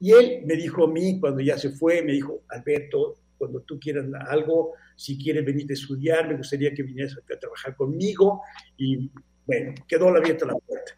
Y 0.00 0.12
él 0.12 0.42
me 0.44 0.56
dijo 0.56 0.84
a 0.84 0.90
mí, 0.90 1.18
cuando 1.20 1.40
ya 1.40 1.56
se 1.56 1.70
fue, 1.70 2.02
me 2.02 2.12
dijo, 2.12 2.42
Alberto, 2.48 3.16
cuando 3.38 3.60
tú 3.60 3.78
quieras 3.78 4.06
algo, 4.28 4.72
si 4.96 5.18
quieres 5.18 5.44
venir 5.44 5.66
a 5.70 5.74
estudiar, 5.74 6.28
me 6.28 6.36
gustaría 6.36 6.72
que 6.72 6.82
vinieras 6.82 7.16
a, 7.16 7.38
trabajar 7.38 7.76
conmigo. 7.76 8.42
Y 8.76 9.10
bueno, 9.46 9.74
quedó 9.86 10.08
abierta 10.08 10.46
la 10.46 10.54
puerta. 10.54 10.92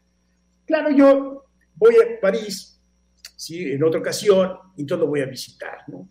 Claro, 0.66 0.90
yo 0.90 1.44
voy 1.74 1.94
a 1.96 2.20
París, 2.20 2.80
¿sí? 3.36 3.72
en 3.72 3.82
otra 3.82 4.00
ocasión, 4.00 4.56
entonces 4.76 5.04
lo 5.04 5.06
voy 5.06 5.20
a 5.20 5.26
visitar, 5.26 5.78
¿no? 5.88 6.08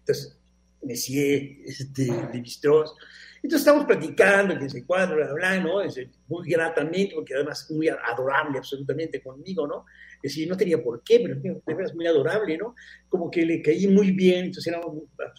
Entonces, 0.00 0.38
Messier, 0.82 1.58
este, 1.64 2.04
de 2.04 2.40
Bistros. 2.40 2.94
Entonces 3.36 3.66
estamos 3.66 3.86
platicando, 3.86 4.58
que 4.58 4.70
se 4.70 4.84
cuadro, 4.84 5.16
bla, 5.16 5.32
bla, 5.32 5.58
¿no? 5.58 5.80
muy 6.28 6.48
gratamente, 6.48 7.14
porque 7.14 7.34
además 7.34 7.68
muy 7.70 7.88
adorable 7.88 8.58
absolutamente 8.58 9.20
conmigo, 9.20 9.66
¿no? 9.66 9.84
Que 10.22 10.28
sí, 10.28 10.46
no 10.46 10.56
tenía 10.56 10.80
por 10.82 11.02
qué, 11.02 11.18
pero 11.20 11.34
de 11.40 11.60
verdad 11.66 11.86
es 11.86 11.94
muy 11.94 12.06
adorable, 12.06 12.56
¿no? 12.56 12.76
Como 13.08 13.28
que 13.28 13.44
le 13.44 13.60
caí 13.60 13.88
muy 13.88 14.12
bien, 14.12 14.46
entonces 14.46 14.72
era 14.72 14.80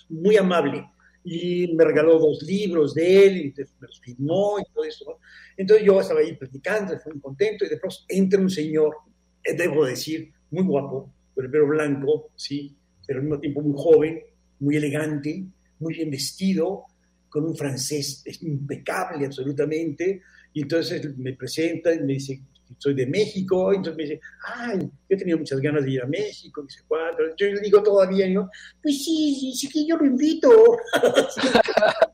muy 0.10 0.36
amable. 0.36 0.86
Y 1.24 1.74
me 1.74 1.86
regaló 1.86 2.20
dos 2.20 2.44
libros 2.44 2.94
de 2.94 3.26
él, 3.26 3.38
y 3.38 3.54
me 3.80 3.88
los 3.88 4.02
firmó 4.02 4.60
y 4.60 4.64
todo 4.74 4.84
eso, 4.84 5.06
¿no? 5.08 5.20
Entonces 5.56 5.86
yo 5.86 6.02
estaba 6.02 6.20
ahí 6.20 6.36
platicando, 6.36 7.00
fui 7.00 7.14
muy 7.14 7.22
contento, 7.22 7.64
y 7.64 7.70
de 7.70 7.78
pronto 7.78 7.96
entra 8.10 8.42
un 8.42 8.50
señor, 8.50 8.94
eh, 9.42 9.56
debo 9.56 9.86
decir, 9.86 10.34
muy 10.52 10.64
guapo, 10.64 11.14
con 11.34 11.46
el 11.46 11.52
pelo 11.52 11.68
blanco, 11.68 12.32
¿sí? 12.36 12.76
Pero 13.08 13.20
al 13.20 13.26
mismo 13.26 13.40
tiempo 13.40 13.62
muy 13.62 13.76
joven, 13.78 14.22
muy 14.60 14.76
elegante, 14.76 15.46
muy 15.80 15.94
bien 15.94 16.12
vestido, 16.12 16.86
con 17.30 17.46
un 17.46 17.56
francés 17.56 18.24
impecable 18.42 19.26
absolutamente, 19.26 20.22
y 20.52 20.62
entonces 20.62 21.18
me 21.18 21.34
presenta 21.34 21.94
y 21.94 22.00
me 22.02 22.14
dice, 22.14 22.42
soy 22.78 22.94
de 22.94 23.08
México, 23.08 23.74
entonces 23.74 23.98
me 23.98 24.04
dice, 24.04 24.22
ay, 24.56 24.80
yo 24.80 24.90
he 25.10 25.18
tenido 25.18 25.38
muchas 25.38 25.60
ganas 25.60 25.84
de 25.84 25.92
ir 25.92 26.02
a 26.02 26.08
México, 26.08 26.64
dice, 26.64 26.82
cuatro, 26.88 27.36
yo 27.38 27.48
le 27.48 27.62
digo 27.62 27.82
todavía, 27.82 28.30
¿no? 28.30 28.50
Pues 28.82 29.04
sí, 29.04 29.38
sí, 29.40 29.54
sí 29.54 29.70
que 29.70 29.86
yo 29.86 29.98
lo 29.98 30.06
invito. 30.06 30.50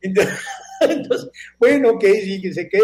entonces, 0.00 1.30
bueno, 1.58 1.90
ok, 1.90 2.04
sí, 2.04 2.40
que 2.40 2.52
sé 2.52 2.68
qué, 2.68 2.80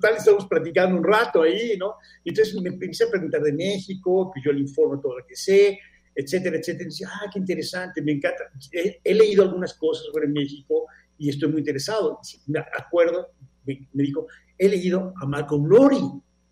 tal 0.00 0.16
estamos 0.16 0.46
platicando 0.46 0.96
un 0.96 1.04
rato 1.04 1.42
ahí, 1.42 1.76
¿no? 1.76 1.94
Y 2.24 2.30
entonces 2.30 2.54
me 2.60 2.68
empecé 2.68 3.04
a 3.04 3.10
preguntar 3.10 3.42
de 3.42 3.52
México, 3.52 4.30
que 4.34 4.40
yo 4.44 4.52
le 4.52 4.60
informo 4.60 5.00
todo 5.00 5.18
lo 5.18 5.26
que 5.26 5.36
sé, 5.36 5.78
etcétera, 6.14 6.56
etcétera. 6.56 6.84
Y 6.84 6.88
dice, 6.88 7.04
ah, 7.06 7.30
qué 7.32 7.38
interesante, 7.38 8.02
me 8.02 8.12
encanta. 8.12 8.44
He, 8.72 9.14
leído 9.14 9.44
algunas 9.44 9.74
cosas 9.74 10.06
sobre 10.06 10.28
México 10.28 10.86
y 11.18 11.28
estoy 11.28 11.50
muy 11.50 11.60
interesado. 11.60 12.20
Me 12.46 12.60
acuerdo, 12.60 13.28
me 13.64 14.02
dijo, 14.02 14.26
he 14.60 14.68
leído 14.68 15.14
a 15.16 15.24
Malcolm 15.24 15.66
Lowry, 15.66 16.02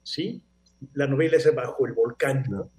¿sí? 0.03 0.43
La 0.95 1.07
novela 1.07 1.37
es 1.37 1.55
Bajo 1.55 1.87
el 1.87 1.93
Volcán, 1.93 2.43
¿no? 2.49 2.71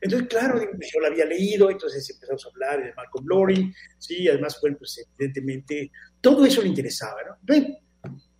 Entonces, 0.00 0.28
claro, 0.28 0.60
yo 0.60 1.00
la 1.00 1.08
había 1.08 1.24
leído, 1.24 1.68
entonces 1.68 2.08
empezamos 2.08 2.46
a 2.46 2.48
hablar 2.50 2.84
de 2.84 2.94
Malcolm 2.94 3.26
Lowry, 3.26 3.74
sí, 3.98 4.28
además, 4.28 4.58
bueno, 4.60 4.76
pues 4.78 5.04
evidentemente 5.18 5.90
todo 6.20 6.46
eso 6.46 6.62
le 6.62 6.68
interesaba, 6.68 7.16
¿no? 7.26 7.36
Bien, 7.42 7.76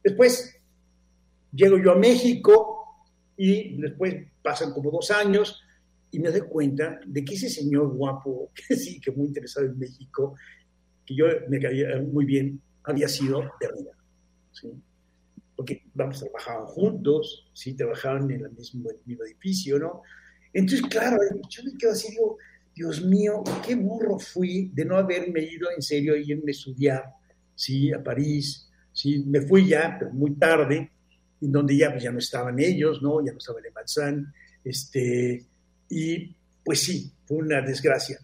después 0.04 0.54
llego 1.52 1.78
yo 1.78 1.90
a 1.90 1.96
México 1.96 3.06
y 3.36 3.80
después 3.80 4.14
pasan 4.40 4.72
como 4.72 4.92
dos 4.92 5.10
años 5.10 5.60
y 6.12 6.20
me 6.20 6.30
doy 6.30 6.42
cuenta 6.42 7.00
de 7.04 7.24
que 7.24 7.34
ese 7.34 7.50
señor 7.50 7.88
guapo, 7.88 8.52
que 8.68 8.76
sí, 8.76 9.00
que 9.00 9.10
muy 9.10 9.26
interesado 9.26 9.66
en 9.66 9.76
México, 9.76 10.36
que 11.04 11.16
yo 11.16 11.26
me 11.48 11.58
caía 11.58 12.00
muy 12.00 12.24
bien, 12.24 12.60
había 12.84 13.08
sido 13.08 13.50
Derrida, 13.60 13.98
¿sí? 14.52 14.72
Porque 15.56 15.82
vamos, 15.94 16.20
trabajaban 16.20 16.66
juntos, 16.66 17.48
sí, 17.54 17.74
trabajaban 17.74 18.30
en 18.30 18.44
el 18.44 18.50
mismo, 18.50 18.90
edificio, 19.24 19.78
¿no? 19.78 20.02
Entonces, 20.52 20.86
claro, 20.86 21.16
yo 21.48 21.64
me 21.64 21.76
quedo 21.78 21.92
así, 21.92 22.10
digo, 22.10 22.36
Dios 22.74 23.02
mío, 23.02 23.42
qué 23.66 23.74
burro 23.74 24.18
fui 24.18 24.70
de 24.74 24.84
no 24.84 24.96
haberme 24.96 25.40
ido 25.40 25.68
en 25.74 25.80
serio 25.80 26.14
a 26.14 26.18
irme 26.18 26.44
a 26.48 26.50
estudiar, 26.50 27.04
sí, 27.54 27.90
a 27.92 28.02
París, 28.02 28.70
sí, 28.92 29.24
me 29.26 29.40
fui 29.40 29.68
ya, 29.68 29.96
pero 29.98 30.12
muy 30.12 30.34
tarde, 30.34 30.90
en 31.40 31.52
donde 31.52 31.76
ya, 31.76 31.90
pues, 31.90 32.02
ya 32.02 32.12
no 32.12 32.18
estaban 32.18 32.58
ellos, 32.58 33.02
¿no? 33.02 33.24
Ya 33.24 33.32
no 33.32 33.38
estaba 33.38 33.60
Le 33.60 33.70
Malzán, 33.70 34.32
este, 34.62 35.44
y 35.88 36.34
pues 36.64 36.80
sí, 36.80 37.10
fue 37.24 37.38
una 37.38 37.62
desgracia. 37.62 38.18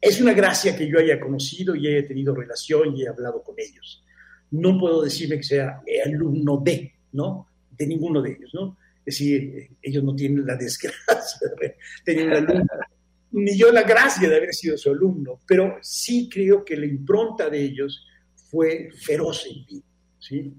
Es 0.00 0.20
una 0.20 0.32
gracia 0.32 0.76
que 0.76 0.88
yo 0.88 0.98
haya 0.98 1.18
conocido 1.18 1.74
y 1.74 1.88
haya 1.88 2.06
tenido 2.06 2.34
relación 2.34 2.96
y 2.96 3.04
he 3.04 3.08
hablado 3.08 3.42
con 3.42 3.54
ellos 3.58 4.04
no 4.50 4.78
puedo 4.78 5.02
decirme 5.02 5.36
que 5.36 5.42
sea 5.42 5.82
alumno 6.04 6.60
de, 6.64 6.92
¿no? 7.12 7.46
De 7.76 7.86
ninguno 7.86 8.22
de 8.22 8.32
ellos, 8.32 8.50
¿no? 8.54 8.76
Es 9.04 9.14
decir, 9.18 9.70
ellos 9.82 10.04
no 10.04 10.14
tienen 10.14 10.46
la 10.46 10.56
desgracia 10.56 11.48
de 11.60 11.76
tener 12.04 12.28
un 12.28 12.34
alumno, 12.34 12.66
ni 13.32 13.56
yo 13.56 13.72
la 13.72 13.82
gracia 13.82 14.28
de 14.28 14.36
haber 14.36 14.54
sido 14.54 14.76
su 14.76 14.90
alumno, 14.90 15.40
pero 15.46 15.78
sí 15.82 16.28
creo 16.30 16.64
que 16.64 16.76
la 16.76 16.86
impronta 16.86 17.48
de 17.48 17.62
ellos 17.62 18.06
fue 18.50 18.90
feroz 18.92 19.46
en 19.46 19.64
mí, 19.66 19.82
¿sí? 20.18 20.52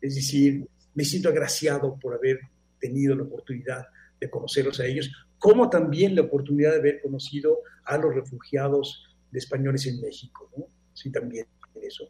Es 0.00 0.14
decir, 0.14 0.66
me 0.94 1.04
siento 1.04 1.28
agraciado 1.28 1.98
por 1.98 2.14
haber 2.14 2.40
tenido 2.80 3.14
la 3.14 3.24
oportunidad 3.24 3.86
de 4.20 4.30
conocerlos 4.30 4.80
a 4.80 4.86
ellos, 4.86 5.10
como 5.38 5.68
también 5.68 6.14
la 6.14 6.22
oportunidad 6.22 6.72
de 6.72 6.78
haber 6.78 7.00
conocido 7.02 7.58
a 7.84 7.98
los 7.98 8.14
refugiados 8.14 9.04
de 9.30 9.38
españoles 9.38 9.86
en 9.86 10.00
México. 10.00 10.50
Sí, 10.94 11.10
también 11.10 11.46
eso 11.82 12.04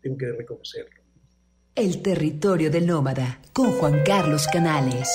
tengo 0.00 0.16
que 0.16 0.32
reconocerlo. 0.32 1.02
El 1.74 2.02
territorio 2.02 2.70
del 2.70 2.86
nómada 2.86 3.40
con 3.52 3.72
Juan 3.72 4.02
Carlos 4.04 4.46
Canales. 4.52 5.08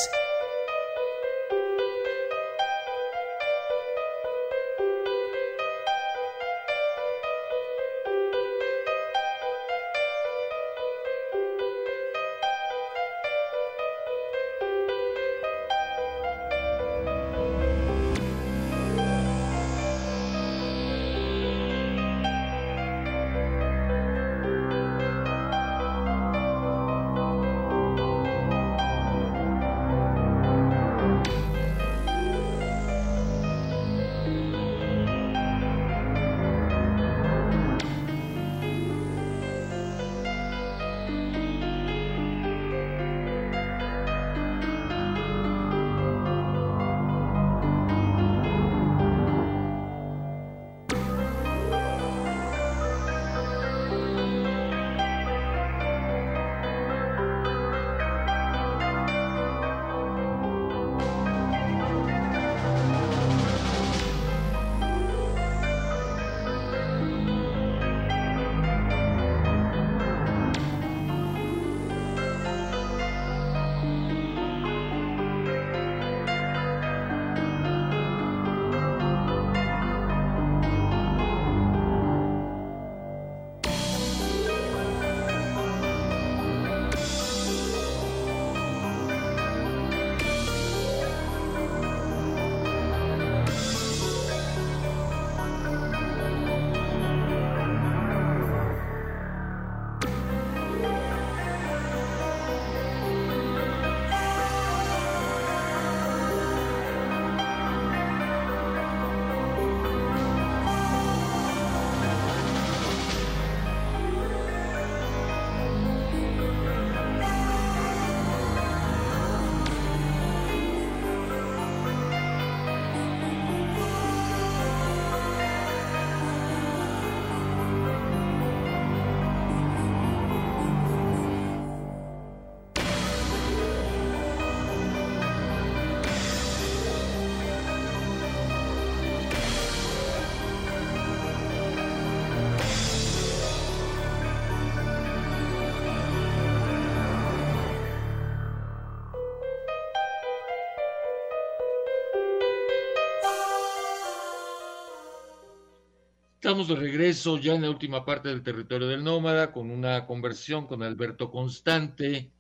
Estamos 156.56 156.80
de 156.80 156.88
regreso 156.88 157.38
ya 157.38 157.53
en 157.53 157.64
la 157.64 157.69
última 157.69 158.06
parte 158.06 158.30
del 158.30 158.41
territorio 158.41 158.88
del 158.88 159.03
nómada 159.03 159.52
con 159.52 159.69
una 159.69 160.06
conversión 160.06 160.68
con 160.68 160.84
Alberto 160.84 161.30
Constante 161.30 162.32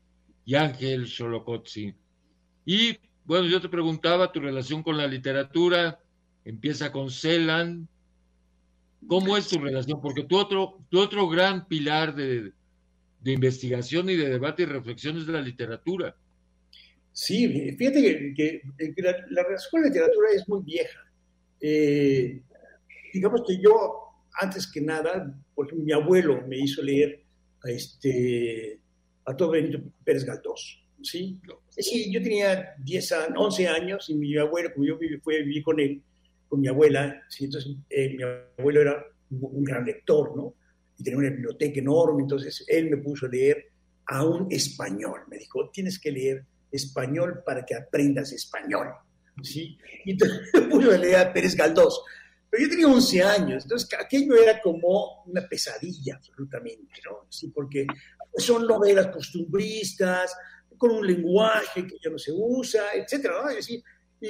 y 0.45 0.55
Ángel 0.55 1.05
Xolocotzi. 1.05 1.93
Y 2.65 2.97
bueno, 3.25 3.45
yo 3.45 3.59
te 3.59 3.67
preguntaba 3.67 4.31
tu 4.31 4.39
relación 4.39 4.83
con 4.83 4.95
la 4.95 5.05
literatura, 5.05 5.99
empieza 6.45 6.93
con 6.93 7.11
Celan. 7.11 7.89
¿Cómo 9.05 9.35
es 9.35 9.49
tu 9.49 9.59
relación? 9.59 9.99
Porque 10.01 10.23
tu 10.23 10.37
otro, 10.37 10.79
tu 10.87 10.97
otro 10.97 11.27
gran 11.27 11.67
pilar 11.67 12.15
de, 12.15 12.53
de 13.19 13.31
investigación 13.33 14.09
y 14.09 14.15
de 14.15 14.29
debate 14.29 14.63
y 14.63 14.67
reflexión 14.67 15.17
es 15.17 15.27
de 15.27 15.33
la 15.33 15.41
literatura. 15.41 16.15
Sí, 17.11 17.49
fíjate 17.77 18.33
que, 18.33 18.61
la, 18.95 19.11
la, 19.29 19.43
relación 19.43 19.71
con 19.71 19.81
la 19.81 19.87
literatura 19.89 20.29
es 20.33 20.47
muy 20.47 20.63
vieja. 20.63 21.01
Eh, 21.59 22.41
digamos 23.15 23.43
que 23.47 23.57
yo, 23.61 24.04
antes 24.39 24.71
que 24.71 24.81
nada, 24.81 25.33
porque 25.53 25.75
mi 25.75 25.91
abuelo 25.91 26.45
me 26.47 26.57
hizo 26.57 26.81
leer 26.81 27.21
a, 27.63 27.71
este, 27.71 28.79
a 29.25 29.35
todo 29.35 29.51
Benito 29.51 29.79
Pérez 30.03 30.23
Galdós, 30.23 30.83
¿sí? 31.01 31.39
Yo 32.11 32.21
tenía 32.21 32.75
10 32.79 33.11
años, 33.11 33.33
11 33.35 33.67
años 33.67 34.09
y 34.09 34.15
mi 34.15 34.37
abuelo, 34.37 34.71
como 34.73 34.85
yo 34.85 34.97
viví, 34.97 35.17
fui 35.17 35.35
a 35.35 35.39
vivir 35.39 35.63
con 35.63 35.79
él, 35.79 36.01
con 36.47 36.59
mi 36.59 36.67
abuela, 36.67 37.23
entonces 37.39 37.75
eh, 37.89 38.15
mi 38.15 38.23
abuelo 38.23 38.81
era 38.81 39.05
un 39.29 39.63
gran 39.63 39.85
lector, 39.85 40.35
¿no? 40.35 40.53
Y 40.97 41.03
tenía 41.03 41.19
una 41.19 41.29
biblioteca 41.29 41.79
enorme, 41.79 42.23
entonces 42.23 42.63
él 42.67 42.89
me 42.89 42.97
puso 42.97 43.25
a 43.25 43.29
leer 43.29 43.71
a 44.07 44.23
un 44.23 44.47
español. 44.51 45.21
Me 45.29 45.37
dijo, 45.37 45.69
tienes 45.71 45.99
que 45.99 46.11
leer 46.11 46.45
español 46.71 47.41
para 47.45 47.65
que 47.65 47.75
aprendas 47.75 48.31
español, 48.31 48.87
¿sí? 49.41 49.77
Y 50.05 50.11
entonces 50.11 50.41
me 50.53 50.61
puso 50.61 50.91
a 50.91 50.97
leer 50.97 51.17
a 51.17 51.33
Pérez 51.33 51.55
Galdós. 51.55 52.01
Pero 52.55 52.69
yo 52.69 52.69
tenía 52.69 52.87
11 52.87 53.23
años, 53.23 53.63
entonces 53.63 53.89
aquello 53.99 54.33
era 54.41 54.61
como 54.61 55.23
una 55.25 55.45
pesadilla 55.45 56.15
absolutamente, 56.15 57.01
¿no? 57.03 57.27
Sí, 57.29 57.49
porque 57.49 57.85
son 58.37 58.65
novelas 58.65 59.07
costumbristas, 59.07 60.33
con 60.77 60.91
un 60.91 61.05
lenguaje 61.05 61.85
que 61.85 61.97
ya 62.01 62.09
no 62.09 62.17
se 62.17 62.31
usa, 62.33 62.93
etcétera, 62.93 63.41
¿no? 63.43 63.51
Y, 63.51 63.83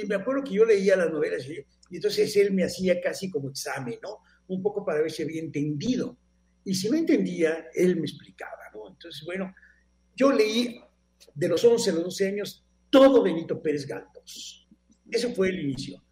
me 0.06 0.16
acuerdo 0.16 0.42
que 0.42 0.54
yo 0.54 0.64
leía 0.64 0.96
las 0.96 1.10
novelas 1.10 1.46
y, 1.46 1.52
y, 1.52 1.96
entonces 1.96 2.36
él 2.36 2.52
me 2.52 2.64
hacía 2.64 3.00
casi 3.00 3.30
como 3.30 3.48
examen, 3.48 3.98
¿no? 4.02 4.18
Un 4.48 4.60
poco 4.60 4.84
para 4.84 5.00
ver 5.00 5.12
si 5.12 5.22
había 5.22 5.40
entendido. 5.40 6.16
Y 6.64 6.74
si 6.74 6.90
no 6.90 6.96
entendía, 6.96 7.68
él 7.74 7.94
me 7.94 8.06
explicaba, 8.06 8.70
¿no? 8.74 8.88
Entonces, 8.88 9.22
bueno, 9.24 9.54
yo 10.16 10.32
leí 10.32 10.80
de 11.32 11.48
los 11.48 11.64
11 11.64 11.90
a 11.90 11.92
los 11.94 12.02
12 12.04 12.26
años 12.26 12.64
todo 12.90 13.22
Benito 13.22 13.62
Pérez 13.62 13.86
Galdós. 13.86 14.66
Eso 15.08 15.32
fue 15.32 15.50
el 15.50 15.60
inicio. 15.60 16.02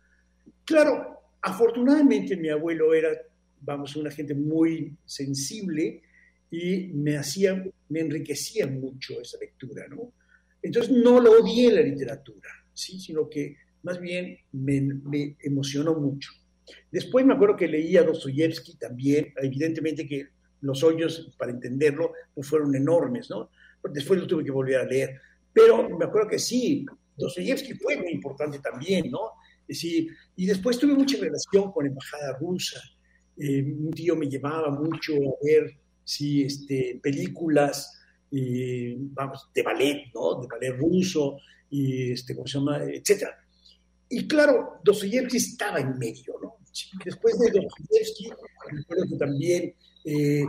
Claro, 0.64 1.13
Afortunadamente 1.46 2.38
mi 2.38 2.48
abuelo 2.48 2.94
era, 2.94 3.10
vamos, 3.60 3.94
una 3.96 4.10
gente 4.10 4.34
muy 4.34 4.96
sensible 5.04 6.00
y 6.50 6.88
me 6.94 7.18
hacía, 7.18 7.62
me 7.90 8.00
enriquecía 8.00 8.66
mucho 8.66 9.20
esa 9.20 9.38
lectura, 9.38 9.86
¿no? 9.88 10.10
Entonces 10.62 10.90
no 10.90 11.20
lo 11.20 11.42
odié 11.42 11.70
la 11.70 11.82
literatura, 11.82 12.48
¿sí? 12.72 12.98
Sino 12.98 13.28
que 13.28 13.56
más 13.82 14.00
bien 14.00 14.38
me, 14.52 14.80
me 14.80 15.36
emocionó 15.40 15.94
mucho. 15.94 16.30
Después 16.90 17.26
me 17.26 17.34
acuerdo 17.34 17.56
que 17.56 17.68
leía 17.68 18.02
Dostoyevsky 18.02 18.76
también, 18.76 19.34
evidentemente 19.36 20.08
que 20.08 20.28
los 20.62 20.82
hoyos 20.82 21.34
para 21.38 21.52
entenderlo 21.52 22.12
pues 22.34 22.48
fueron 22.48 22.74
enormes, 22.74 23.28
¿no? 23.28 23.50
Después 23.92 24.18
lo 24.18 24.26
tuve 24.26 24.44
que 24.44 24.50
volver 24.50 24.76
a 24.76 24.86
leer. 24.86 25.20
Pero 25.52 25.90
me 25.90 26.06
acuerdo 26.06 26.30
que 26.30 26.38
sí, 26.38 26.86
Dostoyevsky 27.18 27.74
fue 27.74 27.98
muy 27.98 28.12
importante 28.12 28.60
también, 28.60 29.10
¿no? 29.10 29.32
Y 29.68 30.46
después 30.46 30.78
tuve 30.78 30.94
mucha 30.94 31.18
relación 31.18 31.72
con 31.72 31.84
la 31.84 31.90
embajada 31.90 32.36
rusa. 32.38 32.80
Eh, 33.36 33.62
un 33.62 33.90
tío 33.90 34.16
me 34.16 34.26
llevaba 34.26 34.70
mucho 34.70 35.12
a 35.14 35.44
ver 35.44 35.76
sí, 36.04 36.44
este, 36.44 37.00
películas 37.02 38.00
vamos, 39.12 39.48
de 39.54 39.62
ballet, 39.62 40.10
¿no? 40.14 40.40
De 40.40 40.48
ballet 40.48 40.76
ruso, 40.76 41.36
y 41.70 42.12
este, 42.12 42.34
¿cómo 42.34 42.46
se 42.46 42.58
llama? 42.58 42.82
Etcétera. 42.84 43.38
Y 44.08 44.26
claro, 44.26 44.80
Dostoyevsky 44.84 45.36
estaba 45.36 45.80
en 45.80 45.98
medio, 45.98 46.34
¿no? 46.42 46.56
Después 47.04 47.38
de 47.38 47.50
Dostoyevsky, 47.50 48.30
recuerdo 48.70 49.04
que 49.08 49.16
también, 49.16 49.74
eh, 50.04 50.44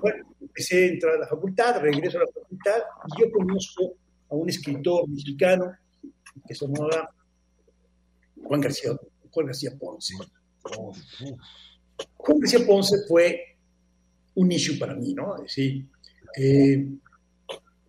bueno, 0.00 0.34
empecé 0.40 0.84
a 0.84 0.86
entrar 0.88 1.14
a 1.14 1.18
la 1.20 1.26
facultad, 1.28 1.80
regreso 1.80 2.18
a 2.18 2.22
la 2.22 2.32
facultad, 2.32 2.82
y 3.06 3.22
yo 3.22 3.30
conozco 3.30 3.94
a 4.30 4.34
un 4.34 4.48
escritor 4.48 5.08
mexicano 5.08 5.72
que 6.46 6.54
se 6.54 6.66
llamaba 6.66 7.08
Juan 8.44 8.60
García, 8.60 8.90
Juan 9.30 9.46
García 9.46 9.72
Ponce. 9.78 10.14
Juan 12.16 12.40
García 12.40 12.66
Ponce 12.66 12.96
fue 13.08 13.56
un 14.34 14.52
issue 14.52 14.78
para 14.78 14.94
mí, 14.94 15.14
¿no? 15.14 15.36
Es 15.36 15.42
decir, 15.42 15.86
eh, 16.36 16.86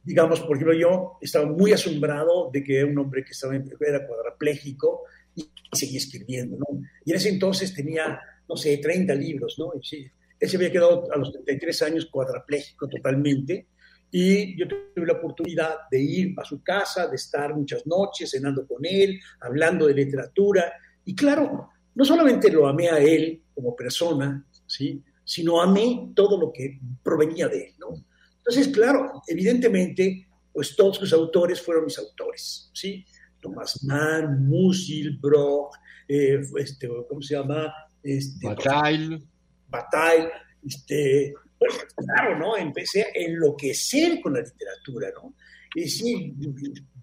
digamos, 0.04 0.40
por 0.42 0.56
ejemplo, 0.56 0.74
yo 0.78 1.18
estaba 1.22 1.46
muy 1.46 1.74
asombrado 1.74 2.50
de 2.52 2.64
que 2.64 2.84
un 2.84 2.98
hombre 2.98 3.24
que 3.24 3.32
estaba, 3.32 3.56
era 3.56 4.06
cuadrapléjico 4.08 5.04
y 5.36 5.50
seguía 5.72 5.98
escribiendo, 5.98 6.58
¿no? 6.58 6.82
Y 7.04 7.12
en 7.12 7.18
ese 7.18 7.30
entonces 7.30 7.74
tenía, 7.74 8.20
no 8.48 8.56
sé, 8.56 8.78
30 8.78 9.16
libros, 9.16 9.56
¿no? 9.58 9.72
Sí, 9.82 10.08
él 10.40 10.50
se 10.50 10.58
había 10.58 10.72
quedado 10.72 11.12
a 11.12 11.18
los 11.18 11.32
33 11.32 11.82
años 11.84 12.06
cuadrapléjico 12.06 12.88
totalmente 12.88 13.68
y 14.18 14.58
yo 14.58 14.66
tuve 14.66 15.08
la 15.08 15.12
oportunidad 15.12 15.76
de 15.92 16.02
ir 16.02 16.34
a 16.38 16.46
su 16.46 16.64
casa, 16.64 17.06
de 17.06 17.18
estar 17.18 17.54
muchas 17.54 17.86
noches 17.86 18.32
cenando 18.32 18.66
con 18.66 18.86
él, 18.86 19.20
hablando 19.42 19.88
de 19.88 19.94
literatura. 19.94 20.72
Y 21.04 21.14
claro, 21.14 21.70
no 21.94 22.06
solamente 22.06 22.50
lo 22.50 22.66
amé 22.66 22.88
a 22.88 22.98
él 22.98 23.44
como 23.54 23.76
persona, 23.76 24.48
¿sí? 24.66 25.04
sino 25.22 25.62
amé 25.62 26.14
todo 26.16 26.40
lo 26.40 26.54
que 26.54 26.80
provenía 27.04 27.50
de 27.50 27.66
él. 27.66 27.74
¿no? 27.78 28.06
Entonces, 28.38 28.70
claro, 28.70 29.22
evidentemente, 29.28 30.26
pues 30.54 30.78
todos 30.78 30.96
sus 30.96 31.12
autores 31.12 31.62
fueron 31.62 31.84
mis 31.84 32.00
autores. 32.00 32.72
¿sí? 32.74 33.04
Thomas 33.42 33.84
Mann, 33.84 34.48
Musil, 34.48 35.20
Brock, 35.20 35.76
eh, 36.08 36.40
este, 36.58 36.88
¿cómo 37.10 37.22
se 37.22 37.36
llama? 37.36 37.70
Este, 38.02 38.48
Bataille. 38.48 39.22
Bataille, 39.68 40.30
este, 40.66 41.34
pues 41.70 41.94
claro, 41.96 42.38
¿no? 42.38 42.58
Empecé 42.58 43.04
a 43.04 43.08
enloquecer 43.14 44.20
con 44.22 44.34
la 44.34 44.42
literatura, 44.42 45.12
¿no? 45.14 45.36
Y 45.76 45.90
sí, 45.90 46.34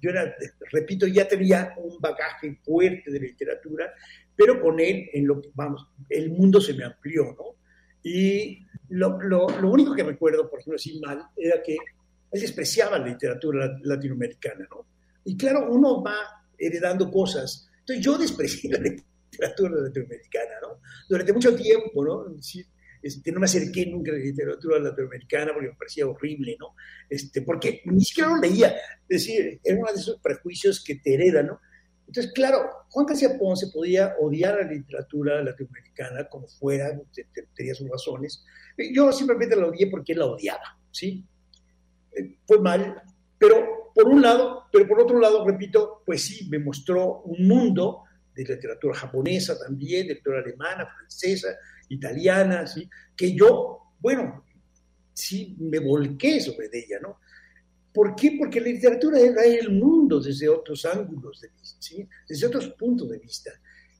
yo 0.00 0.10
era, 0.10 0.34
repito, 0.70 1.06
ya 1.06 1.28
tenía 1.28 1.74
un 1.76 1.98
bagaje 2.00 2.58
fuerte 2.64 3.10
de 3.10 3.20
literatura, 3.20 3.92
pero 4.34 4.60
con 4.62 4.80
él, 4.80 5.10
en 5.12 5.26
lo, 5.26 5.42
vamos, 5.54 5.86
el 6.08 6.30
mundo 6.30 6.60
se 6.60 6.72
me 6.72 6.84
amplió, 6.84 7.24
¿no? 7.38 7.56
Y 8.02 8.64
lo, 8.88 9.20
lo, 9.20 9.46
lo 9.60 9.70
único 9.70 9.94
que 9.94 10.02
recuerdo, 10.02 10.48
por 10.48 10.58
ejemplo, 10.58 10.76
así 10.76 10.98
mal, 11.00 11.22
era 11.36 11.62
que 11.62 11.76
él 12.32 12.40
despreciaba 12.40 12.98
la 12.98 13.08
literatura 13.08 13.78
latinoamericana, 13.82 14.66
¿no? 14.70 14.86
Y 15.24 15.36
claro, 15.36 15.70
uno 15.70 16.02
va 16.02 16.16
heredando 16.58 17.10
cosas. 17.10 17.68
Entonces 17.80 18.04
yo 18.04 18.16
desprecié 18.16 18.70
la 18.70 18.78
literatura 19.32 19.82
latinoamericana, 19.82 20.54
¿no? 20.62 20.80
Durante 21.08 21.32
mucho 21.32 21.54
tiempo, 21.54 22.04
¿no? 22.04 22.26
Este, 23.02 23.32
no 23.32 23.40
me 23.40 23.46
acerqué 23.46 23.86
nunca 23.86 24.12
a 24.12 24.14
la 24.14 24.20
literatura 24.20 24.78
latinoamericana 24.78 25.52
porque 25.52 25.68
me 25.68 25.74
parecía 25.74 26.06
horrible, 26.06 26.56
¿no? 26.58 26.74
Este, 27.08 27.42
porque 27.42 27.82
ni 27.86 28.04
siquiera 28.04 28.30
lo 28.30 28.40
leía. 28.40 28.68
Es 29.08 29.26
decir, 29.26 29.60
era 29.64 29.78
uno 29.78 29.92
de 29.92 30.00
esos 30.00 30.20
prejuicios 30.20 30.82
que 30.82 30.96
te 30.96 31.14
heredan, 31.14 31.48
¿no? 31.48 31.60
Entonces, 32.06 32.32
claro, 32.34 32.68
Juan 32.90 33.06
García 33.06 33.38
Ponce 33.38 33.68
podía 33.72 34.14
odiar 34.20 34.54
a 34.54 34.64
la 34.64 34.72
literatura 34.72 35.42
latinoamericana 35.42 36.28
como 36.28 36.46
fuera, 36.46 37.00
tenía 37.54 37.74
sus 37.74 37.88
razones. 37.88 38.44
Yo 38.92 39.10
simplemente 39.12 39.56
la 39.56 39.66
odié 39.66 39.86
porque 39.86 40.12
él 40.12 40.18
la 40.18 40.26
odiaba, 40.26 40.78
¿sí? 40.90 41.24
Eh, 42.14 42.36
fue 42.46 42.60
mal, 42.60 43.02
pero 43.38 43.92
por 43.94 44.08
un 44.08 44.20
lado, 44.20 44.64
pero 44.70 44.86
por 44.86 45.00
otro 45.00 45.18
lado, 45.18 45.46
repito, 45.46 46.02
pues 46.04 46.22
sí, 46.22 46.48
me 46.50 46.58
mostró 46.58 47.22
un 47.22 47.46
mundo 47.46 48.02
de 48.34 48.44
literatura 48.44 48.94
japonesa 48.94 49.58
también, 49.58 50.06
de 50.06 50.14
literatura 50.14 50.40
alemana, 50.40 50.86
francesa, 50.86 51.48
italiana, 51.92 52.66
¿sí? 52.66 52.88
que 53.16 53.34
yo, 53.34 53.94
bueno, 54.00 54.44
sí 55.12 55.56
me 55.58 55.78
volqué 55.78 56.40
sobre 56.40 56.68
ella, 56.72 56.98
¿no? 57.00 57.18
¿Por 57.92 58.14
qué? 58.14 58.36
Porque 58.38 58.60
la 58.60 58.68
literatura 58.68 59.20
era 59.20 59.44
el 59.44 59.70
mundo 59.70 60.18
desde 60.20 60.48
otros 60.48 60.84
ángulos 60.86 61.40
de 61.40 61.48
vista, 61.48 61.76
¿sí? 61.80 62.08
desde 62.26 62.46
otros 62.46 62.68
puntos 62.70 63.10
de 63.10 63.18
vista. 63.18 63.50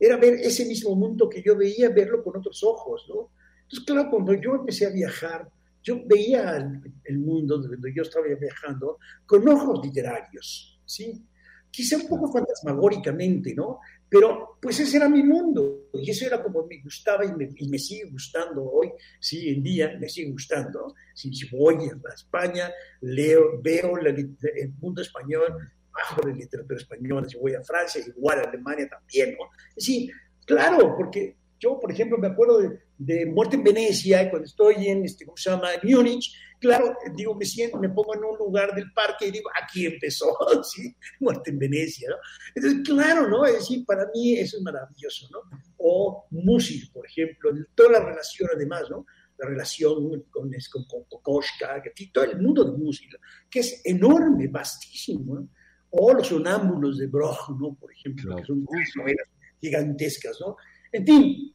Era 0.00 0.16
ver 0.16 0.34
ese 0.34 0.64
mismo 0.64 0.94
mundo 0.96 1.28
que 1.28 1.42
yo 1.42 1.56
veía, 1.56 1.90
verlo 1.90 2.24
con 2.24 2.38
otros 2.38 2.62
ojos, 2.64 3.04
¿no? 3.08 3.30
Entonces, 3.62 3.86
claro, 3.86 4.10
cuando 4.10 4.34
yo 4.34 4.54
empecé 4.54 4.86
a 4.86 4.90
viajar, 4.90 5.48
yo 5.82 6.00
veía 6.06 6.56
el, 6.56 6.80
el 7.04 7.18
mundo 7.18 7.58
donde 7.58 7.92
yo 7.94 8.02
estaba 8.02 8.26
viajando 8.26 8.98
con 9.26 9.46
ojos 9.48 9.84
literarios, 9.84 10.80
¿sí? 10.86 11.22
Quizá 11.70 11.96
un 11.96 12.08
poco 12.08 12.32
fantasmagóricamente, 12.32 13.54
¿no? 13.54 13.80
Pero 14.12 14.58
pues 14.60 14.78
ese 14.78 14.98
era 14.98 15.08
mi 15.08 15.22
mundo 15.22 15.88
y 15.94 16.10
eso 16.10 16.26
era 16.26 16.42
como 16.42 16.66
me 16.66 16.82
gustaba 16.82 17.24
y 17.24 17.32
me, 17.32 17.48
y 17.56 17.66
me 17.66 17.78
sigue 17.78 18.10
gustando 18.10 18.62
hoy, 18.62 18.92
sí, 19.18 19.48
en 19.48 19.62
día 19.62 19.96
me 19.98 20.06
sigue 20.06 20.30
gustando. 20.32 20.94
Si, 21.14 21.32
si 21.32 21.48
voy 21.48 21.76
a 21.76 22.14
España, 22.14 22.70
leo, 23.00 23.58
veo 23.62 23.96
la, 23.96 24.10
el 24.10 24.72
mundo 24.82 25.00
español, 25.00 25.56
bajo 25.90 26.28
la 26.28 26.34
literatura 26.34 26.78
española, 26.78 27.26
si 27.26 27.38
voy 27.38 27.54
a 27.54 27.62
Francia, 27.62 28.04
igual 28.06 28.40
a 28.40 28.50
Alemania 28.50 28.86
también, 28.86 29.30
¿no? 29.30 29.48
Sí, 29.78 30.10
claro, 30.44 30.94
porque 30.94 31.38
yo, 31.62 31.78
por 31.78 31.92
ejemplo, 31.92 32.18
me 32.18 32.26
acuerdo 32.26 32.58
de, 32.58 32.80
de 32.98 33.26
Muerte 33.26 33.54
en 33.54 33.62
Venecia, 33.62 34.28
cuando 34.30 34.46
estoy 34.46 34.88
en, 34.88 35.04
este, 35.04 35.24
¿cómo 35.24 35.36
se 35.36 35.50
llama?, 35.50 35.68
Múnich, 35.84 36.34
claro, 36.58 36.96
digo, 37.14 37.36
me 37.36 37.44
siento, 37.44 37.78
me 37.78 37.88
pongo 37.88 38.14
en 38.16 38.24
un 38.24 38.36
lugar 38.36 38.74
del 38.74 38.92
parque 38.92 39.28
y 39.28 39.30
digo, 39.30 39.48
aquí 39.62 39.86
empezó, 39.86 40.26
¿sí? 40.64 40.92
Muerte 41.20 41.50
en 41.50 41.60
Venecia, 41.60 42.10
¿no? 42.10 42.16
Entonces, 42.54 42.80
claro, 42.84 43.28
¿no? 43.28 43.46
Es 43.46 43.54
decir, 43.54 43.84
para 43.86 44.06
mí 44.12 44.34
eso 44.34 44.56
es 44.56 44.62
maravilloso, 44.62 45.28
¿no? 45.30 45.38
O 45.78 46.26
música, 46.30 46.88
por 46.92 47.06
ejemplo, 47.06 47.52
toda 47.76 47.92
la 47.92 48.00
relación 48.00 48.48
además, 48.52 48.82
¿no? 48.90 49.06
La 49.38 49.48
relación 49.48 50.24
con, 50.30 50.50
con, 50.50 50.84
con 50.84 51.04
Kokoschka, 51.04 51.80
todo 52.12 52.24
el 52.24 52.40
mundo 52.40 52.64
de 52.64 52.76
música, 52.76 53.18
que 53.48 53.60
es 53.60 53.82
enorme, 53.84 54.48
vastísimo, 54.48 55.36
¿no? 55.36 55.48
O 55.90 56.12
los 56.12 56.26
sonámbulos 56.26 56.98
de 56.98 57.06
Broch, 57.06 57.50
¿no? 57.50 57.74
Por 57.74 57.92
ejemplo, 57.92 58.34
que 58.34 58.44
son 58.44 58.64
novelas 58.96 59.28
gigantescas, 59.60 60.38
¿no? 60.40 60.56
En 60.92 61.06
fin, 61.06 61.54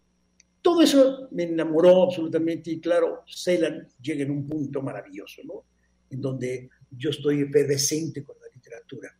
todo 0.62 0.82
eso 0.82 1.30
me 1.32 1.44
enamoró 1.44 2.04
absolutamente 2.04 2.72
y 2.72 2.80
claro, 2.80 3.24
Celan 3.28 3.88
llega 4.02 4.24
en 4.24 4.32
un 4.32 4.48
punto 4.48 4.82
maravilloso, 4.82 5.42
¿no? 5.46 5.64
En 6.10 6.20
donde 6.20 6.70
yo 6.92 7.12
estoy 7.12 7.42
efervescente 7.42 8.24
con 8.24 8.36
la 8.42 8.48
literatura. 8.54 9.16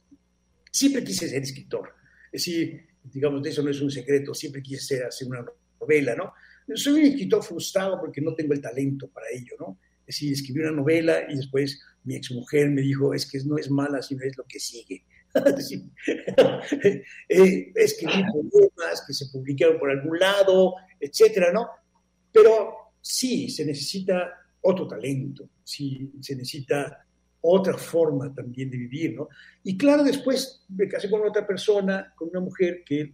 Siempre 0.72 1.04
quise 1.04 1.30
ser 1.30 1.42
escritor, 1.42 1.94
es 2.32 2.44
decir, 2.44 2.88
digamos, 3.04 3.42
de 3.42 3.50
eso 3.50 3.64
no 3.64 3.70
es 3.70 3.80
un 3.80 3.92
secreto, 3.92 4.34
siempre 4.34 4.62
quise 4.62 5.04
hacer 5.04 5.28
una 5.28 5.46
novela, 5.80 6.16
¿no? 6.16 6.34
Soy 6.76 7.00
un 7.00 7.06
escritor 7.06 7.44
frustrado 7.44 8.00
porque 8.00 8.20
no 8.20 8.34
tengo 8.36 8.54
el 8.54 8.62
talento 8.62 9.08
para 9.08 9.28
ello, 9.32 9.56
¿no? 9.60 9.80
Es 10.02 10.16
decir, 10.16 10.34
escribí 10.34 10.60
una 10.62 10.72
novela 10.72 11.26
y 11.30 11.36
después 11.36 11.82
mi 12.04 12.16
exmujer 12.16 12.70
me 12.70 12.82
dijo, 12.82 13.14
es 13.14 13.30
que 13.30 13.40
no 13.46 13.58
es 13.58 13.70
mala, 13.70 14.02
sino 14.02 14.24
es 14.24 14.38
lo 14.38 14.46
que 14.46 14.60
sigue. 14.60 15.04
eh, 17.30 17.72
escribí 17.76 18.24
poemas 18.32 19.04
que 19.06 19.14
se 19.14 19.28
publicaron 19.28 19.78
por 19.80 19.92
algún 19.92 20.18
lado, 20.20 20.76
etcétera, 21.00 21.52
¿no? 21.52 21.68
Pero 22.32 22.94
sí, 23.02 23.50
se 23.50 23.66
necesita 23.66 24.34
otro 24.62 24.88
talento, 24.88 25.50
sí, 25.64 26.12
se 26.22 26.36
necesita 26.36 27.06
otra 27.42 27.78
forma 27.78 28.34
también 28.34 28.70
de 28.70 28.78
vivir, 28.78 29.16
¿no? 29.16 29.30
Y 29.64 29.78
claro, 29.78 30.04
después 30.04 30.66
me 30.70 30.88
casé 30.88 31.10
con 31.10 31.26
otra 31.26 31.46
persona, 31.46 32.14
con 32.16 32.30
una 32.30 32.40
mujer 32.40 32.84
que 32.86 33.14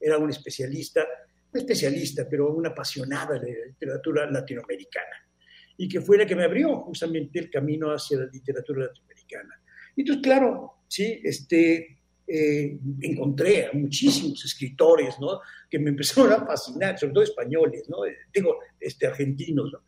era 0.00 0.18
una 0.18 0.30
especialista, 0.30 1.06
no 1.52 1.60
especialista, 1.60 2.26
pero 2.28 2.52
una 2.52 2.70
apasionada 2.70 3.38
de 3.38 3.52
la 3.52 3.66
literatura 3.66 4.30
latinoamericana, 4.30 5.28
y 5.76 5.88
que 5.88 6.00
fue 6.00 6.18
la 6.18 6.26
que 6.26 6.36
me 6.36 6.44
abrió 6.44 6.80
justamente 6.80 7.38
el 7.38 7.50
camino 7.50 7.88
hacia 7.88 8.18
la 8.18 8.26
literatura 8.26 8.86
latinoamericana. 8.86 9.61
Entonces, 9.96 10.22
claro, 10.22 10.74
sí, 10.88 11.20
este, 11.22 11.98
eh, 12.26 12.78
encontré 13.00 13.66
a 13.66 13.72
muchísimos 13.72 14.44
escritores, 14.44 15.16
¿no? 15.20 15.40
Que 15.68 15.78
me 15.78 15.90
empezaron 15.94 16.32
a 16.32 16.46
fascinar, 16.46 16.98
sobre 16.98 17.12
todo 17.12 17.24
españoles, 17.24 17.88
¿no? 17.88 17.98
Digo, 18.32 18.58
este, 18.80 19.06
argentinos, 19.06 19.72
¿no? 19.72 19.80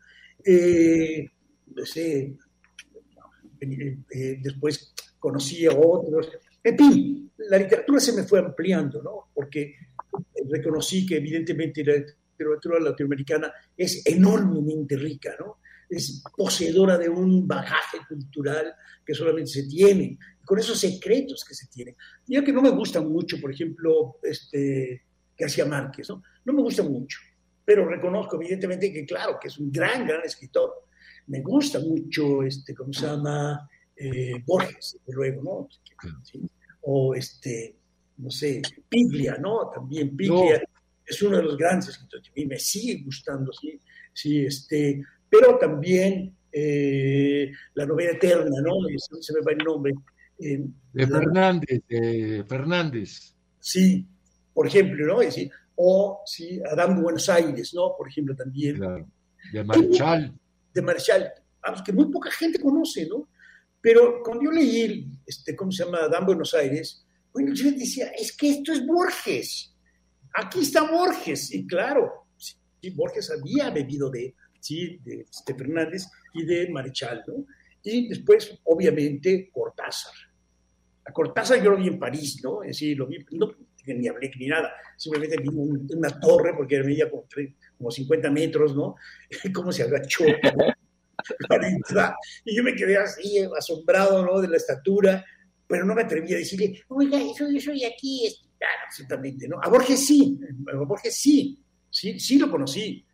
Eh, 0.43 1.27
no 1.73 1.85
sé, 1.85 2.35
eh, 3.61 4.39
después 4.41 4.93
conocí 5.17 5.65
a 5.65 5.71
otros. 5.73 6.29
En 6.63 6.77
fin, 6.77 7.31
la 7.37 7.57
literatura 7.57 7.99
se 7.99 8.13
me 8.13 8.23
fue 8.23 8.39
ampliando, 8.39 9.01
¿no? 9.01 9.29
Porque 9.33 9.75
reconocí 10.49 11.05
que 11.05 11.17
evidentemente 11.17 11.83
la 11.83 11.95
literatura 11.95 12.79
latinoamericana 12.79 13.53
es 13.75 14.05
enormemente 14.05 14.95
rica, 14.97 15.35
¿no? 15.39 15.57
Es 15.89 16.23
poseedora 16.35 16.97
de 16.97 17.09
un 17.09 17.47
bagaje 17.47 17.99
cultural 18.07 18.73
que 19.05 19.13
solamente 19.13 19.51
se 19.51 19.67
tiene 19.67 20.17
con 20.45 20.59
esos 20.59 20.79
secretos 20.79 21.43
que 21.43 21.55
se 21.55 21.67
tienen. 21.67 21.95
Ya 22.27 22.43
que 22.43 22.53
no 22.53 22.61
me 22.61 22.69
gusta 22.69 23.01
mucho, 23.01 23.41
por 23.41 23.51
ejemplo, 23.51 24.17
este, 24.23 25.03
García 25.37 25.65
Márquez, 25.65 26.09
¿no? 26.09 26.23
No 26.45 26.53
me 26.53 26.61
gusta 26.61 26.83
mucho, 26.83 27.19
pero 27.65 27.87
reconozco 27.87 28.35
evidentemente 28.35 28.93
que, 28.93 29.05
claro, 29.05 29.37
que 29.41 29.47
es 29.47 29.57
un 29.57 29.71
gran, 29.71 30.07
gran 30.07 30.21
escritor. 30.23 30.85
Me 31.27 31.41
gusta 31.41 31.79
mucho, 31.79 32.43
este, 32.43 32.75
¿cómo 32.75 32.93
se 32.93 33.07
llama? 33.07 33.67
Eh, 33.95 34.43
Borges, 34.45 34.97
desde 34.99 35.15
luego, 35.15 35.43
¿no? 35.43 35.69
¿Sí? 36.23 36.47
O, 36.81 37.15
este, 37.15 37.75
no 38.17 38.29
sé, 38.29 38.61
Piglia, 38.87 39.37
¿no? 39.39 39.71
También 39.73 40.15
Piglia 40.15 40.59
no. 40.59 40.81
es 41.05 41.21
uno 41.23 41.37
de 41.37 41.43
los 41.43 41.57
grandes 41.57 41.89
escritores. 41.89 42.29
A 42.29 42.33
mí 42.35 42.45
me 42.45 42.59
sigue 42.59 43.01
gustando, 43.03 43.51
¿sí? 43.51 43.79
Sí, 44.13 44.45
este, 44.45 45.03
pero 45.29 45.57
también 45.57 46.35
eh, 46.57 47.51
La 47.73 47.85
novela 47.85 48.11
eterna, 48.11 48.61
¿no? 48.61 48.73
Se 48.97 49.33
me 49.33 49.41
va 49.41 49.51
el 49.51 49.57
nombre. 49.57 49.93
de 50.37 51.07
Fernández, 51.07 51.83
de 51.89 52.45
Fernández. 52.47 53.35
Sí, 53.59 54.07
por 54.53 54.67
ejemplo, 54.67 55.05
¿no? 55.05 55.21
Es 55.21 55.35
decir, 55.35 55.51
o 55.75 56.21
sí, 56.25 56.61
Adán 56.71 57.01
Buenos 57.01 57.27
Aires, 57.27 57.73
¿no? 57.73 57.93
Por 57.97 58.07
ejemplo, 58.07 58.35
también. 58.35 58.79
De 59.51 59.63
Marchal. 59.63 60.33
De 60.73 60.81
Marchal, 60.81 61.31
vamos, 61.61 61.81
que 61.83 61.91
muy 61.91 62.09
poca 62.09 62.31
gente 62.31 62.59
conoce, 62.59 63.05
¿no? 63.07 63.27
Pero 63.81 64.21
cuando 64.23 64.45
yo 64.45 64.51
leí, 64.51 65.07
este, 65.25 65.55
¿cómo 65.55 65.71
se 65.71 65.83
llama? 65.83 65.99
Adán 65.99 66.25
Buenos 66.25 66.53
Aires, 66.53 67.05
bueno, 67.33 67.53
yo 67.53 67.69
decía, 67.71 68.07
es 68.17 68.31
que 68.31 68.49
esto 68.49 68.71
es 68.71 68.85
Borges. 68.85 69.75
Aquí 70.33 70.61
está 70.61 70.89
Borges. 70.89 71.53
Y 71.53 71.67
claro, 71.67 72.27
sí, 72.37 72.55
Borges 72.91 73.29
había 73.29 73.69
bebido 73.69 74.09
de, 74.09 74.33
sí, 74.65 74.99
de, 75.03 75.21
este, 75.29 75.53
Fernández 75.53 76.07
y 76.33 76.43
de 76.43 76.69
Marechal, 76.69 77.23
¿no? 77.27 77.45
Y 77.83 78.07
después, 78.07 78.59
obviamente, 78.63 79.49
Cortázar. 79.53 80.13
A 81.05 81.13
Cortázar 81.13 81.61
yo 81.61 81.69
lo 81.71 81.77
vi 81.77 81.87
en 81.87 81.99
París, 81.99 82.41
¿no? 82.43 82.63
Es 82.63 82.69
decir, 82.69 82.97
lo 82.97 83.05
vi, 83.05 83.23
no, 83.31 83.53
ni 83.85 84.07
hablé 84.07 84.31
ni 84.39 84.47
nada, 84.47 84.71
simplemente 84.97 85.37
vi 85.37 85.49
una 85.49 86.19
torre 86.19 86.55
porque 86.57 86.81
medía 86.81 87.09
como, 87.09 87.25
como 87.77 87.91
50 87.91 88.31
metros, 88.31 88.75
¿no? 88.75 88.95
Cómo 89.53 89.71
se 89.71 89.83
agachó 89.83 90.25
para 91.47 91.69
entrar. 91.69 92.15
Y 92.43 92.55
yo 92.55 92.63
me 92.63 92.73
quedé 92.73 92.97
así, 92.97 93.39
asombrado, 93.55 94.25
¿no? 94.25 94.41
De 94.41 94.47
la 94.47 94.57
estatura, 94.57 95.23
pero 95.67 95.85
no 95.85 95.93
me 95.93 96.01
atreví 96.01 96.33
a 96.33 96.37
decirle, 96.37 96.81
oiga, 96.87 97.21
eso 97.21 97.47
yo 97.51 97.61
soy 97.61 97.83
aquí, 97.85 98.35
absolutamente, 98.87 99.47
¿no? 99.47 99.59
A 99.61 99.69
Borges 99.69 100.07
sí, 100.07 100.39
a 100.73 100.77
Borges 100.77 101.15
sí, 101.15 101.63
sí, 101.91 102.19
sí 102.19 102.39
lo 102.39 102.49
conocí. 102.49 103.05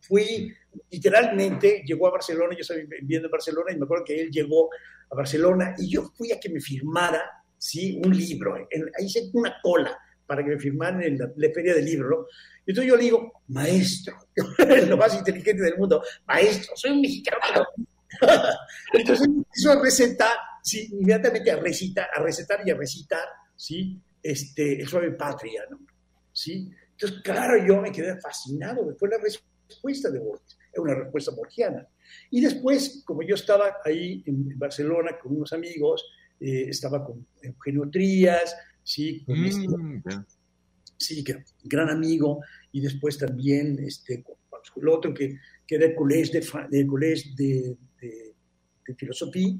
Fui, 0.00 0.52
literalmente, 0.90 1.82
llegó 1.86 2.08
a 2.08 2.12
Barcelona, 2.12 2.54
yo 2.54 2.60
estaba 2.60 2.80
viviendo 3.00 3.28
en 3.28 3.32
Barcelona 3.32 3.72
y 3.72 3.76
me 3.76 3.84
acuerdo 3.84 4.04
que 4.04 4.20
él 4.20 4.30
llegó 4.30 4.70
a 5.10 5.14
Barcelona 5.14 5.74
y 5.78 5.90
yo 5.90 6.10
fui 6.14 6.32
a 6.32 6.40
que 6.40 6.48
me 6.48 6.60
firmara, 6.60 7.22
¿sí? 7.56 8.00
Un 8.04 8.16
libro, 8.16 8.54
ahí 8.54 9.04
hice 9.04 9.30
una 9.32 9.54
cola 9.62 9.98
para 10.26 10.42
que 10.42 10.50
me 10.50 10.58
firmaran 10.58 11.02
en 11.02 11.18
la, 11.18 11.28
feria 11.54 11.74
del 11.74 11.84
libro, 11.84 12.08
¿no? 12.08 12.26
Y 12.64 12.70
entonces 12.70 12.90
yo 12.90 12.96
le 12.96 13.04
digo, 13.04 13.32
maestro, 13.48 14.16
lo 14.88 14.96
más 14.96 15.14
inteligente 15.14 15.62
del 15.62 15.76
mundo, 15.76 16.02
maestro, 16.26 16.72
soy 16.76 16.92
un 16.92 17.00
mexicano. 17.00 17.66
entonces 18.92 19.26
empezó 19.26 19.72
a 19.72 19.82
recetar, 19.82 20.32
sí, 20.62 20.88
inmediatamente 20.92 21.50
a 21.50 21.56
recitar, 21.56 22.08
a 22.14 22.22
recetar 22.22 22.60
y 22.64 22.70
a 22.70 22.76
recitar, 22.76 23.24
¿sí? 23.56 24.00
Este, 24.22 24.80
el 24.80 24.88
suave 24.88 25.10
patria, 25.12 25.64
¿no? 25.70 25.80
¿Sí? 26.32 26.70
Entonces, 26.92 27.20
claro, 27.22 27.66
yo 27.66 27.80
me 27.80 27.90
quedé 27.90 28.18
fascinado, 28.20 28.94
fue 28.96 29.08
la 29.08 29.18
respuesta 29.72 30.10
de 30.10 30.18
Borges, 30.18 30.58
es 30.72 30.78
una 30.78 30.94
respuesta 30.94 31.32
borgiana. 31.32 31.86
Y 32.30 32.40
después, 32.40 33.02
como 33.04 33.22
yo 33.22 33.34
estaba 33.34 33.78
ahí 33.84 34.22
en 34.26 34.58
Barcelona 34.58 35.18
con 35.20 35.36
unos 35.36 35.52
amigos, 35.52 36.04
eh, 36.40 36.66
estaba 36.68 37.04
con 37.04 37.26
Eugenio 37.40 37.88
Trías, 37.90 38.56
sí, 38.82 39.24
con 39.24 39.44
este, 39.44 39.68
mm, 39.68 40.02
sí, 40.96 41.24
que 41.24 41.44
gran 41.64 41.90
amigo, 41.90 42.40
y 42.72 42.80
después 42.80 43.18
también 43.18 43.78
este, 43.84 44.22
con 44.22 44.36
el 44.76 44.88
otro 44.88 45.12
que, 45.12 45.38
que 45.66 45.74
era 45.74 45.86
el 45.86 45.94
colegio 45.94 46.40
de, 46.40 46.46
de, 46.70 47.76
de, 48.00 48.34
de, 48.86 48.94
filosofía, 48.94 49.54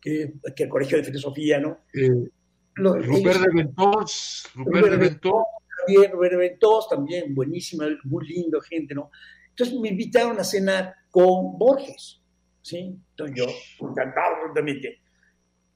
que, 0.00 0.34
que 0.54 0.64
el 0.64 0.68
colegio 0.68 0.98
de 0.98 1.04
filosofía, 1.04 1.60
¿no? 1.60 1.80
Eh, 1.94 2.28
Rupert 2.74 3.40
de 3.40 3.54
Ventos, 3.54 4.48
Rupert 4.54 4.90
de 4.90 4.96
Ventos. 4.96 5.42
También, 5.86 6.12
Rupert 6.12 6.32
de 6.32 6.38
Ventos, 6.38 6.88
también 6.88 7.34
buenísima, 7.34 7.86
muy 8.04 8.26
lindo 8.28 8.60
gente, 8.60 8.94
¿no? 8.94 9.10
Entonces 9.58 9.80
me 9.80 9.88
invitaron 9.88 10.38
a 10.38 10.44
cenar 10.44 10.94
con 11.10 11.58
Borges, 11.58 12.22
¿sí? 12.62 12.96
Entonces 13.10 13.36
yo, 13.36 13.46
encantado 13.88 14.36
absolutamente. 14.36 15.00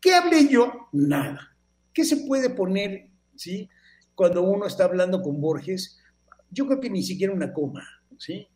¿Qué 0.01 0.15
hablé 0.15 0.47
yo? 0.49 0.89
Nada. 0.93 1.57
¿Qué 1.93 2.05
se 2.05 2.19
puede 2.19 2.51
poner, 2.51 3.11
¿sí? 3.35 3.69
Cuando 4.15 4.43
uno 4.43 4.67
está 4.67 4.85
hablando 4.85 5.21
con 5.21 5.41
Borges, 5.41 5.99
yo 6.49 6.65
creo 6.69 6.79
que 6.79 6.91
ni 6.91 7.03
siquiera 7.03 7.33
una 7.33 7.53
coma, 7.53 7.85
¿sí? 8.19 8.47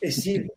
Es 0.00 0.14
decir, 0.14 0.48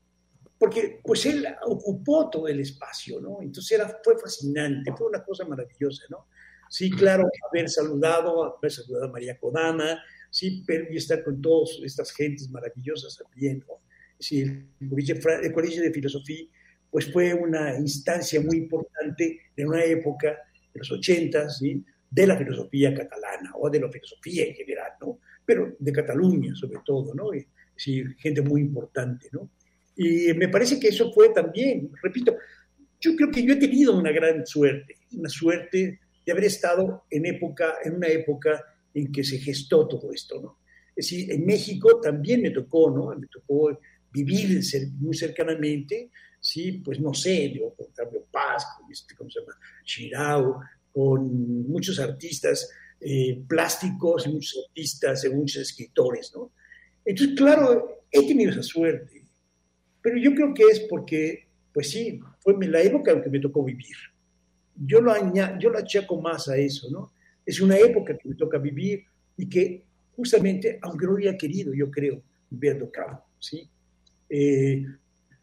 porque 0.60 1.02
pues 1.04 1.26
él 1.26 1.48
ocupó 1.66 2.30
todo 2.30 2.48
el 2.48 2.60
espacio, 2.60 3.20
¿no? 3.20 3.42
Entonces 3.42 3.72
era, 3.72 4.00
fue 4.04 4.20
fascinante, 4.20 4.94
fue 4.96 5.08
una 5.08 5.24
cosa 5.24 5.46
maravillosa, 5.46 6.04
¿no? 6.12 6.28
Sí, 6.70 6.92
claro, 6.92 7.28
haber 7.50 7.68
saludado, 7.72 8.56
haber 8.56 8.72
saludado 8.72 9.06
a 9.06 9.12
María 9.12 9.40
Kodama, 9.40 10.00
sí, 10.30 10.64
pero 10.68 10.86
y 10.94 10.98
estar 10.98 11.24
con 11.24 11.42
todas 11.42 11.80
estas 11.84 12.12
gentes 12.12 12.48
maravillosas 12.52 13.18
también, 13.18 13.66
¿no? 13.68 13.82
Sí, 14.22 14.42
el 14.42 15.52
colegio, 15.54 15.82
de 15.82 15.92
filosofía, 15.92 16.46
pues 16.92 17.12
fue 17.12 17.34
una 17.34 17.76
instancia 17.76 18.40
muy 18.40 18.58
importante 18.58 19.40
en 19.56 19.68
una 19.68 19.84
época, 19.84 20.38
de 20.74 20.78
los 20.78 20.92
ochentas, 20.92 21.58
¿sí? 21.58 21.84
de 22.10 22.28
la 22.28 22.38
filosofía 22.38 22.94
catalana 22.94 23.52
o 23.56 23.70
de 23.70 23.80
la 23.80 23.90
filosofía 23.90 24.46
en 24.46 24.54
general, 24.54 24.92
¿no? 25.02 25.20
Pero 25.46 25.76
de 25.80 25.92
Cataluña 25.92 26.54
sobre 26.54 26.80
todo, 26.86 27.16
¿no? 27.16 27.32
Sí, 27.76 28.04
gente 28.20 28.42
muy 28.42 28.62
importante, 28.62 29.28
¿no? 29.32 29.50
Y 29.96 30.34
me 30.34 30.50
parece 30.50 30.80
que 30.80 30.90
eso 30.90 31.12
fue 31.12 31.30
también, 31.30 31.90
repito, 32.04 32.36
yo 33.00 33.16
creo 33.16 33.32
que 33.32 33.44
yo 33.44 33.54
he 33.54 33.58
tenido 33.58 33.98
una 33.98 34.12
gran 34.12 34.46
suerte, 34.46 34.98
una 35.14 35.30
suerte 35.30 36.00
de 36.24 36.32
haber 36.32 36.44
estado 36.44 37.06
en, 37.10 37.26
época, 37.26 37.76
en 37.84 37.96
una 37.96 38.08
época 38.08 38.64
en 38.94 39.12
que 39.12 39.24
se 39.24 39.40
gestó 39.40 39.88
todo 39.88 40.12
esto, 40.14 40.40
¿no? 40.40 40.60
Es 40.96 41.10
decir, 41.10 41.32
en 41.32 41.46
México 41.46 42.00
también 42.02 42.42
me 42.42 42.52
tocó, 42.52 42.92
¿no? 42.92 43.16
Me 43.18 43.28
tocó 43.28 43.72
vivir 44.12 44.62
muy 45.00 45.16
cercanamente, 45.16 46.10
sí, 46.40 46.74
pues 46.84 47.00
no 47.00 47.14
sé, 47.14 47.50
digo, 47.54 47.74
con 47.76 47.88
Octavio 47.88 48.26
Paz, 48.32 48.66
con 48.78 48.92
este, 48.92 49.16
¿cómo 49.16 49.30
se 49.30 49.40
llama? 49.40 49.54
Chirao, 49.84 50.62
con 50.92 51.68
muchos 51.68 52.00
artistas 52.00 52.70
eh, 53.00 53.42
plásticos, 53.48 54.28
muchos 54.28 54.66
artistas, 54.68 55.26
muchos 55.34 55.62
escritores, 55.62 56.32
¿no? 56.36 56.52
Entonces, 57.06 57.36
claro, 57.36 58.06
he 58.12 58.28
tenido 58.28 58.52
esa 58.52 58.64
suerte, 58.64 59.24
pero 60.02 60.18
yo 60.18 60.34
creo 60.36 60.54
que 60.54 60.64
es 60.64 60.82
porque, 60.82 61.48
pues 61.74 61.90
sí, 61.90 62.20
fue 62.40 62.56
la 62.68 62.82
época 62.82 63.12
en 63.12 63.22
que 63.22 63.30
me 63.30 63.40
tocó 63.40 63.64
vivir 63.64 63.96
yo 64.86 65.02
lo, 65.02 65.12
añado, 65.12 65.58
yo 65.60 65.70
lo 65.70 65.78
achaco 65.78 66.20
más 66.22 66.48
a 66.48 66.58
eso, 66.58 66.90
¿no? 66.90 67.12
Es 67.46 67.62
una 67.62 67.78
época 67.78 68.18
que 68.18 68.30
me 68.30 68.36
toca 68.36 68.58
vivir 68.58 69.04
y 69.38 69.48
que 69.48 69.84
justamente, 70.16 70.80
aunque 70.82 71.06
no 71.06 71.14
hubiera 71.14 71.38
querido, 71.38 71.74
yo 71.74 71.90
creo, 71.90 72.22
ver 72.50 72.80
tocado, 72.80 73.24
¿sí? 73.40 73.70
Eh, 74.34 74.86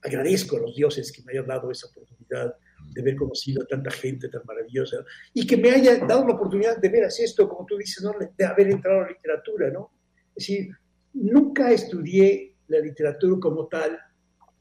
agradezco 0.00 0.56
a 0.56 0.60
los 0.60 0.74
dioses 0.74 1.12
que 1.12 1.22
me 1.22 1.32
hayan 1.32 1.46
dado 1.46 1.70
esa 1.70 1.88
oportunidad 1.88 2.54
de 2.94 3.00
haber 3.02 3.16
conocido 3.16 3.62
a 3.62 3.66
tanta 3.66 3.90
gente 3.90 4.30
tan 4.30 4.40
maravillosa 4.46 5.04
y 5.34 5.46
que 5.46 5.58
me 5.58 5.70
haya 5.70 5.98
dado 6.06 6.26
la 6.26 6.34
oportunidad 6.34 6.78
de 6.78 6.88
ver 6.88 7.04
así 7.04 7.22
esto, 7.22 7.46
como 7.46 7.66
tú 7.66 7.76
dices, 7.76 8.02
¿no? 8.02 8.12
de 8.18 8.44
haber 8.46 8.70
entrado 8.70 9.00
a 9.00 9.02
la 9.02 9.10
literatura, 9.10 9.70
¿no? 9.70 9.90
Es 10.34 10.46
decir, 10.46 10.70
nunca 11.12 11.70
estudié 11.70 12.54
la 12.68 12.78
literatura 12.78 13.38
como 13.40 13.66
tal, 13.66 13.98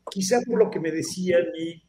quizá 0.09 0.41
por 0.41 0.59
lo 0.59 0.69
que 0.69 0.81
me 0.81 0.91
decía 0.91 1.37
mi 1.53 1.81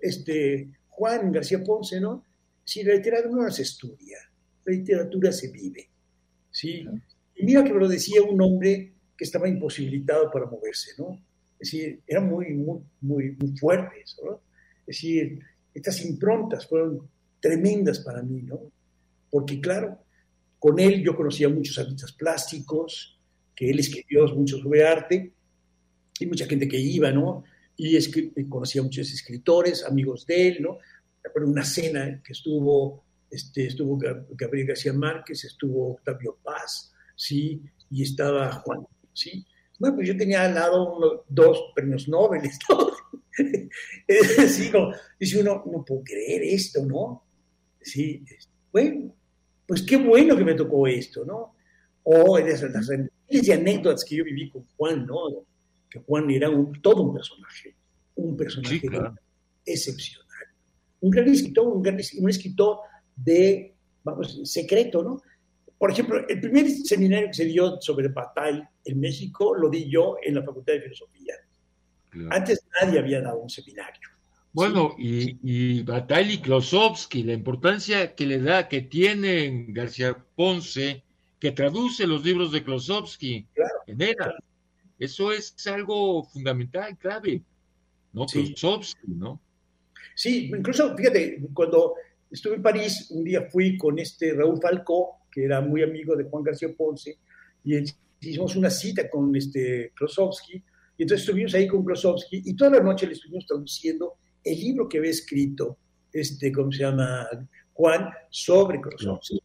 este, 0.00 0.70
Juan 0.88 1.32
García 1.32 1.64
Ponce, 1.64 2.00
¿no? 2.00 2.24
Si 2.64 2.84
la 2.84 2.94
literatura 2.94 3.46
no 3.46 3.50
se 3.50 3.62
estudia, 3.62 4.18
la 4.64 4.72
literatura 4.72 5.32
se 5.32 5.50
vive, 5.50 5.90
¿sí? 6.48 6.86
Y 7.34 7.44
mira 7.44 7.64
que 7.64 7.72
me 7.72 7.80
lo 7.80 7.88
decía 7.88 8.22
un 8.22 8.40
hombre 8.40 8.92
que 9.16 9.24
estaba 9.24 9.48
imposibilitado 9.48 10.30
para 10.30 10.46
moverse, 10.46 10.92
¿no? 10.98 11.18
Es 11.62 11.70
decir, 11.70 12.00
eran 12.08 12.28
muy, 12.28 12.52
muy, 12.54 12.80
muy, 13.02 13.36
muy 13.38 13.56
fuertes, 13.56 14.16
¿no? 14.20 14.40
Es 14.80 14.96
decir, 14.96 15.38
estas 15.72 16.04
improntas 16.04 16.66
fueron 16.66 17.08
tremendas 17.38 18.00
para 18.00 18.20
mí, 18.20 18.42
¿no? 18.42 18.58
Porque 19.30 19.60
claro, 19.60 19.96
con 20.58 20.80
él 20.80 21.04
yo 21.04 21.14
conocía 21.14 21.48
muchos 21.48 21.78
artistas 21.78 22.10
plásticos, 22.10 23.16
que 23.54 23.70
él 23.70 23.78
escribió 23.78 24.26
mucho 24.34 24.58
sobre 24.58 24.84
arte, 24.84 25.32
y 26.18 26.26
mucha 26.26 26.46
gente 26.46 26.66
que 26.66 26.80
iba, 26.80 27.12
¿no? 27.12 27.44
y 27.76 28.44
conocía 28.48 28.82
muchos 28.82 29.12
escritores, 29.12 29.84
amigos 29.84 30.26
de 30.26 30.48
él, 30.48 30.62
¿no? 30.62 30.78
Recuerdo 31.22 31.48
una 31.48 31.64
cena 31.64 32.20
que 32.24 32.32
estuvo, 32.32 33.04
este, 33.30 33.66
estuvo 33.66 33.96
Gabriel 34.30 34.66
García 34.66 34.92
Márquez, 34.92 35.44
estuvo 35.44 35.92
Octavio 35.92 36.38
Paz, 36.42 36.92
¿sí? 37.16 37.62
Y 37.88 38.02
estaba 38.02 38.52
Juan, 38.52 38.86
¿sí? 39.12 39.46
Bueno, 39.82 39.96
pues 39.96 40.06
yo 40.06 40.16
tenía 40.16 40.44
al 40.44 40.54
lado 40.54 41.24
dos 41.28 41.72
premios 41.74 42.06
Nobel, 42.06 42.42
sí, 43.32 44.70
dice 45.18 45.40
uno, 45.40 45.64
no 45.66 45.84
puedo 45.84 46.04
creer 46.04 46.40
esto, 46.44 46.86
¿no? 46.86 47.24
Sí, 47.80 48.24
bueno, 48.70 49.12
pues 49.66 49.82
qué 49.82 49.96
bueno 49.96 50.36
que 50.36 50.44
me 50.44 50.54
tocó 50.54 50.86
esto, 50.86 51.24
¿no? 51.24 51.56
O 52.04 52.36
de 52.38 52.52
esas 52.52 52.70
las 52.70 52.88
anécdotas 53.50 54.04
que 54.04 54.14
yo 54.14 54.24
viví 54.24 54.50
con 54.50 54.64
Juan, 54.76 55.04
¿no? 55.04 55.16
que 55.90 55.98
Juan 55.98 56.30
era 56.30 56.48
un, 56.48 56.80
todo 56.80 57.02
un 57.02 57.14
personaje, 57.14 57.74
un 58.14 58.36
personaje 58.36 58.88
excepcional. 59.66 60.28
Un 61.00 61.10
gran 61.10 61.28
escritor, 61.28 61.66
un, 61.66 61.82
gran, 61.82 61.98
un 62.20 62.30
escritor 62.30 62.78
de, 63.16 63.74
vamos, 64.04 64.42
secreto, 64.44 65.02
¿no? 65.02 65.20
Por 65.82 65.90
ejemplo, 65.90 66.24
el 66.28 66.40
primer 66.40 66.70
seminario 66.70 67.26
que 67.26 67.34
se 67.34 67.44
dio 67.44 67.80
sobre 67.80 68.06
Bataille 68.06 68.68
en 68.84 69.00
México 69.00 69.52
lo 69.52 69.68
di 69.68 69.90
yo 69.90 70.14
en 70.22 70.36
la 70.36 70.44
Facultad 70.44 70.74
de 70.74 70.82
Filosofía. 70.82 71.34
Antes 72.30 72.64
nadie 72.80 73.00
había 73.00 73.20
dado 73.20 73.40
un 73.40 73.50
seminario, 73.50 74.08
Bueno, 74.52 74.94
y, 74.96 75.38
y 75.42 75.82
Bataille 75.82 76.40
Klosowski, 76.40 77.24
la 77.24 77.32
importancia 77.32 78.14
que 78.14 78.26
le 78.26 78.38
da, 78.38 78.68
que 78.68 78.82
tiene 78.82 79.66
García 79.70 80.16
Ponce, 80.36 81.02
que 81.40 81.50
traduce 81.50 82.06
los 82.06 82.24
libros 82.24 82.52
de 82.52 82.62
Klosowski 82.62 83.48
en 83.88 84.02
ERA. 84.02 84.36
Eso 85.00 85.32
es 85.32 85.66
algo 85.66 86.22
fundamental, 86.22 86.96
clave. 86.96 87.42
¿No? 88.12 88.28
Sí. 88.28 88.54
Klosowski, 88.54 89.08
¿no? 89.08 89.40
Sí, 90.14 90.48
incluso, 90.56 90.96
fíjate, 90.96 91.42
cuando 91.52 91.94
estuve 92.30 92.54
en 92.54 92.62
París, 92.62 93.08
un 93.10 93.24
día 93.24 93.48
fui 93.50 93.76
con 93.76 93.98
este 93.98 94.32
Raúl 94.32 94.60
Falcó, 94.62 95.18
que 95.32 95.44
era 95.44 95.60
muy 95.60 95.82
amigo 95.82 96.14
de 96.14 96.24
Juan 96.24 96.44
García 96.44 96.68
Ponce, 96.76 97.18
y 97.64 97.78
hicimos 98.20 98.54
una 98.54 98.70
cita 98.70 99.08
con 99.08 99.34
este 99.34 99.92
Klosowski, 99.96 100.62
y 100.98 101.02
entonces 101.02 101.26
estuvimos 101.26 101.54
ahí 101.54 101.66
con 101.66 101.84
Klosowski, 101.84 102.42
y 102.44 102.54
toda 102.54 102.72
la 102.72 102.80
noche 102.80 103.06
le 103.06 103.14
estuvimos 103.14 103.46
traduciendo 103.46 104.14
el 104.44 104.58
libro 104.60 104.88
que 104.88 104.98
había 104.98 105.10
escrito, 105.10 105.78
este, 106.12 106.52
¿cómo 106.52 106.70
se 106.70 106.80
llama? 106.80 107.26
Juan, 107.72 108.10
sobre 108.28 108.80
Klosowski. 108.80 109.40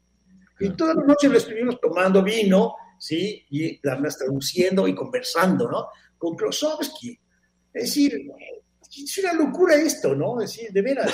Y 0.59 0.69
toda 0.72 0.95
la 0.95 1.03
noche 1.03 1.30
lo 1.30 1.38
estuvimos 1.38 1.80
tomando 1.80 2.23
vino, 2.23 2.76
¿sí? 2.99 3.45
Y 3.49 3.80
las 3.88 4.18
traduciendo 4.18 4.88
y 4.88 4.95
conversando, 4.95 5.69
¿no? 5.69 5.88
Con 6.18 6.35
Klosowski. 6.35 7.18
Es 7.73 7.84
decir, 7.84 8.27
es 8.95 9.18
una 9.19 9.34
locura 9.34 9.76
esto, 9.76 10.15
¿no? 10.15 10.41
Es 10.41 10.51
decir, 10.51 10.72
de 10.72 10.81
veras, 10.81 11.11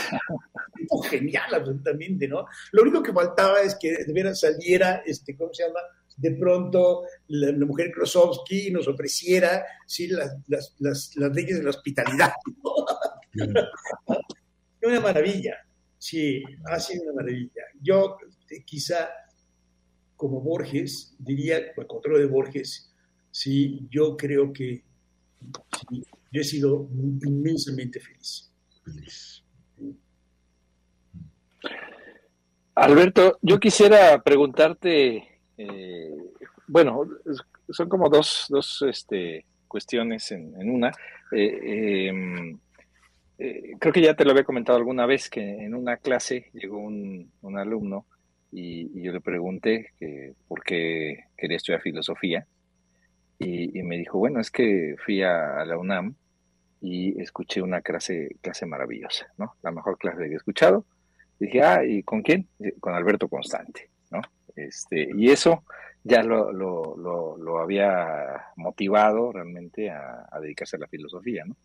tipo 0.75 1.01
genial 1.03 1.53
absolutamente, 1.53 2.27
¿no? 2.27 2.45
Lo 2.71 2.83
único 2.83 3.01
que 3.03 3.13
faltaba 3.13 3.61
es 3.61 3.75
que 3.75 4.03
de 4.03 4.13
veras 4.13 4.39
saliera, 4.39 5.03
este, 5.05 5.35
¿cómo 5.35 5.53
se 5.53 5.63
llama? 5.63 5.79
De 6.15 6.31
pronto 6.31 7.03
la, 7.27 7.51
la 7.51 7.65
mujer 7.65 7.91
Klosowski 7.91 8.69
nos 8.71 8.87
ofreciera, 8.87 9.65
sí, 9.87 10.07
las, 10.07 10.35
las, 10.47 10.75
las, 10.79 11.15
las 11.15 11.35
leyes 11.35 11.57
de 11.57 11.63
la 11.63 11.71
hospitalidad, 11.71 12.33
¿no? 12.63 12.73
una 14.83 14.99
maravilla, 14.99 15.57
sí, 15.97 16.43
ha 16.65 16.79
sido 16.79 17.03
una 17.03 17.13
maravilla. 17.13 17.63
Yo 17.81 18.17
eh, 18.49 18.63
quizá 18.65 19.09
como 20.15 20.41
Borges, 20.41 21.15
diría, 21.19 21.73
por 21.75 21.87
control 21.87 22.19
de 22.19 22.25
Borges, 22.27 22.93
sí, 23.31 23.87
yo 23.89 24.15
creo 24.15 24.53
que 24.53 24.83
sí, 25.89 26.03
yo 26.33 26.41
he 26.41 26.43
sido 26.43 26.89
inmensamente 26.91 27.99
feliz. 27.99 28.51
Feliz. 28.83 29.43
Alberto, 32.75 33.37
yo 33.43 33.59
quisiera 33.59 34.21
preguntarte, 34.23 35.39
eh, 35.57 36.11
bueno, 36.67 37.07
son 37.69 37.87
como 37.87 38.09
dos, 38.09 38.47
dos 38.49 38.83
este, 38.89 39.45
cuestiones 39.67 40.31
en, 40.31 40.59
en 40.59 40.71
una. 40.71 40.89
Eh, 41.31 41.59
eh, 41.63 42.57
eh, 43.37 43.71
creo 43.79 43.93
que 43.93 44.01
ya 44.01 44.15
te 44.15 44.25
lo 44.25 44.31
había 44.31 44.43
comentado 44.43 44.79
alguna 44.79 45.05
vez 45.05 45.29
que 45.29 45.41
en 45.41 45.75
una 45.75 45.97
clase 45.97 46.49
llegó 46.53 46.79
un, 46.79 47.31
un 47.41 47.57
alumno 47.59 48.07
y, 48.51 48.99
y, 48.99 49.03
yo 49.03 49.11
le 49.11 49.21
pregunté 49.21 49.93
que 49.99 50.33
por 50.47 50.63
qué 50.63 51.25
quería 51.37 51.57
estudiar 51.57 51.81
filosofía 51.81 52.47
y, 53.39 53.79
y 53.79 53.83
me 53.83 53.97
dijo, 53.97 54.19
bueno, 54.19 54.39
es 54.39 54.51
que 54.51 54.95
fui 55.03 55.23
a, 55.23 55.61
a, 55.61 55.65
la 55.65 55.77
UNAM 55.77 56.15
y 56.83 57.19
escuché 57.21 57.61
una 57.61 57.79
clase, 57.79 58.35
clase 58.41 58.65
maravillosa, 58.65 59.27
¿no? 59.37 59.55
La 59.63 59.71
mejor 59.71 59.97
clase 59.97 60.25
que 60.25 60.33
he 60.33 60.35
escuchado. 60.35 60.85
Dije, 61.39 61.63
ah, 61.63 61.85
¿y 61.85 62.03
con 62.03 62.21
quién? 62.21 62.45
Con 62.81 62.93
Alberto 62.93 63.29
Constante, 63.29 63.89
¿no? 64.11 64.21
Este, 64.53 65.09
y 65.15 65.29
eso 65.29 65.63
ya 66.03 66.21
lo, 66.23 66.51
lo, 66.51 66.97
lo, 66.97 67.59
había 67.59 68.47
motivado 68.57 69.31
realmente 69.31 69.89
a, 69.89 70.27
dedicarse 70.41 70.75
a 70.75 70.79
la 70.79 70.87
filosofía, 70.87 71.45
¿no? 71.45 71.55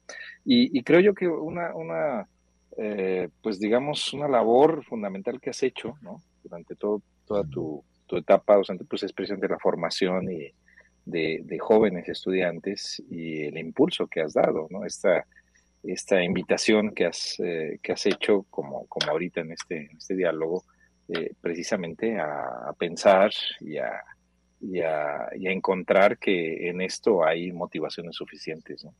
Y, 0.44 0.78
y 0.78 0.84
creo 0.84 1.00
yo 1.00 1.14
que 1.14 1.26
una, 1.26 1.74
una 1.74 2.28
eh, 2.76 3.28
pues 3.42 3.58
digamos, 3.58 4.12
una 4.14 4.28
labor 4.28 4.84
fundamental 4.84 5.40
que 5.40 5.50
has 5.50 5.64
hecho, 5.64 5.98
¿no? 6.00 6.22
Durante 6.44 6.76
todo, 6.76 7.02
toda 7.26 7.42
tu, 7.42 7.82
tu 8.06 8.16
etapa 8.16 8.54
docente, 8.54 8.84
pues 8.84 9.02
es 9.02 9.12
precisamente 9.12 9.48
la 9.48 9.58
formación 9.58 10.30
y 10.30 10.52
de, 11.08 11.58
jóvenes 11.58 12.08
estudiantes 12.08 13.02
y 13.10 13.42
el 13.42 13.58
impulso 13.58 14.06
que 14.06 14.20
has 14.20 14.34
dado, 14.34 14.66
¿no? 14.70 14.84
Esta, 14.84 15.26
esta 15.82 16.22
invitación 16.22 16.92
que 16.94 17.06
has, 17.06 17.40
eh, 17.40 17.78
que 17.82 17.92
has 17.92 18.06
hecho, 18.06 18.44
como, 18.50 18.86
como 18.86 19.10
ahorita 19.10 19.40
en 19.40 19.52
este, 19.52 19.90
este 19.96 20.14
diálogo, 20.14 20.64
eh, 21.08 21.32
precisamente 21.40 22.18
a, 22.18 22.72
pensar 22.78 23.30
y 23.60 23.78
a, 23.78 24.02
y, 24.60 24.80
a, 24.80 25.28
y 25.34 25.46
a, 25.48 25.52
encontrar 25.52 26.18
que 26.18 26.68
en 26.68 26.82
esto 26.82 27.24
hay 27.24 27.50
motivaciones 27.52 28.14
suficientes 28.14 28.84
¿no? 28.84 28.94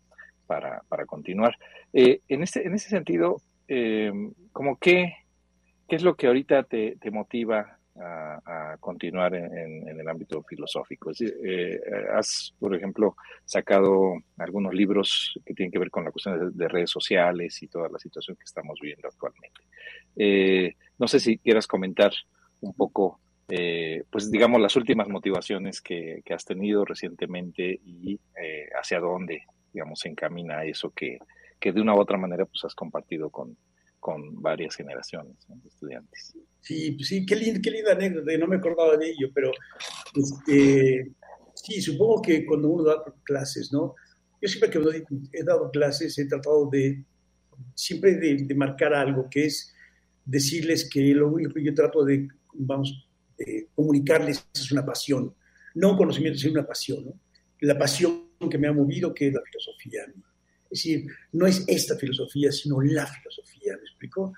para, 0.47 0.83
para, 0.89 1.05
continuar. 1.05 1.55
Eh, 1.93 2.21
en, 2.29 2.43
este, 2.43 2.67
en 2.67 2.75
ese 2.75 2.89
sentido, 2.89 3.43
eh, 3.69 4.11
como 4.53 4.79
qué, 4.79 5.15
qué 5.87 5.97
es 5.97 6.03
lo 6.03 6.17
que 6.17 6.29
ahorita 6.29 6.63
te, 6.63 6.97
te 6.97 7.11
motiva 7.11 7.78
a, 8.01 8.73
a, 8.73 8.77
continuar 8.79 9.35
en, 9.35 9.89
en, 9.89 10.01
el 10.01 10.09
ámbito 10.09 10.43
filosófico. 10.43 11.11
Es 11.11 11.19
decir, 11.19 11.37
eh, 11.45 11.81
has, 12.15 12.55
por 12.59 12.75
ejemplo, 12.75 13.17
sacado 13.45 14.15
algunos 14.37 14.75
libros 14.75 15.39
que 15.45 15.55
tienen 15.55 15.73
que 15.73 15.79
ver 15.79 15.91
con 15.91 16.05
la 16.05 16.11
cuestión 16.11 16.39
de, 16.39 16.51
de 16.53 16.69
redes 16.69 16.91
sociales 16.91 17.63
y 17.63 17.69
toda 17.69 17.89
la 17.89 17.99
situación 17.99 18.37
que 18.37 18.45
estamos 18.45 18.79
viviendo 18.81 19.09
actualmente. 19.09 19.61
Eh, 20.17 20.75
no 20.99 21.07
sé 21.07 21.21
si 21.21 21.39
quieras 21.39 21.67
comentar 21.67 22.13
un 22.61 22.75
poco, 22.75 23.21
eh, 23.49 24.05
pues 24.11 24.31
digamos, 24.31 24.61
las 24.61 24.75
últimas 24.77 25.09
motivaciones 25.09 25.81
que, 25.81 26.23
que 26.25 26.35
has 26.35 26.45
tenido 26.45 26.85
recientemente 26.85 27.81
y 27.85 28.19
eh, 28.41 28.69
hacia 28.75 29.01
dónde, 29.01 29.43
digamos, 29.73 30.01
se 30.01 30.09
encamina 30.09 30.65
eso 30.65 30.91
que, 30.91 31.19
que 31.61 31.73
de 31.73 31.81
una 31.81 31.95
u 31.95 32.01
otra 32.01 32.19
manera 32.19 32.47
pues 32.47 32.65
has 32.65 32.75
compartido 32.75 33.31
con, 33.31 33.57
con 33.99 34.41
varias 34.41 34.77
generaciones 34.77 35.37
¿no? 35.49 35.57
de 35.57 35.69
estudiantes. 35.69 36.35
Sí, 36.61 36.97
sí, 37.01 37.27
qué, 37.27 37.37
lindo, 37.37 37.61
qué 37.63 37.71
linda 37.71 37.93
anécdota, 37.93 38.37
no 38.37 38.47
me 38.47 38.57
acordaba 38.57 38.97
de 38.97 39.11
ello, 39.11 39.29
pero 39.35 39.51
este, 40.15 41.13
sí, 41.55 41.81
supongo 41.81 42.23
que 42.23 42.45
cuando 42.47 42.69
uno 42.69 42.85
da 42.85 43.03
clases, 43.25 43.73
¿no? 43.73 43.95
Yo 44.41 44.49
siempre 44.49 44.71
que 44.71 45.05
he 45.33 45.43
dado 45.43 45.71
clases 45.71 46.17
he 46.19 46.27
tratado 46.27 46.69
de, 46.71 47.05
siempre 47.75 48.15
de, 48.15 48.45
de 48.45 48.55
marcar 48.55 48.95
algo, 48.95 49.29
que 49.31 49.47
es 49.47 49.75
decirles 50.25 50.89
que 50.89 51.01
lo 51.15 51.29
único 51.29 51.55
que 51.55 51.65
yo 51.65 51.75
trato 51.75 52.05
de, 52.05 52.29
vamos, 52.53 53.09
eh, 53.39 53.69
comunicarles 53.75 54.47
es 54.53 54.73
una 54.73 54.85
pasión, 54.85 55.35
no 55.75 55.93
un 55.93 55.97
conocimiento, 55.97 56.39
sino 56.39 56.53
una 56.53 56.67
pasión, 56.67 57.05
¿no? 57.05 57.21
La 57.61 57.79
pasión 57.79 58.29
que 58.51 58.59
me 58.59 58.69
ha 58.69 58.73
movido, 58.73 59.15
que 59.15 59.29
es 59.29 59.35
la 59.35 59.43
filosofía. 59.43 60.03
Es 60.71 60.71
decir, 60.71 61.07
no 61.33 61.47
es 61.47 61.65
esta 61.67 61.97
filosofía, 61.97 62.53
sino 62.53 62.81
la 62.81 63.07
filosofía, 63.07 63.75
¿me 63.99 64.07
explico? 64.07 64.33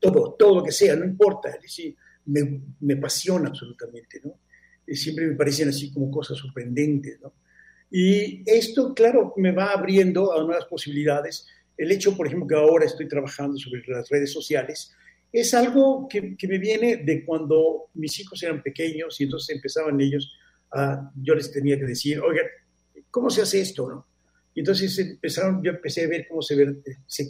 Todo, 0.00 0.34
todo 0.38 0.56
lo 0.56 0.64
que 0.64 0.72
sea, 0.72 0.96
no 0.96 1.04
importa, 1.04 1.50
es 1.50 1.62
decir, 1.62 1.96
me, 2.26 2.62
me 2.80 2.94
apasiona 2.94 3.48
absolutamente, 3.48 4.20
¿no? 4.24 4.38
Siempre 4.86 5.26
me 5.26 5.36
parecen 5.36 5.68
así 5.68 5.92
como 5.92 6.10
cosas 6.10 6.36
sorprendentes, 6.36 7.20
¿no? 7.20 7.32
Y 7.90 8.42
esto, 8.46 8.94
claro, 8.94 9.34
me 9.36 9.52
va 9.52 9.72
abriendo 9.72 10.32
a 10.32 10.44
nuevas 10.44 10.66
posibilidades. 10.66 11.46
El 11.76 11.90
hecho, 11.90 12.16
por 12.16 12.26
ejemplo, 12.26 12.46
que 12.46 12.54
ahora 12.54 12.84
estoy 12.84 13.08
trabajando 13.08 13.58
sobre 13.58 13.82
las 13.86 14.08
redes 14.08 14.32
sociales, 14.32 14.92
es 15.32 15.54
algo 15.54 16.08
que, 16.08 16.36
que, 16.36 16.48
me 16.48 16.58
viene 16.58 16.98
de 16.98 17.24
cuando 17.24 17.90
mis 17.94 18.18
hijos 18.20 18.42
eran 18.42 18.62
pequeños 18.62 19.20
y 19.20 19.24
entonces 19.24 19.54
empezaban 19.54 20.00
ellos 20.00 20.36
a, 20.72 21.10
yo 21.16 21.34
les 21.34 21.50
tenía 21.52 21.78
que 21.78 21.84
decir, 21.84 22.20
oigan, 22.20 22.46
¿cómo 23.10 23.30
se 23.30 23.42
hace 23.42 23.60
esto? 23.60 23.88
No? 23.88 24.06
Y 24.54 24.60
entonces 24.60 24.98
empezaron, 24.98 25.62
yo 25.62 25.70
empecé 25.70 26.04
a 26.04 26.08
ver 26.08 26.26
cómo 26.28 26.42
se, 26.42 26.56
ver, 26.56 26.78
se, 27.06 27.28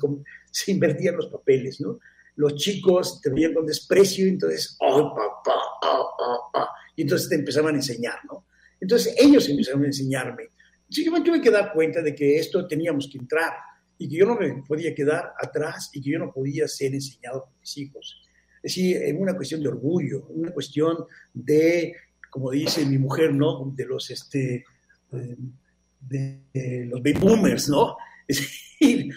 se 0.51 0.73
invertían 0.73 1.17
los 1.17 1.27
papeles, 1.27 1.81
¿no? 1.81 1.99
Los 2.37 2.55
chicos 2.55 3.21
te 3.21 3.31
veían 3.31 3.53
con 3.53 3.67
desprecio 3.67 4.27
y 4.27 4.31
entonces, 4.31 4.77
oh, 4.81 5.15
papá, 5.15 5.61
oh, 5.83 6.11
oh, 6.19 6.51
oh, 6.55 6.67
y 6.97 7.03
entonces 7.03 7.29
te 7.29 7.35
empezaban 7.35 7.75
a 7.75 7.79
enseñar, 7.79 8.19
¿no? 8.25 8.47
Entonces 8.81 9.15
ellos 9.19 9.49
empezaron 9.49 9.83
a 9.83 9.87
enseñarme. 9.87 10.45
Que 10.91 11.05
yo 11.05 11.13
me 11.13 11.21
tuve 11.21 11.41
que 11.41 11.51
dar 11.51 11.73
cuenta 11.73 12.03
de 12.03 12.15
que 12.15 12.39
esto 12.39 12.67
teníamos 12.67 13.09
que 13.13 13.19
entrar 13.19 13.53
y 13.99 14.09
que 14.09 14.17
yo 14.17 14.27
no 14.27 14.37
me 14.37 14.63
podía 14.67 14.95
quedar 14.95 15.35
atrás 15.39 15.91
y 15.93 16.01
que 16.01 16.11
yo 16.11 16.19
no 16.19 16.33
podía 16.33 16.67
ser 16.67 16.95
enseñado 16.95 17.45
por 17.45 17.61
mis 17.61 17.77
hijos. 17.77 18.23
Es 18.63 18.75
decir, 18.75 18.97
es 18.97 19.15
una 19.19 19.37
cuestión 19.37 19.63
de 19.63 19.69
orgullo, 19.69 20.27
una 20.29 20.51
cuestión 20.53 21.05
de, 21.33 21.95
como 22.31 22.51
dice 22.51 22.85
mi 22.87 22.99
mujer, 22.99 23.35
¿no? 23.35 23.73
De 23.77 23.85
los, 23.85 24.11
este, 24.11 24.65
de, 26.01 26.43
de 26.53 26.87
los 26.87 27.03
baby 27.03 27.19
boomers, 27.19 27.69
¿no? 27.69 27.97
Es 28.29 28.39
decir, 28.39 29.13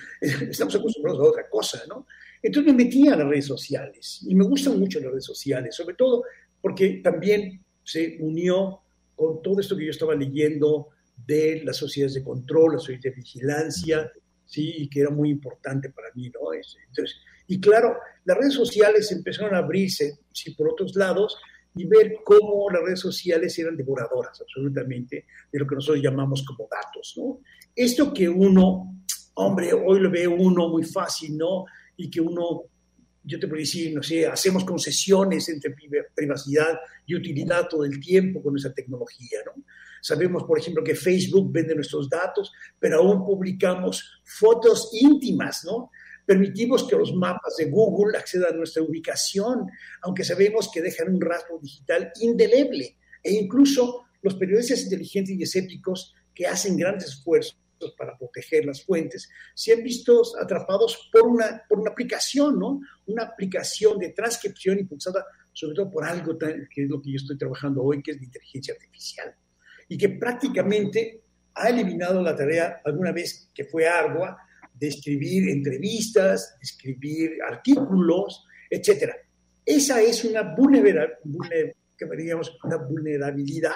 estamos 0.49 0.75
acostumbrados 0.75 1.21
a 1.21 1.29
otra 1.29 1.49
cosa, 1.49 1.81
¿no? 1.87 2.05
Entonces 2.41 2.73
me 2.73 2.83
metí 2.83 3.07
a 3.07 3.15
las 3.15 3.25
redes 3.25 3.45
sociales 3.45 4.19
y 4.27 4.35
me 4.35 4.43
gustan 4.43 4.77
mucho 4.77 4.99
las 4.99 5.11
redes 5.11 5.23
sociales, 5.23 5.73
sobre 5.75 5.95
todo 5.95 6.23
porque 6.59 6.99
también 7.01 7.63
se 7.83 8.17
unió 8.19 8.81
con 9.15 9.41
todo 9.41 9.59
esto 9.61 9.77
que 9.77 9.85
yo 9.85 9.91
estaba 9.91 10.15
leyendo 10.15 10.89
de 11.15 11.61
las 11.63 11.77
sociedades 11.77 12.15
de 12.15 12.23
control, 12.23 12.73
las 12.73 12.81
sociedades 12.81 13.03
de 13.03 13.21
vigilancia, 13.21 14.11
¿sí? 14.45 14.73
y 14.77 14.89
que 14.89 15.01
era 15.01 15.09
muy 15.09 15.29
importante 15.29 15.89
para 15.89 16.09
mí. 16.15 16.29
¿no? 16.29 16.53
Entonces, 16.53 17.15
y 17.47 17.59
claro, 17.59 17.97
las 18.25 18.37
redes 18.37 18.53
sociales 18.53 19.11
empezaron 19.11 19.55
a 19.55 19.59
abrirse 19.59 20.19
sí, 20.31 20.51
por 20.51 20.69
otros 20.69 20.95
lados 20.95 21.37
y 21.75 21.85
ver 21.85 22.17
cómo 22.23 22.69
las 22.69 22.83
redes 22.83 22.99
sociales 22.99 23.57
eran 23.59 23.75
devoradoras 23.75 24.39
absolutamente 24.39 25.25
de 25.51 25.59
lo 25.59 25.65
que 25.65 25.75
nosotros 25.75 26.03
llamamos 26.03 26.43
como 26.43 26.67
datos. 26.69 27.13
¿no? 27.17 27.39
Esto 27.75 28.13
que 28.13 28.29
uno 28.29 28.93
hombre, 29.35 29.73
hoy 29.73 29.99
lo 29.99 30.11
ve 30.11 30.27
uno 30.27 30.69
muy 30.69 30.83
fácil, 30.83 31.37
¿no? 31.37 31.65
Y 31.97 32.09
que 32.09 32.21
uno, 32.21 32.63
yo 33.23 33.39
te 33.39 33.47
puedo 33.47 33.59
decir, 33.59 33.93
no 33.93 34.03
sé, 34.03 34.27
hacemos 34.27 34.63
concesiones 34.63 35.49
entre 35.49 35.75
privacidad 36.15 36.79
y 37.05 37.15
utilidad 37.15 37.67
todo 37.67 37.85
el 37.85 37.99
tiempo 37.99 38.41
con 38.41 38.57
esa 38.57 38.73
tecnología, 38.73 39.39
¿no? 39.45 39.63
Sabemos, 40.01 40.43
por 40.43 40.59
ejemplo, 40.59 40.83
que 40.83 40.95
Facebook 40.95 41.49
vende 41.51 41.75
nuestros 41.75 42.09
datos, 42.09 42.51
pero 42.77 42.99
aún 42.99 43.25
publicamos 43.25 44.21
fotos 44.25 44.89
íntimas, 44.91 45.63
¿no? 45.63 45.91
Permitimos 46.25 46.87
que 46.87 46.95
los 46.95 47.13
mapas 47.13 47.55
de 47.57 47.65
Google 47.65 48.17
accedan 48.17 48.53
a 48.53 48.57
nuestra 48.57 48.83
ubicación, 48.83 49.67
aunque 50.01 50.23
sabemos 50.23 50.69
que 50.71 50.81
dejan 50.81 51.13
un 51.13 51.21
rastro 51.21 51.59
digital 51.59 52.11
indeleble. 52.21 52.97
E 53.21 53.33
incluso 53.33 54.05
los 54.21 54.35
periodistas 54.35 54.83
inteligentes 54.83 55.35
y 55.35 55.43
escépticos 55.43 56.13
que 56.33 56.47
hacen 56.47 56.77
grandes 56.77 57.09
esfuerzos 57.09 57.57
para 57.97 58.17
proteger 58.17 58.65
las 58.65 58.81
fuentes, 58.81 59.29
se 59.53 59.73
han 59.73 59.83
visto 59.83 60.21
atrapados 60.41 61.09
por 61.11 61.27
una, 61.27 61.63
por 61.67 61.79
una 61.79 61.91
aplicación, 61.91 62.57
¿no? 62.57 62.79
Una 63.07 63.23
aplicación 63.23 63.99
de 63.99 64.09
transcripción 64.09 64.79
impulsada 64.79 65.25
sobre 65.51 65.75
todo 65.75 65.91
por 65.91 66.03
algo 66.03 66.37
que 66.37 66.83
es 66.83 66.89
lo 66.89 67.01
que 67.01 67.11
yo 67.11 67.17
estoy 67.17 67.37
trabajando 67.37 67.83
hoy, 67.83 68.01
que 68.01 68.11
es 68.11 68.17
la 68.17 68.23
inteligencia 68.23 68.73
artificial 68.73 69.35
y 69.87 69.97
que 69.97 70.09
prácticamente 70.09 71.21
ha 71.53 71.69
eliminado 71.69 72.21
la 72.21 72.35
tarea 72.35 72.81
alguna 72.83 73.11
vez 73.11 73.49
que 73.53 73.65
fue 73.65 73.87
ardua 73.87 74.37
de 74.83 74.89
escribir 74.89 75.47
entrevistas, 75.47 76.55
de 76.59 76.63
escribir 76.63 77.37
artículos, 77.47 78.43
etc. 78.69 79.13
Esa 79.65 80.01
es 80.01 80.25
una, 80.25 80.41
vulnerabilidad, 80.55 81.07
una 82.65 82.77
vulnerabilidad 82.77 83.71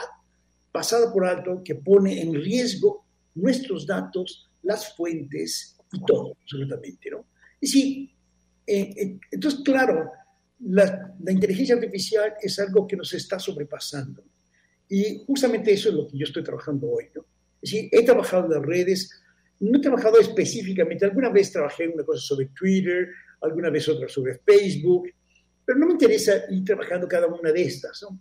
pasada 0.69 1.13
por 1.13 1.25
alto 1.25 1.61
que 1.63 1.75
pone 1.75 2.21
en 2.21 2.33
riesgo 2.33 3.05
nuestros 3.35 3.87
datos, 3.87 4.51
las 4.63 4.97
fuentes 4.97 5.77
y 5.93 6.03
todo, 6.03 6.35
absolutamente, 6.41 7.09
¿no? 7.09 7.25
Y 7.61 7.67
sí, 7.67 8.11
eh, 8.65 8.93
eh, 8.97 9.19
entonces, 9.31 9.61
claro, 9.63 10.11
la, 10.59 11.15
inteligencia 11.25 11.75
artificial 11.75 12.33
es 12.41 12.59
algo 12.59 12.85
que 12.85 12.97
nos 12.97 13.13
está 13.13 13.39
sobrepasando 13.39 14.25
y 14.89 15.23
justamente 15.25 15.71
eso 15.71 15.87
es 15.87 15.95
lo 15.95 16.05
que 16.05 16.17
yo 16.17 16.25
estoy 16.25 16.43
trabajando 16.43 16.89
hoy. 16.91 17.05
¿no? 17.15 17.21
Es 17.61 17.71
decir, 17.71 17.89
he 17.93 18.03
trabajado 18.03 18.45
en 18.45 18.51
las 18.51 18.65
redes, 18.65 19.09
no 19.59 19.77
he 19.77 19.81
trabajado 19.81 20.19
específicamente, 20.19 21.05
alguna 21.05 21.29
vez 21.29 21.51
trabajé 21.51 21.87
una 21.87 22.03
cosa 22.03 22.21
sobre 22.21 22.47
Twitter, 22.47 23.09
alguna 23.41 23.69
vez 23.69 23.87
otra 23.87 24.07
sobre 24.07 24.39
Facebook, 24.45 25.09
pero 25.65 25.79
no 25.79 25.87
me 25.87 25.93
interesa 25.93 26.43
ir 26.49 26.63
trabajando 26.63 27.07
cada 27.07 27.27
una 27.27 27.51
de 27.51 27.63
estas, 27.63 28.01
¿no? 28.03 28.19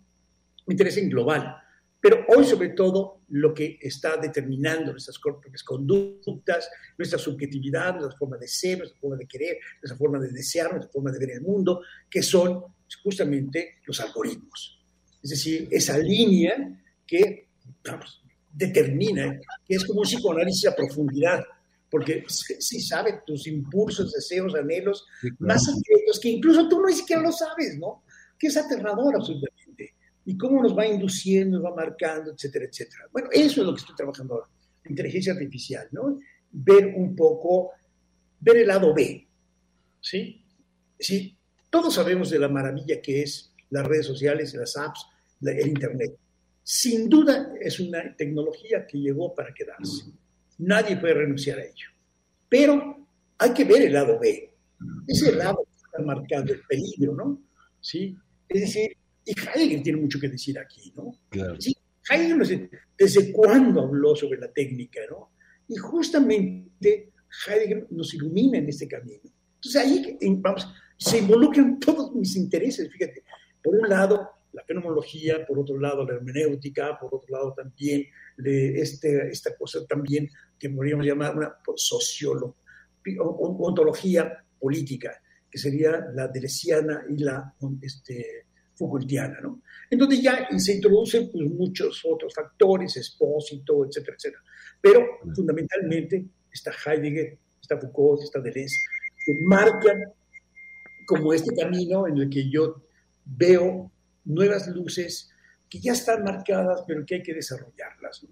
me 0.65 0.73
interesa 0.73 0.99
en 0.99 1.09
global. 1.09 1.55
Pero 1.99 2.25
hoy, 2.27 2.45
sobre 2.45 2.69
todo, 2.69 3.21
lo 3.29 3.53
que 3.53 3.79
está 3.81 4.17
determinando 4.17 4.91
nuestras 4.91 5.17
propias 5.17 5.63
conductas, 5.63 6.69
nuestra 6.97 7.17
subjetividad, 7.17 7.95
nuestra 7.95 8.17
forma 8.17 8.37
de 8.37 8.47
ser, 8.47 8.77
nuestra 8.77 8.99
forma 8.99 9.17
de 9.17 9.27
querer, 9.27 9.57
nuestra 9.81 9.97
forma 9.97 10.19
de 10.19 10.29
desear, 10.29 10.71
nuestra 10.71 10.91
forma 10.91 11.11
de 11.11 11.19
ver 11.19 11.31
el 11.31 11.41
mundo, 11.41 11.81
que 12.09 12.21
son 12.21 12.63
justamente 13.03 13.79
los 13.85 13.99
algoritmos. 13.99 14.79
Es 15.23 15.31
decir, 15.31 15.67
esa 15.71 15.97
línea 15.97 16.79
que 17.05 17.47
determina, 18.57 19.39
que 19.65 19.75
es 19.75 19.85
como 19.85 20.01
un 20.01 20.05
psicoanálisis 20.05 20.67
a 20.67 20.75
profundidad, 20.75 21.43
porque 21.89 22.25
si 22.27 22.81
sabe 22.81 23.21
tus 23.25 23.47
impulsos, 23.47 24.11
deseos, 24.11 24.55
anhelos, 24.55 25.05
más 25.39 25.63
secretos 25.63 26.19
que 26.19 26.29
incluso 26.29 26.67
tú 26.67 26.81
no 26.81 26.87
ni 26.87 26.95
siquiera 26.95 27.21
lo 27.21 27.31
sabes, 27.31 27.77
¿no? 27.77 28.03
Que 28.37 28.47
es 28.47 28.57
aterrador 28.57 29.15
absolutamente. 29.15 29.93
Y 30.25 30.37
cómo 30.37 30.61
nos 30.61 30.77
va 30.77 30.85
induciendo, 30.85 31.59
nos 31.59 31.71
va 31.71 31.75
marcando, 31.75 32.31
etcétera, 32.31 32.65
etcétera. 32.65 33.05
Bueno, 33.13 33.29
eso 33.31 33.61
es 33.61 33.67
lo 33.67 33.73
que 33.73 33.79
estoy 33.79 33.95
trabajando 33.95 34.33
ahora, 34.33 34.47
inteligencia 34.89 35.33
artificial, 35.33 35.87
¿no? 35.91 36.19
Ver 36.51 36.93
un 36.95 37.15
poco, 37.15 37.71
ver 38.39 38.57
el 38.57 38.67
lado 38.67 38.93
B, 38.93 39.25
¿sí? 40.01 40.43
Sí, 40.99 41.37
todos 41.69 41.93
sabemos 41.93 42.29
de 42.31 42.39
la 42.39 42.49
maravilla 42.49 43.01
que 43.01 43.21
es 43.21 43.53
las 43.69 43.85
redes 43.85 44.07
sociales, 44.07 44.53
las 44.55 44.75
apps, 44.75 45.05
el 45.41 45.67
Internet. 45.67 46.17
Sin 46.69 47.07
duda 47.07 47.53
es 47.61 47.79
una 47.79 48.13
tecnología 48.17 48.85
que 48.85 48.97
llegó 48.97 49.33
para 49.33 49.53
quedarse. 49.53 50.11
Nadie 50.57 50.97
puede 50.97 51.13
renunciar 51.13 51.59
a 51.59 51.63
ello. 51.63 51.87
Pero 52.49 53.07
hay 53.37 53.53
que 53.53 53.63
ver 53.63 53.83
el 53.83 53.93
lado 53.93 54.19
B. 54.19 54.53
Ese 55.07 55.31
lado 55.31 55.63
que 55.63 55.77
está 55.77 56.01
marcando 56.03 56.51
el 56.51 56.59
peligro, 56.67 57.15
¿no? 57.15 57.41
¿Sí? 57.79 58.17
Es 58.49 58.59
decir, 58.59 58.97
y 59.23 59.31
Heidegger 59.31 59.81
tiene 59.81 60.01
mucho 60.01 60.19
que 60.19 60.27
decir 60.27 60.59
aquí, 60.59 60.91
¿no? 60.93 61.17
¿Sí? 61.57 61.73
Heidegger 62.09 62.69
desde 62.97 63.31
cuándo 63.31 63.83
habló 63.83 64.13
sobre 64.13 64.37
la 64.37 64.51
técnica, 64.51 64.99
¿no? 65.09 65.31
Y 65.69 65.77
justamente 65.77 67.13
Heidegger 67.47 67.87
nos 67.91 68.13
ilumina 68.13 68.57
en 68.57 68.67
este 68.67 68.89
camino. 68.89 69.21
Entonces 69.55 69.81
ahí 69.81 70.17
vamos, 70.41 70.67
se 70.97 71.19
involucran 71.19 71.79
todos 71.79 72.13
mis 72.13 72.35
intereses, 72.35 72.91
fíjate. 72.91 73.23
Por 73.63 73.73
un 73.73 73.87
lado, 73.87 74.31
la 74.57 74.63
fenomenología, 74.63 75.45
por 75.45 75.59
otro 75.59 75.79
lado 75.79 76.03
la 76.03 76.15
hermenéutica, 76.15 76.97
por 76.99 77.13
otro 77.13 77.29
lado 77.29 77.53
también 77.53 78.07
este, 78.43 79.29
esta 79.29 79.55
cosa 79.55 79.85
también 79.85 80.27
que 80.57 80.71
podríamos 80.71 81.05
llamar 81.05 81.37
una 81.37 81.55
sociología, 81.75 82.55
ontología 83.21 84.43
política, 84.59 85.21
que 85.49 85.59
sería 85.59 86.07
la 86.13 86.27
delesiana 86.27 87.05
y 87.07 87.19
la 87.19 87.53
este, 87.81 88.47
Foucaultiana, 88.73 89.39
¿no? 89.41 89.61
Donde 89.91 90.21
ya 90.21 90.47
se 90.57 90.73
introducen 90.73 91.29
pues, 91.31 91.49
muchos 91.51 92.01
otros 92.03 92.33
factores, 92.33 92.97
expósito, 92.97 93.85
etcétera, 93.85 94.17
etcétera. 94.17 94.43
Pero 94.81 95.05
fundamentalmente 95.35 96.25
está 96.51 96.71
Heidegger, 96.85 97.37
está 97.61 97.79
Foucault, 97.79 98.23
está 98.23 98.39
Deleuze, 98.39 98.75
que 99.23 99.33
marcan 99.45 100.01
como 101.07 101.31
este 101.31 101.55
camino 101.55 102.07
en 102.07 102.17
el 102.17 102.29
que 102.29 102.49
yo 102.49 102.83
veo 103.23 103.91
nuevas 104.27 104.67
luces 104.67 105.29
que 105.69 105.79
ya 105.79 105.93
están 105.93 106.23
marcadas, 106.23 106.83
pero 106.87 107.05
que 107.05 107.15
hay 107.15 107.23
que 107.23 107.33
desarrollarlas, 107.33 108.25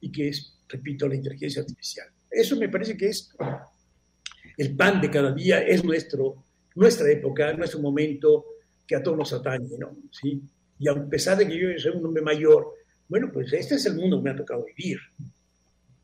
y 0.00 0.10
que 0.10 0.28
es, 0.28 0.58
repito, 0.68 1.08
la 1.08 1.14
inteligencia 1.14 1.62
artificial. 1.62 2.08
Eso 2.30 2.56
me 2.56 2.68
parece 2.68 2.96
que 2.96 3.08
es 3.08 3.34
el 4.56 4.76
pan 4.76 5.00
de 5.00 5.10
cada 5.10 5.32
día, 5.32 5.62
es 5.62 5.82
nuestro, 5.84 6.44
nuestra 6.74 7.10
época, 7.10 7.52
nuestro 7.54 7.80
momento 7.80 8.44
que 8.86 8.96
a 8.96 9.02
todos 9.02 9.16
nos 9.16 9.32
atañe, 9.32 9.78
¿no? 9.78 9.96
¿Sí? 10.10 10.42
Y 10.78 10.88
a 10.88 10.94
pesar 11.06 11.38
de 11.38 11.46
que 11.46 11.58
yo 11.58 11.68
soy 11.78 11.92
un 11.92 12.04
hombre 12.06 12.22
mayor, 12.22 12.74
bueno, 13.08 13.30
pues 13.32 13.52
este 13.52 13.76
es 13.76 13.86
el 13.86 13.94
mundo 13.94 14.18
que 14.18 14.24
me 14.24 14.30
ha 14.30 14.36
tocado 14.36 14.64
vivir. 14.64 14.98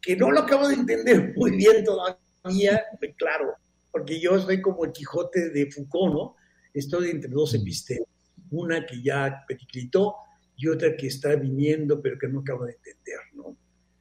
Que 0.00 0.16
no 0.16 0.30
lo 0.30 0.40
acabo 0.40 0.66
de 0.68 0.74
entender 0.74 1.34
muy 1.36 1.56
bien 1.56 1.84
todavía, 1.84 2.84
claro, 3.16 3.54
porque 3.90 4.18
yo 4.18 4.38
soy 4.40 4.62
como 4.62 4.84
el 4.86 4.92
Quijote 4.92 5.50
de 5.50 5.70
Foucault, 5.70 6.14
¿no? 6.14 6.36
Estoy 6.72 7.10
entre 7.10 7.30
dos 7.30 7.54
epistemas 7.54 8.08
una 8.50 8.84
que 8.84 9.02
ya 9.02 9.44
periclitó 9.46 10.16
y 10.56 10.68
otra 10.68 10.96
que 10.96 11.06
está 11.06 11.34
viniendo 11.36 12.00
pero 12.00 12.18
que 12.18 12.28
no 12.28 12.40
acabo 12.40 12.64
de 12.64 12.72
entender, 12.72 13.18
¿no? 13.34 13.56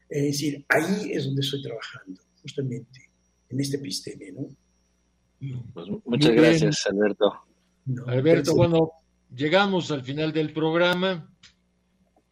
Es 0.10 0.24
decir, 0.24 0.66
ahí 0.70 1.12
es 1.12 1.26
donde 1.26 1.42
estoy 1.42 1.62
trabajando, 1.62 2.22
justamente, 2.42 3.10
en 3.50 3.60
este 3.60 3.78
episteme, 3.78 4.32
¿no? 4.32 4.48
Pues 5.74 5.88
muchas 6.06 6.32
gracias, 6.32 6.86
Alberto. 6.88 7.34
Alberto, 8.08 8.56
bueno, 8.56 8.92
llegamos 9.34 9.92
al 9.92 10.04
final 10.04 10.34
del 10.34 10.52
programa. 10.52 11.32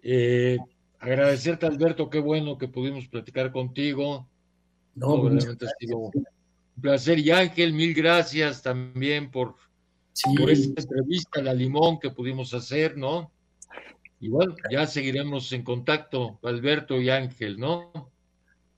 Eh, 0.01 0.57
agradecerte, 0.99 1.65
Alberto, 1.65 2.09
qué 2.09 2.19
bueno 2.19 2.57
que 2.57 2.67
pudimos 2.67 3.07
platicar 3.07 3.51
contigo. 3.51 4.29
No, 4.95 5.29
realmente 5.29 5.65
ha 5.65 5.71
sido 5.79 5.97
un 5.97 6.11
placer. 6.81 7.19
Y 7.19 7.31
Ángel, 7.31 7.73
mil 7.73 7.93
gracias 7.93 8.61
también 8.61 9.31
por 9.31 9.55
por 10.37 10.49
esta 10.49 10.81
entrevista, 10.81 11.41
la 11.41 11.53
limón 11.53 11.99
que 11.99 12.09
pudimos 12.09 12.53
hacer, 12.53 12.97
¿no? 12.97 13.31
Igual, 14.19 14.55
ya 14.71 14.87
seguiremos 14.87 15.51
en 15.53 15.63
contacto, 15.63 16.39
Alberto 16.43 16.99
y 16.99 17.09
Ángel, 17.09 17.59
¿no? 17.59 18.11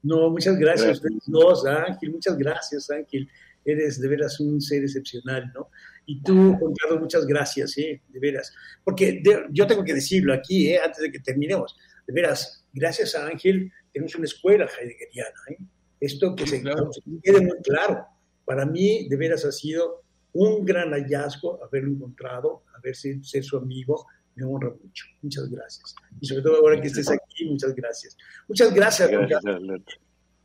No, 0.03 0.30
muchas 0.30 0.57
gracias, 0.57 0.99
a 0.99 1.07
dos, 1.28 1.66
Ángel, 1.66 2.11
muchas 2.11 2.38
gracias, 2.38 2.90
Ángel. 2.90 3.30
Eres 3.66 3.99
de 3.99 4.07
veras 4.07 4.40
un 4.40 4.60
ser 4.61 4.84
excepcional, 4.84 5.52
¿no? 5.53 5.70
Y 6.06 6.22
tú, 6.22 6.56
Juan 6.57 6.74
Carlos, 6.74 7.02
muchas 7.02 7.26
gracias, 7.26 7.78
¿eh? 7.78 8.02
De 8.07 8.20
veras. 8.20 8.53
Porque 8.84 9.22
yo 9.52 9.68
tengo 9.68 9.84
que 9.84 9.94
decirlo 9.94 10.34
aquí, 10.34 10.70
¿eh? 10.70 10.80
Antes 10.80 11.02
de 11.02 11.11
que 11.11 11.20
terminemos. 11.20 11.78
De 12.07 12.14
veras, 12.14 12.66
gracias 12.74 13.16
a 13.16 13.28
Ángel, 13.28 13.72
tenemos 13.94 14.16
una 14.16 14.26
escuela 14.26 14.68
heideggeriana, 14.80 15.40
¿eh? 15.49 15.57
Esto 15.99 16.36
que 16.36 16.48
se 16.48 16.64
quede 16.64 17.41
muy 17.41 17.57
claro. 17.61 18.06
Para 18.45 18.66
mí, 18.66 19.07
de 19.10 19.18
veras, 19.18 19.45
ha 19.45 19.52
sido 19.52 20.03
un 20.34 20.65
gran 20.65 20.91
hallazgo 20.91 21.64
haberlo 21.64 21.91
encontrado, 21.91 22.64
haber 22.76 22.95
sido 22.95 23.23
ser 23.23 23.43
su 23.43 23.57
amigo, 23.57 24.06
me 24.35 24.45
honra 24.45 24.69
mucho. 24.69 25.06
Muchas 25.22 25.49
gracias. 25.49 25.95
Y 26.19 26.27
sobre 26.27 26.41
todo 26.41 26.57
ahora 26.57 26.80
que 26.80 26.88
estés 26.88 27.10
aquí, 27.10 27.45
muchas 27.45 27.76
gracias. 27.76 28.18
Muchas 28.47 28.73
gracias. 28.73 29.10
Gracias, 29.10 29.43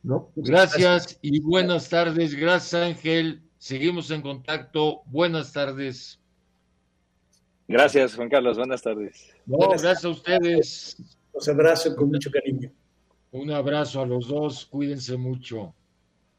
¿No? 0.03 0.31
gracias, 0.35 1.17
y 1.21 1.39
buenas 1.39 1.89
tardes. 1.89 2.35
Gracias, 2.35 2.73
Ángel. 2.81 3.41
Seguimos 3.57 4.11
en 4.11 4.21
contacto. 4.21 5.01
Buenas 5.05 5.51
tardes. 5.51 6.19
Gracias, 7.67 8.15
Juan 8.15 8.29
Carlos. 8.29 8.57
Buenas 8.57 8.81
tardes. 8.81 9.33
gracias 9.47 10.05
a 10.05 10.09
ustedes. 10.09 10.97
Los 11.33 11.49
abrazo 11.49 11.95
con 11.95 12.09
mucho 12.09 12.29
cariño. 12.29 12.71
Un 13.31 13.51
abrazo 13.51 14.01
a 14.01 14.05
los 14.05 14.27
dos. 14.27 14.65
Cuídense 14.67 15.17
mucho. 15.17 15.73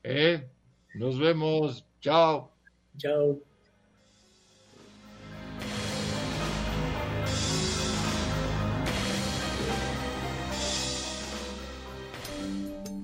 ¿Eh? 0.02 0.48
Nos 0.94 1.18
vemos. 1.18 1.84
Chao. 2.00 2.55
Chao. 2.98 3.38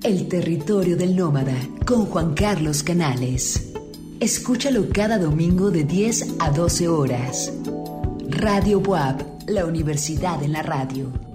El 0.03 0.29
territorio 0.29 0.97
del 0.97 1.15
nómada 1.15 1.55
con 1.87 2.07
Juan 2.07 2.35
Carlos 2.35 2.83
Canales. 2.83 3.73
Escúchalo 4.19 4.89
cada 4.93 5.19
domingo 5.19 5.71
de 5.71 5.85
10 5.85 6.37
a 6.41 6.51
12 6.51 6.89
horas. 6.89 7.53
Radio 8.29 8.81
Buap, 8.81 9.23
la 9.47 9.65
universidad 9.65 10.43
en 10.43 10.53
la 10.53 10.63
radio. 10.63 11.32